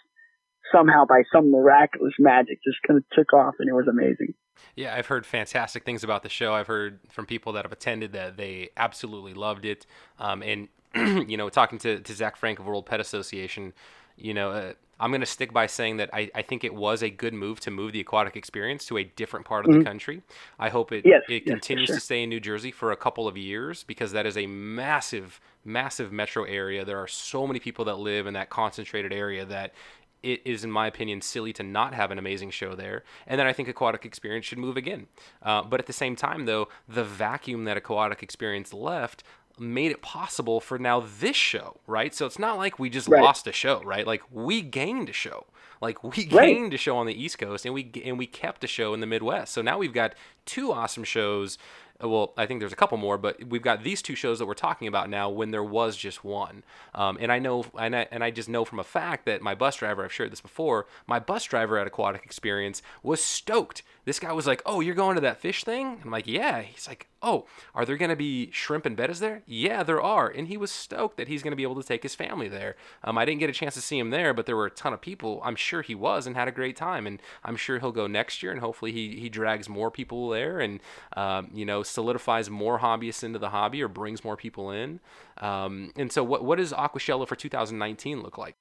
somehow 0.72 1.06
by 1.06 1.24
some 1.34 1.52
miraculous 1.52 2.14
magic 2.20 2.60
just 2.64 2.78
kind 2.88 2.98
of 2.98 3.04
took 3.12 3.34
off 3.34 3.56
and 3.60 3.68
it 3.68 3.74
was 3.74 3.88
amazing. 3.88 4.36
Yeah, 4.76 4.94
I've 4.94 5.08
heard 5.08 5.26
fantastic 5.26 5.84
things 5.84 6.04
about 6.04 6.22
the 6.22 6.30
show. 6.30 6.54
I've 6.54 6.68
heard 6.68 7.00
from 7.10 7.26
people 7.26 7.54
that 7.54 7.66
have 7.66 7.72
attended 7.72 8.12
that 8.14 8.38
they 8.38 8.70
absolutely 8.78 9.34
loved 9.34 9.66
it. 9.66 9.86
Um, 10.20 10.44
and, 10.44 10.68
you 11.30 11.38
know, 11.38 11.50
talking 11.50 11.80
to, 11.80 12.00
to 12.02 12.14
Zach 12.14 12.36
Frank 12.36 12.60
of 12.60 12.68
World 12.68 12.86
Pet 12.86 13.00
Association, 13.00 13.74
you 14.18 14.34
know, 14.34 14.52
uh, 14.52 14.74
I'm 15.00 15.12
going 15.12 15.22
to 15.22 15.28
stick 15.28 15.54
by 15.54 15.68
saying 15.68 15.98
that 15.98 16.10
I, 16.14 16.30
I 16.36 16.42
think 16.42 16.64
it 16.64 16.74
was 16.74 17.02
a 17.02 17.10
good 17.10 17.34
move 17.34 17.60
to 17.62 17.72
move 17.72 17.94
the 17.94 18.02
aquatic 18.02 18.36
experience 18.36 18.86
to 18.88 18.98
a 18.98 19.04
different 19.04 19.46
part 19.46 19.66
of 19.66 19.72
mm-hmm. 19.72 19.80
the 19.80 19.86
country. 19.86 20.22
I 20.58 20.70
hope 20.70 20.92
it, 20.92 21.06
yes, 21.06 21.22
it 21.30 21.44
yes, 21.46 21.54
continues 21.54 21.88
sure. 21.88 21.96
to 21.96 22.02
stay 22.02 22.24
in 22.24 22.30
New 22.30 22.40
Jersey 22.40 22.72
for 22.72 22.92
a 22.92 22.98
couple 22.98 23.28
of 23.28 23.38
years 23.38 23.84
because 23.84 24.12
that 24.12 24.26
is 24.26 24.38
a 24.38 24.48
massive, 24.48 25.40
massive 25.64 26.12
metro 26.12 26.44
area. 26.44 26.84
There 26.84 27.00
are 27.00 27.08
so 27.08 27.48
many 27.48 27.60
people 27.60 27.86
that 27.86 28.00
live 28.00 28.28
in 28.28 28.34
that 28.34 28.50
concentrated 28.50 29.14
area 29.14 29.46
that 29.46 29.74
it 30.22 30.42
is, 30.44 30.64
in 30.64 30.72
my 30.72 30.88
opinion, 30.88 31.22
silly 31.22 31.54
to 31.54 31.64
not 31.64 31.94
have 31.94 32.12
an 32.12 32.20
amazing 32.20 32.50
show 32.50 32.76
there. 32.76 33.04
And 33.26 33.40
then 33.40 33.48
I 33.48 33.54
think 33.54 33.70
Aquatic 33.70 34.06
Experience 34.06 34.46
should 34.46 34.58
move 34.58 34.76
again. 34.76 35.08
Uh, 35.42 35.64
but 35.64 35.80
at 35.80 35.86
the 35.86 35.94
same 35.94 36.16
time, 36.16 36.46
though, 36.46 36.68
the 36.88 37.04
vacuum 37.04 37.64
that 37.66 37.78
Aquatic 37.78 38.22
Experience 38.22 38.74
left 38.74 39.24
made 39.60 39.92
it 39.92 40.02
possible 40.02 40.60
for 40.60 40.80
now 40.80 41.00
this 41.20 41.36
show, 41.36 41.78
right? 41.88 42.14
So 42.14 42.26
it's 42.26 42.40
not 42.40 42.58
like 42.58 42.80
we 42.80 42.90
just 42.90 43.08
right. 43.08 43.22
lost 43.22 43.48
a 43.48 43.52
show, 43.52 43.82
right? 43.84 44.06
Like 44.06 44.24
we 44.32 44.62
gained 44.62 45.10
a 45.10 45.14
show. 45.14 45.46
Like 45.82 46.04
we 46.04 46.28
right. 46.32 46.48
gained 46.48 46.74
a 46.74 46.78
show 46.78 46.98
on 46.98 47.06
the 47.06 47.14
East 47.14 47.40
Coast 47.40 47.66
and 47.66 47.74
we 47.74 47.92
and 48.04 48.18
we 48.18 48.28
kept 48.28 48.64
a 48.64 48.68
show 48.68 48.94
in 48.94 49.00
the 49.00 49.08
Midwest. 49.08 49.54
So 49.54 49.62
now 49.62 49.78
we've 49.78 49.94
got 49.94 50.14
two 50.46 50.72
awesome 50.72 51.04
shows 51.04 51.58
well, 52.02 52.34
I 52.38 52.46
think 52.46 52.62
there's 52.62 52.72
a 52.72 52.78
couple 52.78 52.98
more, 52.98 53.18
but 53.18 53.44
we've 53.50 53.62
got 53.62 53.84
these 53.84 54.02
two 54.02 54.16
shows 54.16 54.40
that 54.40 54.46
we're 54.46 54.54
talking 54.54 54.88
about 54.88 55.10
now 55.10 55.30
when 55.30 55.52
there 55.52 55.64
was 55.64 55.98
just 55.98 56.24
one. 56.24 56.64
Um, 56.96 57.18
and 57.20 57.30
I 57.30 57.40
know, 57.40 57.66
and 57.78 57.94
I, 57.94 58.08
and 58.10 58.24
I 58.24 58.32
just 58.32 58.48
know 58.48 58.64
from 58.64 58.80
a 58.80 58.86
fact 58.86 59.26
that 59.26 59.42
my 59.42 59.54
bus 59.54 59.76
driver, 59.76 60.06
I've 60.06 60.14
shared 60.14 60.32
this 60.32 60.40
before, 60.40 60.86
my 61.08 61.20
bus 61.20 61.44
driver 61.44 61.78
at 61.78 61.88
Aquatic 61.88 62.24
Experience 62.24 62.82
was 63.04 63.22
stoked. 63.22 63.82
This 64.06 64.20
guy 64.20 64.32
was 64.32 64.48
like, 64.48 64.62
Oh, 64.66 64.80
you're 64.80 64.96
going 64.96 65.16
to 65.16 65.22
that 65.22 65.40
fish 65.40 65.64
thing? 65.64 66.00
I'm 66.04 66.12
like, 66.12 66.28
Yeah. 66.28 66.62
He's 66.62 66.88
like, 66.88 67.08
Oh, 67.22 67.46
are 67.76 67.86
there 67.86 67.98
going 67.98 68.10
to 68.10 68.16
be 68.16 68.50
shrimp 68.52 68.86
and 68.86 68.98
bettas 68.98 69.20
there? 69.20 69.44
Yeah, 69.46 69.84
there 69.84 70.02
are. 70.02 70.28
And 70.28 70.48
he 70.48 70.58
was 70.58 70.72
stoked 70.72 71.18
that 71.18 71.28
he's 71.28 71.44
going 71.44 71.52
to 71.52 71.58
be 71.58 71.64
able 71.64 71.82
to 71.82 71.88
take 71.88 72.04
his 72.04 72.16
family 72.16 72.48
there. 72.48 72.76
Um, 73.04 73.18
I 73.18 73.26
didn't 73.26 73.40
get 73.40 73.50
a 73.50 73.54
chance 73.54 73.74
to 73.76 73.82
see 73.82 74.00
him 74.00 74.10
there, 74.10 74.34
but 74.34 74.46
there 74.46 74.56
were 74.56 74.66
a 74.66 74.72
ton 74.72 74.94
of 74.94 75.02
people. 75.02 75.42
I'm 75.44 75.56
sure 75.56 75.82
he 75.82 75.96
was 75.96 76.26
and 76.28 76.36
had 76.36 76.48
a 76.48 76.52
great 76.52 76.76
time. 76.76 77.06
And 77.06 77.22
I'm 77.44 77.56
sure 77.56 77.80
he'll 77.80 77.92
go 77.92 78.08
next 78.08 78.42
year 78.42 78.52
and 78.52 78.62
hopefully 78.62 78.92
he, 78.92 79.20
he 79.20 79.30
drags 79.30 79.68
more 79.68 79.92
people 79.92 80.30
there 80.30 80.60
and, 80.60 80.80
um, 81.16 81.50
you 81.54 81.66
know, 81.66 81.84
solidifies 81.84 82.50
more 82.50 82.80
hobbyists 82.80 83.24
into 83.24 83.40
the 83.40 83.50
hobby 83.50 83.82
or 83.82 83.88
brings 83.88 84.24
more 84.24 84.38
people 84.38 84.72
in. 84.72 85.00
Um, 85.38 85.92
and 85.96 86.12
so, 86.12 86.24
what 86.24 86.44
what 86.44 86.58
does 86.58 86.74
Aquashella 86.74 87.28
for 87.28 87.36
2019 87.36 88.22
look 88.22 88.38
like? 88.38 88.56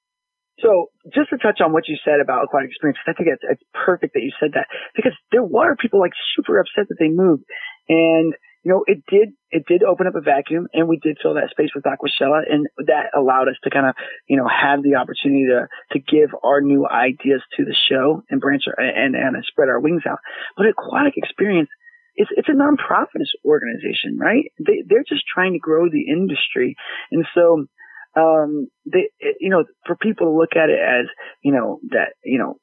So 0.63 0.91
just 1.15 1.31
to 1.31 1.39
touch 1.39 1.61
on 1.63 1.73
what 1.73 1.87
you 1.87 1.97
said 2.05 2.21
about 2.21 2.45
aquatic 2.45 2.71
experience, 2.71 2.99
I 3.07 3.13
think 3.13 3.29
it's, 3.31 3.43
it's 3.49 3.63
perfect 3.73 4.15
that 4.15 4.23
you 4.23 4.33
said 4.41 4.53
that 4.55 4.67
because 4.95 5.13
there 5.31 5.45
were 5.45 5.77
people 5.77 6.01
like 6.01 6.13
super 6.35 6.59
upset 6.59 6.89
that 6.89 6.99
they 6.99 7.09
moved, 7.09 7.45
and 7.89 8.35
you 8.65 8.73
know 8.73 8.83
it 8.87 9.05
did 9.09 9.31
it 9.51 9.65
did 9.67 9.83
open 9.85 10.07
up 10.07 10.17
a 10.17 10.21
vacuum, 10.21 10.67
and 10.73 10.89
we 10.89 10.99
did 10.99 11.19
fill 11.23 11.35
that 11.35 11.51
space 11.51 11.71
with 11.75 11.85
Aquashella, 11.85 12.43
and 12.51 12.67
that 12.87 13.15
allowed 13.17 13.49
us 13.49 13.55
to 13.63 13.71
kind 13.71 13.87
of 13.87 13.95
you 14.27 14.37
know 14.37 14.49
have 14.49 14.83
the 14.83 14.97
opportunity 14.97 15.47
to 15.47 15.69
to 15.93 15.99
give 16.01 16.31
our 16.43 16.61
new 16.61 16.89
ideas 16.89 17.43
to 17.57 17.65
the 17.65 17.77
show 17.89 18.23
and 18.29 18.41
branch 18.41 18.65
our, 18.67 18.83
and 18.83 19.15
and 19.15 19.37
spread 19.47 19.69
our 19.69 19.79
wings 19.79 20.03
out. 20.09 20.19
But 20.57 20.67
aquatic 20.67 21.15
experience 21.17 21.71
it's 22.19 22.31
it's 22.37 22.49
a 22.49 22.53
nonprofit 22.53 23.23
organization, 23.45 24.19
right? 24.19 24.51
They 24.59 24.83
they're 24.85 25.07
just 25.09 25.23
trying 25.33 25.53
to 25.53 25.61
grow 25.61 25.89
the 25.89 26.11
industry, 26.11 26.75
and 27.13 27.25
so 27.33 27.67
um, 28.19 28.69
they 28.85 29.11
you 29.41 29.51
know 29.51 29.65
for 29.87 29.97
people 29.97 30.27
to 30.27 30.39
look 30.39 30.57
at 30.57 30.71
it 30.71 30.79
as 30.79 31.07
you 31.43 31.53
know 31.53 31.79
that 31.91 32.15
you 32.25 32.39
know 32.39 32.59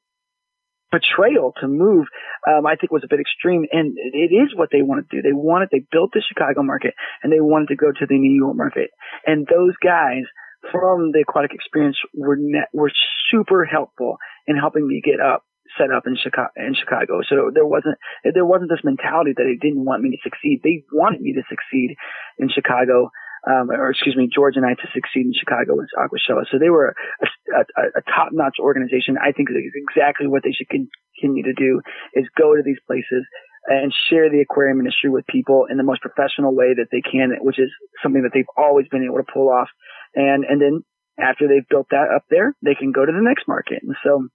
betrayal 0.92 1.52
to 1.60 1.68
move, 1.68 2.06
um, 2.46 2.66
I 2.66 2.76
think 2.76 2.92
was 2.92 3.04
a 3.04 3.10
bit 3.10 3.20
extreme. 3.20 3.66
And 3.72 3.96
it 3.96 4.32
is 4.32 4.54
what 4.54 4.70
they 4.72 4.82
wanted 4.82 5.10
to 5.10 5.16
do. 5.16 5.22
They 5.22 5.34
wanted, 5.34 5.68
they 5.72 5.84
built 5.90 6.10
the 6.12 6.22
Chicago 6.26 6.62
market 6.62 6.94
and 7.22 7.32
they 7.32 7.40
wanted 7.40 7.68
to 7.68 7.76
go 7.76 7.90
to 7.90 8.06
the 8.06 8.18
New 8.18 8.32
York 8.32 8.56
market. 8.56 8.90
And 9.26 9.46
those 9.46 9.74
guys 9.82 10.24
from 10.72 11.12
the 11.12 11.20
aquatic 11.20 11.52
experience 11.52 11.98
were 12.14 12.36
net, 12.38 12.68
were 12.72 12.90
super 13.30 13.64
helpful 13.64 14.18
in 14.46 14.56
helping 14.56 14.86
me 14.86 15.02
get 15.04 15.20
up 15.20 15.42
set 15.78 15.90
up 15.90 16.06
in 16.06 16.16
Chicago 16.16 16.48
in 16.56 16.74
Chicago. 16.74 17.20
So 17.28 17.50
there 17.52 17.66
wasn't 17.66 17.98
there 18.24 18.46
wasn't 18.46 18.70
this 18.70 18.84
mentality 18.84 19.32
that 19.36 19.44
they 19.44 19.58
didn't 19.60 19.84
want 19.84 20.02
me 20.02 20.10
to 20.10 20.22
succeed. 20.22 20.60
They 20.62 20.84
wanted 20.92 21.20
me 21.20 21.34
to 21.34 21.42
succeed 21.50 21.96
in 22.38 22.48
Chicago. 22.48 23.10
Um, 23.46 23.70
or 23.70 23.90
excuse 23.90 24.16
me, 24.16 24.28
George 24.32 24.56
and 24.56 24.66
I 24.66 24.74
to 24.74 24.88
succeed 24.92 25.26
in 25.26 25.32
Chicago 25.32 25.76
with 25.76 25.86
Aquashella. 25.96 26.44
So 26.50 26.58
they 26.58 26.70
were 26.70 26.94
a, 27.22 27.26
a, 27.54 27.82
a 27.98 28.02
top-notch 28.02 28.56
organization. 28.58 29.16
I 29.22 29.30
think 29.30 29.50
exactly 29.54 30.26
what 30.26 30.42
they 30.42 30.50
should 30.50 30.68
continue 30.68 31.44
to 31.44 31.54
do 31.54 31.80
is 32.14 32.26
go 32.36 32.56
to 32.56 32.62
these 32.64 32.82
places 32.88 33.22
and 33.68 33.94
share 34.10 34.30
the 34.30 34.40
aquarium 34.40 34.80
industry 34.80 35.10
with 35.10 35.26
people 35.26 35.66
in 35.70 35.76
the 35.76 35.82
most 35.82 36.00
professional 36.00 36.54
way 36.54 36.74
that 36.74 36.86
they 36.90 37.02
can, 37.02 37.38
which 37.40 37.58
is 37.58 37.70
something 38.02 38.22
that 38.22 38.30
they've 38.34 38.50
always 38.56 38.86
been 38.88 39.04
able 39.04 39.18
to 39.18 39.32
pull 39.32 39.48
off 39.48 39.68
and, 40.16 40.44
and 40.44 40.60
then 40.60 40.82
after 41.18 41.48
they've 41.48 41.68
built 41.68 41.88
that 41.90 42.08
up 42.14 42.24
there, 42.30 42.54
they 42.62 42.74
can 42.74 42.92
go 42.92 43.04
to 43.04 43.12
the 43.12 43.22
next 43.22 43.48
market. 43.48 43.80
And 43.82 43.96
so 44.04 44.28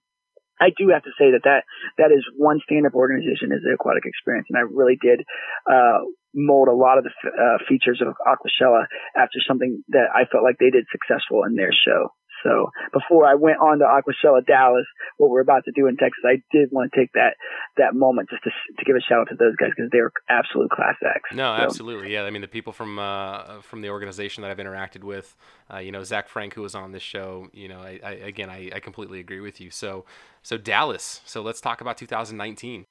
I 0.62 0.70
do 0.78 0.94
have 0.94 1.02
to 1.02 1.14
say 1.18 1.34
that 1.34 1.42
that, 1.42 1.66
that 1.98 2.14
is 2.14 2.22
one 2.38 2.60
stand-up 2.62 2.94
organization 2.94 3.50
is 3.50 3.66
the 3.66 3.74
aquatic 3.74 4.06
experience. 4.06 4.46
And 4.48 4.58
I 4.58 4.62
really 4.62 4.98
did, 5.02 5.26
uh, 5.66 6.06
mold 6.34 6.68
a 6.68 6.72
lot 6.72 6.98
of 6.98 7.04
the 7.04 7.12
uh, 7.28 7.58
features 7.68 8.00
of 8.00 8.14
Aquashella 8.24 8.86
after 9.16 9.38
something 9.46 9.82
that 9.88 10.08
I 10.14 10.24
felt 10.30 10.44
like 10.44 10.56
they 10.58 10.70
did 10.70 10.86
successful 10.90 11.44
in 11.44 11.56
their 11.56 11.72
show. 11.72 12.08
So 12.42 12.70
before 12.92 13.26
I 13.26 13.34
went 13.34 13.58
on 13.58 13.78
to 13.78 13.84
Aquashella 13.84 14.44
Dallas, 14.46 14.86
what 15.18 15.30
we're 15.30 15.40
about 15.40 15.64
to 15.64 15.72
do 15.72 15.86
in 15.86 15.96
Texas, 15.96 16.22
I 16.24 16.42
did 16.50 16.70
want 16.72 16.92
to 16.92 16.98
take 16.98 17.12
that 17.12 17.34
that 17.76 17.94
moment 17.94 18.30
just 18.30 18.42
to 18.44 18.50
to 18.50 18.84
give 18.84 18.96
a 18.96 19.00
shout 19.00 19.20
out 19.20 19.28
to 19.30 19.36
those 19.36 19.56
guys 19.56 19.70
because 19.76 19.90
they 19.92 20.00
were 20.00 20.12
absolute 20.28 20.70
class 20.70 20.96
acts. 21.04 21.34
No, 21.34 21.56
so. 21.56 21.62
absolutely, 21.62 22.12
yeah. 22.12 22.24
I 22.24 22.30
mean, 22.30 22.42
the 22.42 22.48
people 22.48 22.72
from 22.72 22.98
uh, 22.98 23.60
from 23.60 23.82
the 23.82 23.90
organization 23.90 24.42
that 24.42 24.50
I've 24.50 24.58
interacted 24.58 25.04
with, 25.04 25.36
uh, 25.72 25.78
you 25.78 25.92
know, 25.92 26.04
Zach 26.04 26.28
Frank, 26.28 26.54
who 26.54 26.62
was 26.62 26.74
on 26.74 26.92
this 26.92 27.02
show, 27.02 27.48
you 27.52 27.68
know, 27.68 27.80
I, 27.80 28.00
I 28.02 28.10
again, 28.12 28.50
I, 28.50 28.70
I 28.74 28.80
completely 28.80 29.20
agree 29.20 29.40
with 29.40 29.60
you. 29.60 29.70
So, 29.70 30.04
so 30.42 30.56
Dallas. 30.58 31.20
So 31.24 31.42
let's 31.42 31.60
talk 31.60 31.80
about 31.80 31.96
2019. 31.96 32.86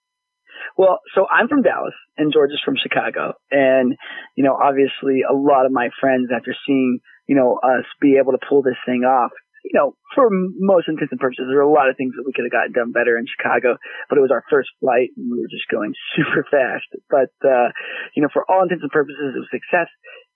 Well, 0.77 0.99
so 1.13 1.27
I'm 1.29 1.47
from 1.47 1.61
Dallas 1.61 1.93
and 2.17 2.31
George 2.33 2.51
is 2.51 2.61
from 2.63 2.75
Chicago. 2.81 3.33
And, 3.51 3.95
you 4.35 4.43
know, 4.43 4.55
obviously 4.55 5.21
a 5.29 5.33
lot 5.33 5.65
of 5.65 5.71
my 5.71 5.89
friends 5.99 6.29
after 6.35 6.55
seeing, 6.65 6.99
you 7.27 7.35
know, 7.35 7.59
us 7.63 7.85
be 8.01 8.17
able 8.17 8.33
to 8.33 8.45
pull 8.47 8.61
this 8.61 8.77
thing 8.85 9.03
off, 9.03 9.31
you 9.63 9.77
know, 9.77 9.95
for 10.15 10.29
most 10.57 10.87
intents 10.87 11.11
and 11.11 11.19
purposes, 11.19 11.45
there 11.47 11.59
are 11.59 11.69
a 11.69 11.71
lot 11.71 11.89
of 11.89 11.97
things 11.97 12.13
that 12.17 12.25
we 12.25 12.33
could 12.33 12.45
have 12.45 12.51
gotten 12.51 12.73
done 12.73 12.91
better 12.91 13.17
in 13.17 13.25
Chicago, 13.29 13.77
but 14.09 14.17
it 14.17 14.21
was 14.21 14.31
our 14.31 14.43
first 14.49 14.69
flight 14.79 15.09
and 15.15 15.29
we 15.31 15.39
were 15.39 15.51
just 15.51 15.69
going 15.69 15.93
super 16.15 16.45
fast. 16.49 16.89
But, 17.09 17.33
uh, 17.45 17.69
you 18.15 18.21
know, 18.23 18.29
for 18.33 18.43
all 18.49 18.63
intents 18.63 18.83
and 18.83 18.91
purposes, 18.91 19.33
it 19.35 19.39
was 19.39 19.53
success. 19.53 19.89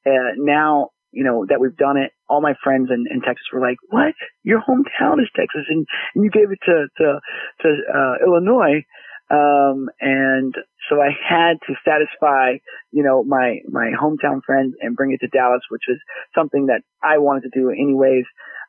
Uh, 0.06 0.38
now, 0.38 0.90
you 1.12 1.24
know, 1.24 1.46
that 1.48 1.60
we've 1.60 1.76
done 1.76 1.98
it, 1.98 2.12
all 2.30 2.42
my 2.42 2.54
friends 2.64 2.90
in, 2.92 3.06
in 3.10 3.22
Texas 3.22 3.48
were 3.52 3.62
like, 3.62 3.78
what? 3.90 4.14
Your 4.44 4.60
hometown 4.62 5.24
is 5.24 5.32
Texas 5.36 5.66
and, 5.70 5.88
and 6.14 6.24
you 6.24 6.30
gave 6.30 6.52
it 6.52 6.60
to, 6.66 6.86
to, 6.98 7.20
to, 7.62 7.68
uh, 7.88 8.16
Illinois. 8.26 8.84
Um, 9.30 9.90
and 10.00 10.54
so 10.90 11.02
I 11.02 11.10
had 11.10 11.58
to 11.68 11.74
satisfy, 11.84 12.62
you 12.92 13.04
know, 13.04 13.24
my, 13.24 13.60
my 13.70 13.92
hometown 14.00 14.44
friends 14.46 14.76
and 14.82 14.96
bring 14.96 15.12
it 15.14 15.20
to 15.22 15.28
Dallas, 15.28 15.62
which 15.70 15.84
was 15.88 15.98
something 16.36 16.68
that 16.68 16.82
I 17.02 17.18
wanted 17.18 17.50
to 17.50 17.60
do 17.60 17.70
anyways. 17.70 18.26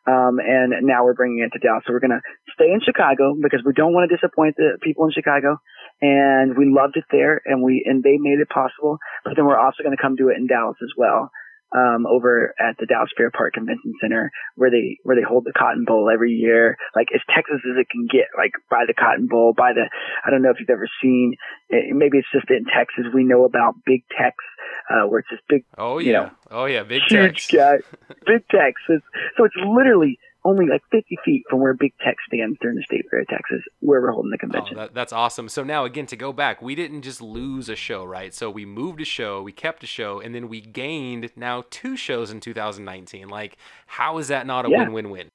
Um, 0.06 0.38
and 0.38 0.86
now 0.86 1.04
we're 1.04 1.18
bringing 1.18 1.44
it 1.44 1.52
to 1.52 1.58
Dallas. 1.58 1.82
So 1.86 1.92
we're 1.92 2.00
going 2.00 2.16
to 2.16 2.24
stay 2.54 2.72
in 2.72 2.80
Chicago 2.80 3.34
because 3.40 3.60
we 3.66 3.74
don't 3.74 3.92
want 3.92 4.08
to 4.08 4.16
disappoint 4.16 4.56
the 4.56 4.78
people 4.80 5.04
in 5.04 5.12
Chicago. 5.12 5.58
And 6.00 6.56
we 6.56 6.70
loved 6.70 6.96
it 6.96 7.04
there 7.10 7.42
and 7.44 7.62
we, 7.62 7.84
and 7.84 8.02
they 8.02 8.16
made 8.16 8.38
it 8.40 8.48
possible. 8.48 8.98
But 9.24 9.34
then 9.36 9.44
we're 9.44 9.58
also 9.58 9.82
going 9.82 9.96
to 9.96 10.00
come 10.00 10.16
do 10.16 10.30
it 10.30 10.38
in 10.38 10.46
Dallas 10.46 10.76
as 10.80 10.92
well 10.96 11.30
um, 11.74 12.06
over 12.06 12.54
at 12.60 12.76
the 12.78 12.86
Dallas 12.86 13.10
Fair 13.16 13.30
Park 13.30 13.54
Convention 13.54 13.92
Center 14.00 14.30
where 14.54 14.70
they 14.70 14.98
where 15.02 15.16
they 15.16 15.22
hold 15.22 15.44
the 15.44 15.52
Cotton 15.52 15.84
Bowl 15.84 16.10
every 16.12 16.32
year. 16.32 16.76
Like 16.94 17.08
as 17.14 17.20
Texas 17.34 17.60
as 17.64 17.76
it 17.78 17.88
can 17.90 18.06
get. 18.10 18.28
Like 18.36 18.52
by 18.70 18.84
the 18.86 18.94
Cotton 18.94 19.26
Bowl, 19.26 19.52
by 19.56 19.72
the 19.72 19.88
I 20.24 20.30
don't 20.30 20.42
know 20.42 20.50
if 20.50 20.60
you've 20.60 20.70
ever 20.70 20.88
seen. 21.02 21.34
It, 21.68 21.94
maybe 21.94 22.18
it's 22.18 22.28
just 22.32 22.50
in 22.50 22.64
Texas. 22.64 23.12
We 23.12 23.24
know 23.24 23.44
about 23.44 23.74
Big 23.84 24.04
Tex, 24.16 24.36
uh, 24.90 25.06
where 25.08 25.20
it's 25.20 25.30
this 25.30 25.40
big. 25.48 25.64
Oh 25.76 25.98
yeah. 25.98 26.06
You 26.06 26.12
know, 26.12 26.30
oh 26.50 26.64
yeah, 26.66 26.82
Big 26.84 27.02
huge 27.08 27.48
Tex. 27.48 27.50
guy. 27.50 27.76
Big 28.26 28.46
Tex. 28.48 28.80
So 28.86 29.44
it's 29.44 29.56
literally 29.56 30.18
only 30.46 30.66
like 30.66 30.82
50 30.92 31.18
feet 31.24 31.42
from 31.50 31.60
where 31.60 31.74
Big 31.74 31.92
Tex 32.04 32.16
stands 32.26 32.56
during 32.60 32.76
the 32.76 32.82
State 32.82 33.04
Fair 33.10 33.20
of 33.20 33.28
Texas, 33.28 33.62
where 33.80 34.00
we're 34.00 34.12
holding 34.12 34.30
the 34.30 34.36
oh, 34.36 34.46
convention. 34.46 34.78
Oh, 34.78 34.82
that, 34.82 34.94
that's 34.94 35.12
awesome. 35.12 35.48
So 35.48 35.64
now, 35.64 35.84
again, 35.84 36.06
to 36.06 36.16
go 36.16 36.32
back, 36.32 36.62
we 36.62 36.74
didn't 36.74 37.02
just 37.02 37.20
lose 37.20 37.68
a 37.68 37.76
show, 37.76 38.04
right? 38.04 38.32
So 38.32 38.50
we 38.50 38.64
moved 38.64 39.00
a 39.00 39.04
show, 39.04 39.42
we 39.42 39.52
kept 39.52 39.82
a 39.82 39.86
show, 39.86 40.20
and 40.20 40.34
then 40.34 40.48
we 40.48 40.60
gained 40.60 41.30
now 41.36 41.64
two 41.70 41.96
shows 41.96 42.30
in 42.30 42.40
2019. 42.40 43.28
Like, 43.28 43.56
how 43.86 44.18
is 44.18 44.28
that 44.28 44.46
not 44.46 44.66
a 44.66 44.70
yeah. 44.70 44.84
win-win-win? 44.84 45.28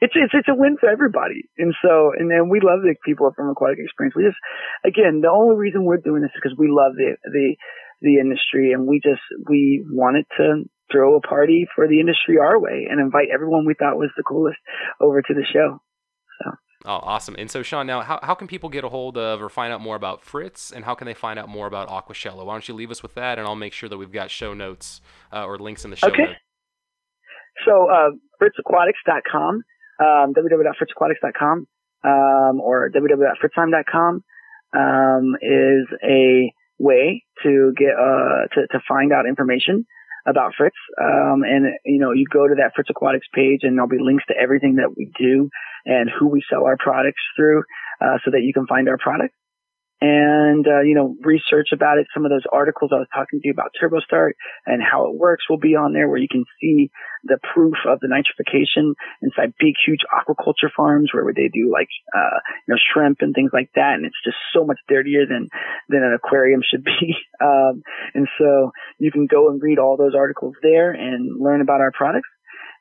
It's, 0.00 0.12
it's 0.16 0.34
it's 0.34 0.48
a 0.48 0.54
win 0.54 0.76
for 0.78 0.90
everybody, 0.90 1.48
and 1.56 1.72
so 1.80 2.12
and 2.18 2.28
then 2.28 2.50
we 2.50 2.60
love 2.60 2.82
the 2.82 2.94
people 3.06 3.30
from 3.34 3.48
Aquatic 3.48 3.78
Experience. 3.78 4.14
We 4.14 4.24
just 4.24 4.36
again 4.84 5.22
the 5.22 5.30
only 5.30 5.56
reason 5.56 5.84
we're 5.84 5.96
doing 6.02 6.20
this 6.20 6.32
is 6.34 6.40
because 6.42 6.58
we 6.58 6.66
love 6.68 6.92
the 6.96 7.16
the 7.24 7.56
the 8.02 8.18
industry, 8.18 8.72
and 8.72 8.86
we 8.86 9.00
just 9.00 9.22
we 9.48 9.86
wanted 9.88 10.26
to 10.36 10.64
throw 10.92 11.16
a 11.16 11.20
party 11.20 11.66
for 11.74 11.88
the 11.88 12.00
industry 12.00 12.38
our 12.38 12.58
way 12.58 12.86
and 12.90 13.00
invite 13.00 13.28
everyone 13.32 13.66
we 13.66 13.74
thought 13.74 13.96
was 13.96 14.10
the 14.16 14.22
coolest 14.22 14.58
over 15.00 15.22
to 15.22 15.34
the 15.34 15.44
show. 15.50 15.78
So. 16.42 16.50
Oh, 16.86 17.00
awesome. 17.02 17.34
And 17.38 17.50
so, 17.50 17.62
Shawn, 17.62 17.86
now 17.86 18.02
how, 18.02 18.20
how 18.22 18.34
can 18.34 18.46
people 18.46 18.68
get 18.68 18.84
a 18.84 18.88
hold 18.88 19.16
of 19.16 19.42
or 19.42 19.48
find 19.48 19.72
out 19.72 19.80
more 19.80 19.96
about 19.96 20.22
Fritz 20.22 20.70
and 20.70 20.84
how 20.84 20.94
can 20.94 21.06
they 21.06 21.14
find 21.14 21.38
out 21.38 21.48
more 21.48 21.66
about 21.66 21.88
Aquashella? 21.88 22.44
Why 22.44 22.54
don't 22.54 22.68
you 22.68 22.74
leave 22.74 22.90
us 22.90 23.02
with 23.02 23.14
that 23.14 23.38
and 23.38 23.46
I'll 23.46 23.56
make 23.56 23.72
sure 23.72 23.88
that 23.88 23.96
we've 23.96 24.12
got 24.12 24.30
show 24.30 24.52
notes 24.52 25.00
uh, 25.32 25.44
or 25.44 25.58
links 25.58 25.84
in 25.84 25.90
the 25.90 25.96
show 25.96 26.08
okay. 26.08 26.24
notes. 26.24 26.38
So, 27.64 27.88
uh, 27.88 28.10
fritzaquatics.com, 28.42 29.62
um, 30.00 30.34
www.fritzaquatics.com, 30.34 31.66
um, 32.04 32.60
or 32.60 32.90
www.fritzheim.com, 32.90 34.24
um, 34.76 35.36
is 35.40 35.86
a 36.02 36.52
way 36.78 37.22
to 37.44 37.72
get, 37.76 37.94
uh, 37.98 38.48
to, 38.54 38.66
to 38.72 38.80
find 38.86 39.12
out 39.12 39.26
information 39.26 39.86
about 40.26 40.54
Fritz. 40.56 40.76
Um, 41.00 41.42
and, 41.42 41.66
you 41.84 41.98
know, 41.98 42.12
you 42.12 42.26
go 42.32 42.48
to 42.48 42.54
that 42.56 42.72
Fritz 42.74 42.90
Aquatics 42.90 43.26
page 43.32 43.60
and 43.62 43.76
there'll 43.76 43.88
be 43.88 43.98
links 44.00 44.24
to 44.28 44.34
everything 44.40 44.76
that 44.76 44.96
we 44.96 45.10
do 45.18 45.50
and 45.84 46.10
who 46.10 46.28
we 46.28 46.42
sell 46.50 46.64
our 46.64 46.76
products 46.78 47.20
through, 47.36 47.62
uh, 48.00 48.18
so 48.24 48.30
that 48.30 48.42
you 48.42 48.52
can 48.52 48.66
find 48.66 48.88
our 48.88 48.98
product 48.98 49.34
and 50.00 50.66
uh, 50.66 50.80
you 50.80 50.94
know 50.94 51.16
research 51.22 51.68
about 51.72 51.98
it. 51.98 52.06
Some 52.12 52.24
of 52.24 52.30
those 52.30 52.44
articles 52.50 52.90
I 52.92 52.98
was 52.98 53.08
talking 53.14 53.40
to 53.40 53.48
you 53.48 53.52
about 53.52 53.72
TurboStart 53.80 54.32
and 54.66 54.82
how 54.82 55.06
it 55.06 55.16
works 55.16 55.44
will 55.48 55.58
be 55.58 55.76
on 55.76 55.92
there, 55.92 56.08
where 56.08 56.18
you 56.18 56.28
can 56.30 56.44
see 56.60 56.90
the 57.22 57.38
proof 57.54 57.74
of 57.88 58.00
the 58.00 58.08
nitrification 58.08 58.94
inside 59.22 59.54
big, 59.58 59.74
huge 59.86 60.00
aquaculture 60.12 60.70
farms 60.76 61.10
where 61.12 61.32
they 61.34 61.48
do 61.48 61.70
like 61.72 61.88
uh, 62.14 62.38
you 62.66 62.74
know 62.74 62.78
shrimp 62.92 63.18
and 63.20 63.34
things 63.34 63.50
like 63.52 63.70
that, 63.74 63.94
and 63.94 64.04
it's 64.04 64.22
just 64.24 64.36
so 64.52 64.64
much 64.64 64.78
dirtier 64.88 65.26
than 65.26 65.48
than 65.88 66.02
an 66.02 66.14
aquarium 66.14 66.60
should 66.62 66.84
be. 66.84 67.14
Um, 67.44 67.82
and 68.14 68.26
so 68.38 68.70
you 68.98 69.10
can 69.10 69.26
go 69.26 69.50
and 69.50 69.60
read 69.60 69.78
all 69.78 69.98
those 69.98 70.14
articles 70.16 70.54
there 70.62 70.92
and 70.92 71.38
learn 71.38 71.60
about 71.60 71.80
our 71.80 71.92
products. 71.92 72.28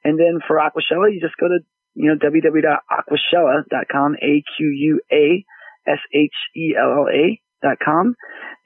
And 0.05 0.17
then 0.17 0.39
for 0.47 0.57
Aquashella, 0.57 1.11
you 1.11 1.19
just 1.19 1.35
go 1.37 1.47
to 1.47 1.59
you 1.95 2.09
know 2.09 2.15
www.aquashella.com, 2.15 4.15
a 4.21 4.43
q 4.55 4.69
u 4.69 5.01
a 5.11 5.43
S-H-E-L-L-A 5.87 7.41
dot 7.61 7.77
com. 7.83 8.15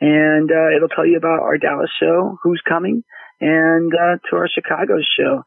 And, 0.01 0.51
uh, 0.51 0.76
it'll 0.76 0.89
tell 0.89 1.05
you 1.05 1.18
about 1.18 1.41
our 1.41 1.57
Dallas 1.57 1.89
show, 1.99 2.38
who's 2.43 2.61
coming, 2.68 3.03
and, 3.39 3.91
uh, 3.93 4.18
to 4.30 4.36
our 4.36 4.47
Chicago 4.47 4.95
show. 5.18 5.43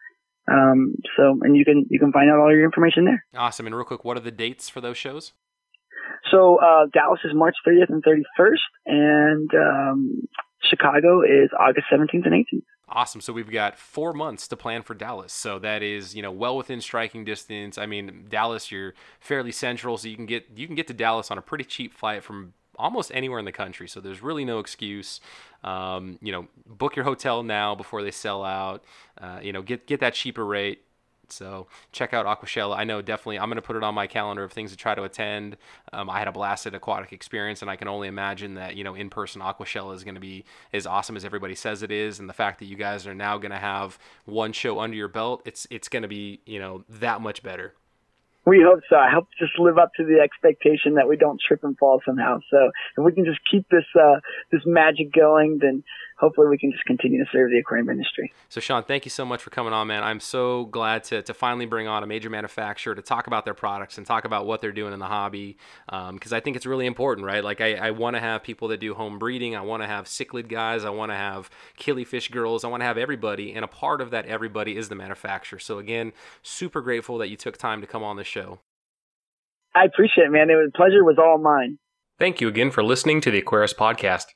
Um, 0.50 0.94
so, 1.16 1.38
and 1.42 1.56
you 1.56 1.64
can, 1.64 1.86
you 1.90 2.00
can 2.00 2.12
find 2.12 2.30
out 2.30 2.38
all 2.38 2.50
your 2.50 2.64
information 2.64 3.04
there. 3.04 3.24
Awesome. 3.36 3.66
And 3.66 3.74
real 3.74 3.84
quick, 3.84 4.04
what 4.04 4.16
are 4.16 4.20
the 4.20 4.32
dates 4.32 4.68
for 4.68 4.80
those 4.80 4.96
shows? 4.96 5.32
So, 6.30 6.56
uh, 6.56 6.86
Dallas 6.92 7.20
is 7.24 7.32
March 7.34 7.54
30th 7.66 7.88
and 7.88 8.02
31st, 8.02 8.58
and, 8.86 9.50
um, 9.54 10.28
Chicago 10.62 11.22
is 11.22 11.50
August 11.58 11.86
17th 11.90 12.26
and 12.26 12.34
18th. 12.34 12.66
Awesome. 12.92 13.20
So 13.20 13.32
we've 13.32 13.50
got 13.50 13.78
four 13.78 14.12
months 14.12 14.48
to 14.48 14.56
plan 14.56 14.82
for 14.82 14.94
Dallas. 14.94 15.32
So 15.32 15.60
that 15.60 15.80
is, 15.80 16.16
you 16.16 16.22
know, 16.22 16.32
well 16.32 16.56
within 16.56 16.80
striking 16.80 17.24
distance. 17.24 17.78
I 17.78 17.86
mean, 17.86 18.26
Dallas, 18.28 18.72
you're 18.72 18.94
fairly 19.20 19.52
central, 19.52 19.96
so 19.96 20.08
you 20.08 20.16
can 20.16 20.26
get 20.26 20.46
you 20.56 20.66
can 20.66 20.74
get 20.74 20.88
to 20.88 20.94
Dallas 20.94 21.30
on 21.30 21.38
a 21.38 21.42
pretty 21.42 21.64
cheap 21.64 21.94
flight 21.94 22.24
from 22.24 22.52
almost 22.76 23.12
anywhere 23.14 23.38
in 23.38 23.44
the 23.44 23.52
country. 23.52 23.86
So 23.86 24.00
there's 24.00 24.22
really 24.22 24.44
no 24.44 24.58
excuse. 24.58 25.20
Um, 25.62 26.18
you 26.20 26.32
know, 26.32 26.48
book 26.66 26.96
your 26.96 27.04
hotel 27.04 27.44
now 27.44 27.76
before 27.76 28.02
they 28.02 28.10
sell 28.10 28.42
out. 28.42 28.82
Uh, 29.16 29.38
you 29.40 29.52
know, 29.52 29.62
get 29.62 29.86
get 29.86 30.00
that 30.00 30.14
cheaper 30.14 30.44
rate 30.44 30.82
So 31.32 31.66
check 31.92 32.12
out 32.12 32.26
Aquashella. 32.26 32.76
I 32.76 32.84
know 32.84 33.02
definitely 33.02 33.38
I'm 33.38 33.48
going 33.48 33.56
to 33.56 33.62
put 33.62 33.76
it 33.76 33.82
on 33.82 33.94
my 33.94 34.06
calendar 34.06 34.44
of 34.44 34.52
things 34.52 34.70
to 34.70 34.76
try 34.76 34.94
to 34.94 35.02
attend. 35.04 35.56
Um, 35.92 36.10
I 36.10 36.18
had 36.18 36.28
a 36.28 36.32
blasted 36.32 36.74
aquatic 36.74 37.12
experience, 37.12 37.62
and 37.62 37.70
I 37.70 37.76
can 37.76 37.88
only 37.88 38.08
imagine 38.08 38.54
that 38.54 38.76
you 38.76 38.84
know 38.84 38.94
in 38.94 39.10
person 39.10 39.42
Aquashella 39.42 39.94
is 39.94 40.04
going 40.04 40.14
to 40.14 40.20
be 40.20 40.44
as 40.72 40.86
awesome 40.86 41.16
as 41.16 41.24
everybody 41.24 41.54
says 41.54 41.82
it 41.82 41.90
is. 41.90 42.18
And 42.18 42.28
the 42.28 42.34
fact 42.34 42.58
that 42.60 42.66
you 42.66 42.76
guys 42.76 43.06
are 43.06 43.14
now 43.14 43.38
going 43.38 43.52
to 43.52 43.58
have 43.58 43.98
one 44.24 44.52
show 44.52 44.80
under 44.80 44.96
your 44.96 45.08
belt, 45.08 45.42
it's 45.44 45.66
it's 45.70 45.88
going 45.88 46.02
to 46.02 46.08
be 46.08 46.40
you 46.46 46.58
know 46.58 46.84
that 46.88 47.20
much 47.20 47.42
better. 47.42 47.74
We 48.46 48.64
hope 48.66 48.80
so. 48.88 48.96
I 48.96 49.10
hope 49.12 49.28
just 49.38 49.58
live 49.58 49.76
up 49.76 49.92
to 49.96 50.04
the 50.04 50.20
expectation 50.20 50.94
that 50.94 51.06
we 51.06 51.16
don't 51.16 51.40
trip 51.46 51.62
and 51.62 51.76
fall 51.76 52.00
somehow. 52.06 52.38
So 52.50 52.70
if 52.96 53.04
we 53.04 53.12
can 53.12 53.26
just 53.26 53.40
keep 53.50 53.68
this 53.68 53.84
uh, 53.94 54.20
this 54.50 54.62
magic 54.64 55.12
going, 55.12 55.58
then 55.60 55.84
hopefully 56.20 56.48
we 56.48 56.58
can 56.58 56.70
just 56.70 56.84
continue 56.84 57.18
to 57.24 57.30
serve 57.32 57.50
the 57.50 57.58
aquarium 57.58 57.88
industry. 57.88 58.30
So, 58.50 58.60
Shawn, 58.60 58.84
thank 58.84 59.06
you 59.06 59.10
so 59.10 59.24
much 59.24 59.42
for 59.42 59.48
coming 59.48 59.72
on, 59.72 59.86
man. 59.86 60.04
I'm 60.04 60.20
so 60.20 60.66
glad 60.66 61.02
to, 61.04 61.22
to 61.22 61.32
finally 61.32 61.64
bring 61.64 61.88
on 61.88 62.02
a 62.02 62.06
major 62.06 62.28
manufacturer 62.28 62.94
to 62.94 63.00
talk 63.00 63.26
about 63.26 63.46
their 63.46 63.54
products 63.54 63.96
and 63.96 64.06
talk 64.06 64.26
about 64.26 64.46
what 64.46 64.60
they're 64.60 64.70
doing 64.70 64.92
in 64.92 64.98
the 64.98 65.06
hobby 65.06 65.56
because 65.86 66.32
um, 66.32 66.36
I 66.36 66.40
think 66.40 66.56
it's 66.56 66.66
really 66.66 66.86
important, 66.86 67.26
right? 67.26 67.42
Like, 67.42 67.62
I, 67.62 67.74
I 67.74 67.90
want 67.92 68.16
to 68.16 68.20
have 68.20 68.42
people 68.42 68.68
that 68.68 68.80
do 68.80 68.94
home 68.94 69.18
breeding. 69.18 69.56
I 69.56 69.62
want 69.62 69.82
to 69.82 69.86
have 69.86 70.04
cichlid 70.04 70.48
guys. 70.48 70.84
I 70.84 70.90
want 70.90 71.10
to 71.10 71.16
have 71.16 71.48
killifish 71.78 72.30
girls. 72.30 72.64
I 72.64 72.68
want 72.68 72.82
to 72.82 72.86
have 72.86 72.98
everybody. 72.98 73.54
And 73.54 73.64
a 73.64 73.68
part 73.68 74.02
of 74.02 74.10
that 74.10 74.26
everybody 74.26 74.76
is 74.76 74.90
the 74.90 74.94
manufacturer. 74.94 75.58
So, 75.58 75.78
again, 75.78 76.12
super 76.42 76.82
grateful 76.82 77.16
that 77.18 77.28
you 77.28 77.36
took 77.36 77.56
time 77.56 77.80
to 77.80 77.86
come 77.86 78.04
on 78.04 78.16
the 78.16 78.24
show. 78.24 78.60
I 79.74 79.84
appreciate 79.84 80.24
it, 80.24 80.30
man. 80.30 80.50
It 80.50 80.54
was, 80.54 80.70
pleasure 80.74 81.02
was 81.02 81.16
all 81.18 81.38
mine. 81.38 81.78
Thank 82.18 82.40
you 82.40 82.48
again 82.48 82.70
for 82.70 82.82
listening 82.82 83.22
to 83.22 83.30
the 83.30 83.38
Aquarius 83.38 83.72
Podcast. 83.72 84.26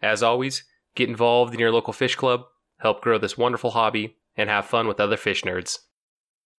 As 0.00 0.22
always, 0.22 0.64
Get 0.94 1.08
involved 1.08 1.54
in 1.54 1.60
your 1.60 1.72
local 1.72 1.92
fish 1.92 2.14
club, 2.14 2.44
help 2.78 3.00
grow 3.00 3.18
this 3.18 3.38
wonderful 3.38 3.72
hobby, 3.72 4.16
and 4.36 4.48
have 4.50 4.66
fun 4.66 4.86
with 4.86 5.00
other 5.00 5.16
fish 5.16 5.42
nerds. 5.42 5.78